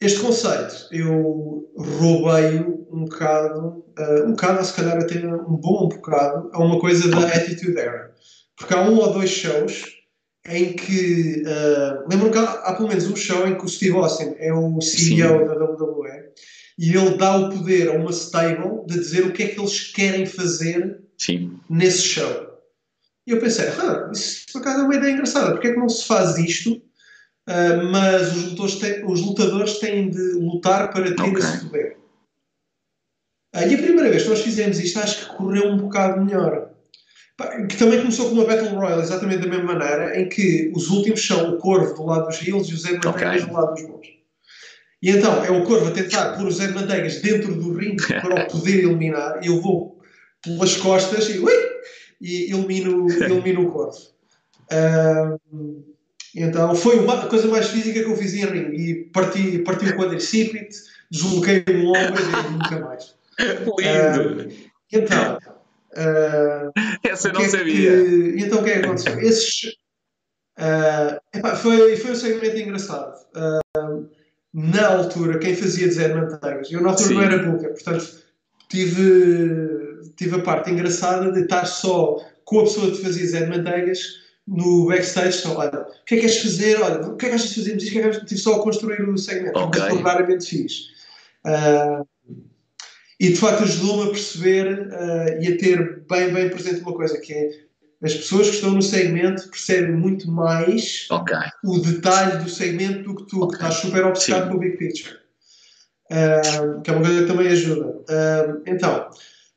este 0.00 0.20
conceito 0.20 0.88
eu 0.92 1.70
roubei 1.76 2.60
um 2.90 3.04
bocado, 3.04 3.84
uh, 3.98 4.24
um 4.26 4.30
bocado, 4.32 4.58
ou 4.58 4.64
se 4.64 4.74
calhar 4.74 4.96
até 4.96 5.26
um 5.26 5.56
bom 5.56 5.88
bocado, 5.88 6.50
a 6.52 6.62
uma 6.62 6.78
coisa 6.78 7.08
da 7.08 7.26
Attitude 7.28 7.78
Era. 7.78 8.14
Porque 8.56 8.74
há 8.74 8.82
um 8.82 8.96
ou 8.96 9.12
dois 9.12 9.30
shows 9.30 9.84
em 10.48 10.74
que. 10.74 11.42
Uh, 11.42 12.08
lembro 12.08 12.30
que 12.30 12.38
há, 12.38 12.42
há, 12.42 12.74
pelo 12.74 12.88
menos 12.88 13.06
um 13.06 13.16
show 13.16 13.46
em 13.46 13.56
que 13.56 13.64
o 13.64 13.68
Steve 13.68 13.96
Austin 13.96 14.34
é 14.38 14.52
o 14.52 14.80
CEO 14.80 15.38
Sim. 15.38 15.46
da 15.46 15.64
WWE 15.64 16.26
e 16.78 16.94
ele 16.94 17.16
dá 17.16 17.36
o 17.36 17.50
poder 17.50 17.88
a 17.88 17.92
uma 17.92 18.10
stable 18.10 18.86
de 18.86 18.98
dizer 18.98 19.24
o 19.24 19.32
que 19.32 19.44
é 19.44 19.48
que 19.48 19.58
eles 19.58 19.92
querem 19.92 20.26
fazer 20.26 21.00
Sim. 21.18 21.58
nesse 21.68 22.02
show. 22.02 22.46
E 23.26 23.30
eu 23.32 23.40
pensei, 23.40 23.66
ah, 23.68 24.10
isso 24.12 24.44
por 24.52 24.60
acaso 24.60 24.80
é 24.80 24.84
uma 24.84 24.94
ideia 24.94 25.12
engraçada, 25.12 25.52
porque 25.52 25.68
é 25.68 25.72
que 25.72 25.78
não 25.78 25.88
se 25.88 26.06
faz 26.06 26.38
isto 26.38 26.80
Uh, 27.48 27.90
mas 27.92 28.34
os 28.34 28.44
lutadores, 28.50 28.74
têm, 28.76 29.04
os 29.04 29.20
lutadores, 29.22 29.78
têm, 29.78 30.10
de 30.10 30.32
lutar 30.32 30.90
para 30.90 31.14
ter 31.14 31.22
okay. 31.22 31.38
esse 31.38 31.64
poder. 31.64 31.96
Uh, 33.54 33.68
e 33.68 33.74
a 33.74 33.78
primeira 33.78 34.10
vez 34.10 34.24
que 34.24 34.28
nós 34.30 34.42
fizemos 34.42 34.80
isto, 34.80 34.98
acho 34.98 35.20
que 35.20 35.36
correu 35.36 35.68
um 35.68 35.76
bocado 35.76 36.24
melhor. 36.24 36.70
Que 37.68 37.76
também 37.76 38.00
começou 38.00 38.28
com 38.28 38.34
uma 38.34 38.46
Battle 38.46 38.70
Royale, 38.70 39.02
exatamente 39.02 39.42
da 39.42 39.46
mesma 39.46 39.74
maneira, 39.74 40.18
em 40.18 40.28
que 40.28 40.72
os 40.74 40.88
últimos 40.88 41.24
são 41.24 41.50
o 41.50 41.58
Corvo 41.58 41.94
do 41.94 42.06
lado 42.06 42.26
dos 42.26 42.44
Heels 42.44 42.68
e 42.68 42.74
o 42.74 42.78
Zé 42.78 42.92
Manteigas 42.92 43.42
okay. 43.42 43.46
do 43.46 43.52
lado 43.52 43.74
dos 43.74 43.86
bons. 43.86 44.06
E 45.02 45.10
então 45.10 45.44
é 45.44 45.50
o 45.50 45.62
Corvo 45.64 45.88
a 45.88 45.90
tentar 45.92 46.32
pôr 46.36 46.46
o 46.46 46.50
Zé 46.50 46.68
Manteigas 46.68 47.20
dentro 47.20 47.54
do 47.54 47.74
ringue 47.74 48.06
para 48.20 48.42
o 48.42 48.50
poder 48.50 48.78
eliminar, 48.84 49.38
e 49.42 49.46
eu 49.46 49.60
vou 49.60 50.00
pelas 50.42 50.76
costas 50.76 51.28
e, 51.28 51.38
ui, 51.38 51.52
e 52.20 52.52
elimino, 52.52 53.06
elimino 53.10 53.68
o 53.68 53.70
Corvo. 53.70 53.98
Uh, 54.72 55.95
então 56.42 56.74
foi 56.74 56.98
a 57.08 57.26
coisa 57.26 57.48
mais 57.48 57.68
física 57.68 58.02
que 58.02 58.10
eu 58.10 58.16
fiz 58.16 58.34
em 58.34 58.44
ringue. 58.44 58.76
E 58.76 59.04
parti, 59.06 59.58
parti 59.60 59.86
o 59.86 59.96
quadricípite, 59.96 60.76
desloquei 61.10 61.64
o 61.68 61.88
ombro 61.88 62.22
e 62.22 62.52
nunca 62.52 62.80
mais. 62.80 63.16
Lindo! 63.38 64.48
Uh, 64.48 64.52
então. 64.92 65.38
Uh, 65.92 66.72
Essa 67.02 67.28
eu 67.28 67.32
não 67.32 67.40
é 67.40 67.48
sabia. 67.48 67.90
Que, 67.90 68.34
então 68.38 68.60
o 68.60 68.64
que 68.64 68.70
é 68.70 68.80
que 68.80 68.84
aconteceu? 68.84 69.18
Esses, 69.18 69.76
uh, 70.58 71.18
epá, 71.34 71.56
foi, 71.56 71.96
foi 71.96 72.10
um 72.10 72.14
segmento 72.14 72.58
engraçado. 72.58 73.14
Na 74.52 74.88
altura, 74.88 75.38
quem 75.38 75.54
fazia 75.54 75.90
Zé 75.90 76.14
Manteigas, 76.14 76.70
eu 76.70 76.80
na 76.80 76.90
altura 76.90 77.08
Sim. 77.08 77.14
não 77.14 77.22
era 77.22 77.38
Booker, 77.38 77.72
portanto 77.72 78.26
tive, 78.68 80.00
tive 80.16 80.36
a 80.36 80.42
parte 80.42 80.70
engraçada 80.70 81.30
de 81.32 81.40
estar 81.42 81.66
só 81.66 82.16
com 82.44 82.60
a 82.60 82.62
pessoa 82.64 82.90
que 82.90 83.02
fazia 83.02 83.26
Zé 83.26 83.46
Manteigas 83.46 84.25
no 84.46 84.86
backstage 84.86 85.36
estão, 85.36 85.56
olha, 85.56 85.80
o 85.80 86.04
que 86.04 86.14
é 86.14 86.18
que 86.18 86.26
queres 86.26 86.38
fazer? 86.38 86.80
Olha, 86.80 87.00
o 87.00 87.16
que 87.16 87.26
é 87.26 87.28
que 87.30 87.34
achas 87.34 87.48
de 87.50 87.54
fazermos 87.56 87.82
isto? 87.82 87.90
O 87.90 87.92
que 87.92 87.98
é 87.98 88.02
que 88.02 88.08
achas? 88.08 88.28
Tive 88.28 88.40
só 88.40 88.54
a 88.54 88.62
construir 88.62 89.08
o 89.08 89.18
segmento, 89.18 89.58
okay. 89.58 89.82
mas 89.82 90.00
raramente 90.00 90.46
fiz. 90.46 90.88
Uh, 91.44 92.06
e 93.18 93.30
de 93.30 93.36
facto 93.36 93.64
ajudou-me 93.64 94.04
a 94.04 94.12
perceber 94.12 94.88
uh, 94.88 95.42
e 95.42 95.48
a 95.48 95.58
ter 95.58 96.02
bem, 96.08 96.32
bem 96.32 96.50
presente 96.50 96.80
uma 96.80 96.92
coisa 96.92 97.18
que 97.18 97.32
é 97.32 97.66
as 98.02 98.14
pessoas 98.14 98.50
que 98.50 98.56
estão 98.56 98.72
no 98.72 98.82
segmento 98.82 99.48
percebem 99.48 99.92
muito 99.92 100.30
mais 100.30 101.06
okay. 101.10 101.38
o 101.64 101.78
detalhe 101.78 102.44
do 102.44 102.50
segmento 102.50 103.04
do 103.04 103.16
que 103.16 103.26
tu, 103.26 103.42
okay. 103.42 103.58
que 103.58 103.64
estás 103.64 103.80
super 103.80 104.04
obcecado 104.04 104.50
com 104.50 104.56
o 104.56 104.60
big 104.60 104.76
picture. 104.76 105.16
Uh, 106.10 106.82
que 106.82 106.90
é 106.90 106.92
uma 106.92 107.02
coisa 107.02 107.22
que 107.22 107.26
também 107.26 107.48
ajuda. 107.48 107.96
Então, 108.66 109.08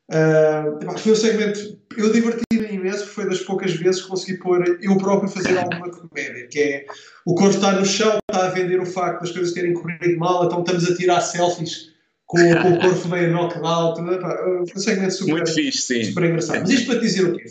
uh, 0.10 0.98
foi 1.00 1.12
um 1.12 1.16
segmento. 1.16 1.80
Eu 1.98 2.12
diverti-me 2.12 2.68
imenso, 2.68 3.08
foi 3.08 3.28
das 3.28 3.40
poucas 3.40 3.74
vezes 3.74 4.02
que 4.02 4.08
consegui 4.08 4.38
pôr 4.38 4.78
eu 4.82 4.98
próprio 4.98 5.30
fazer 5.30 5.58
alguma 5.58 5.90
comédia, 5.90 6.48
que 6.48 6.60
é 6.60 6.86
o 7.26 7.36
corpo 7.36 7.56
está 7.56 7.74
no 7.74 7.86
chão, 7.86 8.18
está 8.30 8.48
a 8.48 8.50
vender 8.50 8.80
o 8.80 8.86
facto 8.86 9.22
das 9.22 9.32
coisas 9.32 9.54
terem 9.54 9.74
corrido 9.74 10.18
mal, 10.18 10.46
então 10.46 10.60
estamos 10.62 10.90
a 10.90 10.96
tirar 10.96 11.22
selfies 11.22 11.94
com, 12.26 12.38
com 12.38 12.74
o 12.74 12.80
corpo 12.80 13.08
meio 13.08 13.32
knockout. 13.32 14.00
Foi 14.00 14.62
um 14.62 14.80
segmento 14.80 15.14
super, 15.14 15.32
Muito 15.32 15.54
fixe, 15.54 15.82
sim. 15.82 16.04
super 16.04 16.24
engraçado. 16.26 16.62
Mas 16.62 16.70
isto 16.70 16.86
para 16.86 17.00
te 17.00 17.02
dizer 17.02 17.26
o 17.26 17.36
quê? 17.36 17.46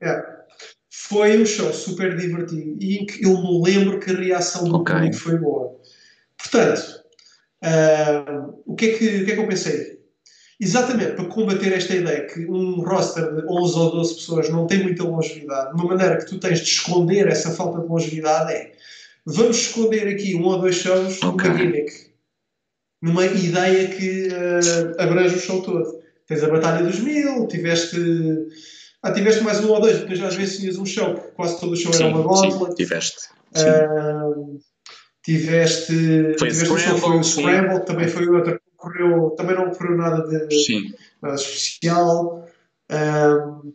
É, 0.00 0.22
foi 0.90 1.40
um 1.40 1.46
show 1.46 1.72
super 1.72 2.16
divertido 2.16 2.76
e 2.80 2.98
em 2.98 3.06
que 3.06 3.24
eu 3.24 3.36
me 3.36 3.62
lembro 3.62 4.00
que 4.00 4.10
a 4.10 4.14
reação 4.14 4.64
do 4.64 4.76
okay. 4.76 4.94
público 4.94 5.16
foi 5.16 5.38
boa. 5.38 5.76
Portanto, 6.36 7.02
uh, 7.64 8.62
o, 8.66 8.74
que 8.74 8.86
é 8.86 8.98
que, 8.98 9.22
o 9.22 9.24
que 9.24 9.32
é 9.32 9.34
que 9.34 9.40
eu 9.40 9.48
pensei? 9.48 9.97
Exatamente 10.60 11.12
para 11.12 11.24
combater 11.26 11.72
esta 11.72 11.94
ideia 11.94 12.26
que 12.26 12.44
um 12.46 12.80
roster 12.80 13.34
de 13.34 13.46
11 13.46 13.78
ou 13.78 13.90
12 13.92 14.14
pessoas 14.14 14.48
não 14.50 14.66
tem 14.66 14.82
muita 14.82 15.04
longevidade, 15.04 15.74
uma 15.74 15.84
maneira 15.84 16.16
que 16.16 16.26
tu 16.26 16.38
tens 16.38 16.58
de 16.60 16.68
esconder 16.68 17.28
essa 17.28 17.50
falta 17.52 17.80
de 17.80 17.86
longevidade 17.86 18.52
é 18.52 18.72
vamos 19.24 19.58
esconder 19.58 20.08
aqui 20.08 20.34
um 20.34 20.44
ou 20.44 20.58
dois 20.58 20.76
shows 20.76 21.22
okay. 21.22 21.50
numa 21.50 21.58
gimmick, 21.58 21.92
numa 23.02 23.26
ideia 23.26 23.88
que 23.88 24.28
uh, 24.28 25.02
abrange 25.02 25.36
o 25.36 25.40
show 25.40 25.62
todo. 25.62 25.98
Tens 26.26 26.42
a 26.42 26.48
Batalha 26.48 26.84
dos 26.84 26.98
Mil, 27.00 27.46
tiveste. 27.46 27.96
Ah, 29.02 29.12
tiveste 29.12 29.42
mais 29.42 29.64
um 29.64 29.70
ou 29.70 29.80
dois, 29.80 29.98
depois 30.00 30.20
às 30.22 30.34
vezes 30.34 30.58
tinhas 30.58 30.76
um 30.76 30.84
show, 30.84 31.14
que 31.14 31.30
quase 31.32 31.60
todo 31.60 31.72
o 31.72 31.76
show 31.76 31.92
sim, 31.92 32.04
era 32.04 32.14
uma 32.14 32.22
gauntlet. 32.22 32.70
Sim, 32.70 32.74
tiveste. 32.74 33.20
Sim. 33.54 33.64
Uh, 33.64 34.60
tiveste. 35.24 35.94
Foi 36.38 36.48
tiveste 36.48 36.64
Scramble, 36.64 36.74
um 36.74 36.78
show, 36.78 36.98
foi 36.98 37.16
o 37.18 37.24
Scramble, 37.24 37.84
também 37.86 38.08
foi 38.08 38.28
outra 38.28 38.60
correu, 38.78 39.30
também 39.36 39.56
não 39.56 39.70
correu 39.70 39.96
nada 39.96 40.26
de 40.26 40.94
nada 41.20 41.34
especial. 41.34 42.48
Um, 42.90 43.72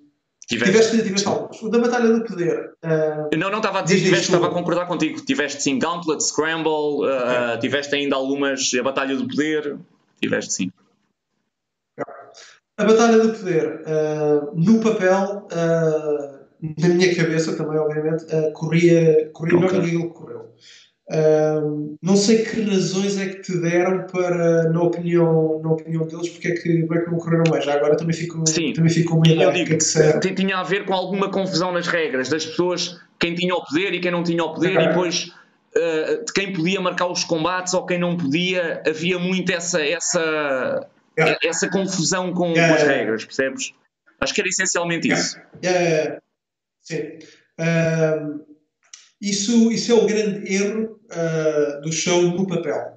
tiveste, 0.48 0.72
tiveste, 0.72 1.04
tiveste 1.04 1.28
alguns. 1.28 1.62
O 1.62 1.70
da 1.70 1.78
Batalha 1.78 2.12
do 2.12 2.24
Poder. 2.24 2.74
Uh, 2.84 3.38
não, 3.38 3.52
não 3.52 3.58
estava 3.58 3.80
a 3.80 3.82
dizer, 3.84 4.02
tiveste, 4.02 4.26
estava 4.26 4.48
a 4.48 4.50
concordar 4.50 4.88
contigo. 4.88 5.24
Tiveste 5.24 5.62
sim 5.62 5.78
Gauntlet, 5.78 6.24
Scramble, 6.24 7.06
uh, 7.06 7.60
tiveste 7.60 7.94
ainda 7.96 8.16
algumas, 8.16 8.72
a 8.74 8.82
Batalha 8.82 9.16
do 9.16 9.28
Poder. 9.28 9.78
Tiveste 10.22 10.54
sim. 10.54 10.72
A 12.76 12.86
Batalha 12.86 13.20
do 13.20 13.34
Poder, 13.34 13.84
uh, 13.86 14.52
no 14.56 14.82
papel, 14.82 15.48
na 16.80 16.88
minha 16.88 17.16
cabeça 17.16 17.56
também, 17.56 17.78
obviamente, 17.78 18.26
corria, 18.54 19.30
corria 19.32 19.58
okay. 19.58 19.68
melhor 19.68 19.82
do 19.82 19.82
que 19.82 19.96
aquilo 19.96 20.14
que 20.14 20.33
não 22.02 22.16
sei 22.16 22.44
que 22.44 22.62
razões 22.62 23.18
é 23.18 23.28
que 23.28 23.42
te 23.42 23.58
deram 23.58 24.08
para, 24.08 24.70
na 24.70 24.82
opinião, 24.82 25.62
na 25.62 25.72
opinião 25.72 26.08
deles, 26.08 26.30
porque 26.30 26.48
é 26.48 26.52
que, 26.52 26.86
não 26.86 27.18
correram 27.18 27.44
mais. 27.50 27.66
Já 27.66 27.74
agora 27.74 27.98
também 27.98 28.16
fico, 28.16 28.44
Sim. 28.48 28.74
também 28.74 28.92
fico 28.92 29.16
uma 29.16 29.28
ideia. 29.28 29.44
Eu 29.44 29.52
digo, 29.52 29.78
que 29.78 30.30
é 30.30 30.34
tinha 30.34 30.58
a 30.58 30.64
ver 30.64 30.86
com 30.86 30.94
alguma 30.94 31.30
confusão 31.30 31.72
nas 31.72 31.88
regras, 31.88 32.30
das 32.30 32.46
pessoas, 32.46 33.00
quem 33.20 33.36
tinha 33.36 33.54
o 33.54 33.64
poder 33.66 33.94
e 33.94 34.00
quem 34.00 34.12
não 34.12 34.24
tinha 34.24 34.44
o 34.44 34.54
poder, 34.54 34.80
e 34.80 34.88
depois 34.88 35.32
uh, 35.76 36.26
de 36.26 36.34
quem 36.34 36.54
podia 36.54 36.80
marcar 36.80 37.08
os 37.08 37.24
combates 37.26 37.74
ou 37.74 37.86
quem 37.86 38.00
não 38.00 38.16
podia. 38.16 38.82
Havia 38.88 39.20
muito 39.20 39.52
essa, 39.52 39.82
essa, 39.82 40.88
yeah. 41.18 41.38
essa 41.44 41.70
confusão 41.70 42.34
com, 42.34 42.52
yeah. 42.52 42.70
com, 42.70 42.82
as 42.82 42.88
regras, 42.88 43.26
percebes? 43.26 43.74
Acho 44.22 44.34
que 44.34 44.40
era 44.40 44.48
essencialmente 44.48 45.10
yeah. 45.10 45.22
isso. 45.22 45.42
Sim. 46.82 47.20
Isso, 49.24 49.72
isso 49.72 49.90
é 49.94 49.96
o 49.96 50.06
grande 50.06 50.54
erro 50.54 51.00
uh, 51.06 51.82
do 51.82 51.94
show 51.94 52.22
no 52.24 52.46
papel. 52.46 52.94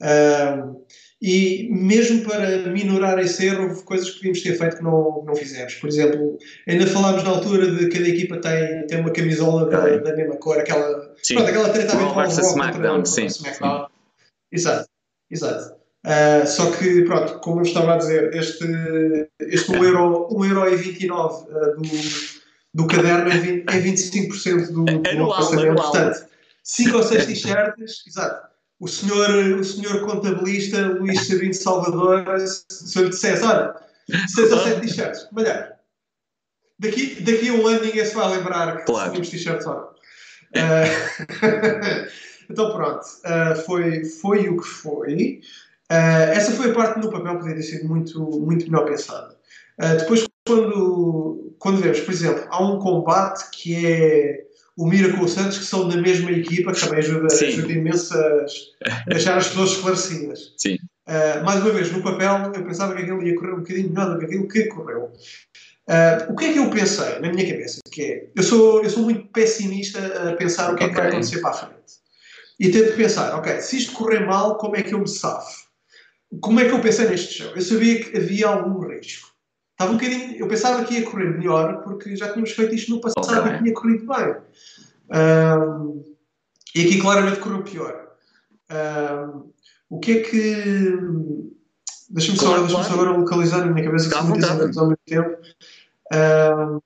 Uh, 0.00 0.80
e 1.20 1.68
mesmo 1.70 2.26
para 2.26 2.66
minorar 2.68 3.18
esse 3.18 3.44
erro, 3.44 3.68
houve 3.68 3.82
coisas 3.82 4.08
que 4.08 4.16
devíamos 4.16 4.42
ter 4.42 4.56
feito 4.56 4.78
que 4.78 4.82
não, 4.82 5.22
não 5.22 5.36
fizemos. 5.36 5.74
Por 5.74 5.90
exemplo, 5.90 6.38
ainda 6.66 6.86
falámos 6.86 7.22
na 7.24 7.28
altura 7.28 7.70
de 7.70 7.90
cada 7.90 8.08
equipa 8.08 8.38
tem, 8.38 8.86
tem 8.86 9.00
uma 9.00 9.12
camisola 9.12 9.68
da, 9.68 9.98
da 9.98 10.16
mesma 10.16 10.36
cor, 10.38 10.58
aquela, 10.58 11.14
sim. 11.22 11.34
pronto, 11.34 11.50
aquela 11.50 11.68
treta 11.68 11.94
Raw 11.94 12.14
versus 12.14 12.52
SmackDown, 12.52 13.04
sim. 13.04 13.26
SmackDown. 13.26 13.86
Exato, 14.50 14.88
exato. 15.30 15.74
Uh, 16.06 16.46
só 16.46 16.70
que, 16.70 17.02
pronto, 17.02 17.38
como 17.40 17.60
eu 17.60 17.64
estava 17.64 17.92
a 17.92 17.98
dizer, 17.98 18.34
este, 18.34 18.64
este 19.40 19.72
1,29€ 19.72 19.84
euro, 19.84 20.28
1 20.32 20.44
euro 20.46 20.72
e 20.72 20.76
29, 20.76 21.44
uh, 21.44 21.76
do, 21.76 22.39
do 22.72 22.86
caderno 22.86 23.30
é, 23.30 23.38
20, 23.38 23.68
é 23.68 23.80
25% 23.80 24.66
do, 24.72 24.84
do 24.84 25.08
anual, 25.08 25.52
anual. 25.52 25.74
Portanto, 25.74 26.26
5 26.62 26.96
ou 26.96 27.02
6 27.02 27.26
t-shirts, 27.26 28.06
exato. 28.06 28.48
O 28.78 28.88
senhor, 28.88 29.28
o 29.58 29.64
senhor 29.64 30.06
contabilista 30.06 30.86
Luís 30.88 31.26
Sabino 31.26 31.52
Salvador, 31.52 32.24
se 32.70 32.98
eu 32.98 33.04
lhe 33.04 33.10
dissesse, 33.10 33.44
olha, 33.44 33.74
6 34.34 34.52
ou 34.52 34.58
7 34.60 34.80
t-shirts, 34.80 35.28
melhor. 35.32 35.72
Daqui, 36.78 37.20
daqui 37.20 37.48
a 37.50 37.52
um 37.52 37.66
ano 37.66 37.84
ninguém 37.84 38.04
se 38.04 38.14
vai 38.14 38.36
lembrar 38.36 38.78
que 38.78 38.84
claro. 38.84 39.10
tínhamos 39.10 39.28
t-shirts 39.28 39.66
ou 39.66 39.74
não. 39.74 39.90
Uh, 40.50 42.08
então 42.50 42.72
pronto, 42.72 43.04
uh, 43.04 43.54
foi, 43.66 44.04
foi 44.04 44.48
o 44.48 44.58
que 44.58 44.66
foi. 44.66 45.40
Uh, 45.90 46.30
essa 46.32 46.52
foi 46.52 46.70
a 46.70 46.74
parte 46.74 47.00
no 47.00 47.10
papel 47.10 47.34
que 47.34 47.40
podia 47.40 47.56
ter 47.56 47.62
sido 47.62 47.86
muito, 47.86 48.18
muito 48.40 48.64
melhor 48.70 48.86
pensada. 48.86 49.36
depois, 49.98 50.24
quando, 50.50 51.54
quando 51.58 51.80
vemos, 51.80 52.00
por 52.00 52.12
exemplo, 52.12 52.44
há 52.48 52.62
um 52.64 52.78
combate 52.78 53.50
que 53.52 53.86
é 53.86 54.44
o 54.76 54.86
Mira 54.86 55.12
com 55.12 55.24
o 55.24 55.28
Santos, 55.28 55.58
que 55.58 55.64
são 55.64 55.88
da 55.88 55.96
mesma 55.96 56.32
equipa, 56.32 56.72
que 56.72 56.80
também 56.80 56.98
ajuda, 56.98 57.26
ajuda 57.32 57.72
imenso 57.72 58.14
a 58.16 58.46
deixar 59.06 59.36
as 59.36 59.48
pessoas 59.48 59.70
esclarecidas. 59.70 60.54
Sim. 60.56 60.78
Uh, 61.06 61.44
mais 61.44 61.60
uma 61.60 61.70
vez, 61.70 61.92
no 61.92 62.02
papel, 62.02 62.52
eu 62.54 62.64
pensava 62.64 62.94
que 62.94 63.02
aquilo 63.02 63.22
ia 63.22 63.34
correr 63.34 63.52
um 63.52 63.58
bocadinho 63.58 63.90
melhor 63.90 64.12
do 64.12 64.18
que 64.18 64.24
aquilo 64.24 64.48
que 64.48 64.64
correu. 64.64 65.12
Uh, 65.88 66.32
o 66.32 66.36
que 66.36 66.46
é 66.46 66.52
que 66.52 66.58
eu 66.58 66.70
pensei 66.70 67.18
na 67.18 67.32
minha 67.32 67.50
cabeça? 67.50 67.80
Que 67.90 68.02
é, 68.02 68.28
eu 68.34 68.42
sou, 68.42 68.82
eu 68.82 68.90
sou 68.90 69.02
muito 69.02 69.26
pessimista 69.28 69.98
a 70.30 70.36
pensar 70.36 70.72
o 70.72 70.76
que 70.76 70.84
okay. 70.84 70.86
é 70.86 70.90
que 70.90 70.96
vai 70.96 71.08
acontecer 71.08 71.40
para 71.40 71.50
a 71.50 71.54
frente. 71.54 71.74
E 72.58 72.70
tento 72.70 72.96
pensar, 72.96 73.34
ok, 73.36 73.60
se 73.60 73.76
isto 73.76 73.92
correr 73.92 74.26
mal, 74.26 74.56
como 74.56 74.76
é 74.76 74.82
que 74.82 74.94
eu 74.94 75.00
me 75.00 75.08
safo? 75.08 75.68
Como 76.40 76.60
é 76.60 76.66
que 76.66 76.72
eu 76.72 76.80
pensei 76.80 77.08
neste 77.08 77.34
show? 77.34 77.52
Eu 77.54 77.62
sabia 77.62 78.04
que 78.04 78.16
havia 78.16 78.46
algum 78.46 78.86
risco. 78.86 79.29
Estava 79.80 79.94
um 79.94 79.96
bocadinho, 79.96 80.36
eu 80.36 80.46
pensava 80.46 80.84
que 80.84 80.92
ia 80.92 81.10
correr 81.10 81.38
melhor, 81.38 81.82
porque 81.82 82.14
já 82.14 82.28
tínhamos 82.28 82.50
feito 82.50 82.74
isto 82.74 82.90
no 82.90 83.00
passado 83.00 83.40
okay. 83.40 83.54
e 83.54 83.58
tinha 83.62 83.72
corrido 83.72 84.06
bem. 84.06 84.36
Um, 85.10 86.04
e 86.74 86.82
aqui 86.82 87.00
claramente 87.00 87.40
correu 87.40 87.62
pior. 87.62 88.08
Um, 88.70 89.50
o 89.88 89.98
que 89.98 90.18
é 90.18 90.20
que. 90.20 90.98
Deixa-me 92.10 92.38
só, 92.38 92.48
claro, 92.48 92.66
deixa 92.66 92.92
agora 92.92 93.12
localizar 93.12 93.60
na 93.60 93.72
minha 93.72 93.86
cabeça 93.86 94.10
que 94.10 94.14
são 94.14 94.26
muitas 94.26 94.50
ideias 94.50 94.76
ao 94.76 94.84
mesmo 94.84 94.98
tempo. 95.06 95.38
Um, 96.12 96.80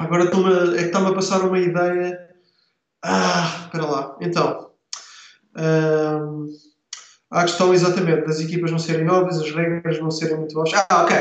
agora 0.00 0.24
é 0.24 0.78
que 0.78 0.86
está-me 0.86 1.06
a 1.06 1.14
passar 1.14 1.42
uma 1.42 1.58
ideia. 1.60 2.30
Ah, 3.00 3.60
espera 3.66 3.86
lá. 3.86 4.16
Então. 4.20 4.70
Um, 5.56 6.46
há 7.30 7.42
a 7.42 7.44
questão 7.44 7.72
exatamente 7.72 8.26
das 8.26 8.40
equipas 8.40 8.72
não 8.72 8.78
serem 8.80 9.04
novas, 9.04 9.38
as 9.38 9.52
regras 9.52 10.00
não 10.00 10.10
serem 10.10 10.38
muito 10.38 10.52
boas. 10.52 10.72
Ah, 10.74 11.04
ok. 11.04 11.16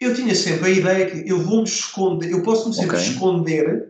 Eu 0.00 0.14
tinha 0.14 0.34
sempre 0.34 0.66
a 0.66 0.70
ideia 0.70 1.10
que 1.10 1.28
eu 1.28 1.40
vou-me 1.40 1.64
esconder, 1.64 2.30
eu 2.30 2.42
posso-me 2.42 2.74
sempre 2.74 2.96
okay. 2.96 3.08
esconder 3.08 3.88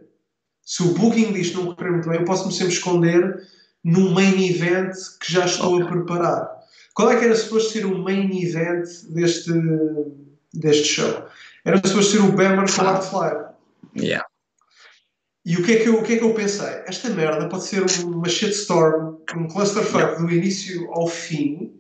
se 0.69 0.83
o 0.83 0.93
booking 0.93 1.33
disto 1.33 1.63
não 1.63 1.75
correr 1.75 1.91
muito 1.91 2.09
bem, 2.09 2.19
eu 2.19 2.25
posso-me 2.27 2.53
sempre 2.53 2.75
esconder 2.75 3.43
num 3.83 4.11
main 4.13 4.39
event 4.49 4.95
que 5.19 5.33
já 5.33 5.47
estou 5.47 5.77
okay. 5.77 5.87
a 5.87 5.91
preparar. 5.91 6.59
Qual 6.95 7.11
é 7.11 7.19
que 7.19 7.25
era 7.25 7.35
suposto 7.35 7.73
ser 7.73 7.87
o 7.87 7.97
main 7.97 8.31
event 8.43 8.87
deste, 9.09 9.51
deste 10.53 10.89
show? 10.89 11.27
Era 11.65 11.77
suposto 11.77 12.13
ser 12.13 12.19
o 12.19 12.33
Bammer 12.33 12.71
com 12.71 12.83
o 12.83 12.87
Art 12.87 13.03
Flyer. 13.03 13.47
Yeah. 13.97 14.27
E 15.45 15.57
o 15.57 15.63
que, 15.63 15.73
é 15.73 15.77
que 15.79 15.89
eu, 15.89 16.01
o 16.01 16.03
que 16.03 16.15
é 16.15 16.17
que 16.19 16.25
eu 16.25 16.35
pensei? 16.35 16.83
Esta 16.87 17.09
merda 17.09 17.49
pode 17.49 17.65
ser 17.65 17.85
uma 18.05 18.29
shitstorm, 18.29 19.17
um 19.37 19.49
clusterfuck 19.49 19.97
yeah. 19.97 20.19
do 20.19 20.31
início 20.31 20.93
ao 20.93 21.07
fim. 21.07 21.73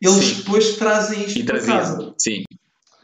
Eles 0.00 0.16
Sim. 0.16 0.34
depois 0.38 0.76
trazem 0.76 1.24
isto 1.24 1.38
e 1.38 1.44
para 1.44 1.60
casa. 1.60 2.14
Sim, 2.18 2.42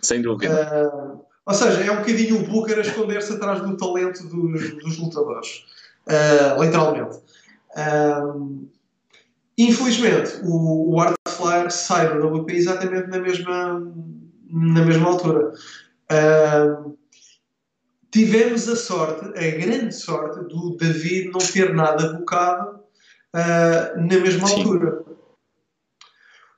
sem 0.01 0.23
dúvida. 0.23 0.91
Uh, 0.95 1.27
ou 1.47 1.55
seja, 1.55 1.85
é 1.85 1.91
um 1.93 1.99
bocadinho 1.99 2.41
o 2.41 2.47
Booker 2.47 2.79
a 2.79 2.81
esconder-se 2.81 3.33
atrás 3.33 3.61
do 3.61 3.77
talento 3.77 4.27
dos, 4.27 4.75
dos 4.75 4.99
lutadores. 4.99 5.65
Uh, 6.07 6.63
literalmente. 6.63 7.19
Um, 7.77 8.69
infelizmente, 9.57 10.41
o, 10.43 10.95
o 10.95 11.01
Art 11.01 11.17
Flyer 11.29 11.71
sai 11.71 12.09
da 12.09 12.27
WP 12.27 12.53
exatamente 12.53 13.09
na 13.09 13.19
mesma, 13.19 13.93
na 14.51 14.85
mesma 14.85 15.09
altura. 15.09 15.53
Uh, 16.11 16.97
tivemos 18.11 18.69
a 18.69 18.75
sorte, 18.75 19.27
a 19.27 19.51
grande 19.51 19.95
sorte, 19.95 20.41
do 20.49 20.77
David 20.77 21.31
não 21.31 21.39
ter 21.39 21.75
nada 21.75 22.15
bocado 22.15 22.81
uh, 23.35 24.01
na 24.01 24.19
mesma 24.19 24.49
Sim. 24.49 24.63
altura. 24.63 25.05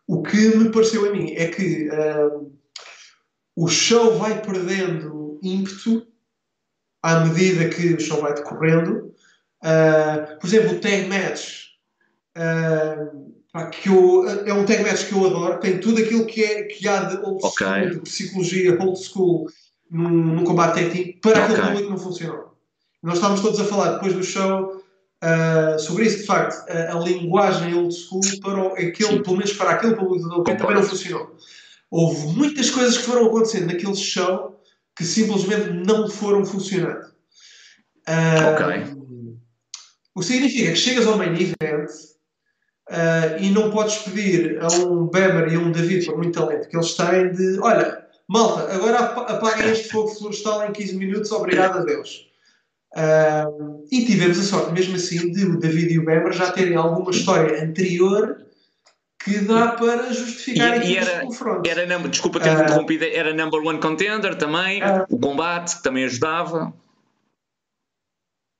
O 0.07 0.23
que 0.23 0.57
me 0.57 0.71
pareceu 0.71 1.07
a 1.07 1.13
mim 1.13 1.33
é 1.35 1.49
que 1.49 1.91
uh, 1.91 2.58
o 3.59 3.67
show 3.67 4.17
vai 4.17 4.41
perdendo 4.41 5.37
ímpeto 5.43 6.07
à 7.03 7.25
medida 7.25 7.69
que 7.69 7.95
o 7.95 8.01
show 8.01 8.21
vai 8.21 8.33
decorrendo. 8.33 9.13
Uh, 9.65 10.39
por 10.39 10.47
exemplo, 10.47 10.77
o 10.77 10.81
tag 10.81 11.09
match 11.09 11.65
uh, 12.37 13.71
que 13.73 13.89
eu, 13.89 14.29
é 14.47 14.55
um 14.55 14.65
tag 14.65 14.85
match 14.85 15.09
que 15.09 15.13
eu 15.13 15.27
adoro, 15.27 15.59
tem 15.59 15.81
tudo 15.81 16.01
aquilo 16.01 16.25
que, 16.25 16.45
é, 16.45 16.63
que 16.65 16.87
há 16.87 17.03
de 17.03 17.17
old 17.17 17.45
okay. 17.45 17.67
school, 17.67 17.91
de 17.91 18.01
psicologia 18.03 18.81
old 18.81 19.03
school 19.03 19.51
num, 19.91 20.09
num 20.09 20.45
combate 20.45 20.75
tag 20.75 20.91
team, 20.91 21.21
para 21.21 21.43
okay. 21.43 21.43
aquele 21.43 21.63
público 21.63 21.83
que 21.83 21.91
não 21.91 21.99
funcionou. 21.99 22.57
Nós 23.03 23.15
estávamos 23.17 23.43
todos 23.43 23.59
a 23.59 23.65
falar 23.65 23.95
depois 23.95 24.15
do 24.15 24.23
show 24.23 24.77
uh, 24.77 25.79
sobre 25.81 26.05
isso, 26.05 26.19
de 26.19 26.27
facto, 26.27 26.65
a, 26.71 26.97
a, 26.97 27.01
linguagem 27.01 27.75
old 27.75 27.93
school 27.93 28.21
para 28.41 28.67
aquele, 28.75 29.21
pelo 29.21 29.37
menos 29.37 29.53
para 29.55 29.71
aquele 29.71 29.97
público 29.97 30.45
que 30.45 30.55
também 30.55 30.77
não 30.77 30.83
funcionou 30.85 31.37
houve 31.91 32.27
muitas 32.37 32.71
coisas 32.71 32.99
que 32.99 33.05
foram 33.05 33.27
acontecendo 33.27 33.67
naquele 33.67 33.97
show 33.97 34.61
que 34.97 35.05
simplesmente 35.05 35.71
não 35.71 36.09
foram 36.09 36.45
funcionando. 36.45 37.07
Uh, 38.09 38.55
ok. 38.55 38.99
O 40.15 40.21
que 40.21 40.27
significa 40.27 40.73
que 40.73 40.77
chegas 40.77 41.07
ao 41.07 41.17
main 41.17 41.35
event 41.35 41.91
Uh, 42.89 43.37
e 43.39 43.51
não 43.51 43.71
podes 43.71 43.99
pedir 43.99 44.59
a 44.63 44.69
um 44.69 45.09
Bemer 45.09 45.53
e 45.53 45.57
a 45.57 45.59
um 45.59 45.71
David, 45.71 46.07
por 46.07 46.17
muito 46.17 46.41
talento 46.41 46.71
que 46.71 46.75
eles 46.75 46.95
têm, 46.95 47.31
de 47.33 47.61
olha, 47.61 48.03
malta, 48.27 48.73
agora 48.73 48.99
apaguem 48.99 49.71
este 49.71 49.91
fogo 49.91 50.09
florestal 50.09 50.67
em 50.67 50.73
15 50.73 50.97
minutos, 50.97 51.31
obrigado 51.31 51.81
a 51.81 51.85
Deus. 51.85 52.31
Uh, 52.97 53.85
e 53.93 54.07
tivemos 54.07 54.39
a 54.39 54.43
sorte, 54.43 54.73
mesmo 54.73 54.97
assim, 54.97 55.31
de 55.33 55.45
o 55.45 55.59
David 55.59 55.93
e 55.93 55.99
o 55.99 56.05
Bemer 56.07 56.33
já 56.33 56.51
terem 56.51 56.77
alguma 56.77 57.11
história 57.11 57.63
anterior 57.63 58.43
que 59.29 59.39
dá 59.41 59.69
para 59.69 60.13
justificar 60.13 60.83
e, 60.83 60.93
e 60.93 60.97
era, 60.97 61.21
confronto. 61.21 61.69
Era, 61.69 61.87
number, 61.87 62.11
desculpa 62.11 62.41
ter 62.41 62.57
uh, 62.57 62.63
interrompido, 62.63 63.05
era 63.05 63.35
number 63.35 63.61
one 63.61 63.79
contender 63.79 64.35
também, 64.37 64.83
uh, 64.83 65.05
o 65.11 65.19
combate 65.19 65.77
que 65.77 65.83
também 65.83 66.05
ajudava. 66.05 66.73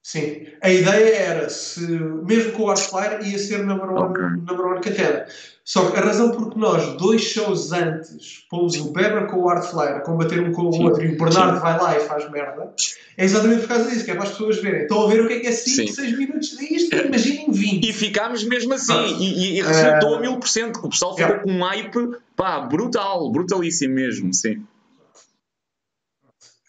Sim, 0.09 0.47
a 0.63 0.71
ideia 0.71 1.17
era, 1.17 1.51
se, 1.51 1.83
mesmo 1.83 2.53
com 2.53 2.63
o 2.63 2.71
Artfire, 2.71 3.31
ia 3.31 3.39
ser 3.39 3.63
number 3.63 3.91
one, 3.91 4.09
okay. 4.09 4.25
number 4.25 4.61
one 4.61 4.77
contender. 4.77 5.27
Só 5.63 5.91
que 5.91 5.99
a 5.99 6.01
razão 6.01 6.31
por 6.31 6.51
que 6.51 6.59
nós, 6.59 6.97
dois 6.97 7.21
shows 7.21 7.73
antes, 7.73 8.47
pomos 8.49 8.75
o 8.77 8.91
Weber 8.91 9.27
com 9.27 9.43
o 9.43 9.51
Artflyer 9.51 9.97
a 9.97 10.01
combater 10.01 10.41
um 10.41 10.51
com 10.51 10.63
o 10.63 10.83
outro 10.83 11.05
e 11.05 11.13
o 11.13 11.19
Bernardo 11.19 11.57
Sim. 11.57 11.63
vai 11.63 11.79
lá 11.79 11.99
e 11.99 12.01
faz 12.01 12.31
merda, 12.31 12.73
é 13.19 13.25
exatamente 13.27 13.61
por 13.61 13.69
causa 13.69 13.91
disso, 13.91 14.07
que 14.07 14.11
é 14.11 14.15
para 14.15 14.23
as 14.23 14.31
pessoas 14.31 14.57
verem. 14.63 14.81
Estão 14.85 15.05
a 15.05 15.09
ver 15.11 15.21
o 15.21 15.29
que 15.29 15.35
é 15.35 15.41
que 15.41 15.47
é 15.47 15.53
5, 15.53 15.93
6 15.93 16.19
minutos 16.19 16.57
disto, 16.57 16.97
imaginem 16.97 17.51
20. 17.51 17.87
E 17.87 17.93
ficámos 17.93 18.45
mesmo 18.45 18.73
assim, 18.73 19.15
e, 19.21 19.59
e, 19.59 19.63
resultou 19.63 20.15
a 20.15 20.21
mil 20.21 20.39
por 20.39 20.49
cento, 20.49 20.81
o 20.83 20.89
pessoal 20.89 21.15
ficou 21.15 21.41
com 21.41 21.51
um 21.51 21.63
hype, 21.63 22.17
pá, 22.35 22.61
brutal, 22.61 23.31
brutalíssimo 23.31 23.95
mesmo, 23.95 24.33
sim. 24.33 24.65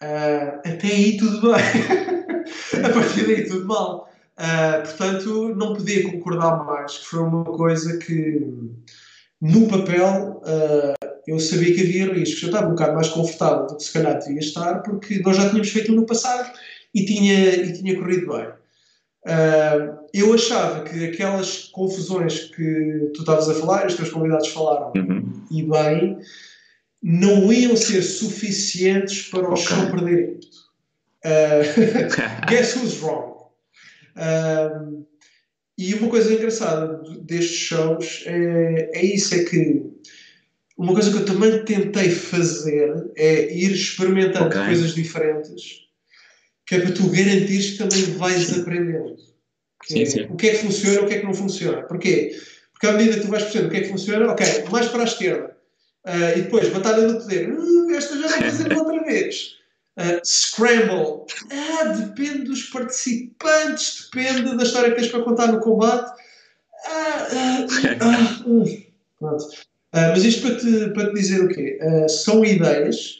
Uh, 0.01 0.59
até 0.65 0.87
aí 0.87 1.15
tudo 1.15 1.53
bem. 1.53 2.18
a 2.83 2.89
partir 2.89 3.27
daí 3.27 3.47
tudo 3.47 3.65
mal. 3.65 4.09
Uh, 4.37 4.81
portanto, 4.83 5.55
não 5.55 5.73
podia 5.73 6.09
concordar 6.09 6.63
mais, 6.63 6.97
que 6.97 7.05
foi 7.05 7.19
uma 7.19 7.43
coisa 7.43 7.97
que, 7.97 8.47
no 9.41 9.67
papel, 9.67 10.41
uh, 10.45 11.07
eu 11.27 11.39
sabia 11.39 11.73
que 11.73 11.81
havia 11.81 12.13
riscos. 12.13 12.41
Eu 12.43 12.47
estava 12.49 12.67
um 12.67 12.71
bocado 12.71 12.93
mais 12.95 13.09
confortável 13.09 13.67
do 13.67 13.75
que 13.75 13.83
se 13.83 13.91
calhar 13.91 14.17
devia 14.17 14.39
estar, 14.39 14.81
porque 14.81 15.19
nós 15.19 15.35
já 15.35 15.49
tínhamos 15.49 15.69
feito 15.69 15.91
no 15.91 16.05
passado 16.05 16.51
e 16.95 17.05
tinha, 17.05 17.55
e 17.55 17.73
tinha 17.73 17.99
corrido 17.99 18.27
bem. 18.27 18.47
Uh, 19.25 19.99
eu 20.13 20.33
achava 20.33 20.83
que 20.85 21.05
aquelas 21.05 21.65
confusões 21.65 22.45
que 22.45 23.11
tu 23.13 23.19
estavas 23.19 23.49
a 23.49 23.53
falar, 23.55 23.87
os 23.87 23.95
teus 23.95 24.09
convidados 24.09 24.47
falaram, 24.47 24.93
uhum. 24.95 25.43
e 25.51 25.63
bem, 25.63 26.17
não 27.03 27.51
iam 27.51 27.75
ser 27.75 28.01
suficientes 28.01 29.29
para 29.29 29.49
o 29.49 29.51
okay. 29.51 29.63
show 29.63 29.91
perder 29.91 30.29
ímpeto. 30.29 30.59
Uh, 31.26 32.45
guess 32.47 32.76
who's 32.76 33.01
wrong? 33.01 33.36
Uh, 34.15 35.05
e 35.78 35.93
uma 35.93 36.09
coisa 36.09 36.34
engraçada 36.34 37.01
destes 37.22 37.57
shows 37.57 38.24
é, 38.26 38.91
é 38.93 39.05
isso, 39.05 39.34
é 39.34 39.45
que 39.45 39.82
uma 40.78 40.93
coisa 40.93 41.09
que 41.09 41.17
eu 41.17 41.26
também 41.26 41.63
tentei 41.63 42.09
fazer 42.09 43.11
é 43.17 43.53
ir 43.53 43.72
experimentando 43.72 44.47
okay. 44.47 44.65
coisas 44.65 44.93
diferentes, 44.93 45.88
que 46.65 46.76
é 46.76 46.80
para 46.82 46.91
tu 46.91 47.09
garantires 47.09 47.72
que 47.72 47.78
também 47.78 48.03
vais 48.17 48.47
sim. 48.47 48.61
aprendendo. 48.61 49.15
Sim, 49.86 50.01
é, 50.01 50.05
sim. 50.05 50.22
O 50.30 50.36
que 50.36 50.49
é 50.49 50.51
que 50.51 50.57
funciona, 50.57 51.01
o 51.01 51.07
que 51.07 51.13
é 51.13 51.20
que 51.20 51.26
não 51.26 51.34
funciona. 51.34 51.82
Porquê? 51.84 52.38
Porque 52.74 52.88
à 52.88 52.91
medida 52.93 53.15
que 53.15 53.22
tu 53.22 53.28
vais 53.28 53.43
percebendo 53.43 53.67
o 53.67 53.72
que 53.72 53.78
é 53.78 53.82
que 53.82 53.89
funciona, 53.89 54.32
ok, 54.32 54.45
mais 54.72 54.88
para 54.88 55.01
a 55.01 55.05
esquerda. 55.05 55.57
Uh, 56.05 56.38
e 56.38 56.41
depois, 56.41 56.70
batalha 56.70 57.07
do 57.07 57.20
poder. 57.20 57.51
Uh, 57.51 57.91
esta 57.91 58.17
já 58.17 58.28
vou 58.28 58.41
fazer 58.41 58.74
outra 58.74 59.03
vez. 59.03 59.59
Uh, 59.99 60.21
scramble. 60.23 61.25
Ah, 61.51 61.83
depende 61.89 62.45
dos 62.45 62.63
participantes, 62.69 64.09
depende 64.09 64.55
da 64.55 64.63
história 64.63 64.91
que 64.91 64.95
tens 64.95 65.11
para 65.11 65.23
contar 65.23 65.51
no 65.51 65.59
combate. 65.59 66.09
Ah, 66.85 67.27
ah, 67.33 67.65
ah, 67.99 68.43
pronto. 69.19 69.45
mas 69.91 70.23
isto 70.23 70.47
para 70.47 70.55
te, 70.55 70.89
para 70.93 71.07
te 71.09 71.13
dizer 71.15 71.43
o 71.43 71.49
quê? 71.49 71.77
são 72.07 72.45
ideias 72.45 73.17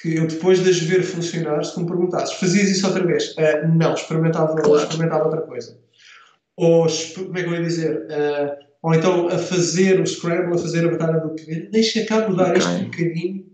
que 0.00 0.16
eu 0.16 0.26
depois 0.26 0.58
de 0.58 0.70
as 0.70 0.80
ver 0.80 1.04
funcionar, 1.04 1.62
se 1.64 1.74
tu 1.74 1.82
me 1.82 1.86
perguntasses, 1.86 2.34
fazias 2.34 2.68
isso 2.68 2.84
outra 2.84 3.06
vez? 3.06 3.32
não, 3.72 3.94
experimentava, 3.94 4.60
claro. 4.60 4.82
experimentava 4.82 5.24
outra 5.26 5.42
coisa. 5.42 5.78
Ou, 6.56 6.88
como 7.14 7.38
é 7.38 7.42
que 7.44 7.48
eu 7.48 7.54
ia 7.54 7.62
dizer? 7.62 8.08
ou 8.82 8.92
então 8.92 9.28
a 9.28 9.38
fazer 9.38 10.00
o 10.00 10.06
scramble, 10.06 10.56
a 10.56 10.58
fazer 10.58 10.84
a 10.84 10.90
batalha 10.90 11.20
do 11.20 11.28
poder, 11.28 11.70
deixa 11.70 12.04
cá 12.04 12.28
mudar 12.28 12.56
okay. 12.56 12.58
este 12.58 12.84
bocadinho 12.86 13.51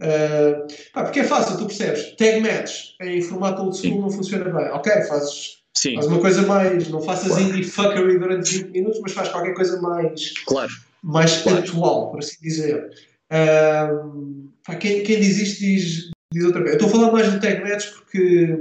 Uh, 0.00 0.66
pá, 0.94 1.04
porque 1.04 1.20
é 1.20 1.24
fácil, 1.24 1.58
tu 1.58 1.66
percebes. 1.66 2.16
Tag 2.16 2.40
match 2.40 2.92
em 3.02 3.20
formato 3.20 3.62
old 3.62 3.76
school 3.76 3.92
Sim. 3.92 4.00
não 4.00 4.10
funciona 4.10 4.44
bem. 4.44 4.70
Ok, 4.70 4.90
fazes, 5.02 5.58
fazes 5.76 6.06
uma 6.06 6.18
coisa 6.18 6.42
mais. 6.42 6.88
Não 6.88 7.02
faças 7.02 7.28
claro. 7.28 7.42
indie 7.42 7.64
fuckery 7.64 8.18
durante 8.18 8.58
20 8.58 8.70
minutos, 8.70 9.00
mas 9.02 9.12
faz 9.12 9.28
qualquer 9.28 9.54
coisa 9.54 9.80
mais. 9.82 10.32
Claro. 10.46 10.70
Mais 11.02 11.42
claro. 11.42 11.58
atual, 11.58 12.10
por 12.10 12.20
assim 12.20 12.36
dizer. 12.40 12.90
Uh, 13.30 14.48
pá, 14.64 14.74
quem, 14.76 15.02
quem 15.02 15.20
diz 15.20 15.38
isto 15.38 15.60
diz, 15.60 16.10
diz 16.32 16.44
outra 16.44 16.62
vez. 16.62 16.76
Eu 16.76 16.86
estou 16.86 16.88
a 16.88 16.92
falar 16.92 17.12
mais 17.12 17.30
do 17.30 17.38
tag 17.38 17.62
match 17.62 17.90
porque 17.90 18.56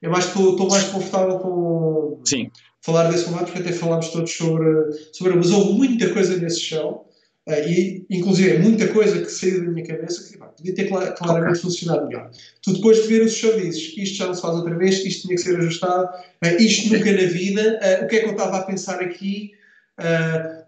é 0.00 0.08
mais, 0.08 0.26
estou, 0.26 0.52
estou 0.52 0.68
mais 0.68 0.84
confortável 0.84 1.38
com. 1.40 2.20
Sim. 2.24 2.50
Falar 2.80 3.10
desse 3.10 3.24
formato, 3.24 3.46
porque 3.46 3.58
até 3.58 3.72
falámos 3.72 4.10
todos 4.10 4.32
sobre, 4.32 4.92
sobre. 5.12 5.34
Mas 5.34 5.50
houve 5.50 5.72
muita 5.72 6.08
coisa 6.10 6.36
nesse 6.36 6.60
show 6.60 7.07
e, 7.48 8.04
inclusive, 8.10 8.58
muita 8.58 8.88
coisa 8.88 9.20
que 9.20 9.30
saiu 9.30 9.64
da 9.64 9.70
minha 9.70 9.86
cabeça 9.86 10.28
que 10.28 10.36
pá, 10.36 10.46
podia 10.46 10.74
ter 10.74 10.84
clar, 10.86 11.14
claramente 11.14 11.58
okay. 11.58 11.62
funcionado 11.62 12.06
melhor. 12.06 12.30
Tu 12.62 12.74
depois 12.74 13.02
de 13.02 13.08
ver 13.08 13.22
o 13.22 13.28
show 13.28 13.58
dizes 13.58 13.96
isto 13.96 14.16
já 14.16 14.26
não 14.26 14.34
se 14.34 14.42
faz 14.42 14.54
outra 14.54 14.76
vez, 14.76 15.04
isto 15.04 15.22
tinha 15.22 15.34
que 15.34 15.42
ser 15.42 15.56
ajustado, 15.56 16.08
uh, 16.08 16.62
isto 16.62 16.92
nunca 16.92 17.10
na 17.10 17.28
vida, 17.28 17.80
uh, 17.82 18.04
o 18.04 18.08
que 18.08 18.16
é 18.16 18.20
que 18.20 18.26
eu 18.26 18.32
estava 18.32 18.58
a 18.58 18.62
pensar 18.62 19.00
aqui? 19.00 19.52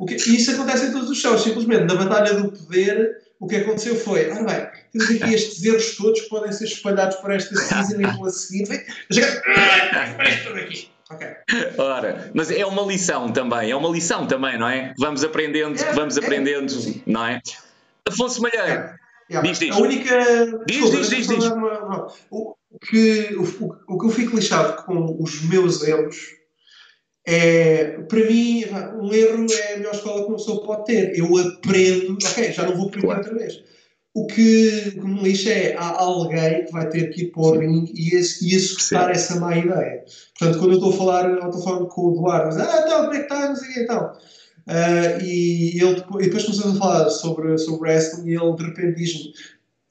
o 0.00 0.06
que, 0.06 0.14
e 0.14 0.36
isso 0.36 0.50
acontece 0.50 0.86
em 0.86 0.92
todos 0.92 1.08
os 1.08 1.18
shows, 1.18 1.42
simplesmente 1.42 1.84
na 1.84 1.94
Batalha 1.94 2.34
do 2.34 2.50
Poder. 2.50 3.18
O 3.38 3.46
que 3.46 3.56
aconteceu 3.56 3.94
foi, 3.94 4.28
ora 4.28 4.42
bem, 4.42 4.66
temos 4.92 5.22
aqui 5.22 5.34
estes 5.34 5.64
erros 5.64 5.96
todos 5.96 6.20
que 6.20 6.28
podem 6.28 6.52
ser 6.52 6.64
espalhados 6.64 7.16
por 7.18 7.30
esta 7.30 7.54
season 7.54 8.00
e 8.00 8.16
pela 8.16 8.28
seguinte. 8.28 8.68
Vem, 8.70 8.82
chegar, 9.10 9.42
tudo 10.44 10.58
aqui. 10.58 10.88
Okay. 11.12 11.28
Ora, 11.76 12.30
mas 12.34 12.50
é 12.50 12.64
uma 12.64 12.82
lição 12.82 13.32
também, 13.32 13.70
é 13.70 13.76
uma 13.76 13.88
lição 13.88 14.26
também, 14.26 14.58
não 14.58 14.68
é? 14.68 14.94
Vamos 14.96 15.24
aprendendo, 15.24 15.80
é, 15.80 15.92
vamos 15.92 16.16
é. 16.16 16.20
aprendendo, 16.20 16.72
não 17.06 17.26
é? 17.26 17.40
Afonso 18.06 18.40
Malheiro, 18.40 18.94
é, 19.28 19.42
diz, 19.42 19.58
diz. 19.58 19.74
A 19.74 19.78
única. 19.78 20.64
Diz, 20.66 20.90
diz, 20.90 21.10
diz, 21.10 21.26
diz. 21.26 21.44
O, 22.30 22.56
que, 22.80 23.34
o, 23.34 23.76
o, 23.88 23.98
que 23.98 24.06
eu 24.06 24.10
fico 24.10 24.36
lixado 24.36 24.84
com 24.84 25.20
os 25.20 25.42
meus 25.42 25.82
erros 25.82 26.16
é, 27.26 27.98
para 28.02 28.20
mim, 28.20 28.64
um 29.00 29.12
erro 29.12 29.46
é 29.52 29.74
a 29.74 29.76
melhor 29.78 29.94
escola 29.94 30.22
que 30.22 30.28
uma 30.28 30.36
pessoa 30.36 30.64
pode 30.64 30.84
ter. 30.86 31.18
Eu 31.18 31.36
aprendo, 31.36 32.18
ok, 32.24 32.52
já 32.52 32.62
não 32.64 32.76
vou 32.76 32.86
aprender 32.88 33.08
outra 33.08 33.34
vez 33.34 33.62
o 34.12 34.26
que, 34.26 34.94
o 34.96 35.00
que 35.00 35.06
me 35.06 35.22
lixa 35.22 35.50
é 35.50 35.76
há 35.76 36.00
alguém 36.00 36.64
que 36.64 36.72
vai 36.72 36.88
ter 36.88 37.10
que 37.10 37.22
ir 37.22 37.30
para 37.30 37.42
o 37.42 37.58
ringue 37.58 37.92
e, 37.94 38.16
e 38.16 38.54
executar 38.54 39.10
essa 39.10 39.38
má 39.38 39.56
ideia. 39.56 40.04
Portanto, 40.38 40.58
quando 40.58 40.72
eu 40.72 40.78
estou 40.78 40.92
a 40.92 40.96
falar 40.96 41.42
ao 41.42 41.50
telefone 41.50 41.88
com 41.88 42.02
o 42.02 42.14
Eduardo, 42.14 42.60
ah, 42.60 42.82
então, 42.84 43.02
como 43.02 43.14
é 43.14 43.18
que 43.18 43.22
está? 43.22 43.48
Não 43.48 43.56
sei 43.56 43.70
o 43.70 43.72
que 43.72 43.80
então. 43.80 44.12
Uh, 44.66 45.24
e, 45.24 45.80
ele, 45.80 46.04
e 46.20 46.24
depois 46.24 46.44
começamos 46.44 46.76
a 46.76 46.78
falar 46.78 47.10
sobre, 47.10 47.56
sobre 47.58 47.88
wrestling 47.88 48.30
e 48.30 48.36
ele 48.36 48.56
de 48.56 48.64
repente 48.64 48.96
diz-me 48.96 49.32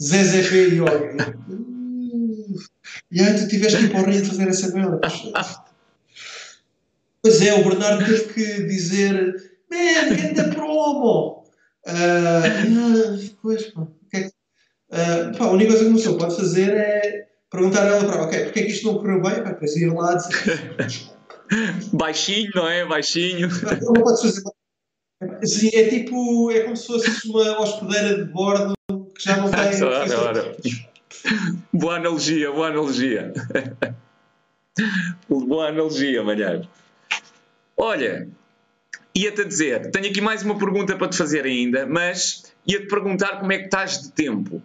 ZZP 0.01 0.55
Yoga. 0.75 1.35
E 3.11 3.21
aí 3.21 3.37
tu 3.37 3.47
tiveste 3.47 3.77
que 3.77 3.83
ir 3.85 3.91
para 3.91 4.01
o 4.01 4.05
ringue 4.05 4.25
fazer 4.25 4.47
essa 4.47 4.73
merda. 4.73 4.99
Pois 7.21 7.41
é, 7.41 7.53
o 7.53 7.63
Bernardo 7.63 8.05
teve 8.05 8.33
que 8.33 8.63
dizer: 8.63 9.35
Man, 9.69 10.15
grande 10.15 10.55
promo! 10.55 11.45
Uh, 11.85 13.35
pois, 13.41 13.65
pá. 13.67 13.87
Uh, 14.89 15.37
pá, 15.37 15.45
a 15.45 15.51
única 15.51 15.69
coisa 15.69 15.83
que 15.83 15.89
uma 15.89 15.97
pessoa 15.97 16.17
pode 16.17 16.35
fazer 16.35 16.73
é 16.73 17.27
perguntar 17.51 17.83
a 17.83 17.87
ela 17.87 18.05
para 18.05 18.23
ok, 18.23 18.45
porque 18.45 18.59
é 18.59 18.63
que 18.63 18.71
isto 18.71 18.87
não 18.87 18.97
correu 18.99 19.21
bem? 19.21 19.43
Pá, 19.43 19.51
depois 19.51 19.75
ir 19.75 19.93
lá 19.93 20.15
dizer. 20.15 20.75
Baixinho, 21.93 22.51
não 22.55 22.67
é? 22.67 22.85
Baixinho. 22.85 23.47
Não, 23.47 23.93
não 23.93 24.03
podes 24.03 24.21
fazer. 24.21 24.41
Sim, 25.43 25.69
é 25.73 25.89
tipo, 25.89 26.51
é 26.51 26.61
como 26.61 26.77
se 26.77 26.87
fosse 26.87 27.29
uma 27.29 27.59
hospedeira 27.59 28.23
de 28.23 28.31
bordo 28.31 28.73
que 28.87 29.23
já 29.23 29.37
não 29.37 29.49
tem. 29.51 29.83
ora, 29.83 30.19
ora. 30.21 30.55
Boa 31.73 31.95
analogia, 31.95 32.51
boa 32.51 32.67
analogia. 32.67 33.33
boa 35.27 35.67
analogia, 35.67 36.23
Malheiro. 36.23 36.67
Olha, 37.75 38.29
ia-te 39.13 39.41
a 39.41 39.45
dizer, 39.45 39.91
tenho 39.91 40.09
aqui 40.09 40.21
mais 40.21 40.43
uma 40.43 40.57
pergunta 40.57 40.95
para 40.95 41.09
te 41.09 41.17
fazer 41.17 41.45
ainda, 41.45 41.85
mas 41.85 42.53
ia-te 42.65 42.87
perguntar 42.87 43.39
como 43.39 43.51
é 43.51 43.57
que 43.57 43.65
estás 43.65 44.01
de 44.01 44.11
tempo 44.11 44.61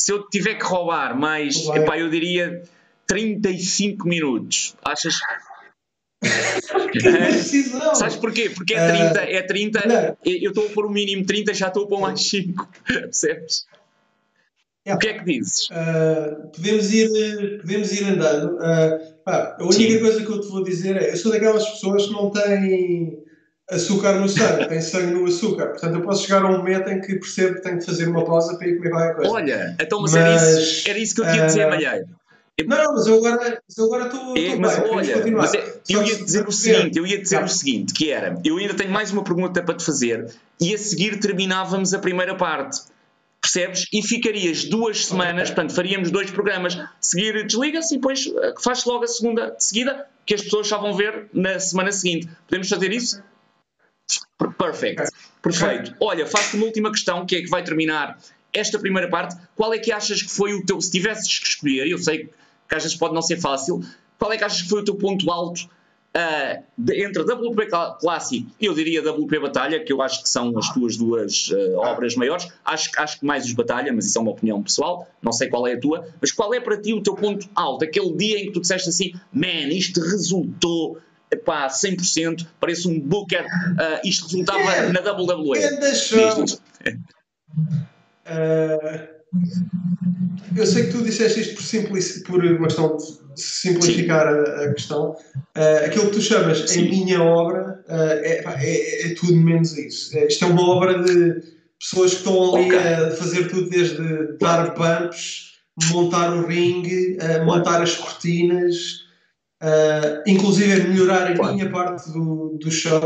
se 0.00 0.12
eu 0.12 0.26
tiver 0.28 0.54
que 0.54 0.64
roubar 0.64 1.18
mais, 1.18 1.56
epá, 1.68 1.98
eu 1.98 2.08
diria 2.08 2.62
35 3.06 4.08
minutos. 4.08 4.74
Achas? 4.82 5.16
que! 6.90 7.00
Sabes 7.94 8.16
porquê? 8.16 8.48
Porque 8.48 8.74
é 8.74 8.88
30, 8.88 9.20
uh, 9.20 9.24
é 9.24 9.42
30, 9.42 9.86
não. 9.86 10.16
eu 10.24 10.50
estou 10.50 10.66
a 10.66 10.70
pôr 10.70 10.86
o 10.86 10.90
mínimo 10.90 11.26
30, 11.26 11.52
já 11.52 11.68
estou 11.68 11.84
a 11.84 11.86
pôr 11.86 12.00
mais 12.00 12.20
5. 12.22 12.68
Percebes? 12.86 13.66
É. 14.86 14.94
O 14.94 14.98
que 14.98 15.08
é 15.08 15.18
que 15.18 15.24
dizes? 15.24 15.68
Uh, 15.68 16.48
podemos, 16.48 16.92
ir, 16.92 17.58
podemos 17.60 17.92
ir 17.92 18.04
andando. 18.04 18.56
Uh, 18.56 19.22
pá, 19.22 19.56
a 19.60 19.64
única 19.64 19.92
Sim. 19.92 20.00
coisa 20.00 20.24
que 20.24 20.32
eu 20.32 20.40
te 20.40 20.48
vou 20.48 20.64
dizer 20.64 20.96
é: 20.96 21.12
eu 21.12 21.16
sou 21.18 21.30
daquelas 21.30 21.68
pessoas 21.68 22.06
que 22.06 22.12
não 22.12 22.30
têm 22.30 23.22
açúcar 23.70 24.14
no 24.14 24.28
sangue, 24.28 24.68
tem 24.68 24.80
sangue 24.80 25.12
no 25.12 25.26
açúcar. 25.26 25.68
Portanto, 25.68 25.94
eu 25.94 26.02
posso 26.02 26.26
chegar 26.26 26.42
a 26.42 26.48
um 26.48 26.58
momento 26.58 26.88
em 26.88 27.00
que 27.00 27.16
percebo 27.16 27.56
que 27.56 27.62
tenho 27.62 27.78
que 27.78 27.86
fazer 27.86 28.08
uma 28.08 28.24
pausa 28.24 28.56
para 28.56 28.66
ir 28.66 28.76
comer 28.76 28.90
qualquer 28.90 29.16
coisa. 29.16 29.30
Olha, 29.30 29.76
então, 29.80 30.02
mas, 30.02 30.12
mas 30.12 30.20
era, 30.20 30.60
isso, 30.60 30.88
era 30.88 30.98
isso 30.98 31.14
que 31.14 31.20
eu 31.20 31.30
tinha 31.30 31.44
uh, 31.44 31.46
dizer, 31.46 31.66
Malheiro. 31.68 32.06
Não, 32.66 32.94
mas 32.94 33.06
eu 33.06 33.16
agora, 33.16 33.62
mas 33.66 33.78
eu 33.78 33.84
agora 33.86 34.06
estou. 34.06 34.36
É, 34.36 34.56
mas 34.56 34.78
bem, 34.78 34.90
olha, 34.90 35.32
mas 35.32 35.54
é, 35.54 35.80
eu 35.88 36.02
ia 36.02 36.16
dizer 36.16 36.46
o 36.46 36.52
seguinte, 36.52 36.98
eu 36.98 37.06
ia 37.06 37.18
dizer 37.20 37.42
o 37.42 37.48
seguinte, 37.48 37.94
que 37.94 38.10
era, 38.10 38.38
eu 38.44 38.58
ainda 38.58 38.74
tenho 38.74 38.90
mais 38.90 39.10
uma 39.10 39.24
pergunta 39.24 39.62
para 39.62 39.74
te 39.74 39.84
fazer 39.84 40.30
e 40.60 40.74
a 40.74 40.78
seguir 40.78 41.18
terminávamos 41.20 41.94
a 41.94 41.98
primeira 41.98 42.34
parte. 42.34 42.80
Percebes? 43.40 43.86
E 43.90 44.02
ficarias 44.02 44.64
duas 44.64 45.06
semanas, 45.06 45.44
okay. 45.44 45.54
portanto, 45.54 45.74
faríamos 45.74 46.10
dois 46.10 46.30
programas. 46.30 46.78
Seguir, 47.00 47.46
desliga-se 47.46 47.94
e 47.94 47.96
depois 47.96 48.26
eh, 48.26 48.52
faz 48.60 48.84
logo 48.84 49.02
a 49.02 49.08
segunda 49.08 49.52
de 49.52 49.64
seguida, 49.64 50.06
que 50.26 50.34
as 50.34 50.42
pessoas 50.42 50.68
já 50.68 50.76
vão 50.76 50.92
ver 50.92 51.26
na 51.32 51.58
semana 51.58 51.90
seguinte. 51.90 52.28
Podemos 52.46 52.68
fazer 52.68 52.92
isso? 52.92 53.22
Perfect. 54.48 55.02
Okay. 55.02 55.20
Perfeito. 55.42 55.94
Olha, 56.00 56.26
faço 56.26 56.56
uma 56.56 56.66
última 56.66 56.90
questão, 56.90 57.24
que 57.26 57.36
é 57.36 57.42
que 57.42 57.48
vai 57.48 57.62
terminar 57.62 58.18
esta 58.52 58.78
primeira 58.78 59.08
parte. 59.08 59.36
Qual 59.54 59.72
é 59.72 59.78
que 59.78 59.92
achas 59.92 60.22
que 60.22 60.30
foi 60.30 60.54
o 60.54 60.64
teu. 60.64 60.80
Se 60.80 60.90
tivesses 60.90 61.38
que 61.38 61.46
escolher, 61.46 61.88
eu 61.88 61.98
sei 61.98 62.30
que 62.68 62.74
às 62.74 62.82
vezes 62.82 62.96
pode 62.96 63.14
não 63.14 63.22
ser 63.22 63.36
fácil, 63.36 63.82
qual 64.18 64.32
é 64.32 64.36
que 64.36 64.44
achas 64.44 64.62
que 64.62 64.68
foi 64.68 64.80
o 64.80 64.84
teu 64.84 64.94
ponto 64.94 65.30
alto 65.30 65.68
Uh, 66.10 66.60
de, 66.76 67.04
entre 67.04 67.22
WP 67.22 67.68
Clássico 68.00 68.50
e 68.60 68.66
eu 68.66 68.74
diria 68.74 69.00
WP 69.00 69.38
Batalha, 69.38 69.78
que 69.78 69.92
eu 69.92 70.02
acho 70.02 70.24
que 70.24 70.28
são 70.28 70.58
as 70.58 70.68
tuas 70.74 70.96
duas 70.96 71.50
uh, 71.50 71.76
obras 71.76 72.16
maiores, 72.16 72.48
acho, 72.64 72.90
acho 72.96 73.20
que 73.20 73.24
mais 73.24 73.44
os 73.44 73.52
Batalha, 73.52 73.92
mas 73.92 74.06
isso 74.06 74.18
é 74.18 74.20
uma 74.20 74.32
opinião 74.32 74.60
pessoal, 74.60 75.06
não 75.22 75.30
sei 75.30 75.48
qual 75.48 75.68
é 75.68 75.74
a 75.74 75.80
tua, 75.80 76.08
mas 76.20 76.32
qual 76.32 76.52
é 76.52 76.58
para 76.58 76.76
ti 76.76 76.92
o 76.92 77.00
teu 77.00 77.14
ponto 77.14 77.48
alto, 77.54 77.84
aquele 77.84 78.12
dia 78.16 78.40
em 78.40 78.46
que 78.46 78.50
tu 78.50 78.60
disseste 78.60 78.88
assim, 78.88 79.12
man, 79.32 79.68
isto 79.68 80.00
resultou 80.00 80.98
pá, 81.36 81.68
100%, 81.68 82.46
parece 82.58 82.88
um 82.88 82.98
booker, 83.00 83.44
uh, 83.44 84.00
isto 84.04 84.26
resultava 84.26 84.72
é, 84.72 84.92
na 84.92 85.00
WWE. 85.00 85.58
É 85.58 85.68
uh, 88.26 89.08
eu 90.56 90.66
sei 90.66 90.86
que 90.86 90.92
tu 90.92 91.02
disseste 91.02 91.40
isto 91.40 91.54
por, 91.54 91.62
simplic, 91.62 92.22
por 92.24 92.44
uma 92.44 92.66
questão 92.66 92.96
de 92.96 93.40
simplificar 93.40 94.26
a, 94.26 94.64
a, 94.64 94.74
questão. 94.74 95.16
Uh, 95.56 95.86
aquilo 95.86 96.06
que 96.06 96.12
tu 96.12 96.20
chamas 96.20 96.68
Sim. 96.68 96.86
a 96.86 96.90
minha 96.90 97.22
obra 97.22 97.82
uh, 97.88 97.92
é, 97.92 98.42
é, 98.44 99.06
é, 99.06 99.14
tudo 99.14 99.36
menos 99.36 99.76
isso. 99.76 100.16
É, 100.16 100.26
isto 100.26 100.44
é 100.44 100.48
uma 100.48 100.68
obra 100.68 101.02
de 101.02 101.42
pessoas 101.78 102.12
que 102.12 102.18
estão 102.18 102.54
ali 102.54 102.66
okay. 102.66 102.78
a 102.78 103.10
fazer 103.12 103.48
tudo 103.48 103.70
desde 103.70 104.36
dar 104.38 104.74
bumps, 104.74 105.52
montar 105.92 106.32
o 106.32 106.46
ringue, 106.46 107.16
montar 107.44 107.80
as 107.80 107.94
cortinas, 107.94 109.09
uh, 109.62 110.22
inclusive 110.26 110.88
melhorar 110.88 111.32
a 111.40 111.52
minha 111.52 111.70
parte 111.70 112.10
do, 112.10 112.58
do 112.60 112.70
show. 112.70 113.00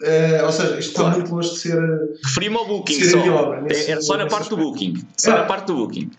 Uh, 0.00 0.44
ou 0.44 0.52
seja, 0.52 0.78
isto 0.78 0.90
está 0.90 1.10
muito 1.10 1.34
longe 1.34 1.50
de 1.50 1.58
ser. 1.58 1.78
Referi-me 2.24 2.56
ao 2.56 2.66
booking 2.66 3.04
só. 3.04 3.18
Obra, 3.18 3.62
nesse, 3.62 3.90
Era 3.90 4.00
só 4.00 4.16
na 4.16 4.26
parte 4.26 4.42
aspecto. 4.42 4.56
do 4.56 4.62
booking. 4.62 4.94
Só 5.16 5.32
é. 5.32 5.34
na 5.38 5.44
parte 5.44 5.66
do 5.66 5.74
booking. 5.74 6.10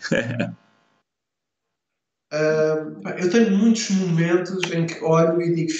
uh, 2.32 3.18
eu 3.18 3.30
tenho 3.30 3.56
muitos 3.56 3.90
momentos 3.90 4.70
em 4.70 4.86
que 4.86 5.02
olho 5.02 5.40
e 5.40 5.54
digo 5.54 5.72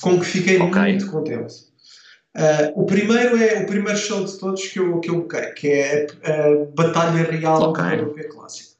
com 0.00 0.18
que 0.18 0.26
fiquei 0.26 0.60
okay. 0.60 0.82
muito 0.82 1.10
contente. 1.10 1.66
Uh, 2.36 2.82
o 2.82 2.84
primeiro 2.84 3.42
é 3.42 3.62
o 3.62 3.66
primeiro 3.66 3.98
show 3.98 4.22
de 4.22 4.38
todos 4.38 4.68
que 4.68 4.78
eu, 4.78 5.00
que 5.00 5.08
eu 5.08 5.26
que 5.54 5.68
é 5.68 6.06
a, 6.22 6.66
Batalha 6.74 7.30
Real 7.30 7.70
okay. 7.70 7.96
do 7.96 8.02
Europeu 8.02 8.28
Clássico. 8.28 8.75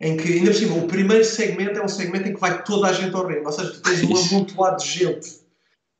Em 0.00 0.16
que, 0.16 0.34
ainda 0.34 0.50
por 0.50 0.56
cima, 0.56 0.76
o 0.76 0.86
primeiro 0.86 1.24
segmento 1.24 1.78
é 1.78 1.84
um 1.84 1.88
segmento 1.88 2.28
em 2.28 2.34
que 2.34 2.40
vai 2.40 2.62
toda 2.62 2.88
a 2.88 2.92
gente 2.92 3.14
ao 3.14 3.26
ringue, 3.26 3.46
ou 3.46 3.52
seja, 3.52 3.70
tu 3.70 3.80
tens 3.80 4.02
um 4.02 4.16
amontoado 4.16 4.82
de 4.82 4.90
gente 4.90 5.28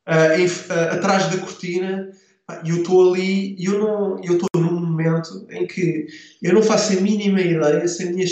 uh, 0.07 0.39
em, 0.39 0.45
uh, 0.45 0.93
atrás 0.93 1.27
da 1.31 1.37
cortina 1.37 2.11
e 2.63 2.69
eu 2.69 2.77
estou 2.77 3.13
ali 3.13 3.55
e 3.59 3.65
eu 3.65 3.77
não 3.77 4.23
eu 4.23 4.35
estou 4.35 4.47
num 4.55 4.79
momento 4.79 5.45
em 5.49 5.67
que 5.67 6.07
eu 6.41 6.53
não 6.53 6.61
faço 6.61 6.93
a 6.93 7.01
mínima 7.01 7.41
ideia 7.41 7.85
se 7.87 8.03
a 8.03 8.11
minha, 8.11 8.25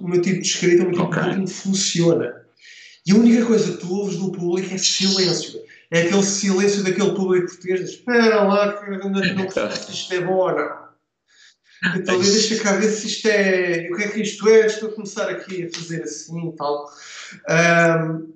o 0.00 0.08
meu 0.08 0.20
tipo 0.20 0.40
de 0.40 0.48
escrita, 0.48 0.82
o 0.82 0.86
meu 0.86 0.92
tipo 0.92 1.04
okay. 1.04 1.44
de 1.44 1.52
funciona. 1.52 2.34
E 3.06 3.12
a 3.12 3.14
única 3.14 3.46
coisa 3.46 3.72
que 3.72 3.78
tu 3.78 3.94
ouves 3.94 4.16
do 4.16 4.32
público 4.32 4.74
é 4.74 4.78
silêncio. 4.78 5.60
É 5.90 6.02
aquele 6.02 6.22
silêncio 6.22 6.82
daquele 6.82 7.12
público 7.12 7.46
português. 7.46 7.80
Espera 7.80 8.42
lá 8.42 8.72
que 8.72 8.90
não 8.90 9.14
se 9.14 9.92
isto 9.92 10.14
é 10.14 10.20
bom 10.20 10.34
ou 10.34 10.54
não. 10.54 10.79
Então 11.96 12.18
deixa 12.18 12.62
cá 12.62 12.72
ver 12.72 12.88
se 12.88 13.06
isto 13.06 13.26
é. 13.26 13.88
O 13.90 13.96
que 13.96 14.04
é 14.04 14.08
que 14.08 14.22
isto 14.22 14.48
é? 14.48 14.66
Estou 14.66 14.90
a 14.90 14.92
começar 14.92 15.28
aqui 15.28 15.64
a 15.64 15.74
fazer 15.74 16.02
assim 16.02 16.48
e 16.48 16.52
tal. 16.56 16.90
Um, 17.48 18.32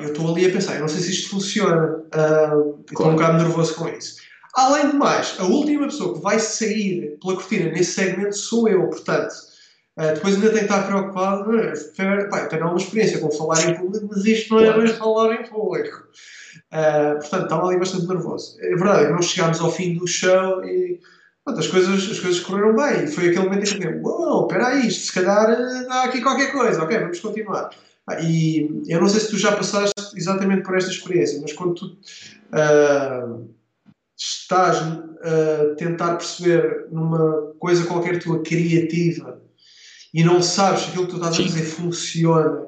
eu 0.00 0.08
estou 0.08 0.30
ali 0.30 0.46
a 0.46 0.50
pensar, 0.50 0.74
eu 0.74 0.80
não 0.80 0.88
sei 0.88 1.00
se 1.00 1.10
isto 1.10 1.30
funciona. 1.30 2.02
Estou 2.88 3.08
um 3.08 3.12
bocado 3.12 3.38
nervoso 3.38 3.74
com 3.74 3.88
isso. 3.88 4.16
Além 4.54 4.90
de 4.90 4.96
mais, 4.96 5.36
a 5.38 5.44
última 5.44 5.86
pessoa 5.86 6.14
que 6.14 6.20
vai 6.20 6.38
sair 6.38 7.18
pela 7.20 7.36
cortina 7.36 7.70
nesse 7.70 7.92
segmento 7.92 8.36
sou 8.36 8.68
eu, 8.68 8.86
portanto, 8.88 9.32
uh, 9.96 10.14
depois 10.14 10.34
ainda 10.34 10.50
tenho 10.50 10.58
que 10.58 10.64
estar 10.64 10.86
preocupado. 10.86 11.50
Uh, 11.50 12.28
pá, 12.28 12.40
eu 12.40 12.48
tenho 12.48 12.62
alguma 12.62 12.80
experiência 12.80 13.18
com 13.18 13.30
falar 13.30 13.70
em 13.70 13.74
público, 13.74 14.08
mas 14.10 14.24
isto 14.26 14.54
não 14.54 14.62
é 14.62 14.78
bem 14.78 14.88
falar 14.88 15.34
em 15.34 15.48
público. 15.48 16.06
Uh, 16.70 17.18
portanto, 17.18 17.44
estava 17.44 17.66
ali 17.66 17.78
bastante 17.78 18.06
nervoso. 18.06 18.58
É 18.60 18.68
verdade, 18.76 19.12
nós 19.12 19.24
chegámos 19.24 19.58
ao 19.58 19.72
fim 19.72 19.94
do 19.94 20.06
show 20.06 20.62
e 20.64 21.00
pronto, 21.44 21.60
as, 21.60 21.66
coisas, 21.66 22.10
as 22.10 22.20
coisas 22.20 22.40
correram 22.40 22.74
bem. 22.74 23.04
E 23.04 23.08
foi 23.08 23.28
aquele 23.28 23.44
momento 23.44 23.74
em 23.74 23.78
que 23.78 23.86
eu 23.86 24.02
uau, 24.02 24.46
espera 24.46 24.68
aí, 24.68 24.90
se 24.90 25.12
calhar 25.12 25.50
há 25.90 26.04
aqui 26.04 26.20
qualquer 26.20 26.52
coisa, 26.52 26.82
ok, 26.82 26.98
vamos 26.98 27.20
continuar. 27.20 27.70
Ah, 28.08 28.20
e 28.20 28.82
eu 28.88 29.00
não 29.00 29.08
sei 29.08 29.20
se 29.20 29.30
tu 29.30 29.38
já 29.38 29.52
passaste 29.52 29.94
exatamente 30.16 30.62
por 30.62 30.76
esta 30.76 30.90
experiência, 30.90 31.40
mas 31.40 31.52
quando 31.52 31.74
tu 31.74 31.86
uh, 31.86 33.48
estás 34.16 34.76
a 34.78 35.74
tentar 35.76 36.16
perceber 36.16 36.88
numa 36.90 37.52
coisa 37.60 37.86
qualquer 37.86 38.18
tua 38.18 38.42
criativa 38.42 39.40
e 40.12 40.24
não 40.24 40.42
sabes 40.42 40.82
se 40.82 40.88
aquilo 40.88 41.06
que 41.06 41.12
tu 41.12 41.16
estás 41.16 41.38
a 41.38 41.42
fazer 41.42 41.62
funciona 41.62 42.66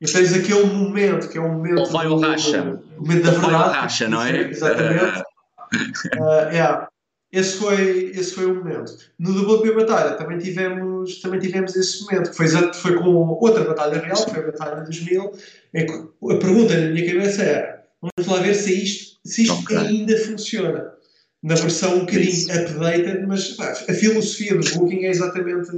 e 0.00 0.06
tens 0.06 0.32
aquele 0.32 0.66
momento 0.66 1.28
que 1.28 1.38
é 1.38 1.40
o 1.40 1.48
momento. 1.48 1.80
Ou 1.80 1.90
vai 1.90 2.06
o 2.06 2.20
racha. 2.20 2.80
O 2.96 3.00
momento 3.00 3.24
da 3.24 3.30
verdade. 3.32 3.52
Vai 3.52 3.68
o 3.68 3.72
racha, 3.72 4.08
não 4.08 4.22
é? 4.22 4.48
Exatamente. 4.48 5.18
uh, 5.18 6.54
yeah 6.54 6.88
esse 7.30 7.58
foi, 7.58 8.10
esse 8.14 8.32
foi 8.32 8.46
o 8.46 8.54
momento. 8.54 8.96
No 9.18 9.30
WP 9.42 9.72
Batalha 9.72 10.12
também 10.12 10.38
tivemos, 10.38 11.20
também 11.20 11.38
tivemos 11.38 11.76
esse 11.76 12.02
momento, 12.02 12.30
que 12.30 12.36
foi, 12.36 12.48
foi 12.48 12.96
com 12.96 13.10
outra 13.10 13.64
batalha 13.64 14.00
real, 14.00 14.24
que 14.24 14.30
foi 14.30 14.40
a 14.40 14.46
Batalha 14.46 14.82
dos 14.82 15.02
Mil, 15.02 15.32
em 15.74 15.86
que 15.86 15.92
a 15.92 16.36
pergunta 16.38 16.74
na 16.74 16.88
minha 16.90 17.06
cabeça 17.06 17.42
era: 17.42 17.84
vamos 18.00 18.32
lá 18.32 18.40
ver 18.40 18.54
se 18.54 18.72
isto, 18.72 19.18
se 19.26 19.42
isto 19.42 19.54
okay. 19.60 19.76
ainda 19.76 20.16
funciona. 20.18 20.92
Na 21.40 21.54
versão 21.54 21.96
um 21.96 22.00
bocadinho 22.00 22.52
updated, 22.52 23.26
mas 23.28 23.48
pá, 23.50 23.70
a 23.70 23.94
filosofia 23.94 24.56
do 24.56 24.74
Booking 24.74 25.04
é 25.04 25.10
exatamente, 25.10 25.70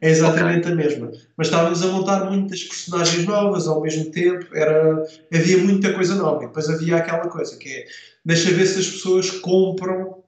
é 0.00 0.10
exatamente 0.10 0.68
okay. 0.68 0.72
a 0.72 0.74
mesma. 0.74 1.12
Mas 1.38 1.46
estávamos 1.46 1.82
a 1.82 1.86
montar 1.86 2.30
muitas 2.30 2.64
personagens 2.64 3.24
novas 3.24 3.66
ao 3.66 3.80
mesmo 3.80 4.10
tempo, 4.10 4.44
era, 4.52 5.06
havia 5.32 5.56
muita 5.56 5.94
coisa 5.94 6.16
nova. 6.16 6.42
E 6.42 6.46
depois 6.48 6.68
havia 6.68 6.96
aquela 6.96 7.28
coisa 7.28 7.56
que 7.56 7.68
é: 7.68 7.86
deixa 8.24 8.50
ver 8.50 8.66
se 8.66 8.80
as 8.80 8.88
pessoas 8.88 9.30
compram 9.30 10.23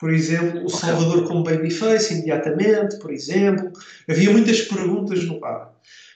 por 0.00 0.10
exemplo, 0.10 0.64
o 0.64 0.70
Salvador 0.70 1.24
como 1.24 1.44
babyface 1.44 2.14
imediatamente, 2.14 2.98
por 2.98 3.12
exemplo. 3.12 3.70
Havia 4.08 4.30
muitas 4.30 4.62
perguntas 4.62 5.22
no 5.24 5.38
par. 5.38 5.74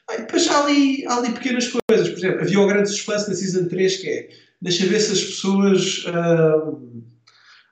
Ah, 0.09 0.16
depois 0.16 0.48
há 0.48 0.65
ali, 0.65 1.05
há 1.06 1.19
ali 1.19 1.32
pequenas 1.32 1.69
coisas. 1.69 2.09
Por 2.09 2.19
exemplo, 2.19 2.40
havia 2.40 2.61
o 2.61 2.66
grande 2.66 2.89
suspense 2.89 3.28
na 3.28 3.35
Season 3.35 3.69
3 3.69 3.97
que 3.98 4.09
é 4.09 4.28
deixa 4.62 4.86
ver 4.86 4.98
se 5.01 5.12
as 5.12 5.23
pessoas 5.23 6.05
uh, 6.06 6.81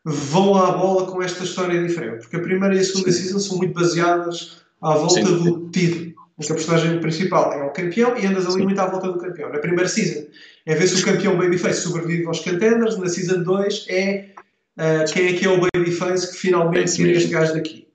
vão 0.04 0.54
à 0.54 0.72
bola 0.72 1.10
com 1.10 1.22
esta 1.22 1.44
história 1.44 1.82
diferente. 1.82 2.20
Porque 2.20 2.36
a 2.36 2.40
primeira 2.40 2.74
e 2.74 2.80
a 2.80 2.84
segunda 2.84 3.10
Season 3.10 3.38
são 3.38 3.56
muito 3.56 3.72
baseadas 3.72 4.62
à 4.82 4.94
volta 4.94 5.14
Sim. 5.14 5.24
do 5.24 5.70
título. 5.70 6.12
Em 6.38 6.44
que 6.44 6.52
a 6.52 6.54
personagem 6.54 7.00
principal 7.00 7.52
é 7.52 7.62
o 7.62 7.70
campeão 7.70 8.18
e 8.18 8.26
andas 8.26 8.44
ali 8.46 8.56
Sim. 8.56 8.64
muito 8.64 8.80
à 8.80 8.86
volta 8.86 9.10
do 9.10 9.18
campeão. 9.18 9.50
Na 9.50 9.58
primeira 9.58 9.88
Season 9.88 10.26
é 10.66 10.74
ver 10.74 10.86
se 10.86 11.02
o 11.02 11.04
campeão 11.04 11.38
babyface 11.38 11.80
sobrevive 11.80 12.26
aos 12.26 12.40
contenders. 12.40 12.98
Na 12.98 13.08
Season 13.08 13.42
2 13.42 13.86
é 13.88 14.31
Uh, 14.78 15.12
quem 15.12 15.28
é 15.28 15.32
que 15.38 15.44
é 15.44 15.48
o 15.50 15.60
Babyface 15.60 16.32
que 16.32 16.38
finalmente 16.38 16.94
tira 16.94 17.12
este 17.12 17.28
gajo 17.28 17.54
daqui? 17.54 17.88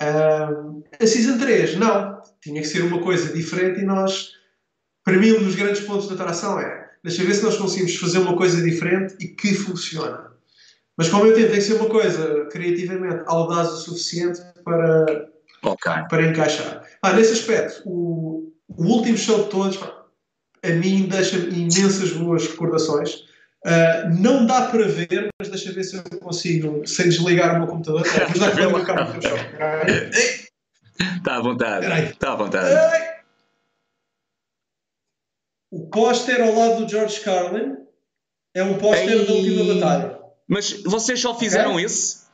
Uh, 0.00 0.82
a 1.00 1.06
Season 1.06 1.38
3, 1.38 1.76
não. 1.76 2.22
Tinha 2.40 2.60
que 2.62 2.68
ser 2.68 2.82
uma 2.82 3.02
coisa 3.02 3.32
diferente 3.32 3.80
e 3.80 3.84
nós, 3.84 4.30
para 5.04 5.16
mim, 5.16 5.32
um 5.32 5.42
dos 5.42 5.54
grandes 5.54 5.80
pontos 5.80 6.08
de 6.08 6.14
atração 6.14 6.58
é 6.60 6.88
deixa 7.02 7.24
ver 7.24 7.34
se 7.34 7.42
nós 7.42 7.56
conseguimos 7.56 7.96
fazer 7.96 8.18
uma 8.18 8.36
coisa 8.36 8.62
diferente 8.62 9.14
e 9.20 9.28
que 9.28 9.54
funciona. 9.54 10.32
Mas 10.96 11.08
como 11.08 11.26
eu 11.26 11.34
tento, 11.34 11.50
tem 11.50 11.56
que 11.56 11.62
ser 11.62 11.74
uma 11.74 11.88
coisa 11.88 12.46
criativamente 12.46 13.22
audaz 13.26 13.68
o 13.68 13.76
suficiente 13.76 14.40
para, 14.64 15.28
okay. 15.62 15.92
para 16.08 16.26
encaixar. 16.26 16.84
Ah, 17.02 17.12
nesse 17.12 17.34
aspecto, 17.34 17.82
o, 17.88 18.52
o 18.68 18.84
último 18.84 19.16
show 19.16 19.44
de 19.44 19.50
todos, 19.50 19.78
a 19.80 20.68
mim 20.70 21.06
deixa-me 21.08 21.50
imensas 21.50 22.12
boas 22.12 22.48
recordações. 22.48 23.24
Uh, 23.66 24.08
não 24.20 24.46
dá 24.46 24.68
para 24.68 24.86
ver, 24.86 25.30
mas 25.38 25.48
deixa 25.48 25.72
ver 25.72 25.82
se 25.82 25.96
eu 25.96 26.20
consigo, 26.20 26.86
sem 26.86 27.08
desligar 27.08 27.56
o 27.56 27.58
meu 27.58 27.68
computador. 27.68 28.02
Mas 28.28 28.38
dá 28.38 28.50
para 28.50 29.04
ver 29.04 29.22
chão. 29.22 29.36
Está 31.16 31.36
à 31.36 31.40
vontade. 31.40 31.86
Está 32.10 32.32
à 32.32 32.36
vontade. 32.36 33.18
O 35.70 35.88
póster 35.90 36.40
ao 36.40 36.54
lado 36.54 36.84
do 36.84 36.88
George 36.88 37.20
Carlin 37.20 37.76
é 38.54 38.62
um 38.62 38.78
póster 38.78 39.26
da 39.26 39.32
última 39.32 39.74
batalha. 39.74 40.18
Mas 40.46 40.82
vocês 40.82 41.20
só 41.20 41.38
fizeram 41.38 41.72
okay. 41.74 41.84
esse? 41.84 42.28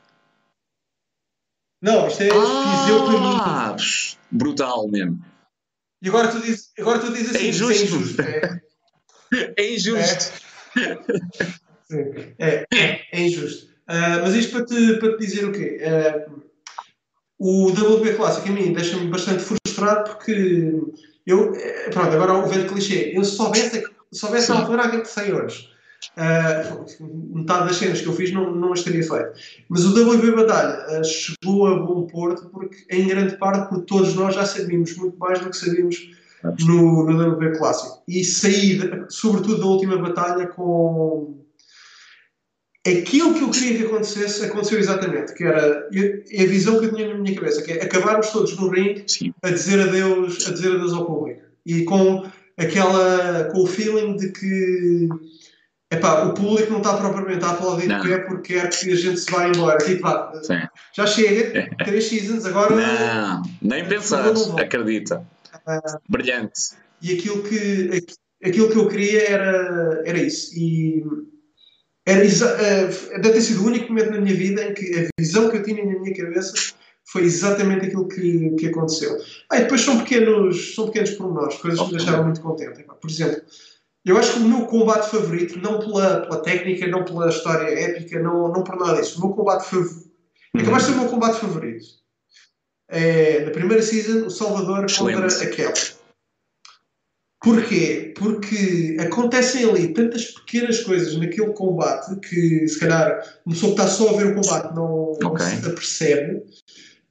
Não, 1.81 2.07
isto 2.07 2.23
é 2.23 2.29
ah, 2.29 2.85
fiz 2.85 2.89
eu 2.89 3.05
para 3.05 3.19
mim. 3.19 3.37
Ah, 3.41 3.75
brutal 4.31 4.87
mesmo. 4.87 5.23
E 6.01 6.07
agora 6.07 6.29
tu 6.29 6.39
dizes, 6.39 6.71
agora 6.79 6.99
tu 6.99 7.11
dizes 7.11 7.35
assim, 7.35 7.45
é 7.45 7.49
injusto. 7.49 7.81
É 7.81 7.83
injusto. 7.83 8.21
É, 8.21 9.53
é 9.57 9.73
injusto. 9.73 10.33
É, 10.33 10.45
é, 12.39 12.65
é, 12.71 13.01
é 13.11 13.21
injusto. 13.21 13.73
Uh, 13.87 14.21
mas 14.23 14.33
isto 14.33 14.51
para 14.51 14.65
te, 14.65 14.97
para 14.99 15.15
te 15.15 15.19
dizer 15.19 15.45
o 15.45 15.51
quê? 15.51 15.79
Uh, 15.81 16.45
o 17.37 17.69
WP 17.69 18.15
Clássico 18.15 18.49
a 18.49 18.51
mim 18.51 18.73
deixa-me 18.73 19.07
bastante 19.07 19.43
frustrado 19.43 20.09
porque 20.09 20.81
eu, 21.25 21.53
eh, 21.55 21.89
pronto, 21.89 22.13
agora 22.13 22.33
o 22.33 22.47
velho 22.47 22.67
clichê, 22.67 23.11
eu 23.15 23.23
se 23.23 23.35
soubesse, 23.35 23.81
se 24.11 24.19
soubesse 24.19 24.51
a 24.51 24.55
altura 24.55 24.89
que 24.89 25.05
sei 25.05 25.33
hoje, 25.33 25.69
uh, 26.17 27.37
metade 27.37 27.67
das 27.67 27.77
cenas 27.77 28.01
que 28.01 28.07
eu 28.07 28.13
fiz 28.13 28.31
não, 28.31 28.53
não 28.55 28.73
as 28.73 28.83
teria 28.83 29.03
feito. 29.03 29.31
Mas 29.67 29.85
o 29.85 29.91
WP 29.91 30.31
Batalha 30.31 30.99
uh, 30.99 31.03
chegou 31.03 31.67
a 31.67 31.79
bom 31.79 32.07
porto 32.07 32.49
porque, 32.49 32.77
em 32.89 33.07
grande 33.07 33.37
parte, 33.37 33.69
porque 33.69 33.85
todos 33.85 34.15
nós 34.15 34.35
já 34.35 34.45
sabíamos 34.45 34.95
muito 34.95 35.17
mais 35.17 35.39
do 35.39 35.49
que 35.49 35.57
sabíamos 35.57 36.14
no, 36.65 37.05
no 37.05 37.31
WP 37.33 37.57
Clássico. 37.57 38.03
E 38.07 38.23
saí, 38.23 38.79
sobretudo, 39.09 39.59
da 39.59 39.65
última 39.65 39.97
batalha 39.97 40.47
com 40.47 41.45
aquilo 42.85 43.33
que 43.33 43.41
eu 43.41 43.49
queria 43.49 43.77
que 43.77 43.85
acontecesse 43.85 44.45
aconteceu 44.45 44.77
exatamente, 44.77 45.33
que 45.33 45.43
era 45.43 45.87
a 45.87 46.45
visão 46.45 46.79
que 46.79 46.85
eu 46.85 46.93
tinha 46.93 47.07
na 47.07 47.15
minha 47.15 47.35
cabeça, 47.35 47.63
que 47.63 47.71
é 47.71 47.83
acabarmos 47.83 48.29
todos 48.29 48.55
no 48.55 48.69
ringue 48.69 49.05
a 49.41 49.49
dizer 49.49 49.81
adeus, 49.81 50.47
a 50.47 50.51
dizer 50.51 50.75
adeus 50.75 50.93
ao 50.93 51.05
público. 51.05 51.41
E 51.65 51.83
com 51.83 52.23
aquela 52.57 53.45
com 53.45 53.63
o 53.63 53.65
feeling 53.65 54.15
de 54.15 54.31
que 54.31 55.09
epá, 55.91 56.25
o 56.25 56.33
público 56.33 56.71
não 56.71 56.77
está 56.77 56.95
propriamente 56.95 57.43
a 57.43 57.51
aplaudir 57.51 57.87
de 57.87 58.07
pé 58.07 58.19
porque 58.19 58.53
quer 58.53 58.69
que 58.69 58.91
a 58.91 58.95
gente 58.95 59.19
se 59.19 59.31
vá 59.31 59.47
embora. 59.47 59.77
Tipo, 59.79 60.01
pá, 60.01 60.31
já 60.95 61.07
chega, 61.07 61.69
três 61.83 62.05
seasons, 62.05 62.45
agora. 62.45 62.75
Não, 62.75 63.41
nem 63.61 63.85
pensar, 63.87 64.31
acredita. 64.59 65.25
Brilhante. 66.09 66.75
E 67.01 67.13
aquilo 67.13 67.43
que, 67.43 68.05
aquilo 68.43 68.69
que 68.69 68.77
eu 68.77 68.87
queria 68.87 69.29
era, 69.29 70.03
era 70.05 70.17
isso. 70.17 70.57
E 70.57 71.03
era 72.05 72.23
uh, 72.23 73.21
deve 73.21 73.33
ter 73.33 73.41
sido 73.41 73.63
o 73.63 73.67
único 73.67 73.89
momento 73.89 74.11
na 74.11 74.21
minha 74.21 74.35
vida 74.35 74.63
em 74.63 74.73
que 74.73 74.95
a 74.95 75.21
visão 75.21 75.49
que 75.49 75.57
eu 75.57 75.63
tinha 75.63 75.83
na 75.83 75.99
minha 75.99 76.15
cabeça 76.15 76.53
foi 77.07 77.23
exatamente 77.23 77.87
aquilo 77.87 78.07
que, 78.07 78.51
que 78.51 78.67
aconteceu. 78.67 79.17
Ah, 79.51 79.57
e 79.57 79.61
depois 79.61 79.81
são 79.81 79.99
pequenos, 79.99 80.75
são 80.75 80.85
pequenos 80.87 81.11
pormenores, 81.11 81.57
coisas 81.57 81.79
que 81.79 81.85
me 81.87 81.97
deixaram 81.97 82.23
muito 82.23 82.41
contente. 82.41 82.83
Por 82.83 83.09
exemplo, 83.09 83.41
eu 84.05 84.17
acho 84.17 84.33
que 84.33 84.39
o 84.39 84.47
meu 84.47 84.65
combate 84.67 85.09
favorito, 85.09 85.59
não 85.59 85.79
pela, 85.79 86.21
pela 86.21 86.41
técnica, 86.41 86.87
não 86.87 87.03
pela 87.03 87.29
história 87.29 87.67
épica, 87.67 88.19
não, 88.19 88.51
não 88.51 88.63
por 88.63 88.75
nada 88.77 89.01
disso, 89.01 89.17
o 89.17 89.27
meu 89.27 89.35
combate 89.35 89.67
favorito, 89.67 90.11
capaz 90.63 90.83
de 90.83 90.91
ser 90.91 90.97
o 90.97 91.01
meu 91.01 91.09
combate 91.09 91.39
favorito. 91.39 91.85
É, 92.87 93.43
na 93.45 93.51
primeira 93.51 93.81
season, 93.81 94.27
o 94.27 94.29
Salvador 94.29 94.85
contra 94.97 95.27
a 95.27 95.47
Kelly. 95.47 95.95
Porquê? 97.45 98.13
Porque 98.17 98.97
acontecem 98.99 99.69
ali 99.69 99.93
tantas 99.93 100.31
pequenas 100.31 100.79
coisas 100.79 101.15
naquele 101.15 101.53
combate 101.53 102.15
que, 102.27 102.67
se 102.67 102.79
calhar, 102.79 103.23
uma 103.45 103.53
pessoa 103.53 103.75
que 103.75 103.81
está 103.81 103.87
só 103.91 104.09
a 104.09 104.17
ver 104.17 104.31
o 104.31 104.35
combate 104.41 104.75
não, 104.75 105.11
okay. 105.11 105.27
não 105.27 105.37
se 105.37 105.69
apercebe. 105.69 106.43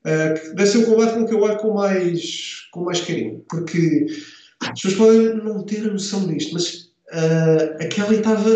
Uh, 0.04 0.54
deve 0.54 0.66
ser 0.66 0.78
um 0.78 0.84
combate 0.86 1.14
com 1.14 1.26
que 1.26 1.34
eu 1.34 1.40
olho 1.40 1.56
com 1.58 1.74
mais, 1.74 2.68
com 2.72 2.84
mais 2.84 3.00
carinho. 3.00 3.44
Porque 3.48 4.06
as 4.60 4.80
pessoas 4.80 4.94
podem 4.94 5.34
não 5.36 5.64
ter 5.64 5.88
a 5.88 5.92
noção 5.92 6.26
disto, 6.26 6.52
mas 6.52 6.74
uh, 7.12 7.76
a 7.80 7.86
Kelly 7.86 8.16
estava 8.16 8.50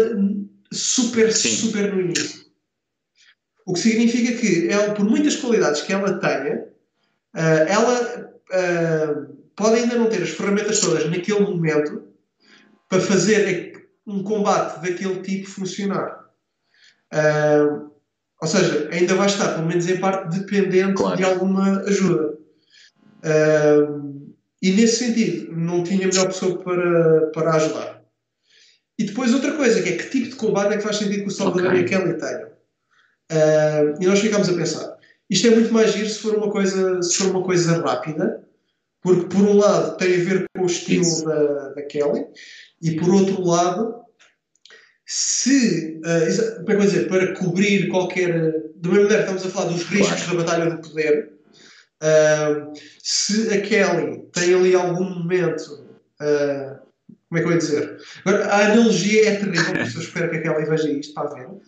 super, 0.73 1.33
Sim. 1.33 1.51
super 1.51 1.95
no 1.95 2.01
início. 2.01 2.45
O 3.65 3.75
que 3.75 3.81
significa 3.81 4.37
que, 4.37 4.69
ela, 4.69 4.95
por 4.95 5.05
muitas 5.05 5.37
qualidades 5.37 5.83
que 5.83 5.93
ela 5.93 6.19
tenha, 6.19 6.67
ela. 7.35 8.29
Uh, 8.51 9.39
pode 9.59 9.75
ainda 9.75 9.97
não 9.97 10.09
ter 10.09 10.23
as 10.23 10.31
ferramentas 10.31 10.79
todas 10.81 11.11
naquele 11.11 11.41
momento 11.41 12.05
para 12.89 13.01
fazer 13.01 13.89
um 14.07 14.23
combate 14.23 14.81
daquele 14.81 15.21
tipo 15.21 15.49
funcionar. 15.49 16.27
Uh, 17.13 17.91
ou 18.41 18.49
seja, 18.49 18.89
ainda 18.93 19.15
vai 19.17 19.27
estar, 19.27 19.55
pelo 19.55 19.67
menos 19.67 19.89
em 19.89 19.99
parte, 19.99 20.39
dependente 20.39 20.95
claro. 20.95 21.17
de 21.17 21.25
alguma 21.25 21.81
ajuda. 21.81 22.39
Uh, 23.25 24.33
e 24.63 24.71
nesse 24.73 25.05
sentido, 25.05 25.53
não 25.53 25.83
tinha 25.83 26.07
melhor 26.07 26.27
pessoa 26.27 26.63
para, 26.63 27.27
para 27.33 27.55
ajudar. 27.57 28.03
E 28.97 29.05
depois 29.05 29.35
outra 29.35 29.53
coisa, 29.53 29.83
que 29.83 29.89
é 29.89 29.97
que 29.97 30.09
tipo 30.09 30.31
de 30.31 30.37
combate 30.37 30.75
é 30.75 30.77
que 30.77 30.83
faz 30.85 30.97
sentido 30.97 31.23
que 31.23 31.29
o 31.29 31.33
Salvador 31.33 31.67
okay. 31.67 31.81
e 31.81 31.85
a 31.85 31.89
Kelly 31.89 32.17
tenham. 32.17 32.49
Uh, 33.31 34.03
e 34.03 34.07
nós 34.07 34.21
ficámos 34.21 34.49
a 34.49 34.55
pensar. 34.55 34.98
Isto 35.31 35.49
é 35.49 35.51
muito 35.51 35.73
mais 35.73 35.93
giro 35.93 36.09
se 36.09 36.19
for 36.21 36.35
uma 36.35 36.51
coisa, 36.51 37.03
se 37.03 37.17
for 37.19 37.31
uma 37.31 37.43
coisa 37.43 37.81
rápida, 37.83 38.45
porque, 39.03 39.27
por 39.27 39.43
um 39.43 39.57
lado, 39.57 39.97
tem 39.97 40.15
a 40.15 40.25
ver 40.25 40.45
com 40.57 40.65
o 40.65 40.67
estilo 40.67 41.25
da, 41.25 41.69
da 41.71 41.83
Kelly, 41.83 42.27
e 42.83 42.97
por 42.97 43.11
outro 43.11 43.45
lado, 43.45 43.95
se, 45.07 46.01
uh, 46.05 46.57
como 46.57 46.73
é 46.73 46.77
que 46.77 46.83
dizer, 46.83 47.09
para 47.09 47.35
cobrir 47.35 47.89
qualquer. 47.89 48.53
Da 48.77 48.91
mesma 48.91 49.03
maneira, 49.05 49.21
estamos 49.23 49.47
a 49.47 49.51
falar 49.51 49.73
dos 49.73 49.83
riscos 49.85 50.23
claro. 50.23 50.39
da 50.39 50.45
batalha 50.45 50.71
do 50.71 50.89
poder. 50.89 51.33
Uh, 52.03 52.73
se 53.03 53.53
a 53.53 53.61
Kelly 53.61 54.23
tem 54.33 54.55
ali 54.55 54.75
algum 54.75 55.05
momento. 55.05 55.89
Uh, 56.21 56.79
como 57.29 57.39
é 57.39 57.43
que 57.43 57.47
eu 57.47 57.53
ia 57.53 57.59
dizer? 57.59 57.99
Agora, 58.25 58.47
a 58.47 58.67
analogia 58.67 59.29
é 59.29 59.37
terrível, 59.37 59.77
eu 59.77 59.83
espero 59.83 60.31
que 60.31 60.37
a 60.37 60.43
Kelly 60.43 60.65
veja 60.65 60.91
isto 60.91 61.15
para 61.15 61.35
ver. 61.35 61.47
Uh, 61.47 61.61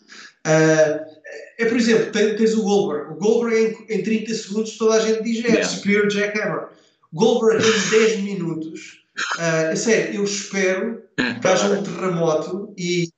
é, 1.59 1.65
por 1.67 1.77
exemplo, 1.77 2.13
tens, 2.13 2.55
o 2.55 2.63
Goldberg. 2.63 3.13
O 3.13 3.17
Goldberg, 3.17 3.87
em, 3.89 3.99
em 3.99 4.03
30 4.03 4.35
segundos, 4.35 4.79
toda 4.79 4.95
a 4.95 5.01
gente 5.01 5.23
diz 5.23 5.45
é 5.45 5.49
yeah. 5.49 5.69
Spear 5.69 6.11
Jackhammer. 6.11 6.69
Goldberg 7.13 7.65
em 7.65 7.91
10 7.91 8.21
minutos. 8.21 9.01
Uh, 9.37 9.77
sério, 9.77 10.15
eu 10.15 10.25
espero 10.25 11.03
que 11.41 11.47
haja 11.47 11.67
um 11.67 11.83
terremoto 11.83 12.73
e 12.79 13.09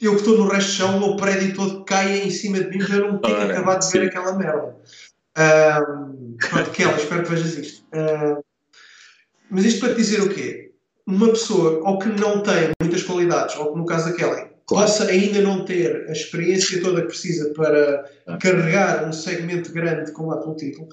eu 0.00 0.12
que 0.12 0.18
estou 0.18 0.38
no 0.38 0.48
resto 0.48 0.70
do 0.70 0.76
chão, 0.76 0.96
o 0.96 1.00
meu 1.00 1.16
prédio 1.16 1.54
todo 1.54 1.84
caia 1.84 2.24
em 2.24 2.30
cima 2.30 2.60
de 2.60 2.68
mim 2.68 2.84
para 2.84 2.96
eu 2.96 3.12
não 3.12 3.18
ter 3.18 3.34
acabado 3.34 3.86
de 3.86 3.98
ver 3.98 4.08
aquela 4.08 4.36
merda. 4.36 4.76
Uh, 5.36 6.36
pronto, 6.50 6.70
Kelly, 6.70 6.94
espero 6.96 7.22
que 7.22 7.30
vejas 7.30 7.56
isto. 7.56 7.84
Uh, 7.86 8.44
mas 9.50 9.64
isto 9.64 9.80
para 9.80 9.90
te 9.90 9.96
dizer 9.96 10.20
o 10.20 10.28
quê? 10.28 10.72
Uma 11.06 11.28
pessoa 11.28 11.80
ou 11.88 11.98
que 11.98 12.08
não 12.08 12.42
tem 12.42 12.70
muitas 12.80 13.02
qualidades, 13.02 13.56
ou 13.56 13.72
que 13.72 13.78
no 13.78 13.86
caso 13.86 14.10
da 14.10 14.16
Kelly, 14.16 14.50
claro. 14.68 14.86
possa 14.86 15.06
ainda 15.06 15.40
não 15.40 15.64
ter 15.64 16.06
a 16.08 16.12
experiência 16.12 16.80
toda 16.80 17.02
que 17.02 17.08
precisa 17.08 17.52
para 17.54 18.08
carregar 18.38 19.08
um 19.08 19.12
segmento 19.12 19.72
grande 19.72 20.06
de 20.06 20.12
combate 20.12 20.42
pelo 20.42 20.56
título, 20.56 20.88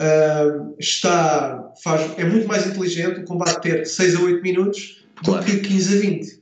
uh, 0.00 0.74
está, 0.78 1.72
faz, 1.82 2.18
é 2.18 2.24
muito 2.24 2.48
mais 2.48 2.66
inteligente 2.66 3.20
o 3.20 3.24
combate 3.24 3.60
ter 3.60 3.86
6 3.86 4.16
a 4.16 4.20
8 4.20 4.42
minutos 4.42 5.06
claro. 5.22 5.44
do 5.44 5.50
que 5.50 5.60
15 5.60 5.96
a 5.96 6.00
20. 6.00 6.32
Uh, 6.32 6.38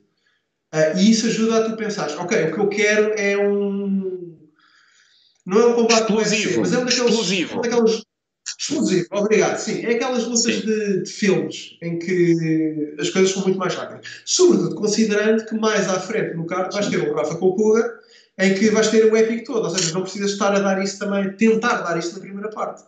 ah, 0.73 0.93
e 0.97 1.11
isso 1.11 1.27
ajuda 1.27 1.59
a 1.59 1.69
tu 1.69 1.77
pensar, 1.77 2.09
ok, 2.19 2.45
o 2.45 2.55
que 2.55 2.61
eu 2.61 2.69
quero 2.69 3.13
é 3.15 3.37
um. 3.37 4.39
Não 5.45 5.61
é 5.61 5.67
um 5.67 5.75
combate 5.75 6.03
explosivo, 6.03 6.61
mas 6.61 6.73
é 6.73 6.79
um 6.79 6.85
daqueles. 6.85 7.11
Explosivo. 7.11 7.59
Um 7.59 7.61
daqueles 7.61 8.03
Explosivo, 8.61 9.07
obrigado. 9.13 9.57
Sim, 9.57 9.87
é 9.87 9.93
aquelas 9.93 10.27
lutas 10.27 10.61
de, 10.61 11.03
de, 11.03 11.11
filmes 11.11 11.79
em 11.81 11.99
que 11.99 12.95
as 13.01 13.09
coisas 13.09 13.31
são 13.33 13.43
muito 13.43 13.59
mais 13.59 13.75
rápidas. 13.75 14.07
Sobretudo 14.27 14.75
considerando 14.75 15.47
que 15.47 15.55
mais 15.55 15.89
à 15.89 15.99
frente 15.99 16.37
no 16.37 16.45
card 16.45 16.75
vais 16.75 16.89
ter 16.89 16.99
o 16.99 17.15
Rafa 17.15 17.37
Kokuga 17.37 17.99
em 18.39 18.53
que 18.53 18.69
vais 18.69 18.89
ter 18.89 19.11
o 19.11 19.17
épico 19.17 19.45
todo, 19.45 19.65
ou 19.65 19.71
seja, 19.71 19.95
não 19.95 20.03
precisas 20.03 20.33
estar 20.33 20.55
a 20.55 20.61
dar 20.61 20.83
isso 20.83 20.99
também, 20.99 21.33
tentar 21.37 21.81
dar 21.81 21.99
isso 21.99 22.13
na 22.13 22.21
primeira 22.21 22.51
parte. 22.51 22.83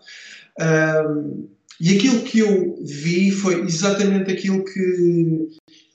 Um, 0.61 1.49
e 1.81 1.97
aquilo 1.97 2.21
que 2.21 2.41
eu 2.41 2.79
vi 2.83 3.31
foi 3.31 3.63
exatamente 3.63 4.31
aquilo 4.31 4.65
que 4.65 5.49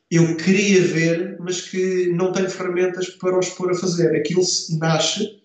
eu 0.09 0.35
queria 0.37 0.81
ver, 0.81 1.37
mas 1.39 1.61
que 1.61 2.11
não 2.15 2.31
tenho 2.31 2.49
ferramentas 2.49 3.09
para 3.09 3.37
os 3.37 3.49
pôr 3.49 3.71
a 3.71 3.75
fazer. 3.75 4.15
Aquilo 4.15 4.41
nasce 4.79 5.39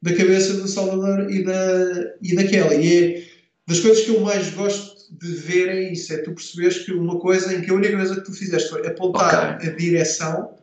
da 0.00 0.14
cabeça 0.14 0.54
do 0.54 0.66
Salvador 0.68 1.30
e 1.30 1.44
da, 1.44 2.14
e 2.22 2.34
da 2.34 2.44
Kelly. 2.44 2.86
E 2.86 2.96
é 2.96 3.33
das 3.66 3.80
coisas 3.80 4.04
que 4.04 4.10
eu 4.10 4.20
mais 4.20 4.50
gosto 4.50 4.94
de 5.10 5.32
ver 5.32 5.68
é 5.68 5.92
isso: 5.92 6.12
é 6.12 6.18
tu 6.18 6.32
perceberes 6.32 6.78
que 6.78 6.92
uma 6.92 7.18
coisa 7.18 7.54
em 7.54 7.60
que 7.60 7.70
a 7.70 7.74
única 7.74 7.96
coisa 7.96 8.16
que 8.16 8.24
tu 8.24 8.32
fizeste 8.32 8.70
foi 8.70 8.86
apontar 8.86 9.56
okay. 9.56 9.70
a 9.70 9.76
direção 9.76 10.54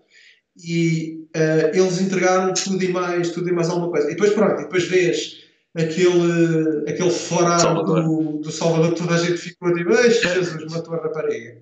e 0.57 1.25
uh, 1.35 1.75
eles 1.75 2.01
entregaram 2.01 2.53
tudo 2.53 2.83
e 2.83 2.89
mais, 2.89 3.31
tudo 3.31 3.49
e 3.49 3.51
mais 3.51 3.69
alguma 3.69 3.89
coisa. 3.89 4.07
E 4.07 4.11
depois, 4.11 4.33
pronto, 4.33 4.61
e 4.61 4.63
depois 4.63 4.87
vês 4.87 5.41
aquele, 5.75 6.89
aquele 6.89 7.09
fora 7.09 7.57
do, 7.57 8.39
do 8.39 8.51
Salvador 8.51 8.93
que 8.93 9.01
toda 9.01 9.15
a 9.15 9.17
gente 9.17 9.37
ficou 9.37 9.73
tipo, 9.73 9.93
Jesus, 9.93 10.71
matou 10.71 10.95
a 10.95 11.03
rapariga. 11.03 11.57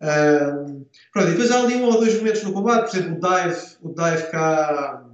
Um, 0.00 0.84
pronto, 1.12 1.28
e 1.28 1.30
depois 1.32 1.50
há 1.50 1.62
ali 1.62 1.76
um 1.76 1.84
ou 1.84 1.98
dois 1.98 2.16
momentos 2.16 2.42
no 2.42 2.52
combate, 2.52 2.90
por 2.90 2.98
exemplo, 2.98 3.16
o 3.16 3.20
dive, 3.20 3.60
o 3.82 3.88
dive 3.94 4.30
cá, 4.30 5.05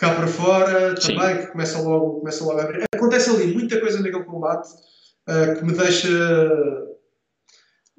cá 0.00 0.14
para 0.14 0.26
fora 0.26 0.94
também, 0.94 1.36
Sim. 1.36 1.40
que 1.42 1.46
começa 1.48 1.78
logo, 1.82 2.20
começa 2.20 2.42
logo 2.42 2.58
a 2.58 2.62
abrir. 2.64 2.84
Acontece 2.94 3.28
ali 3.28 3.52
muita 3.52 3.78
coisa 3.78 4.00
naquele 4.00 4.24
combate 4.24 4.70
uh, 5.28 5.58
que 5.58 5.64
me 5.64 5.74
deixa. 5.74 6.08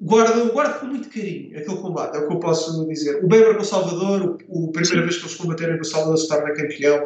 Guardo, 0.00 0.52
guardo 0.52 0.80
com 0.80 0.86
muito 0.86 1.08
carinho 1.08 1.56
aquele 1.56 1.76
combate, 1.76 2.16
é 2.16 2.18
o 2.18 2.26
que 2.26 2.34
eu 2.34 2.40
posso 2.40 2.84
dizer. 2.88 3.24
O 3.24 3.28
Beber 3.28 3.54
com 3.54 3.62
o 3.62 3.64
Salvador, 3.64 4.36
o, 4.48 4.68
a 4.68 4.72
primeira 4.72 4.96
Sim. 4.96 5.02
vez 5.02 5.16
que 5.16 5.24
eles 5.26 5.36
combateram 5.36 5.76
com 5.76 5.82
o 5.82 5.84
Salvador 5.84 6.18
se 6.18 6.26
torna 6.26 6.54
campeão, 6.54 7.04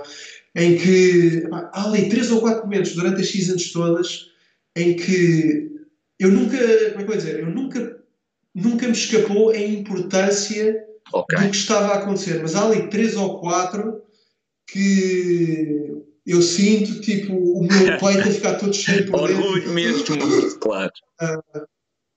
em 0.55 0.79
que 0.79 1.47
pá, 1.51 1.71
há 1.75 1.85
ali 1.85 2.09
três 2.09 2.31
ou 2.31 2.41
quatro 2.41 2.65
momentos 2.65 2.95
durante 2.95 3.21
as 3.21 3.31
seasons 3.31 3.71
todas 3.71 4.31
em 4.75 4.97
que 4.97 5.71
eu 6.19 6.31
nunca, 6.31 6.57
como 6.57 6.71
é 6.71 6.91
que 6.91 7.03
eu 7.03 7.07
vou 7.07 7.17
dizer, 7.17 7.41
eu 7.41 7.51
nunca, 7.51 7.99
nunca 8.55 8.87
me 8.87 8.93
escapou 8.93 9.51
a 9.51 9.59
importância 9.59 10.83
okay. 11.13 11.39
do 11.39 11.51
que 11.51 11.57
estava 11.57 11.89
a 11.89 11.99
acontecer, 11.99 12.41
mas 12.41 12.57
há 12.57 12.65
ali 12.65 12.89
três 12.89 13.15
ou 13.15 13.39
quatro 13.41 14.06
que 14.67 16.03
eu 16.27 16.43
sinto 16.43 17.01
tipo 17.01 17.33
o 17.33 17.63
meu 17.63 17.99
peito 17.99 18.29
a 18.29 18.33
ficar 18.33 18.55
todo 18.55 18.75
cheio 18.75 19.05
dentro. 19.05 19.21
Orgulho 19.21 19.73
mesmo, 19.73 20.05
claro. 20.61 20.93
Uh, 21.23 21.67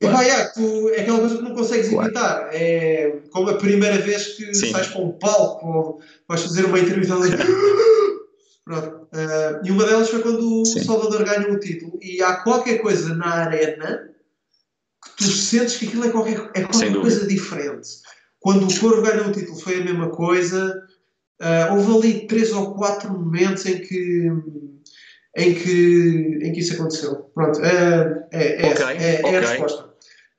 Vai, 0.02 0.30
é, 0.30 0.46
tu, 0.46 0.90
é 0.90 1.02
aquela 1.02 1.20
coisa 1.20 1.38
que 1.38 1.44
não 1.44 1.54
consegues 1.54 1.90
claro. 1.90 2.06
evitar. 2.06 2.50
É 2.54 3.20
como 3.32 3.50
a 3.50 3.58
primeira 3.58 3.98
vez 3.98 4.36
que 4.36 4.54
Sim. 4.54 4.72
sais 4.72 4.88
para 4.88 5.02
um 5.02 5.12
palco 5.12 5.68
ou 5.68 6.02
vais 6.28 6.42
fazer 6.42 6.66
uma 6.66 6.80
entrevista 6.80 7.16
ali. 7.16 7.32
Pronto. 8.64 9.08
Uh, 9.12 9.66
e 9.66 9.72
uma 9.72 9.86
delas 9.86 10.10
foi 10.10 10.22
quando 10.22 10.66
Sim. 10.66 10.80
o 10.80 10.84
Salvador 10.86 11.26
ganhou 11.26 11.52
o 11.52 11.60
título. 11.60 12.00
E 12.02 12.22
há 12.22 12.38
qualquer 12.38 12.82
coisa 12.82 13.14
na 13.14 13.28
arena 13.28 14.10
que 15.04 15.18
tu 15.18 15.32
sentes 15.32 15.76
que 15.76 15.88
aquilo 15.88 16.06
é 16.06 16.12
qualquer, 16.12 16.50
é 16.54 16.64
qualquer 16.64 16.94
coisa 16.94 17.28
diferente. 17.28 17.90
Quando 18.40 18.68
o 18.68 18.80
Coro 18.80 19.02
ganhou 19.02 19.28
o 19.28 19.32
título 19.34 19.60
foi 19.60 19.82
a 19.82 19.84
mesma 19.84 20.10
coisa. 20.10 20.82
Uh, 21.42 21.74
houve 21.74 22.08
ali 22.08 22.28
três 22.28 22.52
ou 22.52 22.74
quatro 22.76 23.12
momentos 23.12 23.66
em 23.66 23.80
que 23.80 24.32
em 25.38 25.54
que, 25.54 26.40
em 26.42 26.52
que 26.52 26.60
isso 26.60 26.74
aconteceu. 26.74 27.32
Pronto, 27.34 27.64
é, 27.64 28.28
é, 28.32 28.62
é, 28.62 28.72
okay, 28.72 28.86
é, 28.86 29.16
é 29.16 29.20
okay. 29.20 29.38
a 29.38 29.40
resposta 29.40 29.90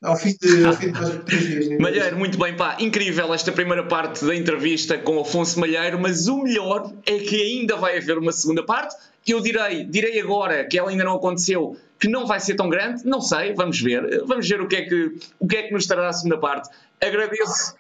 ao 0.03 0.17
fim 0.17 0.35
de, 0.41 0.65
ao 0.65 0.73
fim 0.73 0.91
de 0.91 1.01
mais 1.01 1.15
três 1.25 1.47
dias. 1.47 1.69
Né? 1.69 1.79
Malheiro, 1.79 2.17
muito 2.17 2.39
bem, 2.39 2.57
pá, 2.57 2.77
incrível 2.81 3.33
esta 3.35 3.53
primeira 3.53 3.85
parte 3.85 4.25
da 4.25 4.35
entrevista 4.35 4.97
com 4.99 5.21
Afonso 5.21 5.61
Malheiro, 5.61 5.99
mas 5.99 6.27
o 6.27 6.43
melhor 6.43 6.93
é 7.07 7.19
que 7.19 7.41
ainda 7.41 7.77
vai 7.77 7.99
haver 7.99 8.19
uma 8.19 8.33
segunda 8.33 8.65
parte. 8.65 8.97
Eu 9.27 9.41
direi, 9.41 9.85
direi 9.85 10.19
agora 10.19 10.65
que 10.65 10.79
ela 10.79 10.91
ainda 10.91 11.05
não 11.05 11.17
aconteceu, 11.17 11.77
que 11.99 12.09
não 12.09 12.27
vai 12.27 12.41
ser 12.41 12.55
tão 12.55 12.69
grande, 12.69 13.05
não 13.05 13.21
sei, 13.21 13.53
vamos 13.53 13.81
ver, 13.81 14.25
vamos 14.25 14.49
ver 14.49 14.61
o 14.61 14.67
que 14.67 14.77
é 14.77 14.83
que, 14.83 15.13
o 15.39 15.47
que, 15.47 15.57
é 15.57 15.63
que 15.65 15.73
nos 15.73 15.87
trará 15.87 16.09
a 16.09 16.13
segunda 16.13 16.39
parte. 16.39 16.71
Agradeço. 17.01 17.75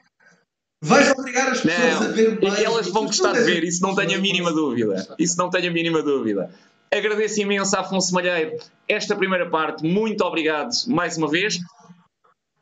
Vais 0.82 1.10
obrigar 1.10 1.50
as 1.50 1.60
pessoas 1.60 2.00
não, 2.00 2.02
a 2.02 2.08
ver 2.08 2.40
mais. 2.40 2.60
Elas 2.60 2.88
vão 2.88 3.04
gostar 3.04 3.32
de 3.32 3.42
ver, 3.42 3.64
isso 3.64 3.82
não 3.82 3.94
tenho 3.94 4.16
a 4.16 4.20
mínima 4.20 4.50
dúvida. 4.52 5.14
Isso 5.18 5.36
não 5.36 5.50
tenho 5.50 5.70
a 5.70 5.72
mínima 5.72 6.02
dúvida. 6.02 6.50
Agradeço 6.92 7.40
imenso 7.40 7.76
a 7.76 7.80
Afonso 7.80 8.12
Malheiro 8.14 8.56
esta 8.88 9.14
primeira 9.14 9.48
parte. 9.48 9.86
Muito 9.86 10.24
obrigado 10.24 10.70
mais 10.88 11.16
uma 11.16 11.28
vez. 11.28 11.58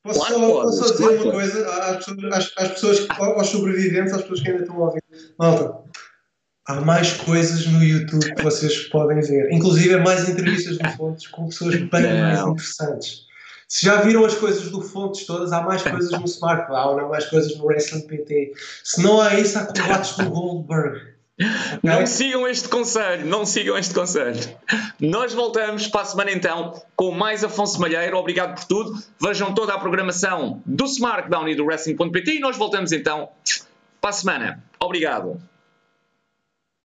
Posso, 0.03 0.21
claro, 0.21 0.37
só, 0.37 0.63
posso 0.63 0.93
dizer 0.93 0.97
claro, 0.97 1.23
uma 1.23 1.33
coisa 1.33 1.69
às, 2.33 2.53
às, 2.57 2.69
pessoas, 2.73 3.07
aos 3.11 3.47
sobreviventes, 3.49 4.13
às 4.13 4.23
pessoas 4.23 4.41
que 4.41 4.51
ainda 4.51 4.63
estão 4.63 4.77
a 4.77 4.87
ouvir. 4.87 5.03
Malta, 5.39 5.79
há 6.67 6.81
mais 6.81 7.13
coisas 7.13 7.67
no 7.67 7.83
YouTube 7.83 8.35
que 8.35 8.43
vocês 8.43 8.89
podem 8.89 9.21
ver. 9.21 9.53
Inclusive 9.53 9.97
mais 9.99 10.29
entrevistas 10.29 10.79
do 10.79 10.89
Fontes 10.91 11.27
com 11.29 11.47
pessoas 11.47 11.77
bem 11.77 11.89
mais 11.89 12.41
interessantes. 12.41 13.28
Se 13.69 13.85
já 13.85 14.01
viram 14.01 14.25
as 14.25 14.35
coisas 14.35 14.71
do 14.71 14.81
Fontes 14.81 15.27
todas, 15.27 15.53
há 15.53 15.61
mais 15.61 15.83
coisas 15.83 16.11
no 16.11 16.25
SmartCloud, 16.25 17.01
há 17.01 17.07
mais 17.07 17.27
coisas 17.27 17.57
no 17.59 17.67
Wrestling 17.67 18.07
PT. 18.07 18.55
Se 18.83 19.03
não 19.03 19.21
há 19.21 19.35
isso, 19.39 19.59
há 19.59 19.67
combates 19.67 20.17
do 20.17 20.31
Goldberg. 20.31 21.19
Okay. 21.39 21.79
Não 21.85 22.05
sigam 22.05 22.49
este 22.49 22.69
conselho, 22.69 23.27
não 23.27 23.47
sigam 23.47 23.79
este 23.79 23.95
conselho. 23.95 24.41
Nós 24.99 25.33
voltamos 25.35 25.87
para 25.87 26.01
a 26.01 26.05
semana 26.05 26.33
então 26.33 26.83
com 26.97 27.13
mais 27.13 27.45
Afonso 27.45 27.81
Malheiro. 27.81 28.17
Obrigado 28.17 28.57
por 28.57 28.65
tudo. 28.65 29.03
Vejam 29.21 29.55
toda 29.55 29.75
a 29.75 29.79
programação 29.79 30.61
do 30.67 30.85
SmackDown 30.87 31.47
e 31.49 31.55
do 31.55 31.65
Wrestling.pt 31.65 32.37
e 32.37 32.41
nós 32.41 32.57
voltamos 32.57 32.91
então 32.91 33.29
para 34.01 34.11
a 34.11 34.13
semana. 34.13 34.65
Obrigado. 34.81 35.41